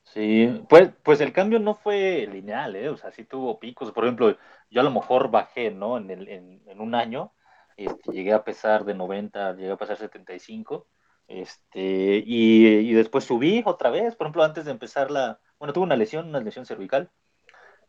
Sí, 0.03 0.63
pues, 0.69 0.91
pues 1.03 1.21
el 1.21 1.33
cambio 1.33 1.59
no 1.59 1.75
fue 1.75 2.27
lineal, 2.31 2.75
¿eh? 2.75 2.89
O 2.89 2.97
sea, 2.97 3.11
sí 3.11 3.23
tuvo 3.25 3.59
picos. 3.59 3.91
Por 3.91 4.03
ejemplo, 4.03 4.37
yo 4.69 4.81
a 4.81 4.83
lo 4.83 4.91
mejor 4.91 5.31
bajé, 5.31 5.71
¿no? 5.71 5.97
En, 5.97 6.11
el, 6.11 6.27
en, 6.29 6.61
en 6.67 6.81
un 6.81 6.93
año, 6.93 7.33
este, 7.77 8.11
llegué 8.11 8.33
a 8.33 8.43
pesar 8.43 8.85
de 8.85 8.93
90, 8.93 9.55
llegué 9.55 9.71
a 9.71 9.77
pesar 9.77 9.97
75, 9.97 10.87
este, 11.27 12.23
y, 12.25 12.67
y 12.67 12.93
después 12.93 13.23
subí 13.23 13.63
otra 13.65 13.89
vez. 13.89 14.15
Por 14.15 14.27
ejemplo, 14.27 14.43
antes 14.43 14.65
de 14.65 14.71
empezar 14.71 15.09
la, 15.09 15.39
bueno, 15.57 15.73
tuve 15.73 15.85
una 15.85 15.95
lesión, 15.95 16.27
una 16.29 16.41
lesión 16.41 16.65
cervical, 16.65 17.11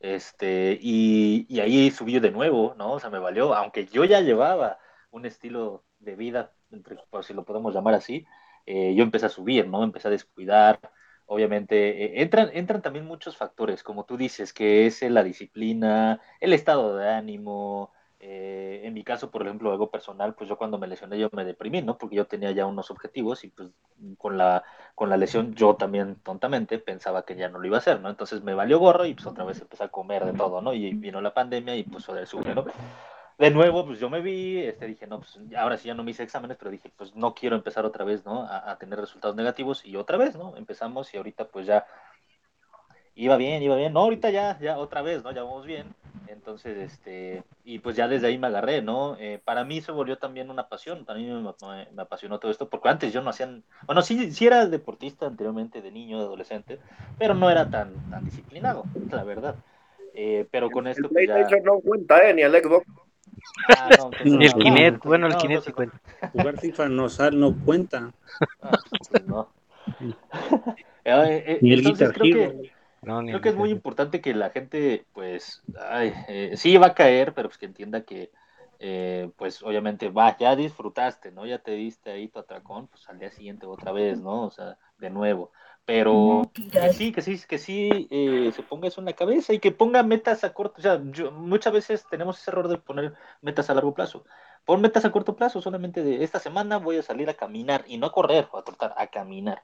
este, 0.01 0.79
y, 0.81 1.47
y 1.49 1.61
ahí 1.61 1.91
subí 1.91 2.19
de 2.21 2.31
nuevo, 2.31 2.75
¿no? 2.77 2.93
O 2.93 3.01
sea, 3.01 3.11
me 3.11 3.19
valió, 3.19 3.55
aunque 3.55 3.87
yo 3.87 4.05
ya 4.05 4.21
llevaba 4.21 4.79
un 5.11 5.27
estilo 5.27 5.85
de 5.99 6.17
vida, 6.17 6.54
entre- 6.75 6.97
por 7.11 7.25
si 7.25 7.35
lo 7.35 7.45
podemos 7.45 7.75
llamar 7.75 7.95
así, 7.95 8.27
eh, 8.67 8.95
yo 8.95 9.03
empecé 9.05 9.27
a 9.27 9.29
subir, 9.31 9.69
¿no? 9.69 9.83
Empecé 9.85 10.09
a 10.09 10.11
descuidar. 10.11 10.81
Obviamente, 11.27 12.05
eh, 12.19 12.23
entran, 12.23 12.51
entran 12.53 12.83
también 12.83 13.07
muchos 13.07 13.37
factores, 13.37 13.83
como 13.83 14.05
tú 14.05 14.17
dices, 14.19 14.53
que 14.53 14.87
es 14.87 15.03
la 15.03 15.23
disciplina, 15.23 16.21
el 16.41 16.53
estado 16.53 16.97
de 16.97 17.09
ánimo. 17.11 17.93
eh, 18.27 18.81
en 18.85 18.95
mi 18.95 19.05
caso, 19.05 19.31
por 19.31 19.43
ejemplo, 19.43 19.71
algo 19.71 19.91
personal, 19.91 20.35
pues 20.35 20.49
yo 20.49 20.57
cuando 20.57 20.79
me 20.79 20.87
lesioné 20.87 21.19
yo 21.19 21.29
me 21.33 21.45
deprimí, 21.45 21.83
¿no? 21.83 21.99
Porque 21.99 22.17
yo 22.17 22.27
tenía 22.27 22.53
ya 22.53 22.65
unos 22.67 22.91
objetivos 22.91 23.45
y 23.45 23.49
pues 23.51 23.71
con 24.19 24.39
la, 24.39 24.65
con 24.95 25.11
la 25.11 25.17
lesión 25.19 25.55
yo 25.55 25.77
también 25.77 26.17
tontamente 26.23 26.79
pensaba 26.79 27.25
que 27.25 27.37
ya 27.37 27.49
no 27.51 27.59
lo 27.59 27.67
iba 27.67 27.77
a 27.77 27.81
hacer, 27.81 28.01
¿no? 28.01 28.09
Entonces 28.11 28.43
me 28.43 28.55
valió 28.55 28.79
gorro 28.79 29.05
y 29.07 29.15
pues 29.15 29.27
otra 29.27 29.45
vez 29.45 29.61
empecé 29.61 29.85
a 29.85 29.89
comer 29.89 30.25
de 30.25 30.33
todo, 30.33 30.61
¿no? 30.63 30.73
Y 30.75 30.95
vino 30.95 31.21
la 31.21 31.35
pandemia 31.35 31.77
y 31.77 31.85
pues 31.85 32.05
joder, 32.07 32.27
sube, 32.27 32.55
¿no? 32.55 32.65
De 33.39 33.51
nuevo, 33.51 33.85
pues 33.85 33.99
yo 33.99 34.09
me 34.09 34.21
vi, 34.21 34.59
este, 34.61 34.87
dije, 34.87 35.07
no, 35.07 35.19
pues 35.21 35.39
ahora 35.57 35.77
sí 35.77 35.89
ya 35.89 35.95
no 35.95 36.05
me 36.05 36.13
hice 36.13 36.23
exámenes, 36.23 36.57
pero 36.57 36.71
dije, 36.71 36.91
pues 36.97 37.15
no 37.17 37.35
quiero 37.35 37.57
empezar 37.57 37.85
otra 37.85 38.05
vez, 38.05 38.25
¿no? 38.25 38.45
A, 38.45 38.71
a 38.71 38.79
tener 38.79 38.99
resultados 39.01 39.35
negativos 39.37 39.85
y 39.85 39.97
otra 39.97 40.17
vez, 40.17 40.37
¿no? 40.37 40.57
Empezamos 40.57 41.13
y 41.13 41.17
ahorita 41.17 41.47
pues 41.49 41.67
ya 41.67 41.85
iba 43.17 43.37
bien, 43.37 43.63
iba 43.63 43.77
bien. 43.77 43.93
No, 43.93 44.01
ahorita 44.01 44.31
ya, 44.31 44.59
ya 44.61 44.79
otra 44.79 45.03
vez, 45.03 45.23
¿no? 45.23 45.33
Ya 45.33 45.43
vamos 45.43 45.67
bien. 45.67 45.95
Entonces, 46.29 46.77
este, 46.79 47.43
y 47.65 47.79
pues 47.79 47.97
ya 47.97 48.09
desde 48.09 48.27
ahí 48.29 48.39
me 48.39 48.47
agarré, 48.47 48.83
¿no? 48.83 49.17
Eh, 49.19 49.41
para 49.45 49.65
mí 49.65 49.81
se 49.81 49.93
volvió 49.93 50.17
también 50.19 50.51
una 50.51 50.69
pasión, 50.69 51.05
también 51.05 51.43
me, 51.43 51.43
me- 51.43 51.89
me 51.93 52.03
apasionó 52.03 52.39
todo 52.39 52.51
esto, 52.51 52.69
porque 52.69 52.89
antes 52.89 53.13
yo 53.13 53.21
no 53.23 53.31
hacía, 53.31 53.49
bueno, 53.87 54.03
sí, 54.03 54.33
sí 54.33 54.47
era 54.47 54.67
deportista 54.67 55.27
anteriormente, 55.27 55.83
de 55.83 55.91
niño, 55.91 56.19
de 56.19 56.25
adolescente, 56.25 56.79
pero 57.19 57.35
no 57.35 57.51
era 57.51 57.71
tan, 57.71 57.93
tan 58.11 58.25
disciplinado, 58.25 58.85
la 59.11 59.23
verdad. 59.25 59.55
Eh, 60.15 60.47
pero 60.51 60.71
con 60.71 60.87
El 60.87 60.93
esto 60.93 61.09
pues 61.09 61.27
ya... 61.27 61.35
PlayStation 61.35 61.65
no 61.65 61.81
cuenta, 61.81 62.29
¿eh? 62.29 62.35
Ni 62.35 62.43
el 62.43 62.53
Xbox. 62.53 62.87
Ah, 63.69 63.89
no, 63.99 64.11
Ni 64.25 64.47
el 64.47 64.53
no, 64.53 64.59
Kinect, 64.59 65.05
no, 65.05 65.09
bueno, 65.09 65.27
el 65.29 65.37
Kinect 65.37 65.61
no, 65.61 65.65
sí 65.67 65.73
cuenta. 65.73 66.01
Jugar 66.33 66.59
FIFA 66.59 66.89
no, 66.89 67.09
sal, 67.09 67.39
no 67.39 67.55
cuenta. 67.65 68.13
Ah, 68.63 68.71
pues 69.09 69.25
no. 69.27 69.49
Eh, 71.07 71.45
eh, 71.47 71.59
Ni 71.61 71.75
el 71.75 71.81
entonces 71.81 72.09
Guitar 72.09 72.23
creo 72.23 72.49
Hero. 72.49 72.63
que, 72.63 72.73
No, 73.03 73.21
ni 73.21 73.29
creo 73.29 73.41
que 73.43 73.51
es 73.51 73.55
muy 73.57 73.69
importante 73.71 74.23
que 74.23 74.33
la 74.33 74.49
gente, 74.49 75.05
pues, 75.13 75.63
ay, 75.79 76.15
eh, 76.29 76.53
sí 76.57 76.79
va 76.79 76.87
a 76.89 76.95
caer, 76.95 77.35
pero 77.35 77.49
pues 77.51 77.59
que 77.59 77.67
entienda 77.67 78.05
que, 78.05 78.31
eh, 78.79 79.31
pues, 79.37 79.63
obviamente, 79.63 80.09
va, 80.09 80.35
ya 80.39 80.57
disfrutaste, 80.57 81.31
¿no? 81.31 81.45
Ya 81.45 81.59
te 81.59 81.73
diste 81.73 82.11
ahí 82.11 82.29
tu 82.29 82.39
atracón, 82.39 82.87
pues 82.87 83.07
al 83.11 83.19
día 83.19 83.31
siguiente 83.31 83.67
otra 83.67 83.93
vez, 83.93 84.19
¿no? 84.19 84.45
O 84.45 84.51
sea, 84.51 84.79
de 84.97 85.11
nuevo. 85.11 85.53
Pero 85.87 86.51
que 86.73 86.93
sí, 86.95 87.13
que 87.13 87.21
sí, 87.23 87.39
que 87.47 87.59
sí 87.59 88.09
eh, 88.11 88.53
se 88.55 88.63
ponga 88.63 88.89
eso 88.89 89.01
en 89.01 89.05
la 89.07 89.13
cabeza 89.13 89.53
y 89.53 89.59
que 89.59 89.71
ponga 89.73 90.03
metas 90.03 90.43
a 90.45 90.55
corto. 90.55 90.77
O 90.79 90.83
sea, 90.83 91.01
yo- 91.11 91.31
muchas 91.31 91.73
veces 91.73 92.07
tenemos 92.09 92.41
ese 92.41 92.51
error 92.51 92.69
de 92.69 92.79
poner 92.79 93.15
metas 93.43 93.69
a 93.71 93.75
largo 93.75 93.93
plazo. 93.95 94.25
Pon 94.65 94.81
metas 94.81 95.05
a 95.05 95.13
corto 95.13 95.37
plazo, 95.37 95.61
solamente 95.61 96.03
de 96.03 96.25
esta 96.25 96.39
semana 96.41 96.79
voy 96.79 96.97
a 96.97 97.03
salir 97.03 97.29
a 97.29 97.35
caminar 97.35 97.85
y 97.87 97.99
no 97.99 98.07
a 98.07 98.13
correr 98.13 98.49
o 98.53 98.59
a 98.59 98.65
trotar, 98.65 98.95
a 98.97 99.09
caminar. 99.09 99.63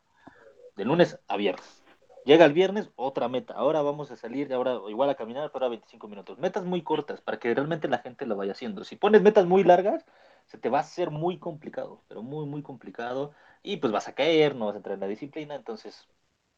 De 0.77 0.85
lunes 0.85 1.19
a 1.29 1.37
viernes. 1.37 1.83
Llega 2.25 2.45
el 2.45 2.53
viernes, 2.53 2.91
otra 2.97 3.29
meta. 3.29 3.55
Ahora 3.55 3.83
vamos 3.83 4.11
a 4.11 4.17
salir, 4.17 4.53
ahora 4.53 4.79
igual 4.89 5.09
a 5.11 5.15
caminar, 5.15 5.51
pero 5.53 5.67
a 5.67 5.69
25 5.71 6.07
minutos. 6.07 6.39
Metas 6.39 6.65
muy 6.65 6.83
cortas 6.83 7.21
para 7.21 7.39
que 7.39 7.55
realmente 7.55 7.89
la 7.89 7.99
gente 7.99 8.27
lo 8.27 8.37
vaya 8.37 8.53
haciendo. 8.53 8.85
Si 8.85 8.97
pones 8.97 9.23
metas 9.23 9.47
muy 9.47 9.65
largas, 9.65 10.05
se 10.47 10.59
te 10.59 10.69
va 10.69 10.79
a 10.79 10.81
hacer 10.83 11.11
muy 11.11 11.39
complicado, 11.39 12.03
pero 12.09 12.23
muy, 12.23 12.47
muy 12.47 12.63
complicado. 12.63 13.33
Y 13.63 13.77
pues 13.77 13.93
vas 13.93 14.09
a 14.09 14.15
caer, 14.15 14.55
no 14.55 14.67
vas 14.67 14.75
a 14.75 14.79
entrar 14.79 14.95
en 14.95 15.01
la 15.01 15.07
disciplina, 15.07 15.55
entonces 15.55 16.09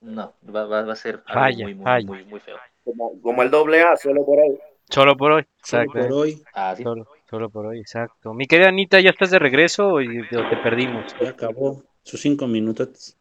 no, 0.00 0.34
va, 0.54 0.64
va- 0.66 0.82
va 0.82 0.92
a 0.92 0.96
ser 0.96 1.22
algo 1.26 1.34
Falla, 1.34 1.64
muy, 1.64 1.74
muy, 1.74 1.84
falla. 1.84 2.06
muy, 2.06 2.24
muy 2.24 2.40
feo. 2.40 2.56
Como, 2.84 3.20
como 3.20 3.42
el 3.42 3.50
doble 3.50 3.82
A, 3.82 3.96
solo 3.96 4.24
por 4.24 4.38
ahí. 4.40 4.58
Solo 4.88 5.16
por 5.16 5.32
hoy. 5.32 5.42
Solo 5.62 5.84
Exacto. 5.84 5.92
por 5.92 6.12
hoy 6.12 6.42
Ah, 6.54 6.74
sí. 6.76 6.82
Solo, 6.82 7.06
solo 7.30 7.50
por 7.50 7.66
hoy, 7.66 7.80
exacto. 7.80 8.34
Mi 8.34 8.46
querida 8.46 8.68
Anita, 8.68 9.00
¿ya 9.00 9.10
estás 9.10 9.30
de 9.30 9.38
regreso 9.38 10.00
y 10.00 10.20
o 10.20 10.24
te 10.24 10.56
perdimos? 10.62 11.04
ya 11.20 11.30
acabó 11.30 11.82
sus 12.02 12.20
cinco 12.20 12.46
minutos. 12.46 13.16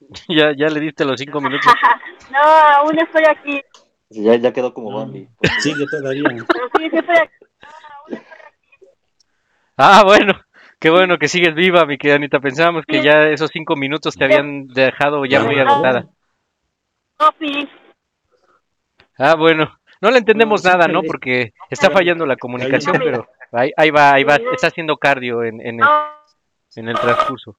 ya, 0.28 0.52
ya 0.56 0.68
le 0.68 0.80
diste 0.80 1.04
los 1.04 1.18
cinco 1.20 1.40
minutos. 1.40 1.72
No, 2.30 2.40
aún 2.40 2.98
estoy 2.98 3.22
aquí. 3.28 3.60
Ya, 4.08 4.34
ya 4.36 4.52
quedó 4.52 4.72
como 4.74 4.90
No. 4.90 4.96
Bambi. 4.98 5.28
Pues, 5.38 5.52
Sigue 5.62 5.86
todavía. 5.86 6.22
Pero 6.48 6.68
sí, 6.76 6.90
sí 6.90 6.96
estoy 6.96 7.16
aquí. 7.18 7.44
Ah, 9.76 10.02
bueno, 10.04 10.34
qué 10.84 10.90
bueno 10.90 11.16
que 11.16 11.28
sigues 11.28 11.54
viva, 11.54 11.86
mi 11.86 11.96
querida 11.96 12.16
Anita. 12.16 12.40
Pensábamos 12.40 12.84
que 12.84 13.02
ya 13.02 13.30
esos 13.30 13.50
cinco 13.50 13.74
minutos 13.74 14.16
te 14.16 14.24
habían 14.26 14.66
dejado 14.66 15.24
ya 15.24 15.42
muy 15.42 15.58
agotada. 15.58 16.10
Ah, 19.16 19.34
bueno, 19.34 19.78
no 20.02 20.10
le 20.10 20.18
entendemos 20.18 20.62
nada, 20.62 20.86
¿no? 20.86 21.02
Porque 21.02 21.54
está 21.70 21.90
fallando 21.90 22.26
la 22.26 22.36
comunicación, 22.36 22.98
pero 22.98 23.26
ahí, 23.50 23.72
ahí 23.78 23.90
va, 23.90 24.12
ahí 24.12 24.24
va, 24.24 24.36
está 24.52 24.66
haciendo 24.66 24.98
cardio 24.98 25.42
en, 25.42 25.58
en, 25.62 25.80
el, 25.80 25.86
No, 25.86 26.04
en 26.76 26.88
el 26.90 26.98
transcurso. 26.98 27.56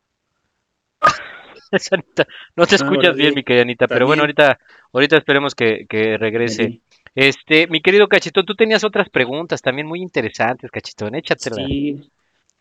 Anita, 1.92 2.28
no 2.56 2.68
te 2.68 2.76
escuchas 2.76 3.16
bien, 3.16 3.34
mi 3.34 3.44
querida 3.44 3.64
Anita, 3.64 3.88
pero 3.88 4.06
bueno, 4.06 4.22
ahorita, 4.22 4.60
ahorita 4.94 5.18
esperemos 5.18 5.56
que, 5.56 5.88
que 5.90 6.20
regrese. 6.20 6.82
Este, 7.16 7.66
mi 7.66 7.82
querido 7.82 8.08
Cachitón, 8.08 8.46
tú 8.46 8.54
tenías 8.54 8.84
otras 8.84 9.10
preguntas 9.10 9.64
también 9.64 9.88
muy 9.88 10.04
interesantes, 10.04 10.70
Cachitón, 10.70 11.16
échatelas. 11.16 11.66
Sí. 11.66 12.12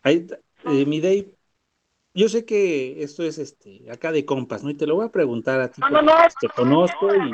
Ahí, 0.01 0.25
eh, 0.65 0.85
mi 0.85 1.01
Dave, 1.01 1.33
yo 2.13 2.29
sé 2.29 2.45
que 2.45 3.03
esto 3.03 3.23
es 3.23 3.37
este 3.37 3.91
acá 3.91 4.11
de 4.11 4.25
compas, 4.25 4.63
¿no? 4.63 4.69
Y 4.69 4.75
te 4.75 4.87
lo 4.87 4.95
voy 4.95 5.05
a 5.05 5.11
preguntar 5.11 5.59
a 5.59 5.71
ti 5.71 5.81
no, 5.81 5.89
no, 5.89 6.01
no. 6.01 6.13
te 6.39 6.49
conozco 6.49 7.13
y 7.13 7.31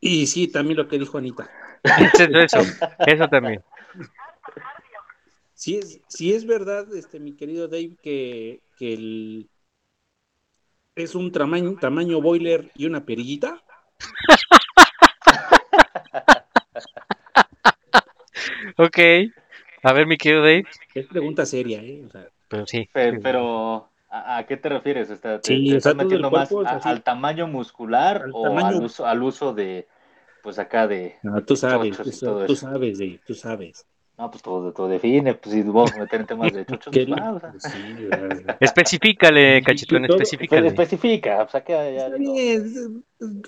Y 0.00 0.26
sí, 0.26 0.48
también 0.48 0.78
lo 0.78 0.88
que 0.88 0.98
dijo 0.98 1.18
Anita. 1.18 1.50
Eso, 1.84 2.38
eso, 2.38 2.58
eso 3.06 3.28
también. 3.28 3.62
Sí 5.52 5.78
es, 5.78 6.00
sí 6.08 6.32
es 6.32 6.46
verdad, 6.46 6.86
este, 6.94 7.18
mi 7.18 7.34
querido 7.34 7.66
Dave, 7.66 7.96
que, 8.00 8.62
que 8.78 8.94
el, 8.94 9.50
es 10.94 11.16
un 11.16 11.32
tamaño, 11.32 11.76
tamaño 11.80 12.20
boiler 12.20 12.70
y 12.74 12.86
una 12.86 13.04
perillita. 13.04 13.62
Ok. 18.78 18.98
A 19.82 19.92
ver, 19.92 20.06
mi 20.06 20.16
querido 20.16 20.42
Dave. 20.42 20.64
Es 20.94 21.06
pregunta 21.06 21.46
seria, 21.46 21.82
¿eh? 21.82 22.02
O 22.06 22.10
sea, 22.10 22.28
Pero 22.48 22.66
sí. 22.66 22.88
Pe- 22.92 23.18
Pero, 23.22 23.88
¿a, 24.10 24.38
a 24.38 24.46
qué 24.46 24.56
te 24.56 24.68
refieres? 24.68 25.08
¿Te, 25.08 25.38
Sí, 25.38 25.68
te 25.70 25.76
estás 25.76 25.96
metiendo 25.96 26.30
más 26.30 26.52
a- 26.52 26.76
al 26.90 27.02
tamaño 27.02 27.46
muscular 27.46 28.22
Al 28.24 28.32
o 28.34 28.44
tamaño- 28.44 28.66
al 28.66 28.84
uso, 28.84 29.06
al 29.06 29.22
uso 29.22 29.54
de, 29.54 29.88
pues 30.42 30.58
acá 30.58 30.86
de... 30.86 31.16
no, 31.22 31.42
tú 31.44 31.56
sabes, 31.56 31.96
tú 31.98 32.10
eso? 32.10 32.46
sabes, 32.56 32.98
Dave, 32.98 33.20
tú 33.26 33.34
sabes. 33.34 33.86
No, 34.18 34.30
pues 34.30 34.42
todo, 34.42 34.72
todo 34.72 34.88
define, 34.88 35.34
pues 35.34 35.54
si 35.54 35.62
vamos 35.62 35.94
a 35.96 36.00
meter 36.00 36.20
en 36.20 36.26
temas 36.26 36.52
de 36.52 36.64
chochos, 36.66 36.92
¿Qué? 36.92 37.06
pues 37.06 37.18
o 37.18 37.40
sea. 37.40 37.54
Sí, 37.58 38.04
¿verdad? 38.04 38.56
Especifícale, 38.60 39.62
cachetón, 39.62 40.04
Pues 40.04 40.20
especifícale. 40.20 40.68
especifica, 40.68 41.42
o 41.42 41.48
sea 41.48 41.64
que 41.64 41.72
ya 41.72 42.06
es- 42.08 42.88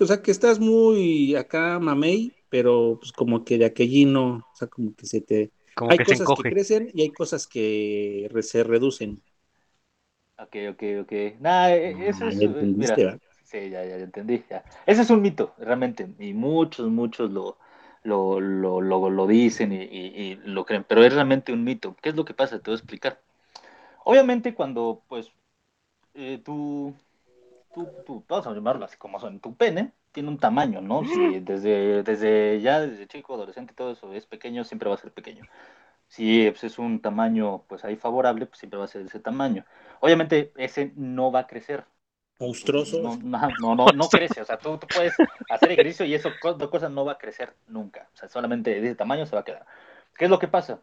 o 0.01 0.05
sea 0.05 0.21
que 0.21 0.31
estás 0.31 0.59
muy 0.59 1.35
acá 1.35 1.79
mamey, 1.79 2.33
pero 2.49 2.97
pues 2.99 3.11
como 3.13 3.43
que 3.45 3.57
de 3.57 3.65
aquellino, 3.65 4.37
o 4.51 4.55
sea 4.55 4.67
como 4.67 4.95
que 4.95 5.05
se 5.07 5.21
te... 5.21 5.51
Como 5.75 5.93
hay 5.93 6.01
que 6.03 6.05
se 6.05 6.17
cosas 6.17 6.33
que 6.33 6.45
crecen 6.45 6.89
y 6.93 7.01
hay 7.03 7.13
cosas 7.13 7.47
que 7.47 8.27
re- 8.31 8.43
se 8.43 8.63
reducen. 8.63 9.23
Ok, 10.37 10.55
ok, 10.71 10.83
ok. 11.03 11.11
Nada, 11.39 11.73
eh, 11.75 12.09
eso 12.09 12.25
Ah, 12.25 12.29
es, 12.29 12.39
ya 12.39 12.45
eh, 12.45 12.47
entendiste, 12.47 12.75
mira, 12.75 13.05
¿verdad? 13.05 13.19
sí, 13.43 13.69
ya, 13.69 13.83
ya, 13.85 13.97
ya 13.97 14.03
entendí, 14.03 14.43
ya. 14.49 14.65
Ese 14.85 15.01
es 15.03 15.09
un 15.09 15.21
mito, 15.21 15.53
realmente, 15.57 16.09
y 16.19 16.33
muchos, 16.33 16.89
muchos 16.89 17.31
lo, 17.31 17.57
lo, 18.03 18.39
lo, 18.41 18.81
lo, 18.81 19.09
lo 19.09 19.27
dicen 19.27 19.71
y, 19.71 19.77
y- 19.83 20.31
y 20.33 20.35
lo 20.43 20.65
creen, 20.65 20.83
pero 20.87 21.03
es 21.03 21.13
realmente 21.13 21.53
un 21.53 21.63
mito. 21.63 21.95
¿Qué 22.01 22.09
es 22.09 22.15
lo 22.15 22.25
que 22.25 22.33
pasa? 22.33 22.59
Te 22.59 22.69
voy 22.71 22.73
a 22.75 22.77
explicar. 22.79 23.21
Obviamente 24.05 24.55
cuando, 24.55 25.03
pues, 25.09 25.31
eh, 26.15 26.41
tú, 26.45 26.95
tú, 27.75 27.93
tú, 28.05 28.25
vamos 28.27 28.47
a 28.47 28.53
llamarlo 28.53 28.85
así 28.85 28.97
como 28.97 29.19
son, 29.19 29.39
tu 29.39 29.55
pene 29.57 29.93
tiene 30.11 30.29
un 30.29 30.39
tamaño, 30.39 30.81
¿no? 30.81 31.05
Si 31.05 31.39
desde, 31.41 32.03
desde 32.03 32.61
ya, 32.61 32.79
desde 32.81 33.07
chico, 33.07 33.33
adolescente, 33.35 33.73
todo 33.73 33.91
eso 33.91 34.13
es 34.13 34.25
pequeño, 34.25 34.63
siempre 34.63 34.89
va 34.89 34.95
a 34.95 34.97
ser 34.99 35.13
pequeño. 35.13 35.45
Si 36.07 36.49
pues, 36.51 36.63
es 36.65 36.79
un 36.79 37.01
tamaño, 37.01 37.63
pues 37.67 37.85
ahí 37.85 37.95
favorable, 37.97 38.45
pues 38.47 38.59
siempre 38.59 38.79
va 38.79 38.85
a 38.85 38.87
ser 38.89 39.03
ese 39.03 39.19
tamaño. 39.21 39.65
Obviamente 40.01 40.53
ese 40.57 40.93
no 40.95 41.31
va 41.31 41.41
a 41.41 41.47
crecer. 41.47 41.85
Monstruosos. 42.39 43.01
No, 43.01 43.17
no, 43.17 43.55
no, 43.59 43.75
no, 43.75 43.91
no 43.93 44.11
crece. 44.11 44.41
O 44.41 44.45
sea, 44.45 44.61
tú, 44.61 44.77
tú 44.77 44.87
puedes 44.89 45.21
hacer 45.49 45.71
ejercicio 45.71 46.05
y 46.05 46.13
eso, 46.15 46.39
co- 46.39 46.57
cosa 46.69 46.89
no 46.89 47.05
va 47.05 47.13
a 47.13 47.17
crecer 47.17 47.55
nunca. 47.67 48.09
O 48.13 48.17
sea, 48.17 48.29
solamente 48.29 48.71
de 48.71 48.87
ese 48.87 48.95
tamaño 48.95 49.25
se 49.25 49.35
va 49.35 49.41
a 49.41 49.45
quedar. 49.45 49.65
¿Qué 50.17 50.25
es 50.25 50.31
lo 50.31 50.39
que 50.39 50.47
pasa? 50.47 50.81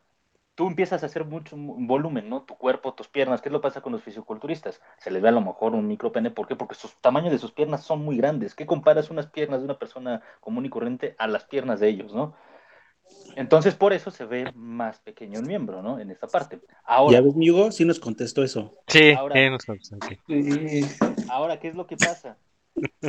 Tú 0.55 0.67
empiezas 0.67 1.03
a 1.03 1.07
hacer 1.07 1.25
mucho 1.25 1.57
volumen, 1.57 2.29
¿no? 2.29 2.43
Tu 2.43 2.55
cuerpo, 2.57 2.93
tus 2.93 3.09
piernas. 3.09 3.41
¿Qué 3.41 3.49
es 3.49 3.53
lo 3.53 3.61
que 3.61 3.69
pasa 3.69 3.81
con 3.81 3.93
los 3.93 4.03
fisiculturistas? 4.03 4.83
Se 4.99 5.11
les 5.11 5.23
ve 5.23 5.29
a 5.31 5.33
lo 5.33 5.41
mejor 5.41 5.75
un 5.75 5.87
micropene. 5.87 6.31
¿Por 6.31 6.47
qué? 6.47 6.57
Porque 6.57 6.75
sus 6.75 6.95
tamaños 7.01 7.33
de 7.33 7.39
sus 7.39 7.53
piernas 7.53 7.85
son 7.85 8.05
muy 8.05 8.19
grandes. 8.19 8.55
¿Qué 8.55 8.67
comparas 8.67 9.11
unas 9.11 9.27
piernas 9.29 9.61
de 9.61 9.65
una 9.65 9.79
persona 9.79 10.21
común 10.41 10.67
y 10.67 10.69
corriente 10.69 11.15
a 11.19 11.27
las 11.27 11.45
piernas 11.45 11.81
de 11.81 11.89
ellos, 11.89 12.13
¿no? 12.13 12.35
Entonces, 13.35 13.75
por 13.75 13.95
eso 13.95 14.11
se 14.11 14.27
ve 14.27 14.53
más 14.55 15.01
pequeño 15.01 15.39
el 15.39 15.47
miembro, 15.47 15.83
¿no? 15.83 15.99
En 15.99 16.11
esta 16.11 16.27
parte. 16.27 16.61
Ahora, 16.85 17.17
¿Ya 17.19 17.23
ves, 17.23 17.35
amigo? 17.35 17.71
Sí 17.73 17.85
nos 17.87 17.99
contestó 17.99 18.43
eso. 18.43 18.75
Sí, 18.89 19.13
Ahora- 19.13 19.35
sí, 19.35 19.49
nos. 20.29 21.03
Ahora, 21.31 21.59
¿qué 21.59 21.69
es 21.69 21.75
lo 21.75 21.87
que 21.87 21.97
pasa? 21.97 22.37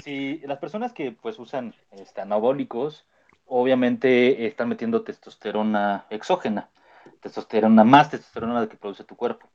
Si 0.01 0.39
las 0.45 0.59
personas 0.59 0.93
que 0.93 1.11
pues 1.11 1.39
usan 1.39 1.73
este, 1.91 2.21
anabólicos, 2.21 3.05
obviamente 3.45 4.47
están 4.47 4.69
metiendo 4.69 5.03
testosterona 5.03 6.05
exógena, 6.09 6.69
testosterona 7.21 7.83
más 7.83 8.09
testosterona 8.09 8.61
de 8.61 8.67
que 8.67 8.77
produce 8.77 9.03
tu 9.03 9.15
cuerpo. 9.15 9.49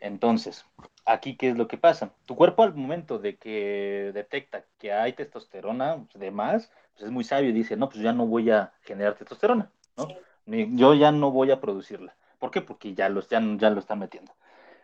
Entonces, 0.00 0.66
aquí 1.06 1.36
qué 1.36 1.50
es 1.50 1.56
lo 1.56 1.66
que 1.66 1.78
pasa? 1.78 2.12
Tu 2.26 2.36
cuerpo 2.36 2.62
al 2.62 2.74
momento 2.74 3.18
de 3.18 3.36
que 3.36 4.10
detecta 4.12 4.64
que 4.78 4.92
hay 4.92 5.14
testosterona 5.14 6.06
de 6.14 6.30
más, 6.30 6.70
pues 6.92 7.04
es 7.06 7.10
muy 7.10 7.24
sabio 7.24 7.50
y 7.50 7.52
dice, 7.52 7.76
no, 7.76 7.88
pues 7.88 8.02
ya 8.02 8.12
no 8.12 8.26
voy 8.26 8.50
a 8.50 8.72
generar 8.82 9.14
testosterona, 9.14 9.70
¿no? 9.96 10.08
Yo 10.46 10.94
ya 10.94 11.10
no 11.10 11.30
voy 11.30 11.50
a 11.50 11.60
producirla. 11.60 12.14
¿Por 12.38 12.50
qué? 12.50 12.60
Porque 12.60 12.94
ya, 12.94 13.08
los, 13.08 13.28
ya, 13.28 13.40
ya 13.56 13.70
lo 13.70 13.80
están 13.80 13.98
metiendo. 13.98 14.32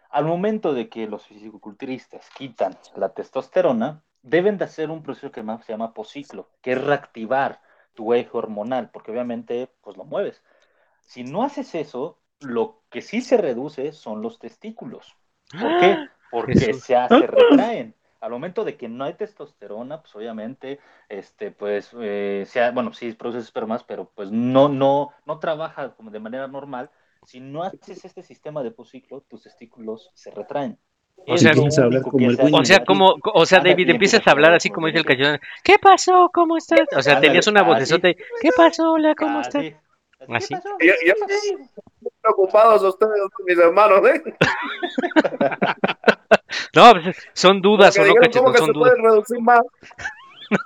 Al 0.08 0.24
momento 0.24 0.72
de 0.72 0.88
que 0.88 1.06
los 1.06 1.26
fisicoculturistas 1.26 2.28
quitan 2.30 2.76
la 2.96 3.10
testosterona, 3.10 4.02
deben 4.22 4.58
de 4.58 4.64
hacer 4.64 4.90
un 4.90 5.02
proceso 5.02 5.30
que 5.30 5.42
más 5.42 5.64
se 5.64 5.72
llama 5.72 5.94
posciclo, 5.94 6.48
que 6.62 6.72
es 6.72 6.82
reactivar 6.82 7.60
tu 7.94 8.14
eje 8.14 8.30
hormonal, 8.32 8.90
porque 8.90 9.10
obviamente 9.10 9.68
pues 9.82 9.96
lo 9.96 10.04
mueves. 10.04 10.42
Si 11.00 11.24
no 11.24 11.42
haces 11.42 11.74
eso, 11.74 12.18
lo 12.40 12.82
que 12.90 13.02
sí 13.02 13.20
se 13.20 13.36
reduce 13.36 13.92
son 13.92 14.22
los 14.22 14.38
testículos. 14.38 15.16
¿Por 15.50 15.80
qué? 15.80 15.96
Porque 16.30 16.54
Jesús. 16.54 16.84
se, 16.84 16.94
se 17.08 17.26
retraen. 17.26 17.94
Al 18.20 18.30
momento 18.30 18.64
de 18.64 18.76
que 18.76 18.88
no 18.88 19.04
hay 19.04 19.14
testosterona, 19.14 20.02
pues 20.02 20.14
obviamente, 20.14 20.78
este, 21.08 21.50
pues, 21.50 21.90
eh, 21.98 22.44
sea, 22.46 22.70
bueno, 22.70 22.92
sí 22.92 23.12
produces 23.12 23.44
espermas, 23.44 23.82
pero 23.82 24.10
pues 24.14 24.30
no, 24.30 24.68
no, 24.68 25.10
no 25.24 25.38
trabaja 25.38 25.94
como 25.94 26.10
de 26.10 26.20
manera 26.20 26.46
normal. 26.46 26.90
Si 27.24 27.40
no 27.40 27.62
haces 27.62 28.04
este 28.04 28.22
sistema 28.22 28.62
de 28.62 28.72
posciclo, 28.72 29.22
tus 29.22 29.42
testículos 29.42 30.10
se 30.14 30.30
retraen. 30.30 30.78
O 31.26 31.36
sea, 31.36 31.52
lo 31.52 31.62
empiezas 31.62 31.78
a 31.78 31.84
hablar 31.84 32.02
único 32.02 32.10
como 32.10 32.30
hace 32.30 32.42
O 32.52 32.64
sea, 32.64 32.84
como, 32.84 33.16
o 33.34 33.46
sea, 33.46 33.60
David, 33.60 33.90
empiezas 33.90 34.26
a 34.26 34.30
hablar 34.30 34.54
así 34.54 34.70
como 34.70 34.86
dice 34.86 34.98
el 34.98 35.04
cachorro. 35.04 35.38
¿Qué 35.62 35.78
pasó? 35.78 36.30
¿Cómo 36.32 36.56
estás? 36.56 36.80
O 36.96 37.02
sea, 37.02 37.20
tenías 37.20 37.46
una 37.46 37.62
vocesota 37.62 38.10
y, 38.10 38.14
¿qué 38.14 38.50
pasó? 38.56 38.92
Hola, 38.92 39.14
¿cómo 39.14 39.40
estás? 39.40 39.64
Así. 40.28 40.54
Yo- 40.80 40.94
yo-. 41.06 41.14
Preocupados 42.22 42.82
ustedes, 42.82 43.20
mis 43.46 43.58
hermanos, 43.58 44.00
¿eh? 44.08 44.22
No, 46.74 46.92
pues, 46.92 47.16
son 47.32 47.60
dudas 47.60 47.96
o 47.98 48.00
no, 48.00 48.06
dijeron, 48.06 48.30
¿Cómo 48.32 48.52
cachetón, 48.52 48.56
son 48.56 48.66
se 48.66 48.72
dudas. 48.72 48.92
puede 48.94 49.02
reducir 49.10 49.40
más? 49.40 49.60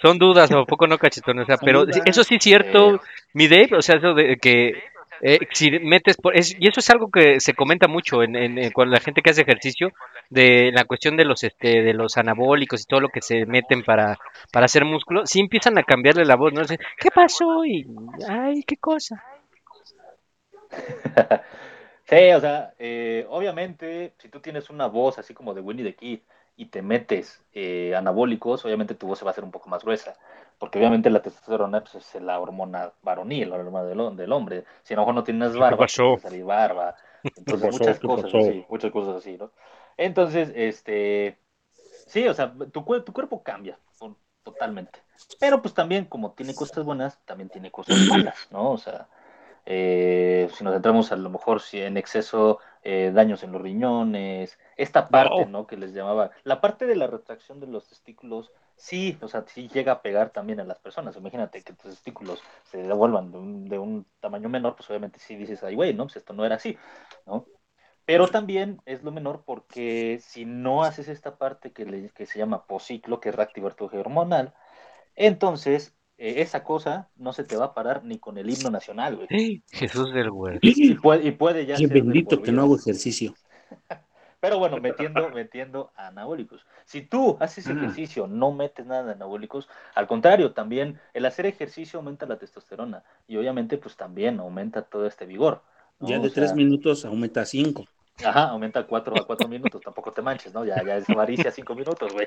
Son 0.00 0.18
dudas 0.18 0.50
o 0.52 0.64
poco 0.64 0.86
no 0.86 0.96
cachetón, 0.96 1.40
o 1.40 1.44
sea, 1.44 1.56
pero 1.58 1.84
dudas. 1.84 2.00
eso 2.04 2.22
sí 2.22 2.36
es 2.36 2.44
cierto, 2.44 2.94
Eh, 2.94 2.98
mi 3.32 3.48
Dave, 3.48 3.70
o 3.76 3.82
sea, 3.82 3.96
eso 3.96 4.14
de 4.14 4.36
que 4.36 4.74
eh, 5.22 5.38
si 5.52 5.70
metes 5.80 6.16
por, 6.16 6.36
es, 6.36 6.54
y 6.58 6.68
eso 6.68 6.78
es 6.78 6.88
algo 6.90 7.10
que 7.10 7.40
se 7.40 7.54
comenta 7.54 7.88
mucho 7.88 8.22
en, 8.22 8.36
en, 8.36 8.58
en 8.58 8.70
con 8.70 8.90
la 8.90 9.00
gente 9.00 9.22
que 9.22 9.30
hace 9.30 9.42
ejercicio, 9.42 9.90
de 10.30 10.70
la 10.72 10.84
cuestión 10.84 11.16
de 11.16 11.24
los 11.24 11.42
este 11.44 11.82
de 11.82 11.94
los 11.94 12.16
anabólicos 12.16 12.82
y 12.82 12.84
todo 12.86 13.00
lo 13.00 13.08
que 13.10 13.22
se 13.22 13.46
meten 13.46 13.82
para, 13.84 14.18
para 14.52 14.66
hacer 14.66 14.84
músculo, 14.84 15.26
sí 15.26 15.40
empiezan 15.40 15.78
a 15.78 15.84
cambiarle 15.84 16.24
la 16.24 16.36
voz, 16.36 16.52
¿no? 16.52 16.60
Dicen, 16.62 16.78
¿Qué 16.98 17.10
pasó? 17.10 17.64
Y, 17.64 17.86
ay, 18.28 18.62
qué 18.66 18.76
cosa. 18.78 19.22
Sí, 22.04 22.30
o 22.32 22.40
sea, 22.40 22.74
eh, 22.78 23.26
obviamente, 23.30 24.14
si 24.18 24.28
tú 24.28 24.40
tienes 24.40 24.70
una 24.70 24.86
voz 24.86 25.18
así 25.18 25.34
como 25.34 25.54
de 25.54 25.60
Winnie 25.60 25.84
the 25.84 25.96
Kid 25.96 26.20
y 26.56 26.66
te 26.66 26.80
metes 26.82 27.42
eh, 27.52 27.94
anabólicos, 27.96 28.64
obviamente 28.64 28.94
tu 28.94 29.08
voz 29.08 29.18
se 29.18 29.24
va 29.24 29.30
a 29.30 29.32
hacer 29.32 29.42
un 29.44 29.50
poco 29.50 29.68
más 29.68 29.82
gruesa, 29.84 30.16
porque 30.58 30.78
obviamente 30.78 31.10
la 31.10 31.20
testosterona 31.22 31.82
pues, 31.82 32.14
es 32.14 32.22
la 32.22 32.38
hormona 32.38 32.92
varonil, 33.02 33.50
la 33.50 33.56
hormona 33.56 33.84
del, 33.84 34.16
del 34.16 34.32
hombre. 34.32 34.64
Si 34.84 34.94
a 34.94 34.96
lo 34.96 35.02
mejor 35.02 35.14
no 35.16 35.24
tienes 35.24 35.56
barba, 35.56 35.88
pues, 35.88 35.92
pasó? 35.92 36.04
te 36.04 36.10
va 36.10 36.18
a 36.18 36.20
salir 36.20 36.44
barba. 36.44 36.96
Entonces, 37.36 37.68
pasó? 37.68 37.70
muchas 37.70 37.98
¿Qué 37.98 38.08
cosas 38.08 38.30
pasó? 38.30 38.38
así, 38.38 38.64
muchas 38.68 38.92
cosas 38.92 39.16
así, 39.16 39.36
¿no? 39.36 39.50
Entonces, 39.96 40.52
este, 40.54 41.38
sí, 42.06 42.26
o 42.28 42.34
sea, 42.34 42.54
tu, 42.72 42.82
tu 43.04 43.12
cuerpo 43.12 43.42
cambia 43.42 43.78
to- 43.98 44.18
totalmente. 44.42 45.00
Pero 45.38 45.62
pues 45.62 45.74
también, 45.74 46.06
como 46.06 46.32
tiene 46.32 46.54
cosas 46.54 46.84
buenas, 46.84 47.20
también 47.24 47.50
tiene 47.50 47.70
cosas 47.70 48.04
malas, 48.04 48.48
¿no? 48.50 48.72
O 48.72 48.78
sea, 48.78 49.08
eh, 49.66 50.48
si 50.52 50.64
nos 50.64 50.74
centramos 50.74 51.12
a 51.12 51.16
lo 51.16 51.28
mejor 51.30 51.60
si 51.60 51.80
en 51.80 51.96
exceso 51.96 52.58
eh, 52.82 53.10
daños 53.14 53.42
en 53.42 53.52
los 53.52 53.60
riñones, 53.62 54.58
esta 54.76 55.10
parte, 55.10 55.44
No. 55.44 55.46
¿no? 55.46 55.66
Que 55.66 55.76
les 55.76 55.92
llamaba, 55.92 56.30
la 56.44 56.60
parte 56.60 56.86
de 56.86 56.96
la 56.96 57.06
retracción 57.08 57.60
de 57.60 57.66
los 57.66 57.88
testículos, 57.88 58.52
sí, 58.76 59.18
o 59.22 59.28
sea, 59.28 59.44
sí 59.48 59.68
llega 59.68 59.92
a 59.92 60.02
pegar 60.02 60.30
también 60.30 60.60
a 60.60 60.64
las 60.64 60.78
personas. 60.78 61.16
Imagínate 61.16 61.62
que 61.64 61.72
tus 61.74 61.90
testículos 61.92 62.44
se 62.64 62.78
devuelvan 62.78 63.32
de 63.32 63.38
un, 63.38 63.68
de 63.68 63.78
un 63.78 64.06
tamaño 64.20 64.48
menor, 64.48 64.76
pues 64.76 64.88
obviamente 64.90 65.18
sí 65.20 65.36
dices, 65.36 65.62
ay, 65.64 65.74
güey, 65.74 65.94
¿no? 65.94 66.04
Pues 66.04 66.16
esto 66.16 66.32
no 66.32 66.44
era 66.46 66.56
así, 66.56 66.78
¿no? 67.26 67.48
Pero 68.06 68.28
también 68.28 68.80
es 68.86 69.02
lo 69.02 69.12
menor 69.12 69.42
porque 69.44 70.20
si 70.22 70.44
no 70.44 70.84
haces 70.84 71.08
esta 71.08 71.36
parte 71.36 71.72
que, 71.72 71.84
le- 71.84 72.10
que 72.10 72.26
se 72.26 72.38
llama 72.38 72.66
posciclo, 72.66 73.20
que 73.20 73.30
es 73.30 73.34
reactivar 73.34 73.74
tu 73.74 73.86
eje 73.86 73.98
hormonal, 73.98 74.54
entonces 75.16 75.94
eh, 76.18 76.36
esa 76.38 76.62
cosa 76.64 77.08
no 77.16 77.32
se 77.32 77.44
te 77.44 77.56
va 77.56 77.66
a 77.66 77.74
parar 77.74 78.04
ni 78.04 78.18
con 78.18 78.38
el 78.38 78.48
himno 78.48 78.70
nacional, 78.70 79.16
güey. 79.16 79.28
Jesús 79.72 80.12
del 80.14 80.30
huerto. 80.30 80.66
Y 80.66 80.94
puede, 80.94 81.26
y 81.26 81.32
puede 81.32 81.66
ya 81.66 81.76
Qué 81.76 81.86
ser 81.88 82.02
bendito 82.02 82.40
que 82.42 82.52
no 82.52 82.62
hago 82.62 82.76
ejercicio. 82.76 83.34
Pero 84.40 84.58
bueno, 84.58 84.76
metiendo, 84.78 85.28
metiendo 85.30 85.90
anabólicos. 85.96 86.64
Si 86.84 87.02
tú 87.02 87.36
haces 87.40 87.66
Ah. 87.66 87.72
ejercicio, 87.72 88.26
no 88.26 88.52
metes 88.52 88.86
nada 88.86 89.02
de 89.04 89.12
anabólicos, 89.12 89.68
al 89.94 90.06
contrario, 90.06 90.52
también 90.52 91.00
el 91.14 91.24
hacer 91.26 91.46
ejercicio 91.46 91.98
aumenta 91.98 92.26
la 92.26 92.38
testosterona 92.38 93.02
y 93.26 93.36
obviamente 93.36 93.78
pues 93.78 93.96
también 93.96 94.38
aumenta 94.38 94.82
todo 94.82 95.06
este 95.06 95.26
vigor. 95.26 95.62
¿no? 95.98 96.08
Ya 96.08 96.18
O 96.18 96.22
de 96.22 96.28
sea, 96.28 96.34
tres 96.34 96.54
minutos 96.54 97.04
aumenta 97.04 97.40
a 97.40 97.46
cinco. 97.46 97.86
Ajá, 98.24 98.48
aumenta 98.50 98.80
a 98.80 98.86
4 98.86 99.16
a 99.16 99.26
4 99.26 99.48
minutos, 99.48 99.80
tampoco 99.82 100.12
te 100.12 100.22
manches, 100.22 100.52
¿no? 100.54 100.64
Ya, 100.64 100.82
ya 100.82 100.96
es 100.96 101.08
avaricia 101.10 101.50
5 101.50 101.74
minutos, 101.74 102.12
güey. 102.12 102.26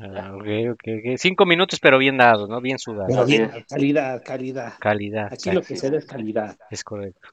Ah, 0.00 0.32
ok, 0.34 0.72
ok, 0.72 0.82
ok. 0.98 1.16
Cinco 1.18 1.46
minutos, 1.46 1.78
pero 1.80 1.98
bien 1.98 2.16
dados, 2.16 2.48
¿no? 2.48 2.60
Bien 2.60 2.78
sudados. 2.78 3.12
Pero 3.12 3.26
bien, 3.26 3.50
calidad, 3.68 4.22
calidad. 4.24 4.74
Calidad. 4.78 5.32
Aquí 5.32 5.50
lo 5.50 5.62
que 5.62 5.76
se 5.76 5.90
da 5.90 5.98
es 5.98 6.06
calidad. 6.06 6.56
Es 6.70 6.82
correcto. 6.84 7.28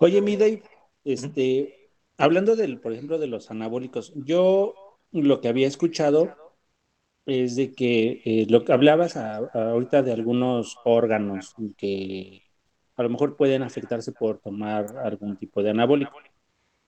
Oye, 0.00 0.20
mi 0.20 0.36
Dave, 0.36 0.62
este, 1.04 1.90
hablando 2.16 2.56
del, 2.56 2.80
por 2.80 2.92
ejemplo, 2.92 3.18
de 3.18 3.26
los 3.26 3.50
anabólicos, 3.50 4.12
yo 4.16 4.74
lo 5.12 5.40
que 5.40 5.48
había 5.48 5.66
escuchado 5.66 6.36
es 7.26 7.56
de 7.56 7.72
que 7.72 8.22
eh, 8.24 8.46
lo 8.48 8.64
que 8.64 8.72
hablabas 8.72 9.16
a- 9.16 9.36
a- 9.36 9.70
ahorita 9.70 10.02
de 10.02 10.12
algunos 10.12 10.76
órganos 10.84 11.54
que 11.76 12.42
a 12.96 13.02
lo 13.02 13.10
mejor 13.10 13.36
pueden 13.36 13.62
afectarse 13.62 14.12
por 14.12 14.38
tomar 14.40 14.86
algún 15.04 15.36
tipo 15.36 15.62
de 15.62 15.70
anabólico. 15.70 16.12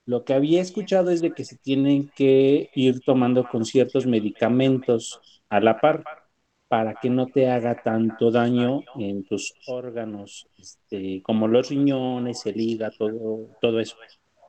Lo 0.06 0.24
que 0.24 0.34
había 0.34 0.60
escuchado 0.60 1.10
es 1.10 1.20
de 1.20 1.32
que 1.32 1.44
se 1.44 1.56
tienen 1.56 2.10
que 2.14 2.70
ir 2.74 3.00
tomando 3.00 3.48
con 3.48 3.64
ciertos 3.64 4.06
medicamentos 4.06 5.42
a 5.48 5.60
la 5.60 5.80
par 5.80 6.04
para 6.68 6.94
que 6.94 7.10
no 7.10 7.26
te 7.26 7.50
haga 7.50 7.82
tanto 7.82 8.30
daño 8.30 8.82
en 8.96 9.24
tus 9.24 9.54
órganos, 9.66 10.48
este, 10.56 11.20
como 11.22 11.48
los 11.48 11.68
riñones, 11.68 12.46
el 12.46 12.60
hígado, 12.60 13.48
todo, 13.60 13.80
eso. 13.80 13.96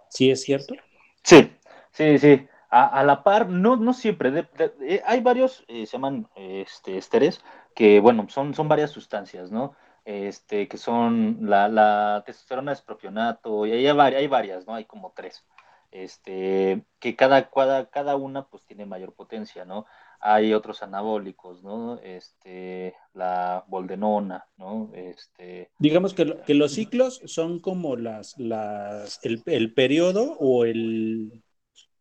¿Sí 0.10 0.30
es 0.30 0.44
cierto? 0.44 0.76
Sí, 1.24 1.52
sí, 1.92 2.20
sí. 2.20 2.48
A, 2.70 3.04
la 3.04 3.24
par, 3.24 3.50
no, 3.50 3.76
no 3.76 3.94
siempre. 3.94 4.48
eh, 4.82 5.02
hay 5.04 5.20
varios, 5.20 5.66
eh, 5.68 5.86
se 5.86 5.94
llaman 5.94 6.28
este, 6.36 6.98
esteres, 6.98 7.42
que 7.76 8.00
bueno, 8.00 8.28
son, 8.30 8.54
son 8.54 8.68
varias 8.68 8.92
sustancias, 8.92 9.52
¿no? 9.52 9.76
Este, 10.04 10.68
que 10.68 10.78
son 10.78 11.38
la, 11.42 11.68
la 11.68 12.24
testosterona 12.26 12.72
es 12.72 12.82
propionato, 12.82 13.66
y 13.66 13.72
hay, 13.72 13.86
hay 13.88 14.28
varias, 14.28 14.66
¿no? 14.66 14.76
Hay 14.76 14.86
como 14.86 15.14
tres. 15.16 15.46
Este, 15.92 16.86
que 17.00 17.18
cada, 17.18 17.50
cada, 17.50 17.90
cada 17.90 18.16
una 18.16 18.48
pues 18.48 18.66
tiene 18.66 18.86
mayor 18.86 19.14
potencia, 19.14 19.66
¿no? 19.66 19.86
Hay 20.22 20.54
otros 20.54 20.84
anabólicos, 20.84 21.64
¿no? 21.64 22.00
Este, 22.00 22.96
la 23.14 23.66
boldenona, 23.68 24.48
¿no? 24.56 24.90
Este, 24.94 25.70
Digamos 25.80 26.14
que, 26.14 26.38
que 26.46 26.54
los 26.54 26.74
ciclos 26.74 27.22
son 27.26 27.60
como 27.60 27.98
las, 27.98 28.38
las, 28.40 29.20
el, 29.24 29.44
el 29.48 29.74
periodo 29.74 30.38
o 30.40 30.64
el, 30.64 31.44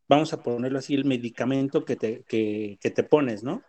vamos 0.08 0.32
a 0.32 0.42
ponerlo 0.42 0.78
así, 0.78 0.94
el 0.94 1.04
medicamento 1.04 1.84
que 1.84 1.96
te, 1.96 2.22
que, 2.24 2.78
que 2.80 2.90
te 2.90 3.02
pones, 3.02 3.42
¿no? 3.42 3.62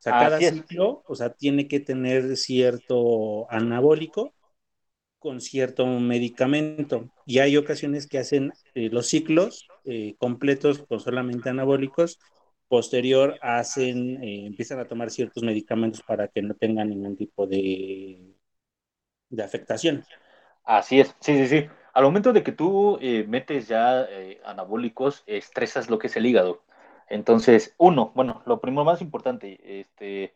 O 0.00 0.02
sea, 0.02 0.16
cada 0.16 0.40
ciclo, 0.42 1.02
o 1.06 1.14
sea, 1.14 1.30
tiene 1.34 1.68
que 1.68 1.80
tener 1.80 2.36
cierto 2.36 3.50
anabólico 3.50 4.34
con 5.18 5.40
cierto 5.40 5.86
medicamento. 5.86 7.10
Y 7.26 7.38
hay 7.40 7.56
ocasiones 7.56 8.06
que 8.06 8.18
hacen 8.18 8.52
eh, 8.74 8.88
los 8.90 9.08
ciclos 9.08 9.68
eh, 9.84 10.14
completos 10.18 10.80
con 10.88 11.00
solamente 11.00 11.50
anabólicos. 11.50 12.18
Posterior 12.68 13.38
hacen, 13.42 14.22
eh, 14.22 14.46
empiezan 14.46 14.78
a 14.80 14.88
tomar 14.88 15.10
ciertos 15.10 15.42
medicamentos 15.42 16.02
para 16.02 16.28
que 16.28 16.42
no 16.42 16.54
tengan 16.54 16.88
ningún 16.90 17.16
tipo 17.16 17.46
de, 17.46 18.34
de 19.28 19.42
afectación. 19.42 20.04
Así 20.64 21.00
es, 21.00 21.14
sí, 21.20 21.36
sí, 21.36 21.48
sí. 21.48 21.68
Al 21.92 22.04
momento 22.04 22.32
de 22.32 22.42
que 22.42 22.52
tú 22.52 22.98
metes 23.26 23.66
ya 23.68 24.06
anabólicos, 24.44 25.24
estresas 25.26 25.90
lo 25.90 25.98
que 25.98 26.06
es 26.06 26.16
el 26.16 26.26
hígado. 26.26 26.62
Entonces, 27.10 27.74
uno, 27.78 28.12
bueno, 28.14 28.42
lo 28.46 28.60
primero 28.60 28.84
más 28.86 29.02
importante, 29.02 29.80
este, 29.80 30.34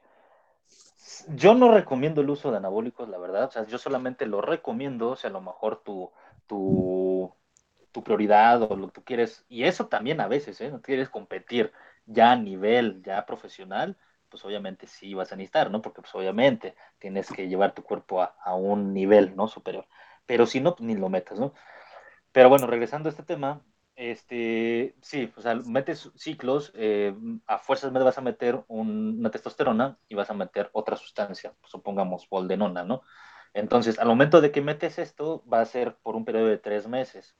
yo 1.28 1.55
no 1.55 1.72
recomiendo 1.72 2.20
el 2.20 2.30
uso 2.30 2.51
de 2.51 2.56
anabólicos, 2.59 3.09
la 3.09 3.18
verdad. 3.18 3.44
O 3.48 3.51
sea, 3.51 3.66
yo 3.66 3.78
solamente 3.78 4.26
lo 4.26 4.40
recomiendo 4.40 5.16
si 5.16 5.26
a 5.26 5.30
lo 5.30 5.40
mejor 5.40 5.82
tu, 5.84 6.10
tu, 6.46 7.32
tu 7.92 8.02
prioridad 8.05 8.62
o 8.62 8.76
lo 8.76 8.88
que 8.88 8.92
tú 8.94 9.05
quieres, 9.05 9.44
y 9.48 9.64
eso 9.64 9.88
también 9.88 10.20
a 10.20 10.28
veces, 10.28 10.60
¿eh? 10.60 10.70
No 10.70 10.82
quieres 10.82 11.09
competir 11.10 11.72
ya 12.06 12.32
a 12.32 12.36
nivel 12.36 13.02
ya 13.02 13.24
profesional, 13.26 13.96
pues 14.28 14.44
obviamente 14.44 14.86
sí 14.86 15.14
vas 15.14 15.32
a 15.32 15.36
necesitar, 15.36 15.70
¿no? 15.70 15.82
Porque 15.82 16.02
pues 16.02 16.14
obviamente 16.14 16.74
tienes 16.98 17.30
que 17.30 17.48
llevar 17.48 17.74
tu 17.74 17.82
cuerpo 17.82 18.22
a, 18.22 18.36
a 18.42 18.55
un 18.55 18.92
nivel, 18.94 19.36
¿no? 19.36 19.48
Superior. 19.48 19.86
Pero 20.26 20.46
si 20.46 20.60
no, 20.60 20.76
ni 20.80 20.94
lo 20.96 21.09
metas, 21.09 21.38
¿no? 21.38 21.55
Pero 22.32 22.48
bueno, 22.48 22.66
regresando 22.66 23.09
a 23.09 23.12
este 23.12 23.22
tema, 23.24 23.62
este, 23.97 24.97
sí, 25.03 25.33
o 25.37 25.41
sea, 25.43 25.55
metes 25.57 26.11
ciclos, 26.16 26.73
eh, 26.75 27.15
a 27.47 27.59
fuerzas 27.59 27.93
vas 27.93 28.19
a 28.19 28.21
meter 28.23 28.65
un- 28.69 29.16
una 29.21 29.31
testosterona 29.31 29.99
y 30.09 30.15
vas 30.16 30.31
a 30.31 30.35
meter 30.35 30.71
otra 30.73 30.97
sustancia, 30.97 31.55
supongamos 31.65 32.29
boldenona, 32.29 32.85
¿no? 32.85 33.03
Entonces, 33.55 33.99
al 33.99 34.09
momento 34.09 34.41
de 34.41 34.51
que 34.53 34.61
metes 34.62 34.99
esto, 34.99 35.45
va 35.53 35.61
a 35.61 35.65
ser 35.66 35.97
por 36.03 36.16
un 36.16 36.25
periodo 36.25 36.47
de 36.49 36.59
tres 36.59 36.89
meses. 36.89 37.37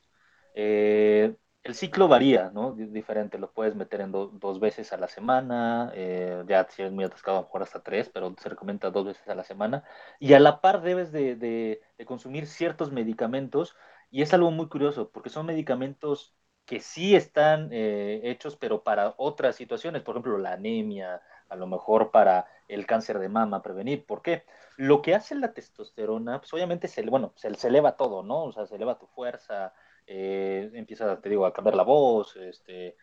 Eh, 0.55 1.37
el 1.63 1.75
ciclo 1.75 2.09
varía, 2.09 2.51
¿no? 2.53 2.73
Di- 2.75 2.87
Diferente, 2.87 3.39
lo 3.39 3.53
puedes 3.53 3.75
meter 3.75 4.01
en 4.03 4.13
do- 4.13 4.29
dos 4.29 4.61
veces 4.61 4.93
a 4.93 4.97
la 4.99 5.09
semana, 5.09 5.91
eh, 5.95 6.45
ya 6.47 6.67
si 6.71 6.83
eres 6.83 6.93
muy 6.95 7.05
atascado, 7.05 7.39
a 7.39 7.41
lo 7.41 7.47
mejor 7.47 7.63
hasta 7.63 7.83
tres, 7.83 8.11
pero 8.13 8.35
se 8.41 8.49
recomienda 8.49 8.91
dos 8.91 9.07
veces 9.07 9.27
a 9.29 9.35
la 9.35 9.45
semana. 9.45 9.85
Y 10.21 10.35
a 10.35 10.41
la 10.41 10.61
par 10.61 10.83
debes 10.83 11.11
de, 11.13 11.37
de- 11.37 11.81
de 11.99 12.07
consumir 12.07 12.47
ciertos 12.47 12.93
medicamentos, 12.93 13.75
y 14.11 14.23
es 14.23 14.33
algo 14.35 14.51
muy 14.51 14.69
curioso, 14.69 15.11
porque 15.11 15.31
son 15.31 15.47
medicamentos 15.47 16.37
que 16.66 16.81
sí 16.81 17.15
están 17.15 17.69
eh, 17.73 18.20
hechos, 18.24 18.57
pero 18.57 18.82
para 18.82 19.15
otras 19.19 19.57
situaciones, 19.57 20.03
por 20.03 20.15
ejemplo, 20.15 20.39
la 20.39 20.53
anemia, 20.53 21.20
a 21.49 21.57
lo 21.57 21.66
mejor 21.66 22.11
para 22.11 22.47
el 22.69 22.86
cáncer 22.86 23.19
de 23.19 23.28
mama, 23.28 23.62
prevenir. 23.62 24.07
¿Por 24.07 24.23
qué? 24.23 24.45
Lo 24.77 25.03
que 25.03 25.15
hace 25.15 25.35
la 25.35 25.53
testosterona, 25.53 26.41
pues 26.41 26.53
obviamente 26.55 26.89
se, 26.89 27.03
bueno, 27.03 27.32
se, 27.36 27.55
se 27.55 27.69
eleva 27.69 27.97
todo, 27.97 28.23
¿no? 28.23 28.45
O 28.45 28.53
sea, 28.53 28.66
se 28.66 28.77
eleva 28.77 28.99
tu 28.99 29.07
fuerza, 29.07 29.74
eh, 30.07 30.70
empieza, 30.74 31.20
te 31.20 31.28
digo, 31.28 31.47
a 31.47 31.53
cambiar 31.53 31.77
la 31.77 31.82
voz, 31.82 32.36
este, 32.36 32.97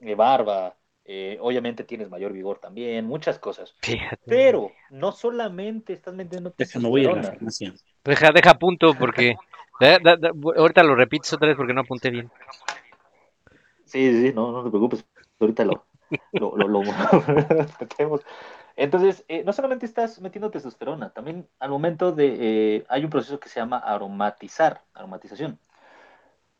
eh, 0.00 0.14
barba, 0.14 0.76
eh, 1.04 1.38
obviamente 1.40 1.84
tienes 1.84 2.08
mayor 2.08 2.32
vigor 2.32 2.58
también, 2.60 3.06
muchas 3.06 3.38
cosas. 3.38 3.74
Fíjate. 3.80 4.18
Pero 4.26 4.70
no 4.90 5.12
solamente 5.12 5.92
estás 5.92 6.14
metiendo 6.14 6.52
Déjame, 6.52 6.88
voy 6.88 7.04
a 7.04 7.08
la 7.08 7.14
testosterona. 7.14 7.30
farmacia. 7.30 7.72
Deja, 8.04 8.30
deja 8.32 8.54
punto 8.54 8.94
porque. 8.98 9.36
da- 9.80 9.98
da- 9.98 10.16
da- 10.16 10.32
ahorita 10.56 10.82
lo 10.82 10.94
repites 10.94 11.32
otra 11.32 11.48
vez 11.48 11.56
porque 11.56 11.72
no 11.72 11.80
apunté 11.82 12.10
bien. 12.10 12.30
Sí, 13.88 14.12
sí, 14.12 14.32
no, 14.34 14.52
no 14.52 14.64
te 14.64 14.70
preocupes. 14.70 15.04
Ahorita 15.40 15.64
lo, 15.64 15.84
lo, 16.32 16.56
lo, 16.56 16.68
lo. 16.68 16.82
Entonces, 18.76 19.24
eh, 19.28 19.42
no 19.44 19.52
solamente 19.52 19.86
estás 19.86 20.20
metiendo 20.20 20.50
testosterona, 20.50 21.10
también 21.12 21.48
al 21.58 21.70
momento 21.70 22.12
de, 22.12 22.76
eh, 22.76 22.84
hay 22.88 23.04
un 23.04 23.10
proceso 23.10 23.40
que 23.40 23.48
se 23.48 23.58
llama 23.60 23.78
aromatizar, 23.78 24.84
aromatización. 24.94 25.58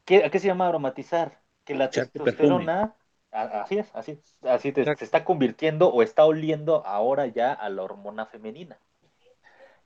¿Qué, 0.05 0.24
¿A 0.24 0.30
qué 0.30 0.38
se 0.38 0.46
llama 0.48 0.68
aromatizar? 0.68 1.40
Que 1.64 1.74
la 1.74 1.86
Echarte 1.86 2.18
testosterona, 2.18 2.94
a- 3.30 3.62
así 3.62 3.78
es, 3.78 3.90
así, 3.94 4.20
así 4.42 4.72
te- 4.72 4.84
se 4.96 5.05
está 5.05 5.24
convirtiendo 5.24 5.88
o 5.90 6.02
está 6.02 6.24
oliendo 6.24 6.84
ahora 6.86 7.26
ya 7.26 7.52
a 7.52 7.68
la 7.68 7.82
hormona 7.82 8.26
femenina. 8.26 8.78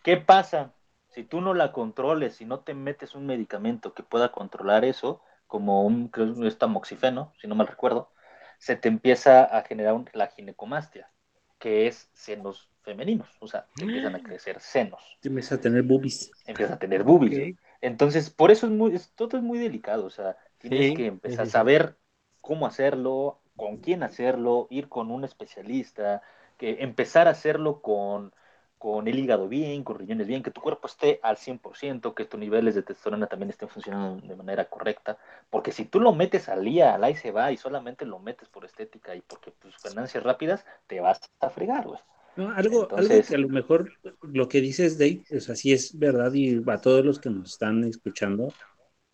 ¿Qué 0.03 0.17
pasa? 0.17 0.73
Si 1.11 1.25
tú 1.25 1.41
no 1.41 1.55
la 1.55 1.73
controles, 1.73 2.37
si 2.37 2.45
no 2.45 2.61
te 2.61 2.75
metes 2.75 3.15
un 3.15 3.27
medicamento 3.27 3.95
que 3.95 4.03
pueda 4.03 4.33
controlar 4.33 4.85
eso, 4.85 5.21
como 5.53 5.83
un 5.85 6.09
creo 6.09 6.35
que 6.35 6.47
es 6.49 6.59
tamoxifeno, 6.59 7.35
si 7.41 7.47
no 7.49 7.55
mal 7.57 7.69
recuerdo, 7.69 8.13
se 8.59 8.77
te 8.77 8.89
empieza 8.89 9.45
a 9.45 9.63
generar 9.65 9.95
un- 9.95 10.09
la 10.15 10.29
ginecomastia, 10.29 11.13
que 11.59 11.87
es 11.89 12.11
senos 12.15 12.71
femeninos, 12.83 13.31
o 13.41 13.47
sea, 13.49 13.69
te 13.77 13.85
empiezan 13.87 14.15
a 14.17 14.23
crecer 14.23 14.61
senos, 14.61 15.03
Te 15.21 15.29
empiezas 15.31 15.59
a 15.59 15.63
tener 15.63 15.83
boobies. 15.85 16.31
empiezas 16.47 16.75
a 16.77 16.79
tener 16.79 17.05
boobies. 17.05 17.43
Entonces, 17.81 18.31
por 18.31 18.51
eso 18.51 18.67
es 18.67 18.73
muy, 18.73 18.95
es- 18.95 19.13
todo 19.15 19.37
es 19.37 19.43
muy 19.43 19.59
delicado, 19.59 20.07
o 20.07 20.11
sea, 20.11 20.37
tienes 20.59 20.91
Sí, 20.91 20.93
que 20.93 21.07
empezar 21.07 21.43
sí, 21.43 21.47
a 21.47 21.47
saber 21.47 21.99
cómo 22.41 22.67
hacerlo, 22.67 23.41
con 23.57 23.79
quién 23.79 24.03
hacerlo, 24.03 24.67
ir 24.71 24.89
con 24.89 25.11
un 25.11 25.25
especialista, 25.25 26.23
que 26.59 26.83
empezar 26.83 27.27
a 27.29 27.33
hacerlo 27.33 27.83
con, 27.83 28.33
con 28.83 29.07
el 29.07 29.17
hígado 29.17 29.49
bien, 29.49 29.85
con 29.85 29.97
riñones 29.97 30.27
bien, 30.27 30.43
que 30.43 30.51
tu 30.51 30.61
cuerpo 30.61 30.89
esté 30.89 31.21
al 31.23 31.37
100%, 31.37 32.17
que 32.17 32.25
tus 32.25 32.41
niveles 32.41 32.75
de 32.75 32.83
testosterona 32.83 33.29
también 33.29 33.51
estén 33.51 33.69
funcionando 33.69 34.27
de 34.27 34.35
manera 34.35 34.65
correcta, 34.65 35.19
porque 35.51 35.71
si 35.71 35.85
tú 35.85 36.01
lo 36.01 36.13
metes 36.13 36.49
al 36.49 36.65
día, 36.65 36.97
al 36.97 37.05
ahí 37.05 37.15
se 37.15 37.31
va, 37.31 37.53
y 37.53 37.57
solamente 37.57 38.05
lo 38.05 38.19
metes 38.19 38.49
por 38.49 38.65
estética 38.65 39.15
y 39.15 39.21
porque 39.21 39.53
tus 39.53 39.81
ganancias 39.81 40.25
rápidas, 40.25 40.67
te 40.89 40.99
vas 40.99 41.21
a 41.39 41.49
fregar, 41.51 41.87
güey. 41.87 42.01
No, 42.35 42.51
algo, 42.51 42.57
algo 42.57 42.97
Entonces- 42.97 43.29
que 43.29 43.37
a 43.37 43.39
lo 43.39 43.49
mejor 43.51 43.93
lo 44.23 44.49
que 44.49 44.61
dices, 44.61 44.99
Dave, 44.99 45.23
o 45.31 45.39
sea, 45.39 45.55
sí 45.55 45.73
es 45.73 45.97
verdad 45.97 46.33
y 46.35 46.61
a 46.67 46.79
todos 46.79 47.05
los 47.05 47.21
que 47.21 47.31
nos 47.31 47.53
están 47.53 47.85
escuchando, 47.85 48.53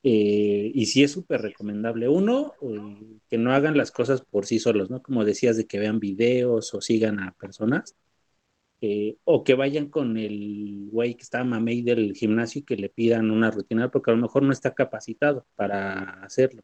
eh, 0.02 0.70
y 0.72 0.86
sí 0.86 1.04
es 1.04 1.12
súper 1.12 1.42
recomendable. 1.42 2.08
Uno, 2.08 2.54
eh, 2.62 3.18
que 3.28 3.36
no 3.36 3.52
hagan 3.52 3.76
las 3.76 3.90
cosas 3.90 4.22
por 4.22 4.46
sí 4.46 4.60
solos, 4.60 4.88
¿no? 4.88 5.02
Como 5.02 5.26
decías, 5.26 5.58
de 5.58 5.66
que 5.66 5.78
vean 5.78 6.00
videos 6.00 6.72
o 6.72 6.80
sigan 6.80 7.20
a 7.20 7.32
personas, 7.32 7.94
eh, 8.80 9.16
o 9.24 9.44
que 9.44 9.54
vayan 9.54 9.88
con 9.88 10.16
el 10.16 10.88
güey 10.90 11.14
que 11.14 11.22
está 11.22 11.44
mamey 11.44 11.82
del 11.82 12.14
gimnasio 12.14 12.60
y 12.60 12.64
que 12.64 12.76
le 12.76 12.88
pidan 12.88 13.30
una 13.30 13.50
rutina, 13.50 13.90
porque 13.90 14.10
a 14.10 14.14
lo 14.14 14.22
mejor 14.22 14.42
no 14.42 14.52
está 14.52 14.74
capacitado 14.74 15.46
para 15.56 16.22
hacerlo. 16.24 16.62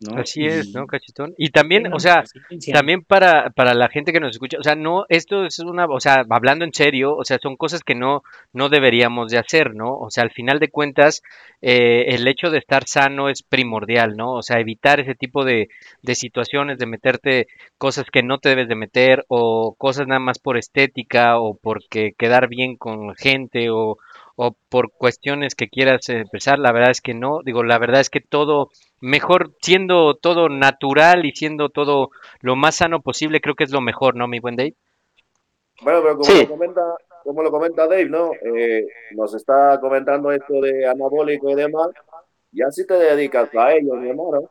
¿No? 0.00 0.18
Así 0.18 0.44
es, 0.44 0.72
¿no, 0.74 0.86
cachetón? 0.86 1.34
Y 1.36 1.50
también, 1.50 1.92
o 1.92 1.98
sea, 1.98 2.24
también 2.72 3.02
para, 3.02 3.50
para 3.50 3.74
la 3.74 3.88
gente 3.88 4.12
que 4.12 4.20
nos 4.20 4.30
escucha, 4.30 4.58
o 4.58 4.62
sea, 4.62 4.74
no, 4.74 5.06
esto 5.08 5.44
es 5.44 5.58
una, 5.58 5.86
o 5.86 6.00
sea, 6.00 6.24
hablando 6.30 6.64
en 6.64 6.72
serio, 6.72 7.16
o 7.16 7.24
sea, 7.24 7.38
son 7.42 7.56
cosas 7.56 7.82
que 7.82 7.94
no, 7.94 8.22
no 8.52 8.68
deberíamos 8.68 9.30
de 9.30 9.38
hacer, 9.38 9.74
¿no? 9.74 9.96
O 9.98 10.10
sea, 10.10 10.22
al 10.22 10.30
final 10.30 10.60
de 10.60 10.68
cuentas, 10.68 11.22
eh, 11.62 12.06
el 12.08 12.26
hecho 12.28 12.50
de 12.50 12.58
estar 12.58 12.86
sano 12.86 13.28
es 13.28 13.42
primordial, 13.42 14.16
¿no? 14.16 14.34
O 14.34 14.42
sea, 14.42 14.60
evitar 14.60 15.00
ese 15.00 15.14
tipo 15.14 15.44
de, 15.44 15.68
de 16.02 16.14
situaciones, 16.14 16.78
de 16.78 16.86
meterte 16.86 17.48
cosas 17.76 18.06
que 18.10 18.22
no 18.22 18.38
te 18.38 18.50
debes 18.50 18.68
de 18.68 18.76
meter, 18.76 19.24
o 19.28 19.74
cosas 19.76 20.06
nada 20.06 20.20
más 20.20 20.38
por 20.38 20.56
estética, 20.56 21.40
o 21.40 21.54
porque 21.54 22.12
quedar 22.16 22.48
bien 22.48 22.76
con 22.76 23.14
gente, 23.16 23.70
o, 23.70 23.98
o 24.40 24.56
por 24.68 24.92
cuestiones 24.92 25.56
que 25.56 25.68
quieras 25.68 26.08
empezar, 26.08 26.60
la 26.60 26.70
verdad 26.70 26.92
es 26.92 27.00
que 27.00 27.12
no, 27.12 27.40
digo, 27.44 27.64
la 27.64 27.76
verdad 27.76 28.00
es 28.00 28.08
que 28.08 28.20
todo 28.20 28.70
mejor 29.00 29.50
siendo 29.60 30.14
todo 30.14 30.48
natural 30.48 31.26
y 31.26 31.32
siendo 31.32 31.70
todo 31.70 32.10
lo 32.40 32.54
más 32.54 32.76
sano 32.76 33.00
posible, 33.00 33.40
creo 33.40 33.56
que 33.56 33.64
es 33.64 33.72
lo 33.72 33.80
mejor, 33.80 34.14
¿no, 34.14 34.28
mi 34.28 34.38
buen 34.38 34.54
Dave? 34.54 34.76
Bueno, 35.82 36.02
pero 36.02 36.18
como 36.18 36.24
Sí. 36.24 36.42
lo 36.42 36.48
comenta, 36.48 36.82
como 37.24 37.42
lo 37.42 37.50
comenta 37.50 37.88
Dave, 37.88 38.08
¿no? 38.08 38.30
Eh, 38.34 38.86
nos 39.16 39.34
está 39.34 39.80
comentando 39.80 40.30
esto 40.30 40.60
de 40.60 40.86
anabólico 40.86 41.50
y 41.50 41.56
demás, 41.56 41.88
y 42.52 42.62
así 42.62 42.86
te 42.86 42.94
dedicas 42.94 43.52
a 43.56 43.72
ello, 43.72 43.94
mi 43.94 44.08
hermano. 44.10 44.48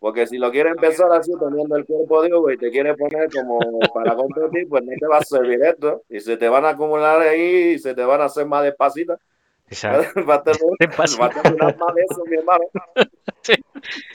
Porque 0.00 0.26
si 0.26 0.38
lo 0.38 0.50
quieres 0.50 0.72
empezar 0.72 1.10
así, 1.12 1.32
teniendo 1.38 1.76
el 1.76 1.84
cuerpo 1.84 2.22
de 2.22 2.32
Hugo 2.32 2.50
y 2.52 2.58
te 2.58 2.70
quieres 2.70 2.96
poner 2.96 3.28
como 3.30 3.58
para 3.92 4.14
competir, 4.14 4.68
pues 4.68 4.84
no 4.84 4.92
te 4.98 5.06
va 5.06 5.18
a 5.18 5.24
servir 5.24 5.60
esto. 5.62 6.02
Y 6.08 6.20
se 6.20 6.36
te 6.36 6.48
van 6.48 6.64
a 6.64 6.70
acumular 6.70 7.20
ahí 7.20 7.72
y 7.74 7.78
se 7.78 7.94
te 7.94 8.04
van 8.04 8.20
a 8.20 8.26
hacer 8.26 8.46
más 8.46 8.62
despacito. 8.62 9.18
Exacto. 9.70 10.24
Va 10.28 10.36
a 10.36 10.42
terminar, 10.42 10.76
Despacito. 10.78 11.22
va 11.22 11.26
a 11.26 11.30
terminar 11.42 11.76
mal 11.76 11.94
eso, 11.98 12.24
mi 12.26 12.36
hermano. 12.36 12.64
Sí, 13.40 13.54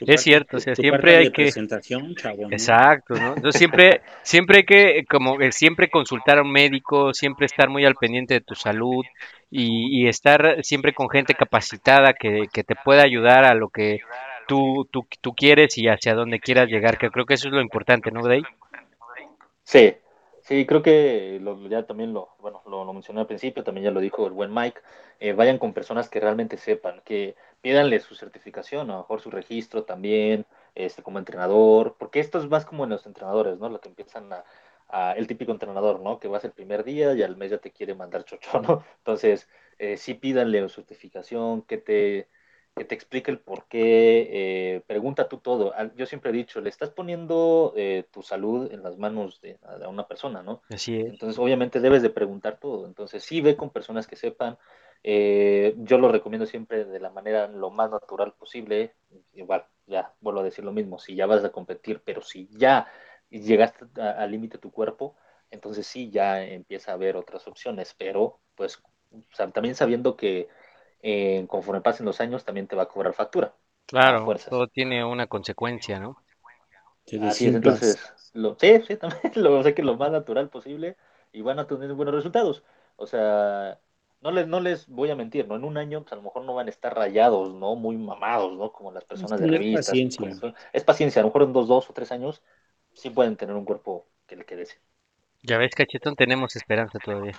es 0.01 0.22
cierto, 0.22 0.57
o 0.57 0.60
sea, 0.60 0.76
siempre 0.76 1.15
hay 1.15 1.31
que... 1.31 1.49
¿no? 1.55 2.49
Exacto, 2.51 3.15
¿no? 3.15 3.34
Entonces 3.35 3.57
siempre, 3.57 4.01
siempre 4.22 4.57
hay 4.57 4.64
que, 4.65 5.05
como 5.10 5.38
que 5.38 5.51
siempre 5.51 5.89
consultar 5.89 6.38
a 6.38 6.41
un 6.43 6.51
médico, 6.51 7.14
siempre 7.14 7.45
estar 7.45 7.69
muy 7.69 7.85
al 7.85 7.95
pendiente 7.95 8.35
de 8.35 8.41
tu 8.41 8.53
salud 8.53 9.03
y, 9.49 10.01
y 10.03 10.07
estar 10.07 10.57
siempre 10.64 10.93
con 10.93 11.10
gente 11.10 11.34
capacitada 11.34 12.14
que, 12.14 12.47
que 12.51 12.64
te 12.64 12.76
pueda 12.76 13.03
ayudar 13.03 13.45
a 13.45 13.55
lo 13.55 13.69
que 13.69 14.01
tú, 14.48 14.88
tú, 14.91 15.07
tú 15.22 15.34
quieres 15.36 15.78
y 15.78 15.88
hacia 15.88 16.15
donde 16.15 16.40
quieras 16.40 16.68
llegar, 16.70 16.98
que 16.98 17.10
creo 17.11 17.26
que 17.26 17.36
eso 17.36 17.48
es 17.48 17.53
lo 17.53 17.61
importante, 17.61 18.11
¿no, 18.11 18.24
Dave? 18.24 18.44
Sí, 19.64 19.95
sí, 20.41 20.65
creo 20.65 20.82
que 20.82 21.40
lo- 21.41 21.68
ya 21.70 21.86
también 21.86 22.14
lo, 22.14 22.36
bueno, 22.40 22.61
lo, 22.65 22.84
lo 22.86 22.94
mencioné 22.94 23.22
al 23.22 23.28
principio, 23.28 23.64
también 23.64 23.86
ya 23.86 23.91
lo 23.91 23.99
dijo 24.02 24.26
el 24.28 24.34
buen 24.34 24.53
Mike, 24.53 24.82
eh, 25.20 25.34
vayan 25.34 25.57
con 25.57 25.74
personas 25.74 26.10
que 26.10 26.20
realmente 26.20 26.57
sepan, 26.57 27.02
que 27.06 27.36
pídanle 27.61 27.99
su 27.99 28.15
certificación, 28.15 28.90
a 28.90 28.94
lo 28.94 28.99
mejor 28.99 29.22
su 29.22 29.32
registro 29.32 29.84
también, 29.86 30.45
este, 30.76 31.02
como 31.03 31.20
entrenador, 31.20 31.95
porque 31.98 32.20
esto 32.20 32.40
es 32.40 32.48
más 32.49 32.65
como 32.65 32.84
en 32.84 32.90
los 32.91 33.06
entrenadores, 33.06 33.57
¿no? 33.60 33.70
Lo 33.70 33.80
que 33.80 33.90
empiezan 33.90 34.32
a, 34.34 34.44
a- 34.90 35.14
el 35.14 35.28
típico 35.28 35.52
entrenador, 35.52 35.99
¿no? 36.02 36.20
Que 36.20 36.28
vas 36.28 36.44
el 36.44 36.52
primer 36.52 36.84
día 36.84 37.14
y 37.14 37.24
al 37.24 37.38
mes 37.38 37.52
ya 37.52 37.57
te 37.60 37.72
quiere 37.72 37.95
mandar 37.95 38.26
chocho, 38.26 38.60
¿no? 38.61 38.84
Entonces, 38.98 39.48
eh, 39.80 39.98
sí 39.98 40.14
pídanle 40.15 40.61
su 40.70 40.76
certificación, 40.76 41.61
que 41.64 41.78
te, 41.78 42.30
que 42.76 42.86
te 42.86 42.95
explique 42.95 43.30
el 43.30 43.40
por 43.40 43.66
qué, 43.68 44.30
eh, 44.32 44.82
pregunta 44.88 45.30
tú 45.30 45.38
todo. 45.38 45.74
Yo 45.95 46.06
siempre 46.06 46.32
he 46.32 46.34
dicho, 46.34 46.60
le 46.60 46.70
estás 46.70 46.90
poniendo 46.90 47.74
eh, 47.76 48.06
tu 48.12 48.24
salud 48.24 48.72
en 48.72 48.82
las 48.82 48.98
manos 48.98 49.41
de, 49.41 49.60
una 49.88 50.08
persona, 50.08 50.41
¿no? 50.41 50.64
Así 50.70 51.00
es. 51.00 51.08
Entonces, 51.08 51.38
obviamente 51.38 51.80
debes 51.80 52.02
de 52.02 52.10
preguntar 52.10 52.60
todo. 52.60 52.88
Entonces, 52.88 53.24
sí 53.24 53.41
ve 53.41 53.56
con 53.56 53.70
personas 53.70 54.08
que 54.08 54.16
sepan. 54.16 54.58
Eh, 55.04 55.76
yo 55.78 55.98
lo 55.98 56.12
recomiendo 56.12 56.48
siempre 56.48 56.86
de 56.86 57.00
la 57.00 57.12
manera 57.12 57.48
lo 57.48 57.70
más 57.70 57.91
natural 57.91 58.34
posible. 58.34 58.94
Igual, 59.34 59.66
ya 59.86 60.14
vuelvo 60.22 60.40
a 60.40 60.44
decir 60.44 60.66
lo 60.66 60.72
mismo. 60.72 60.98
Si 60.98 61.16
ya 61.16 61.28
vas 61.28 61.44
a 61.44 61.52
competir, 61.52 62.02
pero 62.04 62.22
si 62.24 62.50
ya 62.54 62.88
llegaste 63.30 63.86
al 64.02 64.32
límite 64.32 64.58
tu 64.58 64.72
cuerpo, 64.72 65.16
entonces 65.52 65.86
sí 65.86 66.10
ya 66.10 66.44
empieza 66.44 66.91
a 66.91 66.95
haber 66.95 67.18
otras 67.18 67.48
opciones. 67.48 67.94
Pero, 67.95 68.40
pues, 68.56 68.82
o 69.12 69.36
sea, 69.36 69.52
también 69.52 69.76
sabiendo 69.76 70.16
que 70.18 70.48
eh, 71.03 71.45
conforme 71.47 71.81
pasen 71.81 72.05
los 72.05 72.19
años, 72.21 72.45
también 72.45 72.67
te 72.67 72.75
va 72.75 72.84
a 72.84 72.88
cobrar 72.88 73.13
factura. 73.13 73.47
a 73.47 73.53
Claro, 73.88 74.25
todo 74.49 74.67
tiene 74.67 75.03
una 75.05 75.27
consecuencia, 75.27 75.99
¿no? 75.99 76.17
Así 77.05 77.47
es, 77.47 77.53
desinflas. 77.53 77.80
entonces, 77.80 78.31
lo, 78.34 78.57
sí, 78.59 78.81
sí, 78.88 78.95
también 78.95 79.21
lo 79.35 79.61
sé 79.61 79.75
que 79.75 79.84
lo 79.84 79.97
más 79.97 80.11
natural 80.11 80.49
posible 80.49 80.95
y 81.31 81.41
van 81.41 81.59
a 81.59 81.67
tener 81.67 81.93
buenos 81.93 82.15
resultados. 82.15 82.63
O 82.95 83.05
sea, 83.05 83.80
no 84.21 84.31
les, 84.31 84.47
no 84.47 84.61
les 84.61 84.88
voy 84.88 85.11
a 85.11 85.15
mentir, 85.15 85.47
¿no? 85.47 85.55
En 85.55 85.65
un 85.65 85.77
año, 85.77 86.01
pues 86.01 86.13
a 86.13 86.15
lo 86.15 86.21
mejor 86.21 86.45
no 86.45 86.53
van 86.53 86.67
a 86.67 86.69
estar 86.69 86.95
rayados, 86.95 87.53
¿no? 87.53 87.75
Muy 87.75 87.97
mamados, 87.97 88.53
¿no? 88.53 88.71
Como 88.71 88.91
las 88.91 89.03
personas 89.03 89.39
de 89.41 89.47
tener 89.47 89.59
revistas. 89.59 89.88
paciencia. 89.88 90.55
Es 90.71 90.84
paciencia, 90.84 91.19
a 91.19 91.23
lo 91.23 91.30
mejor 91.30 91.43
en 91.43 91.53
dos, 91.53 91.67
dos 91.67 91.89
o 91.89 91.93
tres 91.93 92.11
años 92.11 92.41
sí 92.93 93.09
pueden 93.09 93.35
tener 93.35 93.55
un 93.55 93.65
cuerpo 93.65 94.05
que 94.25 94.38
le 94.38 94.45
quede. 94.45 94.67
Ya 95.43 95.57
ves, 95.57 95.75
cachetón, 95.75 96.15
tenemos 96.15 96.55
esperanza 96.55 96.99
todavía. 96.99 97.38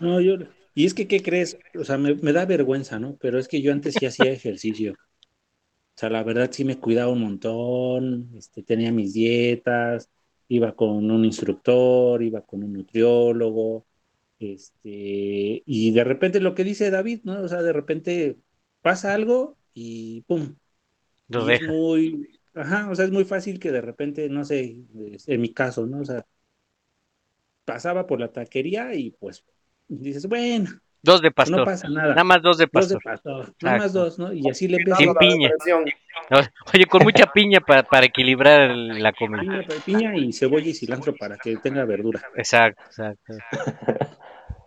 No, 0.00 0.20
yo, 0.20 0.36
y 0.78 0.86
es 0.86 0.94
que, 0.94 1.08
¿qué 1.08 1.22
crees? 1.22 1.58
O 1.78 1.84
sea, 1.84 1.98
me, 1.98 2.14
me 2.16 2.32
da 2.32 2.46
vergüenza, 2.46 2.98
¿no? 3.00 3.16
Pero 3.18 3.38
es 3.38 3.48
que 3.48 3.62
yo 3.62 3.72
antes 3.72 3.94
sí 3.96 4.06
hacía 4.06 4.30
ejercicio. 4.30 4.92
O 4.92 5.98
sea, 6.00 6.10
la 6.10 6.22
verdad 6.22 6.50
sí 6.52 6.64
me 6.64 6.78
cuidaba 6.78 7.12
un 7.12 7.22
montón, 7.22 8.30
este, 8.36 8.62
tenía 8.62 8.92
mis 8.92 9.14
dietas, 9.14 10.08
iba 10.48 10.74
con 10.76 11.10
un 11.10 11.24
instructor, 11.24 12.22
iba 12.22 12.42
con 12.42 12.62
un 12.62 12.72
nutriólogo, 12.74 13.86
este, 14.38 15.62
y 15.66 15.90
de 15.92 16.04
repente 16.04 16.40
lo 16.40 16.54
que 16.54 16.64
dice 16.64 16.90
David, 16.90 17.22
¿no? 17.24 17.42
O 17.42 17.48
sea, 17.48 17.62
de 17.62 17.72
repente 17.72 18.38
pasa 18.82 19.14
algo 19.14 19.58
y 19.74 20.22
¡pum! 20.22 20.56
Lo 21.28 21.48
Y 21.48 21.54
es 21.54 21.62
muy, 21.62 22.28
ajá, 22.54 22.90
o 22.90 22.94
sea, 22.94 23.04
es 23.06 23.10
muy 23.12 23.24
fácil 23.24 23.58
que 23.60 23.72
de 23.72 23.80
repente, 23.80 24.28
no 24.28 24.44
sé, 24.44 24.78
en 25.26 25.40
mi 25.40 25.52
caso, 25.52 25.86
¿no? 25.86 26.00
O 26.00 26.04
sea, 26.04 26.26
pasaba 27.64 28.06
por 28.06 28.20
la 28.20 28.32
taquería 28.32 28.94
y 28.94 29.10
pues 29.12 29.44
dices, 29.88 30.26
bueno, 30.28 30.70
Dos 31.00 31.22
de 31.22 31.28
no 31.28 31.34
pastor. 31.34 31.64
pasa 31.64 31.88
nada. 31.88 32.08
Nada 32.10 32.24
más 32.24 32.42
dos 32.42 32.58
de 32.58 32.68
Dos 32.70 32.88
de 32.88 32.98
pastor. 32.98 33.54
nada 33.62 33.78
más 33.78 33.92
dos, 33.92 34.18
¿no? 34.18 34.32
Y 34.32 34.48
así 34.50 34.66
le 34.66 34.78
empiezas 34.78 34.98
Sin 34.98 35.14
piña. 35.14 35.50
Oye, 36.74 36.86
con 36.86 37.04
mucha 37.04 37.26
piña 37.32 37.60
para, 37.60 37.84
para 37.84 38.06
equilibrar 38.06 38.70
la 38.74 39.12
comida. 39.12 39.62
piña, 39.86 40.10
piña 40.10 40.16
y 40.16 40.32
cebolla 40.32 40.66
y 40.68 40.74
cilantro 40.74 41.14
para 41.14 41.36
que 41.38 41.56
tenga 41.58 41.84
verdura. 41.84 42.20
Exacto, 42.36 42.82
exacto. 42.86 43.32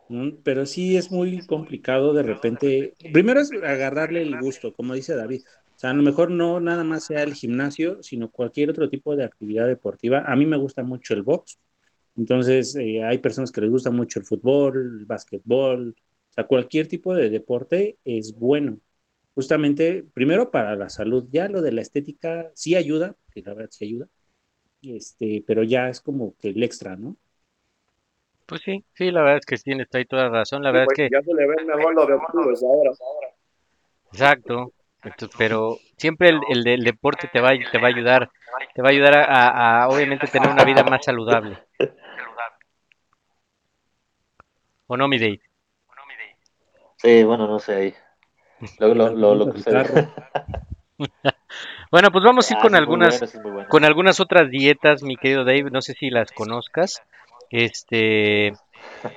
¿no? 0.09 0.31
Pero 0.43 0.65
sí 0.65 0.95
es 0.95 1.11
muy 1.11 1.45
complicado 1.45 2.13
de 2.13 2.23
repente. 2.23 2.93
Primero 3.11 3.41
es 3.41 3.51
agarrarle 3.51 4.21
el 4.21 4.39
gusto, 4.39 4.73
como 4.73 4.93
dice 4.93 5.15
David. 5.15 5.41
O 5.75 5.79
sea, 5.81 5.89
a 5.89 5.93
lo 5.93 6.03
mejor 6.03 6.31
no 6.31 6.59
nada 6.59 6.83
más 6.83 7.05
sea 7.05 7.23
el 7.23 7.33
gimnasio, 7.33 8.01
sino 8.03 8.29
cualquier 8.29 8.69
otro 8.69 8.87
tipo 8.87 9.15
de 9.15 9.25
actividad 9.25 9.67
deportiva. 9.67 10.23
A 10.25 10.35
mí 10.35 10.45
me 10.45 10.57
gusta 10.57 10.83
mucho 10.83 11.13
el 11.13 11.23
box. 11.23 11.59
Entonces, 12.17 12.75
eh, 12.75 13.03
hay 13.03 13.17
personas 13.19 13.51
que 13.51 13.61
les 13.61 13.69
gusta 13.71 13.91
mucho 13.91 14.19
el 14.19 14.25
fútbol, 14.25 14.99
el 15.01 15.05
básquetbol. 15.05 15.95
O 16.31 16.33
sea, 16.33 16.45
cualquier 16.47 16.87
tipo 16.87 17.13
de 17.15 17.29
deporte 17.29 17.97
es 18.05 18.35
bueno. 18.37 18.79
Justamente, 19.35 20.03
primero 20.13 20.51
para 20.51 20.75
la 20.75 20.89
salud. 20.89 21.27
Ya 21.31 21.47
lo 21.49 21.61
de 21.61 21.71
la 21.73 21.81
estética 21.81 22.51
sí 22.55 22.75
ayuda, 22.75 23.15
que 23.33 23.41
la 23.41 23.53
verdad 23.53 23.69
sí 23.71 23.85
ayuda. 23.85 24.07
Este, 24.83 25.43
pero 25.47 25.63
ya 25.63 25.89
es 25.89 26.01
como 26.01 26.35
que 26.37 26.49
el 26.49 26.63
extra, 26.63 26.95
¿no? 26.97 27.17
Pues 28.45 28.61
sí, 28.63 28.85
sí, 28.93 29.09
la 29.09 29.21
verdad 29.23 29.39
es 29.39 29.45
que 29.47 29.57
tienes 29.57 29.87
ahí 29.93 30.05
toda 30.05 30.25
la 30.25 30.29
razón. 30.29 30.61
La 30.61 30.69
Sí, 30.71 30.79
verdad 30.79 30.83
pues, 30.83 30.99
es 31.03 31.09
que, 31.09 31.11
Ya 31.11 31.21
se 31.21 31.33
le 31.35 31.47
ven 31.47 31.67
mejor 31.67 31.93
los 31.93 32.07
desnudos 32.07 32.63
ahora. 32.63 32.91
exacto. 34.11 34.73
Entonces, 35.03 35.35
pero 35.37 35.77
siempre 35.97 36.29
el, 36.29 36.39
el, 36.49 36.67
el 36.67 36.83
deporte 36.83 37.27
te 37.31 37.39
va, 37.41 37.51
te 37.71 37.77
va 37.79 37.87
a 37.87 37.91
ayudar, 37.91 38.29
te 38.75 38.81
va 38.81 38.89
a 38.89 38.91
ayudar 38.91 39.15
a, 39.15 39.23
a, 39.25 39.83
a, 39.83 39.89
obviamente 39.89 40.27
tener 40.27 40.49
una 40.49 40.63
vida 40.63 40.83
más 40.83 41.03
saludable. 41.05 41.57
¿O 44.87 44.95
no, 44.97 45.07
mi 45.07 45.17
Dave? 45.17 45.41
Sí, 46.97 47.23
bueno, 47.23 47.47
no 47.47 47.59
sé 47.59 47.75
ahí. 47.75 47.93
Lo, 48.79 48.93
lo, 48.93 49.13
lo, 49.15 49.35
lo 49.35 49.51
que 49.51 49.57
ustedes... 49.59 49.91
Bueno, 51.91 52.09
pues 52.11 52.23
vamos 52.23 52.49
a 52.49 52.53
ir 52.53 52.59
Ah, 52.59 52.61
con 52.61 52.75
algunas, 52.75 53.19
bueno, 53.19 53.51
bueno. 53.51 53.69
con 53.69 53.83
algunas 53.85 54.19
otras 54.19 54.49
dietas, 54.49 55.03
mi 55.03 55.17
querido 55.17 55.43
Dave. 55.43 55.69
No 55.71 55.81
sé 55.81 55.93
si 55.93 56.09
las 56.09 56.31
conozcas. 56.31 57.01
Este, 57.49 58.53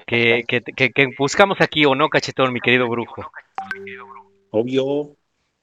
que, 0.06 0.44
que, 0.48 0.62
que, 0.62 0.90
que 0.90 1.08
buscamos 1.18 1.60
aquí 1.60 1.84
o 1.84 1.94
no, 1.94 2.08
cachetón, 2.08 2.52
mi 2.52 2.60
querido 2.60 2.88
brujo. 2.88 3.22
Obvio. 4.50 5.16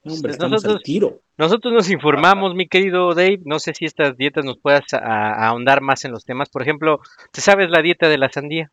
No, 0.04 0.14
hombre, 0.14 0.32
estamos 0.32 0.52
Nosotros- 0.52 0.76
al 0.76 0.82
tiro. 0.82 1.20
Nosotros 1.38 1.72
nos 1.72 1.90
informamos, 1.90 2.54
mi 2.54 2.66
querido 2.66 3.14
Dave. 3.14 3.40
No 3.44 3.58
sé 3.60 3.72
si 3.74 3.84
estas 3.84 4.16
dietas 4.16 4.44
nos 4.44 4.58
puedas 4.58 4.82
a- 4.92 4.98
a 4.98 5.48
ahondar 5.48 5.80
más 5.80 6.04
en 6.04 6.10
los 6.12 6.24
temas. 6.24 6.48
Por 6.48 6.62
ejemplo, 6.62 7.00
¿te 7.30 7.40
sabes 7.40 7.70
la 7.70 7.82
dieta 7.82 8.08
de 8.08 8.18
la 8.18 8.28
sandía? 8.30 8.70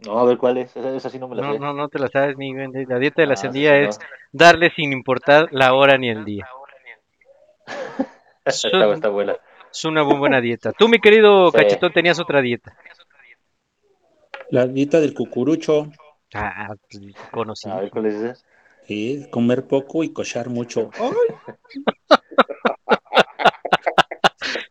No, 0.00 0.18
a 0.18 0.24
ver 0.24 0.36
cuál 0.38 0.58
es. 0.58 0.76
Esa, 0.76 0.94
esa 0.94 1.10
sí 1.10 1.18
no 1.18 1.28
me 1.28 1.36
la 1.36 1.42
No, 1.42 1.52
sé. 1.54 1.58
no, 1.58 1.72
no 1.72 1.88
te 1.88 1.98
la 1.98 2.08
sabes, 2.08 2.36
mi. 2.36 2.52
La 2.54 2.98
dieta 2.98 3.22
de 3.22 3.26
la 3.26 3.34
Ah, 3.34 3.36
sandía 3.36 3.72
sí, 3.76 3.88
es 3.88 3.98
darle 4.32 4.70
sin 4.70 4.92
importar 4.92 5.48
la 5.50 5.72
hora 5.74 5.96
ni 5.98 6.10
el 6.10 6.24
día. 6.24 6.46
está, 8.44 8.92
está 8.92 9.08
buena. 9.08 9.36
Es 9.72 9.84
una 9.84 10.04
muy 10.04 10.16
buena 10.16 10.40
dieta. 10.40 10.72
Tú, 10.72 10.88
mi 10.88 10.98
querido 11.00 11.50
Sí. 11.50 11.56
cachetón, 11.56 11.92
tenías 11.92 12.20
otra 12.20 12.40
dieta. 12.40 12.76
La 14.50 14.66
dieta 14.66 15.00
del 15.00 15.14
cucurucho. 15.14 15.88
Ah, 16.34 16.74
pues, 16.90 17.14
conocí. 17.30 17.68
A 17.70 17.76
ver 17.76 17.90
cuál 17.90 18.06
es 18.06 18.14
esa. 18.14 18.44
Sí, 18.86 19.26
comer 19.30 19.66
poco 19.66 20.04
y 20.04 20.12
cochar 20.12 20.48
mucho. 20.48 20.90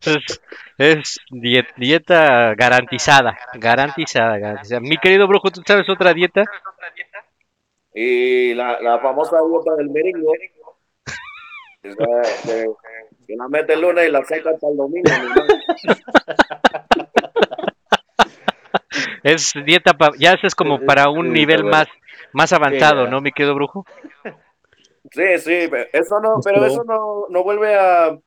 Es, 0.05 0.41
es 0.77 1.19
die- 1.31 1.65
dieta 1.77 2.53
garantizada, 2.55 3.37
garantizada, 3.53 4.37
garantizada. 4.37 4.81
Mi 4.81 4.97
querido 4.97 5.27
brujo, 5.27 5.49
¿tú 5.49 5.61
sabes 5.65 5.87
otra 5.89 6.13
dieta? 6.13 6.43
Y 7.93 8.53
la, 8.53 8.81
la 8.81 8.99
famosa 8.99 9.37
dieta 9.49 9.75
del 9.77 9.89
meringo. 9.89 10.33
Que, 11.81 13.35
la 13.35 13.47
mete 13.47 13.73
el 13.73 13.81
lunes 13.81 14.07
y 14.07 14.11
la 14.11 14.23
saca 14.25 14.51
hasta 14.51 14.67
el 14.67 14.77
domingo. 14.77 15.09
Es 19.23 19.53
dieta, 19.65 19.93
pa- 19.93 20.11
ya 20.19 20.33
eso 20.33 20.47
es 20.47 20.55
como 20.55 20.79
para 20.79 21.09
un 21.09 21.27
Sí, 21.27 21.33
nivel 21.33 21.63
más, 21.63 21.87
más 22.33 22.53
avanzado. 22.53 23.07
¿no, 23.07 23.21
mi 23.21 23.31
querido 23.31 23.55
brujo? 23.55 23.85
Sí, 25.11 25.37
sí, 25.39 25.69
eso 25.91 26.19
no, 26.21 26.41
pero 26.43 26.65
eso 26.65 26.83
no, 26.85 27.25
no 27.29 27.43
vuelve 27.43 27.75
a 27.75 28.17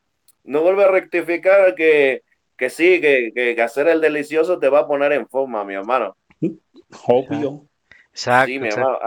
no 0.45 0.63
vuelve 0.63 0.85
a 0.85 0.89
rectificar 0.89 1.75
que, 1.75 2.23
que 2.57 2.71
sí, 2.71 3.01
que, 3.01 3.33
que, 3.35 3.61
hacer 3.61 3.89
el 3.89 4.01
delicioso 4.01 4.59
te 4.61 4.69
va 4.69 4.81
a 4.81 4.87
poner 4.87 5.13
en 5.13 5.27
forma, 5.29 5.65
mi 5.65 5.75
hermano. 5.75 6.17
Obvio. 7.07 7.67
Exacto, 8.13 8.53
Sí, 8.53 8.59
mi 8.61 8.67
exacto. 8.67 8.93
hermano. 8.93 8.99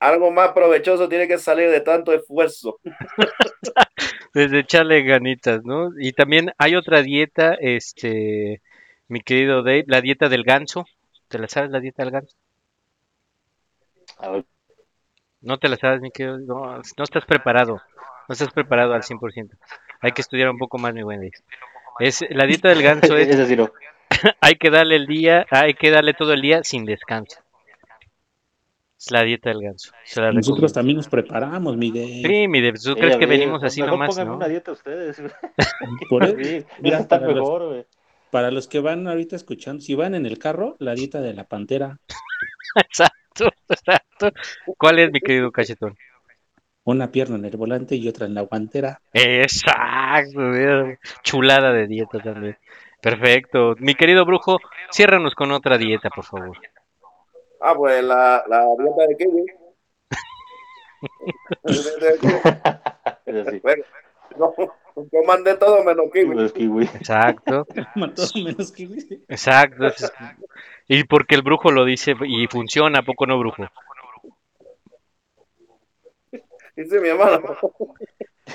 Algo 0.00 0.30
más 0.32 0.52
provechoso 0.52 1.08
tiene 1.08 1.28
que 1.28 1.38
salir 1.38 1.70
de 1.70 1.80
tanto 1.80 2.12
esfuerzo. 2.12 2.78
Desde 4.34 4.60
echarle 4.60 5.02
ganitas, 5.02 5.62
¿no? 5.64 5.90
Y 5.98 6.12
también 6.12 6.52
hay 6.58 6.74
otra 6.74 7.02
dieta, 7.02 7.54
este, 7.60 8.62
mi 9.08 9.20
querido 9.20 9.62
Dave, 9.62 9.84
la 9.86 10.00
dieta 10.00 10.28
del 10.28 10.44
ganso. 10.44 10.86
¿Te 11.32 11.38
la 11.38 11.48
sabes 11.48 11.70
la 11.70 11.80
dieta 11.80 12.02
del 12.02 12.12
ganso? 12.12 12.36
A 14.18 14.28
ver, 14.28 14.44
No 15.40 15.56
te 15.58 15.70
la 15.70 15.78
sabes, 15.78 16.02
mi 16.02 16.10
querido. 16.10 16.36
No, 16.38 16.76
no 16.76 17.04
estás 17.04 17.24
preparado. 17.24 17.80
No 18.28 18.32
estás 18.34 18.52
preparado 18.52 18.92
al 18.92 19.02
100%. 19.02 19.56
Hay 20.02 20.12
que 20.12 20.20
estudiar 20.20 20.50
un 20.50 20.58
poco 20.58 20.76
más, 20.76 20.92
mi 20.92 21.02
buen 21.02 21.20
Dave. 21.20 21.32
Es, 22.00 22.22
la 22.28 22.44
dieta 22.44 22.68
del 22.68 22.82
ganso 22.82 23.16
es, 23.16 23.28
no. 23.56 23.70
hay 24.42 24.56
que 24.56 24.68
darle 24.68 24.96
el 24.96 25.06
día, 25.06 25.46
hay 25.50 25.72
que 25.72 25.90
darle 25.90 26.12
todo 26.12 26.34
el 26.34 26.42
día 26.42 26.62
sin 26.64 26.84
descanso. 26.84 27.40
Es 28.98 29.10
la 29.10 29.22
dieta 29.22 29.48
del 29.48 29.62
ganso. 29.62 29.90
Se 30.04 30.20
la 30.20 30.32
Nosotros 30.32 30.70
recomiendo. 30.70 30.74
también 30.74 30.96
nos 30.98 31.08
preparamos, 31.08 31.78
Miguel. 31.78 32.22
Sí, 32.26 32.46
mi 32.46 32.60
Dave, 32.60 32.78
¿tú 32.78 32.94
crees 32.94 33.16
que 33.16 33.26
venimos 33.26 33.64
así 33.64 33.80
mejor 33.80 33.98
nomás, 33.98 34.18
no? 34.18 34.36
una 34.36 34.48
dieta 34.48 34.72
ustedes. 34.72 35.22
Por 36.10 36.24
eso, 36.24 36.36
Sí, 36.36 36.64
mira, 36.80 36.96
eso 36.98 37.02
está 37.04 37.20
mejor, 37.20 37.68
güey. 37.68 37.86
Para 38.32 38.50
los 38.50 38.66
que 38.66 38.80
van 38.80 39.06
ahorita 39.06 39.36
escuchando, 39.36 39.82
si 39.82 39.94
van 39.94 40.14
en 40.14 40.24
el 40.24 40.38
carro, 40.38 40.74
la 40.78 40.94
dieta 40.94 41.20
de 41.20 41.34
la 41.34 41.44
pantera. 41.44 41.98
Exacto, 42.76 43.50
exacto. 43.68 44.30
¿Cuál 44.78 45.00
es, 45.00 45.12
mi 45.12 45.20
querido 45.20 45.52
cachetón? 45.52 45.94
Una 46.84 47.12
pierna 47.12 47.36
en 47.36 47.44
el 47.44 47.58
volante 47.58 47.94
y 47.94 48.08
otra 48.08 48.24
en 48.24 48.32
la 48.32 48.40
guantera. 48.40 49.02
Exacto, 49.12 50.40
chulada 51.22 51.74
de 51.74 51.86
dieta 51.86 52.20
también. 52.20 52.56
Perfecto. 53.02 53.74
Mi 53.78 53.94
querido 53.94 54.24
brujo, 54.24 54.56
ciérranos 54.90 55.34
con 55.34 55.52
otra 55.52 55.76
dieta, 55.76 56.08
por 56.08 56.24
favor. 56.24 56.56
Ah, 57.60 57.74
pues 57.76 58.02
la, 58.02 58.44
la 58.48 58.64
dieta 58.78 59.06
de 59.08 59.16
sí. 63.50 63.60
Bueno, 63.62 63.84
no, 64.38 64.54
coman 65.10 65.44
de 65.44 65.56
todo 65.56 65.82
menos 65.84 66.10
kiwi. 66.12 66.50
Kiwi. 66.52 66.84
Exacto, 66.84 67.66
menos 67.96 68.72
que 68.72 68.88
exacto. 69.28 69.86
Y 70.88 71.04
porque 71.04 71.34
el 71.34 71.42
brujo 71.42 71.70
lo 71.70 71.84
dice 71.84 72.14
y 72.26 72.46
funciona, 72.46 73.00
¿a 73.00 73.02
poco 73.02 73.26
no, 73.26 73.38
brujo? 73.38 73.66
Dice 76.76 77.00
mi 77.00 77.08
hermano. 77.08 77.56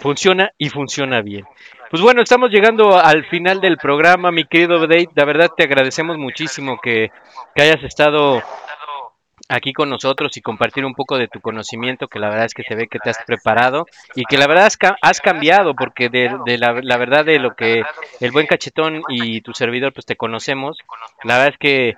Funciona 0.01 0.51
y 0.57 0.69
funciona 0.69 1.22
bien. 1.22 1.45
Pues 1.89 2.01
bueno, 2.01 2.22
estamos 2.22 2.51
llegando 2.51 2.97
al 2.97 3.26
final 3.26 3.61
del 3.61 3.77
programa, 3.77 4.31
mi 4.31 4.45
querido 4.45 4.80
Dave. 4.81 5.09
La 5.15 5.26
verdad 5.26 5.51
te 5.55 5.64
agradecemos 5.64 6.18
muchísimo 6.18 6.80
que, 6.81 7.11
que 7.55 7.61
hayas 7.61 7.84
estado 7.84 8.41
aquí 9.49 9.74
con 9.74 9.90
nosotros 9.90 10.36
y 10.38 10.41
compartir 10.41 10.86
un 10.86 10.94
poco 10.94 11.18
de 11.18 11.28
tu 11.28 11.40
conocimiento, 11.40 12.07
que 12.07 12.19
la 12.19 12.30
verdad 12.30 12.45
es 12.45 12.53
que 12.53 12.64
se 12.64 12.76
ve 12.76 12.88
que 12.88 12.99
te 12.99 13.10
has 13.10 13.18
preparado 13.26 13.86
y 14.15 14.26
que 14.26 14.38
la 14.38 14.48
verdad 14.48 14.65
has, 14.65 14.78
has 15.02 15.22
cambiado, 15.22 15.74
porque 15.74 16.10
de, 16.10 16.30
de 16.45 16.57
la, 16.57 16.80
la 16.82 16.98
verdad 16.98 17.26
de 17.26 17.40
lo 17.40 17.56
que 17.56 17.84
el 18.19 18.32
buen 18.32 18.48
cachetón 18.48 19.03
y 19.10 19.41
tu 19.41 19.53
servidor 19.53 19.94
pues 19.94 20.06
te 20.06 20.15
conocemos, 20.15 20.78
la 21.24 21.38
verdad 21.38 21.53
es 21.53 21.57
que 21.60 21.95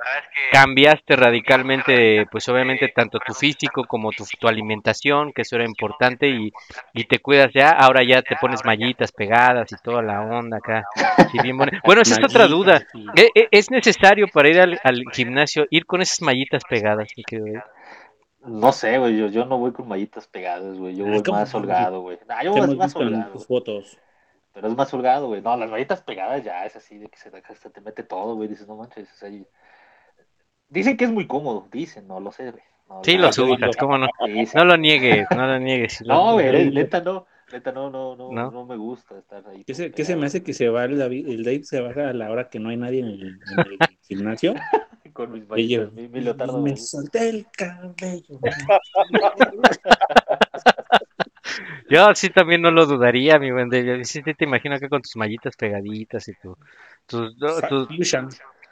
cambiaste 0.52 1.16
radicalmente, 1.16 2.26
pues 2.32 2.48
obviamente 2.50 2.88
tanto 2.90 3.20
tu 3.20 3.34
físico 3.34 3.84
como 3.86 4.12
tu, 4.12 4.26
tu 4.40 4.48
alimentación, 4.48 5.32
que 5.34 5.42
eso 5.44 5.56
era 5.56 5.66
importante 5.66 6.28
y, 6.28 6.52
y 6.94 7.04
te 7.06 7.20
cuidas 7.20 7.52
ya, 7.54 7.72
ahora 7.72 8.04
ya 8.04 8.22
te 8.22 8.36
pones 8.40 8.64
mallitas 8.66 9.12
pegadas 9.12 9.72
y 9.72 9.76
toda 9.78 10.02
la 10.02 10.22
onda 10.22 10.58
acá. 10.58 10.84
sí, 11.32 11.38
bien 11.42 11.58
buena. 11.58 11.80
Bueno, 11.86 12.02
esa 12.02 12.20
es 12.20 12.24
otra 12.24 12.48
duda. 12.48 12.82
¿E- 13.16 13.30
e- 13.36 13.48
¿Es 13.52 13.70
necesario 13.72 14.28
para 14.28 14.50
ir 14.50 14.60
al, 14.60 14.80
al 14.84 15.04
gimnasio 15.14 15.68
ir 15.70 15.86
con 15.86 16.02
esas 16.02 16.22
mallitas 16.22 16.64
pegadas? 16.64 17.10
mi 17.16 17.24
Dave? 17.42 17.64
No 18.46 18.72
sé, 18.72 18.98
güey, 18.98 19.18
yo, 19.18 19.28
yo 19.28 19.46
no 19.46 19.58
voy 19.58 19.72
con 19.74 19.88
mallitas 19.88 20.28
pegadas, 20.28 20.78
güey, 20.78 20.96
yo 20.96 21.06
Ay, 21.06 21.12
voy 21.12 21.24
¿cómo 21.24 21.40
más 21.40 21.54
holgado, 21.54 22.02
güey. 22.02 22.18
Nah, 22.28 22.42
yo 22.44 22.52
voy 22.54 22.76
más 22.78 22.96
holgado, 22.96 23.32
tus 23.34 23.46
güey. 23.48 23.60
fotos. 23.60 23.98
pero 24.54 24.68
es 24.70 24.76
más 24.78 24.94
holgado, 24.94 25.28
güey. 25.28 25.42
No, 25.42 25.58
las 25.58 25.70
mallitas 25.70 26.02
pegadas 26.02 26.44
ya 26.44 26.66
es 26.66 26.76
así 26.76 26.98
de 26.98 27.08
que 27.10 27.18
se, 27.18 27.30
se 27.32 27.70
te 27.70 27.82
mete 27.82 28.04
todo, 28.04 28.36
güey, 28.36 28.48
dices, 28.48 28.68
no 28.68 28.76
manches, 28.78 29.12
o 29.12 29.16
sea, 29.16 29.30
y- 29.30 29.46
Dicen 30.70 30.98
que 30.98 31.06
es 31.06 31.12
muy 31.12 31.26
cómodo, 31.28 31.68
dicen, 31.72 32.08
no 32.08 32.20
lo 32.20 32.32
sé, 32.32 32.52
güey. 32.52 32.64
No, 32.88 33.04
Sí, 33.04 33.18
lo 33.18 33.32
subas, 33.34 33.76
¿cómo 33.78 33.98
no? 33.98 34.08
Dicen. 34.26 34.58
No 34.60 34.66
lo 34.66 34.78
niegues, 34.78 35.28
no 35.36 35.46
lo 35.48 35.60
niegues. 35.60 36.02
No, 36.06 36.34
güey, 36.34 36.72
neta 36.72 37.02
no, 37.02 37.26
neta 37.52 37.72
no, 37.72 37.90
no, 37.90 38.16
no, 38.16 38.32
¿No? 38.32 38.52
no, 38.52 38.66
me 38.66 38.78
gusta 38.78 39.18
estar 39.18 39.44
ahí. 39.48 39.64
¿Qué 39.64 39.74
se, 39.74 39.92
qué 39.92 40.06
se 40.06 40.16
me 40.16 40.26
hace 40.28 40.44
que 40.44 40.54
se 40.54 40.70
va 40.70 40.86
el 40.86 40.98
David? 40.98 41.28
El 41.28 41.44
Dave 41.44 41.64
se 41.64 41.82
baja 41.82 42.10
a 42.10 42.14
la 42.14 42.32
hora 42.32 42.50
que 42.50 42.60
no 42.60 42.70
hay 42.70 42.78
nadie 42.78 43.00
en 43.02 43.08
el, 43.08 43.22
en 43.22 43.60
el 43.60 43.78
gimnasio. 44.02 44.54
Con 45.20 45.34
mis 45.34 45.44
mi, 45.92 46.08
mi 46.08 46.22
leotardo. 46.22 46.62
me 46.62 46.72
güey. 46.72 46.78
solté 46.78 47.28
el 47.28 47.46
cabello. 47.52 48.40
Yo 51.90 52.16
sí 52.16 52.30
también 52.30 52.62
no 52.62 52.72
lo 52.72 52.86
dudaría, 52.86 53.38
mi 53.38 53.52
buen. 53.52 53.70
Sí, 54.06 54.24
te 54.24 54.46
imagino 54.46 54.76
acá 54.76 54.88
con 54.88 55.02
tus 55.02 55.18
mallitas 55.18 55.58
pegaditas 55.58 56.26
y 56.30 56.36
tu, 56.36 56.56
tus, 57.06 57.36
tus- 57.68 57.90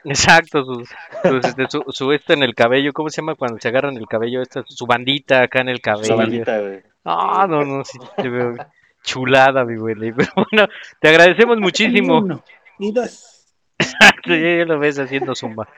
exacto, 0.04 0.64
sus, 0.64 0.88
tus, 1.22 1.44
este, 1.44 1.68
su, 1.68 1.84
su 1.88 2.12
esto 2.12 2.32
en 2.32 2.42
el 2.42 2.54
cabello, 2.54 2.94
¿cómo 2.94 3.10
se 3.10 3.20
llama 3.20 3.34
cuando 3.34 3.60
se 3.60 3.68
agarran 3.68 3.98
el 3.98 4.06
cabello? 4.06 4.40
Esta, 4.40 4.64
su 4.66 4.86
bandita 4.86 5.42
acá 5.42 5.60
en 5.60 5.68
el 5.68 5.82
cabello. 5.82 6.06
Su 6.06 6.16
bandita, 6.16 6.60
güey. 6.60 6.82
Ah, 7.04 7.46
no, 7.46 7.62
no, 7.62 7.84
sí, 7.84 7.98
te 8.16 8.30
veo 8.30 8.54
chulada, 9.02 9.66
mi 9.66 9.76
buen 9.76 9.98
Dave. 9.98 10.14
Pero 10.16 10.32
bueno, 10.50 10.66
te 10.98 11.08
agradecemos 11.08 11.58
muchísimo. 11.58 12.20
Uno 12.20 12.42
y 12.78 12.90
dos. 12.92 13.34
Sí, 14.24 14.40
ya 14.40 14.64
lo 14.64 14.78
ves 14.78 14.98
haciendo 14.98 15.34
zumba. 15.34 15.68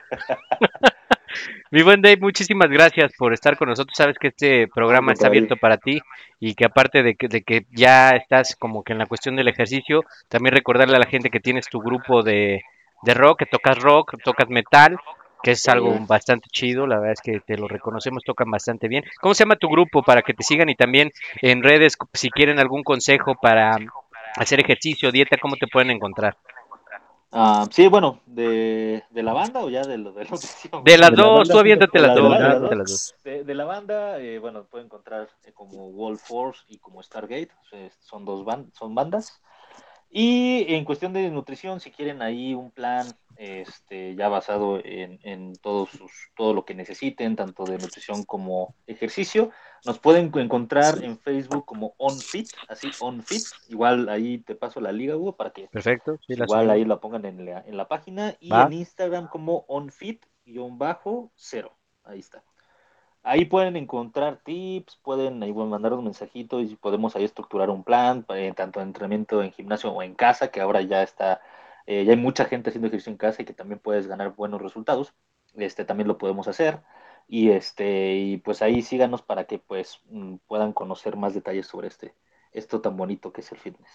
Mi 1.71 1.83
buen 1.83 2.01
Dave, 2.01 2.17
muchísimas 2.17 2.69
gracias 2.69 3.13
por 3.17 3.33
estar 3.33 3.57
con 3.57 3.69
nosotros. 3.69 3.95
Sabes 3.95 4.17
que 4.19 4.27
este 4.27 4.67
programa 4.67 5.13
está 5.13 5.27
abierto 5.27 5.55
para 5.55 5.77
ti 5.77 6.01
y 6.39 6.53
que 6.55 6.65
aparte 6.65 7.03
de 7.03 7.15
que, 7.15 7.29
de 7.29 7.43
que 7.43 7.65
ya 7.71 8.09
estás 8.09 8.55
como 8.57 8.83
que 8.83 8.91
en 8.91 8.99
la 8.99 9.05
cuestión 9.05 9.37
del 9.37 9.47
ejercicio, 9.47 10.03
también 10.27 10.53
recordarle 10.53 10.97
a 10.97 10.99
la 10.99 11.05
gente 11.05 11.29
que 11.29 11.39
tienes 11.39 11.69
tu 11.69 11.79
grupo 11.79 12.23
de, 12.23 12.61
de 13.03 13.13
rock, 13.13 13.39
que 13.39 13.45
tocas 13.45 13.79
rock, 13.79 14.15
tocas 14.23 14.49
metal, 14.49 14.97
que 15.41 15.51
es 15.51 15.67
algo 15.69 15.97
bastante 16.07 16.49
chido. 16.51 16.85
La 16.87 16.97
verdad 16.97 17.13
es 17.13 17.21
que 17.21 17.39
te 17.39 17.57
lo 17.57 17.69
reconocemos, 17.69 18.23
tocan 18.23 18.51
bastante 18.51 18.89
bien. 18.89 19.05
¿Cómo 19.21 19.33
se 19.33 19.45
llama 19.45 19.55
tu 19.55 19.69
grupo 19.69 20.03
para 20.03 20.23
que 20.23 20.33
te 20.33 20.43
sigan 20.43 20.69
y 20.69 20.75
también 20.75 21.11
en 21.41 21.63
redes, 21.63 21.97
si 22.13 22.29
quieren 22.29 22.59
algún 22.59 22.83
consejo 22.83 23.35
para 23.41 23.77
hacer 24.35 24.59
ejercicio, 24.59 25.11
dieta, 25.11 25.37
cómo 25.37 25.55
te 25.55 25.67
pueden 25.67 25.91
encontrar? 25.91 26.35
Ah, 27.31 27.65
sí, 27.71 27.87
bueno, 27.87 28.19
de, 28.25 29.03
de 29.09 29.23
la 29.23 29.31
banda 29.31 29.61
o 29.61 29.69
ya 29.69 29.83
de, 29.83 29.97
lo, 29.97 30.11
de 30.11 30.25
la 30.25 30.29
nutrición. 30.31 30.83
De 30.83 30.97
las 30.97 31.15
dos, 31.15 31.47
tú 31.47 31.57
aviéntate 31.57 31.97
de 31.99 32.07
las 32.07 32.15
dos, 32.15 33.15
de 33.23 33.55
la 33.55 33.65
banda, 33.65 34.19
eh, 34.19 34.37
bueno, 34.39 34.65
pueden 34.65 34.87
encontrar 34.87 35.29
eh, 35.45 35.53
como 35.53 35.87
Wall 35.87 36.17
Force 36.17 36.61
y 36.67 36.77
como 36.77 37.01
Stargate, 37.01 37.51
son 38.01 38.25
dos 38.25 38.45
son 38.73 38.95
bandas. 38.95 39.41
Y 40.09 40.65
en 40.73 40.83
cuestión 40.83 41.13
de 41.13 41.29
nutrición, 41.29 41.79
si 41.79 41.89
quieren 41.89 42.21
ahí 42.21 42.53
un 42.53 42.69
plan 42.69 43.07
este, 43.41 44.13
ya 44.13 44.29
basado 44.29 44.79
en, 44.85 45.19
en 45.23 45.55
todos 45.55 45.89
sus, 45.89 46.11
todo 46.35 46.53
lo 46.53 46.63
que 46.63 46.75
necesiten, 46.75 47.35
tanto 47.35 47.63
de 47.63 47.79
nutrición 47.79 48.23
como 48.23 48.75
ejercicio, 48.85 49.49
nos 49.83 49.97
pueden 49.97 50.31
encontrar 50.35 51.03
en 51.03 51.17
Facebook 51.17 51.65
como 51.65 51.95
OnFit, 51.97 52.49
así 52.69 52.91
OnFit. 52.99 53.41
Igual 53.67 54.09
ahí 54.09 54.37
te 54.37 54.53
paso 54.53 54.79
la 54.79 54.91
liga, 54.91 55.17
Hugo, 55.17 55.35
para 55.35 55.49
que 55.49 55.69
Perfecto. 55.69 56.19
sí, 56.27 56.35
la 56.35 56.45
igual 56.45 56.69
ahí 56.69 56.85
la 56.85 56.99
pongan 56.99 57.25
en 57.25 57.45
la, 57.45 57.61
en 57.61 57.77
la 57.77 57.87
página. 57.87 58.35
Y 58.39 58.51
Va. 58.51 58.67
en 58.67 58.73
Instagram 58.73 59.27
como 59.27 59.65
OnFit-0. 59.65 61.71
Ahí 62.03 62.19
está. 62.19 62.43
Ahí 63.23 63.45
pueden 63.45 63.75
encontrar 63.75 64.41
tips, 64.43 64.97
pueden 64.97 65.41
ahí 65.41 65.51
mandar 65.51 65.93
un 65.93 66.03
mensajito 66.03 66.59
y 66.59 66.75
podemos 66.75 67.15
ahí 67.15 67.23
estructurar 67.23 67.71
un 67.71 67.83
plan, 67.83 68.23
eh, 68.35 68.53
tanto 68.55 68.79
de 68.79 68.85
entrenamiento 68.85 69.41
en 69.41 69.51
gimnasio 69.51 69.91
o 69.91 70.03
en 70.03 70.13
casa, 70.13 70.51
que 70.51 70.61
ahora 70.61 70.81
ya 70.81 71.01
está, 71.01 71.41
eh, 71.85 72.05
ya 72.05 72.11
hay 72.11 72.17
mucha 72.17 72.45
gente 72.45 72.69
haciendo 72.69 72.87
ejercicio 72.87 73.11
en 73.11 73.17
casa 73.17 73.41
y 73.41 73.45
que 73.45 73.53
también 73.53 73.79
puedes 73.79 74.07
ganar 74.07 74.35
buenos 74.35 74.61
resultados. 74.61 75.13
Este 75.55 75.85
también 75.85 76.07
lo 76.07 76.17
podemos 76.17 76.47
hacer. 76.47 76.79
Y 77.27 77.51
este, 77.51 78.15
y 78.15 78.37
pues 78.37 78.61
ahí 78.61 78.81
síganos 78.81 79.21
para 79.21 79.45
que 79.45 79.59
pues 79.59 80.01
mm, 80.09 80.35
puedan 80.47 80.73
conocer 80.73 81.15
más 81.15 81.33
detalles 81.33 81.67
sobre 81.67 81.87
este, 81.87 82.13
esto 82.51 82.81
tan 82.81 82.97
bonito 82.97 83.31
que 83.31 83.41
es 83.41 83.51
el 83.51 83.57
fitness. 83.57 83.91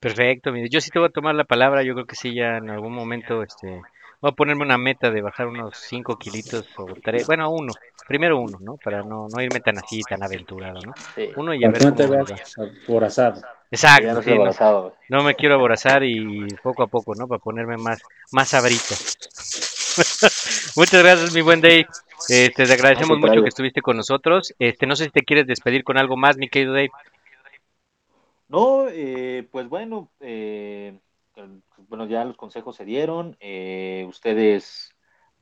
Perfecto, 0.00 0.54
yo 0.70 0.80
sí 0.82 0.90
te 0.90 0.98
voy 0.98 1.08
a 1.08 1.12
tomar 1.12 1.34
la 1.34 1.44
palabra, 1.44 1.82
yo 1.82 1.94
creo 1.94 2.06
que 2.06 2.14
sí, 2.14 2.34
ya 2.34 2.58
en 2.58 2.68
algún 2.68 2.92
momento, 2.92 3.42
este, 3.42 3.80
voy 4.24 4.30
a 4.30 4.36
ponerme 4.36 4.62
una 4.62 4.78
meta 4.78 5.10
de 5.10 5.20
bajar 5.20 5.48
unos 5.48 5.76
5 5.76 6.18
kilitos 6.18 6.66
o 6.78 6.86
3, 6.86 7.26
bueno, 7.26 7.50
uno, 7.50 7.74
primero 8.08 8.40
uno, 8.40 8.56
¿no? 8.58 8.78
Para 8.78 9.02
no, 9.02 9.28
no 9.28 9.42
irme 9.42 9.60
tan 9.60 9.76
así, 9.76 10.00
tan 10.00 10.22
aventurado, 10.22 10.80
¿no? 10.80 10.94
Sí. 11.14 11.28
Uno 11.36 11.52
y 11.52 11.62
a 11.62 11.68
ver 11.68 11.84
no 11.84 11.94
te 11.94 12.06
veas 12.06 12.32
aborazado. 12.88 13.42
Exacto, 13.70 14.06
no 14.06 14.14
sí, 14.14 14.20
estoy 14.20 14.34
no, 14.36 14.40
abrazado. 14.40 14.96
no 15.10 15.22
me 15.24 15.34
quiero 15.34 15.56
aborazar 15.56 16.04
y 16.04 16.46
poco 16.62 16.84
a 16.84 16.86
poco, 16.86 17.14
¿no? 17.14 17.28
Para 17.28 17.38
ponerme 17.38 17.76
más, 17.76 18.00
más 18.32 18.48
sabrito. 18.48 18.94
Muchas 20.76 21.02
gracias, 21.02 21.34
mi 21.34 21.42
buen 21.42 21.60
Dave. 21.60 21.86
Este, 22.26 22.64
te 22.64 22.72
agradecemos 22.72 23.18
mucho 23.18 23.42
que 23.42 23.48
estuviste 23.50 23.82
con 23.82 23.98
nosotros. 23.98 24.54
Este, 24.58 24.86
no 24.86 24.96
sé 24.96 25.04
si 25.04 25.10
te 25.10 25.20
quieres 25.20 25.46
despedir 25.46 25.84
con 25.84 25.98
algo 25.98 26.16
más, 26.16 26.38
mi 26.38 26.48
querido 26.48 26.72
Dave. 26.72 26.92
No, 28.48 28.86
eh, 28.88 29.46
pues 29.50 29.68
bueno, 29.68 30.08
eh, 30.20 30.94
bueno, 31.88 32.06
ya 32.06 32.24
los 32.24 32.36
consejos 32.36 32.76
se 32.76 32.84
dieron. 32.84 33.36
eh, 33.40 34.04
ustedes, 34.08 34.96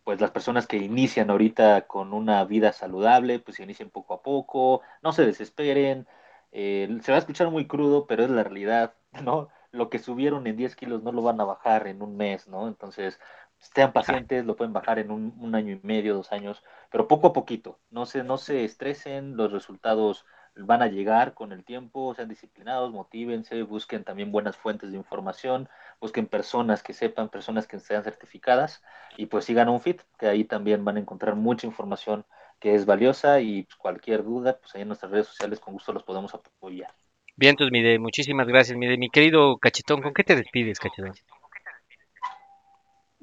pues 0.05 0.21
las 0.21 0.31
personas 0.33 0.67
que 0.67 0.77
inician 0.79 1.31
ahorita 1.31 1.87
con 1.87 2.13
una 2.13 2.45
vida 2.45 2.73
saludable, 2.73 3.39
pues 3.41 3.61
inicien 3.61 3.91
poco 3.91 4.15
a 4.15 4.23
poco, 4.23 4.83
no 5.03 5.13
se 5.13 5.27
desesperen. 5.27 6.07
eh, 6.53 6.99
se 7.03 7.13
va 7.13 7.17
a 7.17 7.21
escuchar 7.21 7.51
muy 7.51 7.67
crudo, 7.67 8.07
pero 8.07 8.25
es 8.25 8.31
la 8.31 8.45
realidad, 8.45 8.95
¿no? 9.23 9.49
Lo 9.71 9.89
que 9.91 9.99
subieron 9.99 10.47
en 10.47 10.57
10 10.57 10.77
kilos 10.77 11.03
no 11.03 11.13
lo 11.13 11.23
van 11.23 11.41
a 11.41 11.45
bajar 11.45 11.87
en 11.87 12.03
un 12.03 12.17
mes, 12.17 12.47
¿no? 12.49 12.69
Entonces, 12.69 13.19
sean 13.59 13.93
pacientes, 13.93 14.45
lo 14.45 14.57
pueden 14.57 14.73
bajar 14.73 14.99
en 14.99 15.11
un, 15.11 15.35
un 15.39 15.55
año 15.55 15.73
y 15.75 15.81
medio, 15.87 16.15
dos 16.15 16.33
años, 16.33 16.63
pero 16.91 17.09
poco 17.09 17.29
a 17.29 17.33
poquito. 17.33 17.81
No 17.91 18.07
se, 18.07 18.23
no 18.25 18.37
se 18.39 18.65
estresen, 18.65 19.37
los 19.37 19.53
resultados 19.53 20.27
van 20.55 20.83
a 20.83 20.87
llegar 20.89 21.35
con 21.35 21.53
el 21.53 21.65
tiempo, 21.65 22.15
sean 22.15 22.29
disciplinados, 22.29 22.93
motívense, 22.93 23.63
busquen 23.63 24.05
también 24.05 24.33
buenas 24.33 24.57
fuentes 24.57 24.91
de 24.91 24.97
información, 24.97 25.69
busquen 26.01 26.27
personas 26.27 26.83
que 26.83 26.93
sepan, 26.93 27.29
personas 27.29 27.67
que 27.67 27.79
sean 27.79 28.05
certificadas 28.05 28.83
y 29.17 29.27
pues 29.27 29.45
sigan 29.45 29.69
un 29.69 29.81
fit, 29.81 30.03
que 30.19 30.27
ahí 30.27 30.45
también 30.45 30.85
van 30.85 30.97
a 30.97 31.01
encontrar 31.01 31.37
mucha 31.37 31.67
información 31.67 32.25
que 32.61 32.75
es 32.75 32.87
valiosa 32.87 33.41
y 33.41 33.65
pues, 33.65 33.77
cualquier 33.77 34.23
duda, 34.23 34.59
pues 34.59 34.75
ahí 34.75 34.83
en 34.83 34.89
nuestras 34.89 35.11
redes 35.11 35.27
sociales 35.27 35.59
con 35.59 35.75
gusto 35.75 35.93
los 35.93 36.05
podemos 36.05 36.33
apoyar. 36.35 36.95
Bien, 37.35 37.51
entonces, 37.51 37.73
mi 37.73 37.83
Dave, 37.83 37.99
muchísimas 37.99 38.47
gracias, 38.47 38.77
mi 38.77 38.87
Dave. 38.87 38.99
Mi 38.99 39.11
querido 39.11 39.57
Cachetón, 39.57 40.03
¿con 40.03 40.13
qué 40.13 40.23
te 40.23 40.37
despides, 40.37 40.79
Cachetón? 40.79 41.15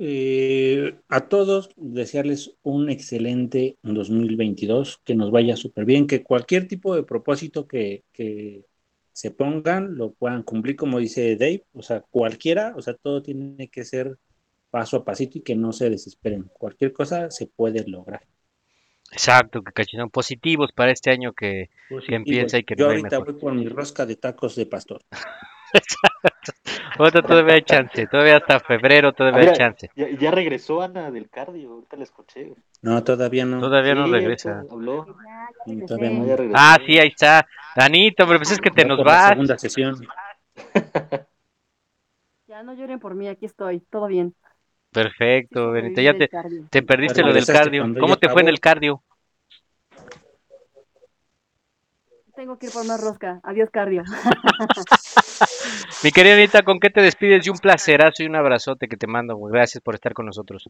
Eh, 0.02 0.96
a 1.10 1.28
todos 1.28 1.72
desearles 1.76 2.56
un 2.64 2.90
excelente 2.90 3.78
2022, 3.84 5.02
que 5.04 5.14
nos 5.14 5.30
vaya 5.30 5.58
súper 5.58 5.84
bien, 5.86 6.08
que 6.08 6.24
cualquier 6.24 6.70
tipo 6.70 6.96
de 6.96 7.04
propósito 7.04 7.68
que, 7.68 8.06
que 8.14 8.66
se 9.12 9.32
pongan 9.32 9.96
lo 9.98 10.14
puedan 10.14 10.44
cumplir, 10.44 10.78
como 10.78 11.00
dice 11.00 11.36
Dave, 11.36 11.66
o 11.74 11.82
sea, 11.82 12.00
cualquiera, 12.02 12.74
o 12.78 12.82
sea, 12.82 12.94
todo 12.94 13.22
tiene 13.22 13.70
que 13.70 13.84
ser 13.84 14.18
paso 14.72 14.98
a 14.98 15.06
pasito 15.06 15.40
y 15.40 15.42
que 15.42 15.56
no 15.56 15.74
se 15.74 15.90
desesperen. 15.90 16.50
Cualquier 16.54 16.94
cosa 16.94 17.30
se 17.30 17.48
puede 17.48 17.86
lograr. 17.86 18.22
Exacto, 19.12 19.62
que 19.64 19.72
Cachetón, 19.72 20.10
positivos 20.10 20.72
para 20.72 20.92
este 20.92 21.12
año 21.12 21.34
que, 21.34 21.70
que 22.08 22.16
empieza 22.16 22.58
y 22.58 22.64
que 22.64 22.76
Yo 22.76 22.88
ahorita 22.88 23.18
mejor. 23.18 23.26
voy 23.26 23.34
por 23.40 23.54
mi 23.54 23.68
rosca 23.68 24.06
de 24.06 24.16
tacos 24.16 24.56
de 24.56 24.66
pastor. 24.66 25.02
Ahorita 26.98 27.22
todavía 27.22 27.56
hay 27.56 27.62
chance, 27.62 28.08
todavía 28.08 28.38
hasta 28.38 28.60
febrero 28.60 29.10
Ah, 29.10 29.14
todavía 29.14 29.40
mira, 29.40 29.52
hay 29.52 29.58
chance. 29.58 29.90
ya, 29.96 30.10
ya 30.10 30.32
regresó 30.32 30.82
Ana 30.82 31.12
del 31.12 31.30
cardio, 31.30 31.72
ahorita 31.74 31.98
la 31.98 32.04
escuché. 32.04 32.54
No, 32.82 33.04
todavía 33.04 33.46
no. 33.46 33.60
Todavía 33.60 33.96
no 33.96 34.06
Sí, 34.06 34.12
regresa. 34.12 34.56
ahorita 34.58 34.74
Habló. 34.74 35.06
Todavía 35.88 36.10
Ah, 36.10 36.14
no. 36.14 36.54
Ah, 36.54 36.78
sí, 36.86 37.00
ahí 37.00 37.10
está. 37.10 37.48
Danito, 37.76 38.24
hombre, 38.24 38.40
pues 38.40 38.52
es 38.52 38.60
que 38.60 38.72
te 38.72 38.86
nos 38.86 39.04
vas. 39.04 39.30
segunda 39.30 39.58
sesión. 39.58 39.96
Ya 42.48 42.64
no 42.64 42.74
lloren 42.74 43.00
por 43.00 43.14
mí, 43.14 43.28
aquí 43.28 43.46
estoy, 43.46 43.80
todo 43.80 44.08
bien. 44.08 44.34
Perfecto, 44.92 45.68
Sí, 45.68 45.72
Benita, 45.74 46.02
ya 46.02 46.14
te, 46.16 46.30
te 46.72 46.82
perdiste 46.82 47.22
lo 47.22 47.32
del 47.32 47.46
cardio. 47.46 47.86
¿Cómo 48.00 48.18
te 48.18 48.28
fue 48.28 48.42
en 48.42 48.48
el 48.48 48.60
cardio? 48.60 49.04
Tengo 52.36 52.58
que 52.58 52.68
ir 52.68 52.72
por 52.72 52.86
más 52.86 53.00
rosca. 53.00 53.40
Adiós, 53.44 53.70
cardio. 53.70 54.04
Mi 56.04 56.12
querida 56.12 56.36
Anita, 56.36 56.64
¿con 56.64 56.80
qué 56.80 56.90
te 56.90 57.02
despides? 57.02 57.46
Y 57.46 57.50
un 57.50 57.58
placerazo 57.58 58.24
y 58.24 58.28
un 58.28 58.36
abrazote 58.36 58.88
que 58.88 58.98
te 58.98 59.08
mando, 59.08 59.36
güey. 59.36 59.54
Gracias 59.54 59.82
por 59.84 59.96
estar 59.96 60.14
con 60.14 60.26
nosotros. 60.26 60.70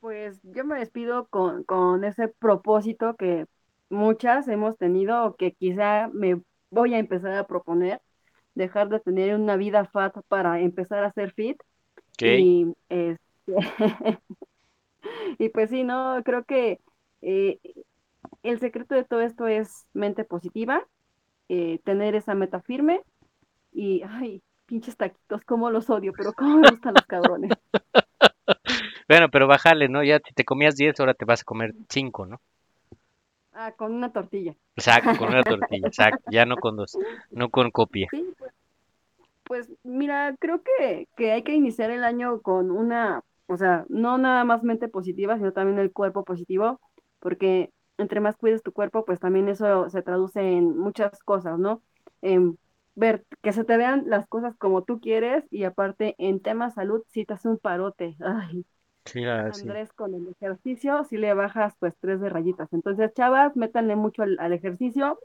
Pues 0.00 0.40
yo 0.42 0.64
me 0.64 0.78
despido 0.78 1.26
con, 1.26 1.64
con 1.64 2.04
ese 2.04 2.28
propósito 2.28 3.14
que 3.16 3.46
muchas 3.88 4.48
hemos 4.48 4.76
tenido 4.76 5.24
o 5.24 5.36
que 5.36 5.52
quizá 5.52 6.08
me 6.12 6.40
voy 6.70 6.94
a 6.94 6.98
empezar 6.98 7.32
a 7.34 7.46
proponer, 7.46 8.00
dejar 8.54 8.88
de 8.88 9.00
tener 9.00 9.34
una 9.34 9.56
vida 9.56 9.84
fat 9.86 10.16
para 10.28 10.60
empezar 10.60 11.04
a 11.04 11.12
ser 11.12 11.32
fit. 11.32 11.62
Y, 12.20 12.74
este, 12.88 13.20
y 15.38 15.48
pues 15.48 15.70
sí, 15.70 15.84
no, 15.84 16.22
creo 16.24 16.44
que 16.44 16.80
eh, 17.22 17.58
el 18.42 18.60
secreto 18.60 18.94
de 18.94 19.04
todo 19.04 19.20
esto 19.20 19.46
es 19.46 19.86
mente 19.94 20.24
positiva, 20.24 20.86
eh, 21.48 21.80
tener 21.84 22.14
esa 22.14 22.34
meta 22.34 22.60
firme 22.60 23.02
y, 23.72 24.02
ay, 24.02 24.42
pinches 24.66 24.96
taquitos, 24.96 25.42
cómo 25.44 25.70
los 25.70 25.90
odio, 25.90 26.12
pero 26.16 26.32
cómo 26.32 26.58
me 26.58 26.70
gustan 26.70 26.94
los 26.94 27.06
cabrones. 27.06 27.50
Bueno, 29.06 29.28
pero 29.30 29.46
bájale, 29.46 29.88
¿no? 29.88 30.02
Ya 30.02 30.18
si 30.18 30.32
te 30.32 30.44
comías 30.44 30.76
10, 30.76 30.98
ahora 30.98 31.12
te 31.12 31.26
vas 31.26 31.42
a 31.42 31.44
comer 31.44 31.74
5, 31.90 32.24
¿no? 32.24 32.40
Ah, 33.52 33.72
con 33.72 33.92
una 33.92 34.12
tortilla. 34.12 34.54
Exacto, 34.76 35.10
con 35.18 35.28
una 35.28 35.42
tortilla, 35.42 35.88
exacto. 35.88 36.22
Ya 36.30 36.46
no 36.46 36.56
con 36.56 36.76
dos, 36.76 36.98
no 37.30 37.50
con 37.50 37.70
copia. 37.70 38.08
Sí, 38.10 38.24
pues, 38.38 38.52
pues 39.44 39.72
mira, 39.82 40.34
creo 40.38 40.62
que, 40.62 41.06
que 41.16 41.32
hay 41.32 41.42
que 41.42 41.54
iniciar 41.54 41.90
el 41.90 42.02
año 42.02 42.40
con 42.40 42.70
una, 42.70 43.22
o 43.46 43.56
sea, 43.56 43.84
no 43.88 44.16
nada 44.16 44.44
más 44.44 44.62
mente 44.62 44.88
positiva, 44.88 45.36
sino 45.36 45.52
también 45.52 45.78
el 45.78 45.92
cuerpo 45.92 46.24
positivo, 46.24 46.80
porque 47.20 47.70
entre 47.98 48.20
más 48.20 48.36
cuides 48.36 48.62
tu 48.62 48.72
cuerpo, 48.72 49.04
pues 49.04 49.20
también 49.20 49.48
eso 49.48 49.88
se 49.90 50.02
traduce 50.02 50.40
en 50.40 50.76
muchas 50.78 51.22
cosas, 51.22 51.58
¿no? 51.58 51.82
En 52.22 52.58
ver 52.94 53.24
que 53.42 53.52
se 53.52 53.64
te 53.64 53.76
vean 53.76 54.04
las 54.06 54.26
cosas 54.28 54.56
como 54.56 54.82
tú 54.84 55.00
quieres 55.00 55.44
y 55.50 55.64
aparte 55.64 56.14
en 56.18 56.40
tema 56.40 56.70
salud, 56.70 57.02
si 57.10 57.24
te 57.24 57.34
hace 57.34 57.48
un 57.48 57.58
parote. 57.58 58.16
Ay, 58.20 58.64
Sí. 59.52 59.68
Andrés 59.68 59.92
con 59.92 60.14
el 60.14 60.28
ejercicio, 60.28 61.04
si 61.04 61.16
le 61.16 61.32
bajas 61.34 61.74
pues 61.78 61.94
tres 62.00 62.20
de 62.20 62.28
rayitas. 62.30 62.72
Entonces, 62.72 63.12
chavas, 63.14 63.56
métanle 63.56 63.96
mucho 63.96 64.22
al, 64.22 64.36
al 64.40 64.52
ejercicio. 64.52 65.18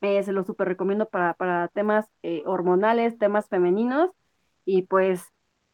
Eh, 0.00 0.22
se 0.22 0.32
lo 0.32 0.44
súper 0.44 0.68
recomiendo 0.68 1.08
para, 1.08 1.34
para 1.34 1.68
temas 1.68 2.06
eh, 2.22 2.42
hormonales, 2.46 3.18
temas 3.18 3.48
femeninos. 3.48 4.10
Y 4.64 4.82
pues 4.82 5.24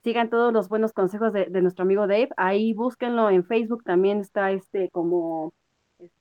sigan 0.04 0.30
todos 0.30 0.52
los 0.52 0.68
buenos 0.68 0.92
consejos 0.92 1.32
de, 1.32 1.46
de 1.46 1.62
nuestro 1.62 1.84
amigo 1.84 2.06
Dave. 2.06 2.30
Ahí 2.36 2.74
búsquenlo 2.74 3.30
en 3.30 3.44
Facebook. 3.44 3.84
También 3.84 4.20
está 4.20 4.52
este 4.52 4.90
como 4.90 5.54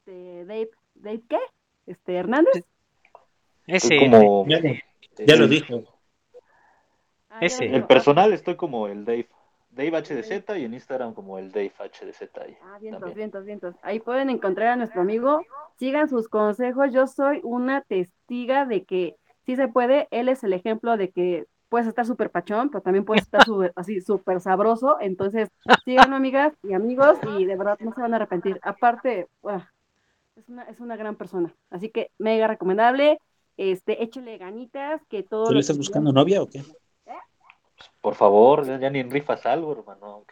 este 0.10 0.45
Dave, 0.45 0.69
¿Dave 0.95 1.22
qué? 1.30 1.40
Este 1.86 2.15
Hernández. 2.15 2.64
Ese, 3.68 3.99
como 3.99 4.45
Ya, 4.48 4.60
lo- 4.60 5.26
ya 5.26 5.36
lo 5.36 5.44
el- 5.45 5.49
dijo. 5.49 5.84
Ah, 7.30 7.40
Ese. 7.41 7.68
dijo. 7.68 7.88
personal 7.88 8.34
estoy 8.34 8.56
como 8.56 8.88
el 8.88 9.06
Dave. 9.06 9.27
Dave 9.72 10.02
HDZ 10.02 10.57
y 10.60 10.65
en 10.65 10.73
Instagram 10.73 11.14
como 11.14 11.38
el 11.38 11.52
Dave 11.52 11.72
HDZ 11.77 12.30
ahí. 12.41 12.57
Ah, 12.64 12.80
vientos, 12.80 13.02
también. 13.02 13.15
vientos, 13.18 13.45
vientos. 13.45 13.76
Ahí 13.84 13.99
pueden 13.99 14.31
encontrar 14.31 14.69
a 14.69 14.76
nuestro 14.76 15.02
amigo. 15.02 15.41
Sigan 15.77 16.10
sus 16.10 16.27
consejos. 16.27 16.91
Yo 16.91 17.06
soy 17.06 17.40
una 17.44 17.81
testiga 17.81 18.65
de 18.65 18.84
que 18.84 19.15
sí 19.45 19.56
se 19.56 19.68
puede. 19.68 20.07
Él 20.10 20.27
es 20.27 20.44
el 20.44 20.53
ejemplo 20.53 20.98
de 20.98 21.11
que 21.11 21.45
puedes 21.69 21.88
estar 21.88 22.03
súper 22.07 22.31
pachón, 22.31 22.72
pero 22.72 22.81
también 22.81 23.06
puedes 23.06 23.23
estar 23.23 23.44
súper- 23.45 23.72
así 23.76 24.02
súper 24.02 24.41
sabroso. 24.41 24.98
Entonces, 24.99 25.49
síganlo, 25.86 26.15
amigas 26.15 26.52
y 26.64 26.73
amigos, 26.73 27.19
y 27.38 27.45
de 27.45 27.56
verdad 27.56 27.77
no 27.80 27.94
se 27.94 28.02
van 28.02 28.14
a 28.14 28.15
arrepentir. 28.18 28.60
Aparte, 28.64 29.27
ah, 29.45 29.69
es 30.40 30.49
una, 30.49 30.64
es 30.64 30.80
una 30.80 30.95
gran 30.95 31.16
persona. 31.16 31.53
Así 31.70 31.90
que 31.90 32.11
mega 32.18 32.48
recomendable. 32.48 33.20
Este, 33.57 34.02
échele 34.03 34.38
ganitas, 34.38 35.02
que 35.10 35.22
todo 35.22 35.48
¿Tú 35.48 35.53
le 35.53 35.60
estás 35.60 35.78
buscando 35.78 36.14
novia 36.14 36.41
o 36.41 36.49
qué? 36.49 36.64
Por 38.02 38.16
favor, 38.16 38.66
ya 38.66 38.80
ya 38.80 38.90
ni 38.90 38.99
en 38.99 39.11
rifas 39.11 39.45
algo, 39.45 39.74
hermano. 39.74 40.24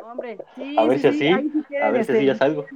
Hombre, 0.00 0.38
sí, 0.54 0.76
A 0.78 0.84
ver 0.84 1.00
sí, 1.00 1.10
si 1.10 1.18
sí, 1.18 1.28
así, 1.28 1.50
si 1.68 1.76
a 1.76 1.90
ver 1.90 2.04
si 2.04 2.12
así 2.12 2.24
ya 2.26 2.36
salgo. 2.36 2.66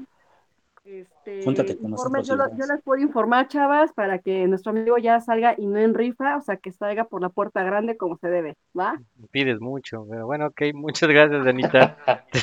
Este, 0.84 1.11
Júntate 1.44 1.76
con 1.76 1.90
informes, 1.90 2.28
nosotros 2.28 2.50
yo, 2.52 2.58
yo 2.58 2.66
las 2.66 2.82
puedo 2.82 3.00
informar, 3.00 3.48
chavas, 3.48 3.92
para 3.92 4.18
que 4.18 4.46
nuestro 4.48 4.70
amigo 4.70 4.98
ya 4.98 5.20
salga 5.20 5.54
y 5.56 5.66
no 5.66 5.78
en 5.78 5.94
rifa, 5.94 6.36
o 6.36 6.42
sea, 6.42 6.56
que 6.56 6.72
salga 6.72 7.04
por 7.04 7.22
la 7.22 7.28
puerta 7.28 7.62
grande 7.62 7.96
como 7.96 8.16
se 8.16 8.28
debe, 8.28 8.56
¿va? 8.78 8.98
pides 9.30 9.60
mucho, 9.60 10.06
pero 10.08 10.26
bueno, 10.26 10.46
ok, 10.46 10.62
muchas 10.74 11.08
gracias, 11.08 11.46
Anita. 11.46 11.96
Te, 12.32 12.40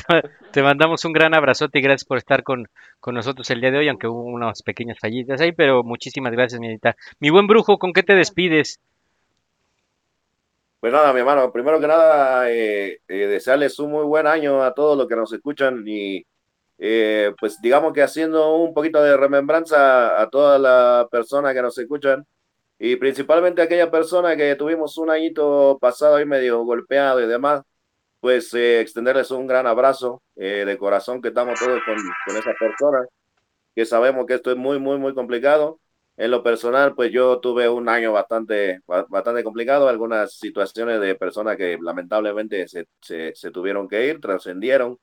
te 0.52 0.62
mandamos 0.62 1.04
un 1.04 1.12
gran 1.12 1.34
abrazote 1.34 1.78
y 1.78 1.82
gracias 1.82 2.04
por 2.04 2.18
estar 2.18 2.42
con, 2.42 2.68
con 3.00 3.14
nosotros 3.14 3.50
el 3.50 3.60
día 3.60 3.70
de 3.70 3.78
hoy, 3.78 3.88
aunque 3.88 4.08
hubo 4.08 4.22
unas 4.22 4.62
pequeñas 4.62 4.98
fallitas 4.98 5.40
ahí, 5.40 5.52
pero 5.52 5.82
muchísimas 5.82 6.32
gracias, 6.32 6.60
mi 6.60 6.68
Anita. 6.68 6.96
Mi 7.18 7.30
buen 7.30 7.46
brujo, 7.46 7.78
¿con 7.78 7.92
qué 7.92 8.02
te 8.02 8.14
despides? 8.14 8.80
Pues 10.80 10.94
nada, 10.94 11.12
mi 11.12 11.20
hermano, 11.20 11.52
primero 11.52 11.78
que 11.78 11.86
nada, 11.86 12.50
eh, 12.50 13.00
eh, 13.06 13.26
desearles 13.26 13.78
un 13.78 13.90
muy 13.90 14.04
buen 14.04 14.26
año 14.26 14.62
a 14.62 14.72
todos 14.72 14.96
los 14.96 15.06
que 15.06 15.14
nos 15.14 15.30
escuchan 15.30 15.84
y 15.86 16.24
eh, 16.80 17.32
pues 17.40 17.60
digamos 17.62 17.92
que 17.94 18.02
haciendo 18.02 18.56
un 18.56 18.74
poquito 18.74 19.02
de 19.02 19.16
remembranza 19.18 20.20
a 20.22 20.30
todas 20.30 20.60
las 20.60 21.08
personas 21.10 21.54
que 21.54 21.62
nos 21.62 21.78
escuchan 21.78 22.26
y 22.78 22.96
principalmente 22.96 23.62
a 23.62 23.66
aquellas 23.66 23.90
personas 23.90 24.36
que 24.36 24.56
tuvimos 24.56 24.98
un 24.98 25.10
añito 25.10 25.78
pasado 25.80 26.16
ahí 26.16 26.26
medio 26.26 26.64
golpeado 26.64 27.20
y 27.22 27.28
demás, 27.28 27.62
pues 28.20 28.54
eh, 28.54 28.80
extenderles 28.80 29.30
un 29.32 29.46
gran 29.46 29.66
abrazo 29.66 30.22
eh, 30.36 30.64
de 30.66 30.78
corazón 30.78 31.22
que 31.22 31.28
estamos 31.28 31.58
todos 31.60 31.80
con, 31.86 31.96
con 32.26 32.36
esas 32.36 32.56
personas, 32.58 33.08
que 33.74 33.84
sabemos 33.86 34.26
que 34.26 34.34
esto 34.34 34.50
es 34.50 34.56
muy, 34.56 34.78
muy, 34.78 34.98
muy 34.98 35.14
complicado. 35.14 35.80
En 36.16 36.30
lo 36.30 36.42
personal, 36.42 36.94
pues 36.94 37.12
yo 37.12 37.40
tuve 37.40 37.68
un 37.68 37.88
año 37.88 38.12
bastante, 38.12 38.80
ba- 38.86 39.06
bastante 39.08 39.42
complicado, 39.44 39.88
algunas 39.88 40.34
situaciones 40.34 41.00
de 41.00 41.14
personas 41.14 41.56
que 41.56 41.78
lamentablemente 41.80 42.68
se, 42.68 42.86
se, 43.00 43.34
se 43.34 43.50
tuvieron 43.50 43.88
que 43.88 44.06
ir, 44.08 44.20
trascendieron, 44.20 44.98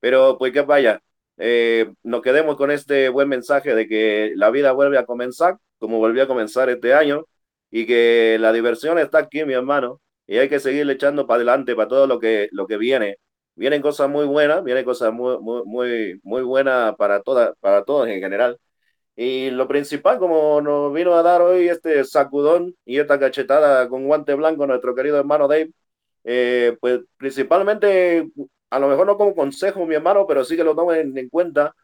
pero 0.00 0.38
pues 0.38 0.52
que 0.52 0.62
vaya, 0.62 1.00
eh, 1.38 1.92
nos 2.02 2.22
quedemos 2.22 2.56
con 2.56 2.70
este 2.70 3.08
buen 3.08 3.28
mensaje 3.28 3.74
de 3.74 3.86
que 3.88 4.32
la 4.36 4.50
vida 4.50 4.72
vuelve 4.72 4.98
a 4.98 5.06
comenzar, 5.06 5.58
como 5.78 5.98
volvió 5.98 6.22
a 6.22 6.26
comenzar 6.26 6.70
este 6.70 6.94
año, 6.94 7.26
y 7.70 7.86
que 7.86 8.38
la 8.40 8.52
diversión 8.52 8.98
está 8.98 9.18
aquí, 9.18 9.44
mi 9.44 9.54
hermano, 9.54 10.00
y 10.26 10.38
hay 10.38 10.48
que 10.48 10.60
seguirle 10.60 10.94
echando 10.94 11.26
para 11.26 11.36
adelante 11.38 11.74
para 11.76 11.88
todo 11.88 12.06
lo 12.06 12.18
que, 12.18 12.48
lo 12.52 12.66
que 12.66 12.76
viene. 12.76 13.18
Vienen 13.54 13.82
cosas 13.82 14.08
muy 14.10 14.26
buenas, 14.26 14.62
vienen 14.64 14.84
cosas 14.84 15.12
muy, 15.12 15.38
muy, 15.38 15.62
muy, 15.64 16.20
muy 16.22 16.42
buenas 16.42 16.94
para, 16.96 17.22
todas 17.22 17.52
para 17.60 17.84
todos 17.84 18.08
en 18.08 18.20
general. 18.20 18.58
Y 19.16 19.50
lo 19.50 19.66
principal, 19.66 20.18
como 20.18 20.60
nos 20.60 20.92
vino 20.92 21.14
a 21.14 21.22
dar 21.22 21.40
hoy 21.42 21.68
este 21.68 22.04
sacudón 22.04 22.76
y 22.84 22.98
esta 22.98 23.18
cachetada 23.18 23.88
con 23.88 24.06
guante 24.06 24.34
blanco 24.34 24.66
nuestro 24.66 24.94
querido 24.94 25.18
hermano 25.18 25.48
Dave, 25.48 25.70
eh, 26.24 26.76
pues 26.80 27.00
principalmente, 27.16 28.28
a 28.70 28.78
lo 28.78 28.88
mejor 28.88 29.06
no 29.06 29.16
como 29.16 29.34
consejo, 29.34 29.86
mi 29.86 29.94
hermano, 29.94 30.26
pero 30.26 30.44
sí 30.44 30.56
que 30.56 30.64
lo 30.64 30.74
tomen 30.74 31.16
en 31.16 31.28
cuenta, 31.28 31.74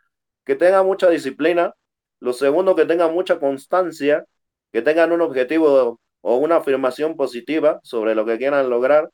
que 0.44 0.56
tengan 0.56 0.86
mucha 0.86 1.08
disciplina. 1.10 1.74
Lo 2.20 2.32
segundo, 2.32 2.76
que 2.76 2.86
tengan 2.86 3.12
mucha 3.14 3.38
constancia, 3.40 4.24
que 4.72 4.82
tengan 4.82 5.12
un 5.12 5.20
objetivo 5.22 6.00
o 6.20 6.36
una 6.36 6.56
afirmación 6.56 7.16
positiva 7.16 7.80
sobre 7.82 8.14
lo 8.14 8.24
que 8.26 8.38
quieran 8.38 8.70
lograr 8.70 9.10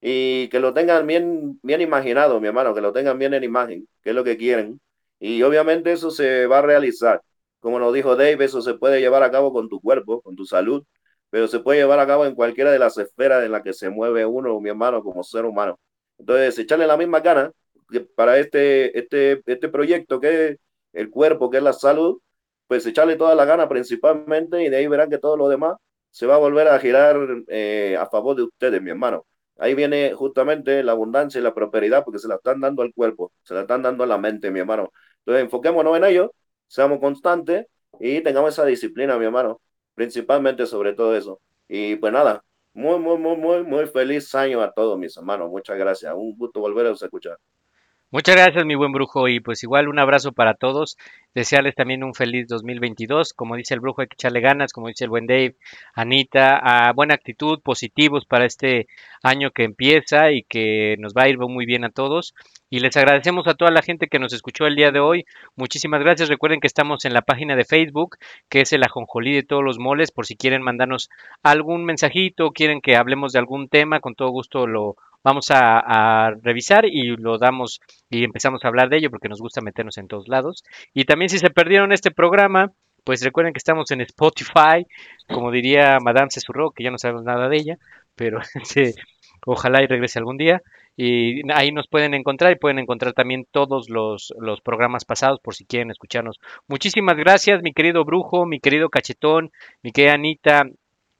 y 0.00 0.48
que 0.48 0.60
lo 0.60 0.74
tengan 0.74 1.06
bien, 1.06 1.60
bien 1.62 1.80
imaginado, 1.80 2.40
mi 2.40 2.48
hermano, 2.48 2.74
que 2.74 2.80
lo 2.80 2.92
tengan 2.92 3.18
bien 3.18 3.34
en 3.34 3.44
imagen, 3.44 3.88
que 4.02 4.10
es 4.10 4.16
lo 4.16 4.24
que 4.24 4.36
quieren. 4.36 4.80
Y 5.20 5.42
obviamente 5.42 5.92
eso 5.92 6.10
se 6.10 6.46
va 6.46 6.58
a 6.58 6.62
realizar. 6.62 7.22
Como 7.60 7.78
nos 7.78 7.94
dijo 7.94 8.16
Dave, 8.16 8.44
eso 8.44 8.62
se 8.62 8.74
puede 8.74 9.00
llevar 9.00 9.22
a 9.22 9.30
cabo 9.30 9.52
con 9.52 9.68
tu 9.68 9.80
cuerpo, 9.80 10.20
con 10.22 10.34
tu 10.36 10.44
salud, 10.44 10.84
pero 11.30 11.48
se 11.48 11.60
puede 11.60 11.80
llevar 11.80 12.00
a 12.00 12.06
cabo 12.06 12.26
en 12.26 12.34
cualquiera 12.34 12.72
de 12.72 12.78
las 12.78 12.98
esferas 12.98 13.44
en 13.44 13.52
las 13.52 13.62
que 13.62 13.72
se 13.72 13.90
mueve 13.90 14.26
uno, 14.26 14.60
mi 14.60 14.70
hermano, 14.70 15.02
como 15.02 15.22
ser 15.22 15.44
humano. 15.44 15.78
Entonces, 16.22 16.56
echarle 16.58 16.86
la 16.86 16.96
misma 16.96 17.20
gana 17.20 17.50
para 18.14 18.38
este, 18.38 18.96
este, 18.98 19.42
este 19.46 19.68
proyecto 19.68 20.20
que 20.20 20.48
es 20.48 20.58
el 20.92 21.10
cuerpo, 21.10 21.50
que 21.50 21.56
es 21.58 21.62
la 21.64 21.72
salud, 21.72 22.20
pues 22.68 22.86
echarle 22.86 23.16
toda 23.16 23.34
la 23.34 23.44
gana 23.44 23.68
principalmente 23.68 24.62
y 24.62 24.68
de 24.70 24.76
ahí 24.76 24.86
verán 24.86 25.10
que 25.10 25.18
todo 25.18 25.36
lo 25.36 25.48
demás 25.48 25.76
se 26.10 26.26
va 26.26 26.36
a 26.36 26.38
volver 26.38 26.68
a 26.68 26.78
girar 26.78 27.16
eh, 27.48 27.96
a 27.98 28.06
favor 28.06 28.36
de 28.36 28.44
ustedes, 28.44 28.80
mi 28.80 28.90
hermano. 28.90 29.26
Ahí 29.58 29.74
viene 29.74 30.12
justamente 30.14 30.82
la 30.84 30.92
abundancia 30.92 31.40
y 31.40 31.42
la 31.42 31.54
prosperidad 31.54 32.04
porque 32.04 32.20
se 32.20 32.28
la 32.28 32.36
están 32.36 32.60
dando 32.60 32.82
al 32.82 32.94
cuerpo, 32.94 33.32
se 33.42 33.54
la 33.54 33.62
están 33.62 33.82
dando 33.82 34.04
a 34.04 34.06
la 34.06 34.18
mente, 34.18 34.50
mi 34.50 34.60
hermano. 34.60 34.92
Entonces, 35.18 35.44
enfoquémonos 35.44 35.96
en 35.96 36.04
ello, 36.04 36.34
seamos 36.68 37.00
constantes 37.00 37.66
y 37.98 38.20
tengamos 38.22 38.52
esa 38.52 38.64
disciplina, 38.64 39.18
mi 39.18 39.24
hermano, 39.24 39.60
principalmente 39.94 40.66
sobre 40.66 40.92
todo 40.94 41.16
eso. 41.16 41.40
Y 41.68 41.96
pues 41.96 42.12
nada, 42.12 42.44
muy, 42.74 42.98
muy, 42.98 43.18
muy, 43.18 43.36
muy, 43.36 43.62
muy 43.64 43.86
feliz 43.86 44.34
año 44.34 44.60
a 44.62 44.72
todos 44.72 44.98
mis 44.98 45.16
hermanos. 45.16 45.50
Muchas 45.50 45.78
gracias. 45.78 46.12
Un 46.14 46.36
gusto 46.36 46.60
volver 46.60 46.86
a 46.86 46.90
escuchar. 46.92 47.38
Muchas 48.14 48.36
gracias, 48.36 48.66
mi 48.66 48.74
buen 48.74 48.92
brujo, 48.92 49.26
y 49.26 49.40
pues 49.40 49.62
igual 49.62 49.88
un 49.88 49.98
abrazo 49.98 50.32
para 50.32 50.52
todos. 50.52 50.98
Desearles 51.34 51.74
también 51.74 52.04
un 52.04 52.12
feliz 52.12 52.46
2022. 52.46 53.32
Como 53.32 53.56
dice 53.56 53.72
el 53.72 53.80
brujo, 53.80 54.02
hay 54.02 54.06
que 54.06 54.16
echarle 54.16 54.42
ganas, 54.42 54.74
como 54.74 54.88
dice 54.88 55.04
el 55.04 55.10
buen 55.10 55.26
Dave, 55.26 55.56
Anita, 55.94 56.58
a 56.58 56.92
buena 56.92 57.14
actitud, 57.14 57.62
positivos 57.62 58.26
para 58.26 58.44
este 58.44 58.86
año 59.22 59.50
que 59.50 59.64
empieza 59.64 60.30
y 60.30 60.42
que 60.42 60.96
nos 60.98 61.14
va 61.14 61.22
a 61.22 61.30
ir 61.30 61.38
muy 61.38 61.64
bien 61.64 61.84
a 61.84 61.88
todos. 61.88 62.34
Y 62.68 62.80
les 62.80 62.94
agradecemos 62.98 63.48
a 63.48 63.54
toda 63.54 63.70
la 63.70 63.80
gente 63.80 64.08
que 64.08 64.18
nos 64.18 64.34
escuchó 64.34 64.66
el 64.66 64.76
día 64.76 64.90
de 64.90 65.00
hoy. 65.00 65.24
Muchísimas 65.56 66.00
gracias. 66.00 66.28
Recuerden 66.28 66.60
que 66.60 66.66
estamos 66.66 67.06
en 67.06 67.14
la 67.14 67.22
página 67.22 67.56
de 67.56 67.64
Facebook, 67.64 68.18
que 68.50 68.60
es 68.60 68.74
el 68.74 68.82
ajonjolí 68.82 69.32
de 69.32 69.42
todos 69.42 69.64
los 69.64 69.78
moles, 69.78 70.10
por 70.12 70.26
si 70.26 70.36
quieren 70.36 70.60
mandarnos 70.60 71.08
algún 71.42 71.86
mensajito, 71.86 72.50
quieren 72.50 72.82
que 72.82 72.94
hablemos 72.94 73.32
de 73.32 73.38
algún 73.38 73.70
tema, 73.70 74.00
con 74.00 74.14
todo 74.14 74.28
gusto 74.28 74.66
lo 74.66 74.96
vamos 75.24 75.46
a, 75.50 76.30
revisar 76.42 76.84
y 76.86 77.16
lo 77.16 77.38
damos 77.38 77.80
y 78.10 78.24
empezamos 78.24 78.64
a 78.64 78.68
hablar 78.68 78.88
de 78.88 78.98
ello 78.98 79.10
porque 79.10 79.28
nos 79.28 79.40
gusta 79.40 79.60
meternos 79.60 79.98
en 79.98 80.08
todos 80.08 80.28
lados. 80.28 80.64
Y 80.94 81.04
también 81.04 81.28
si 81.28 81.38
se 81.38 81.50
perdieron 81.50 81.92
este 81.92 82.10
programa, 82.10 82.72
pues 83.04 83.22
recuerden 83.22 83.52
que 83.52 83.58
estamos 83.58 83.90
en 83.90 84.00
Spotify, 84.02 84.86
como 85.28 85.50
diría 85.50 85.98
Madame 86.00 86.30
Cesurro, 86.30 86.70
que 86.70 86.84
ya 86.84 86.90
no 86.90 86.98
sabemos 86.98 87.24
nada 87.24 87.48
de 87.48 87.56
ella, 87.56 87.78
pero 88.14 88.40
ojalá 89.46 89.82
y 89.82 89.86
regrese 89.86 90.18
algún 90.18 90.36
día. 90.36 90.62
Y 90.94 91.40
ahí 91.52 91.72
nos 91.72 91.88
pueden 91.88 92.12
encontrar 92.12 92.52
y 92.52 92.56
pueden 92.56 92.78
encontrar 92.78 93.14
también 93.14 93.46
todos 93.50 93.88
los, 93.88 94.34
los 94.38 94.60
programas 94.60 95.06
pasados 95.06 95.40
por 95.40 95.54
si 95.54 95.64
quieren 95.64 95.90
escucharnos. 95.90 96.38
Muchísimas 96.68 97.16
gracias, 97.16 97.62
mi 97.62 97.72
querido 97.72 98.04
brujo, 98.04 98.44
mi 98.44 98.60
querido 98.60 98.90
cachetón, 98.90 99.50
mi 99.82 99.90
querida 99.90 100.14
Anita, 100.14 100.64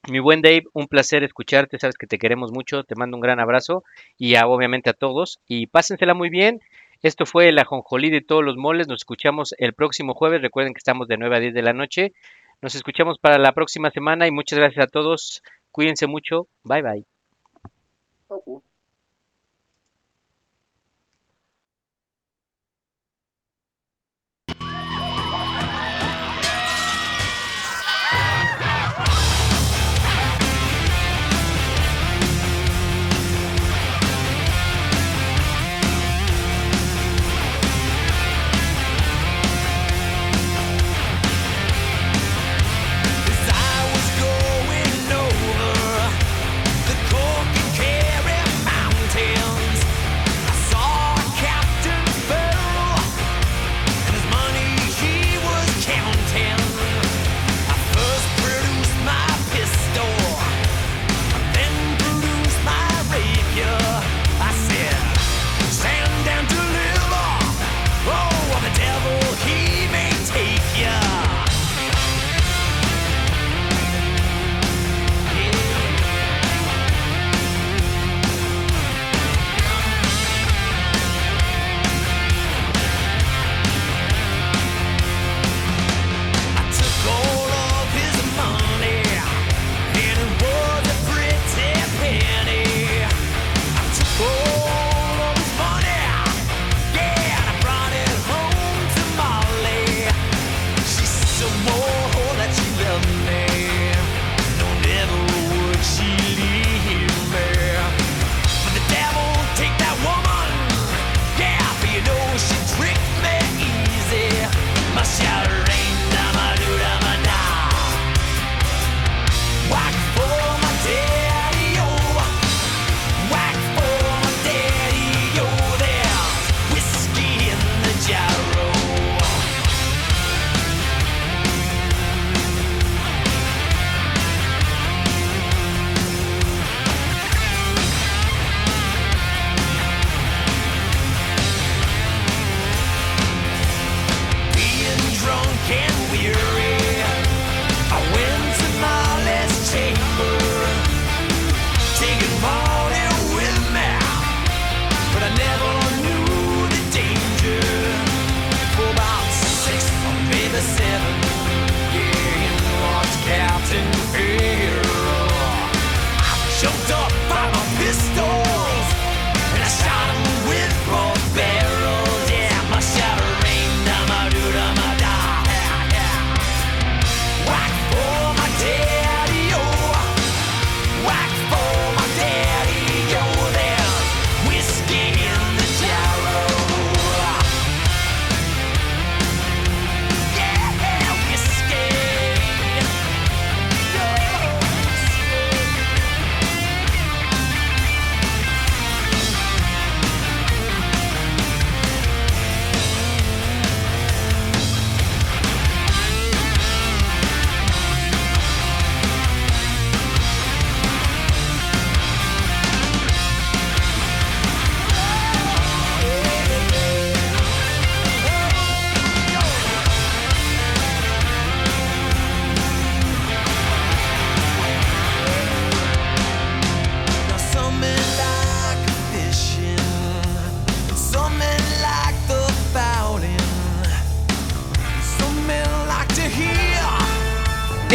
mi 0.09 0.19
buen 0.19 0.41
Dave, 0.41 0.63
un 0.73 0.87
placer 0.87 1.23
escucharte, 1.23 1.79
sabes 1.79 1.97
que 1.97 2.07
te 2.07 2.17
queremos 2.17 2.51
mucho, 2.51 2.83
te 2.83 2.95
mando 2.95 3.17
un 3.17 3.21
gran 3.21 3.39
abrazo 3.39 3.83
y 4.17 4.35
a- 4.35 4.47
obviamente 4.47 4.89
a 4.89 4.93
todos 4.93 5.39
y 5.47 5.67
pásensela 5.67 6.13
muy 6.13 6.29
bien. 6.29 6.59
Esto 7.01 7.25
fue 7.25 7.49
el 7.49 7.59
ajonjolí 7.59 8.09
de 8.09 8.21
todos 8.21 8.43
los 8.43 8.55
moles, 8.57 8.87
nos 8.87 9.01
escuchamos 9.01 9.53
el 9.57 9.73
próximo 9.73 10.13
jueves, 10.13 10.41
recuerden 10.41 10.73
que 10.73 10.77
estamos 10.79 11.07
de 11.07 11.17
9 11.17 11.35
a 11.37 11.39
10 11.39 11.53
de 11.53 11.61
la 11.63 11.73
noche. 11.73 12.13
Nos 12.61 12.75
escuchamos 12.75 13.19
para 13.19 13.37
la 13.37 13.51
próxima 13.51 13.91
semana 13.91 14.25
y 14.27 14.31
muchas 14.31 14.59
gracias 14.59 14.85
a 14.85 14.87
todos. 14.87 15.43
Cuídense 15.71 16.07
mucho. 16.07 16.47
Bye 16.63 16.81
bye. 16.81 17.05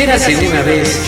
Érase 0.08 0.38
una 0.38 0.62
vez. 0.62 1.07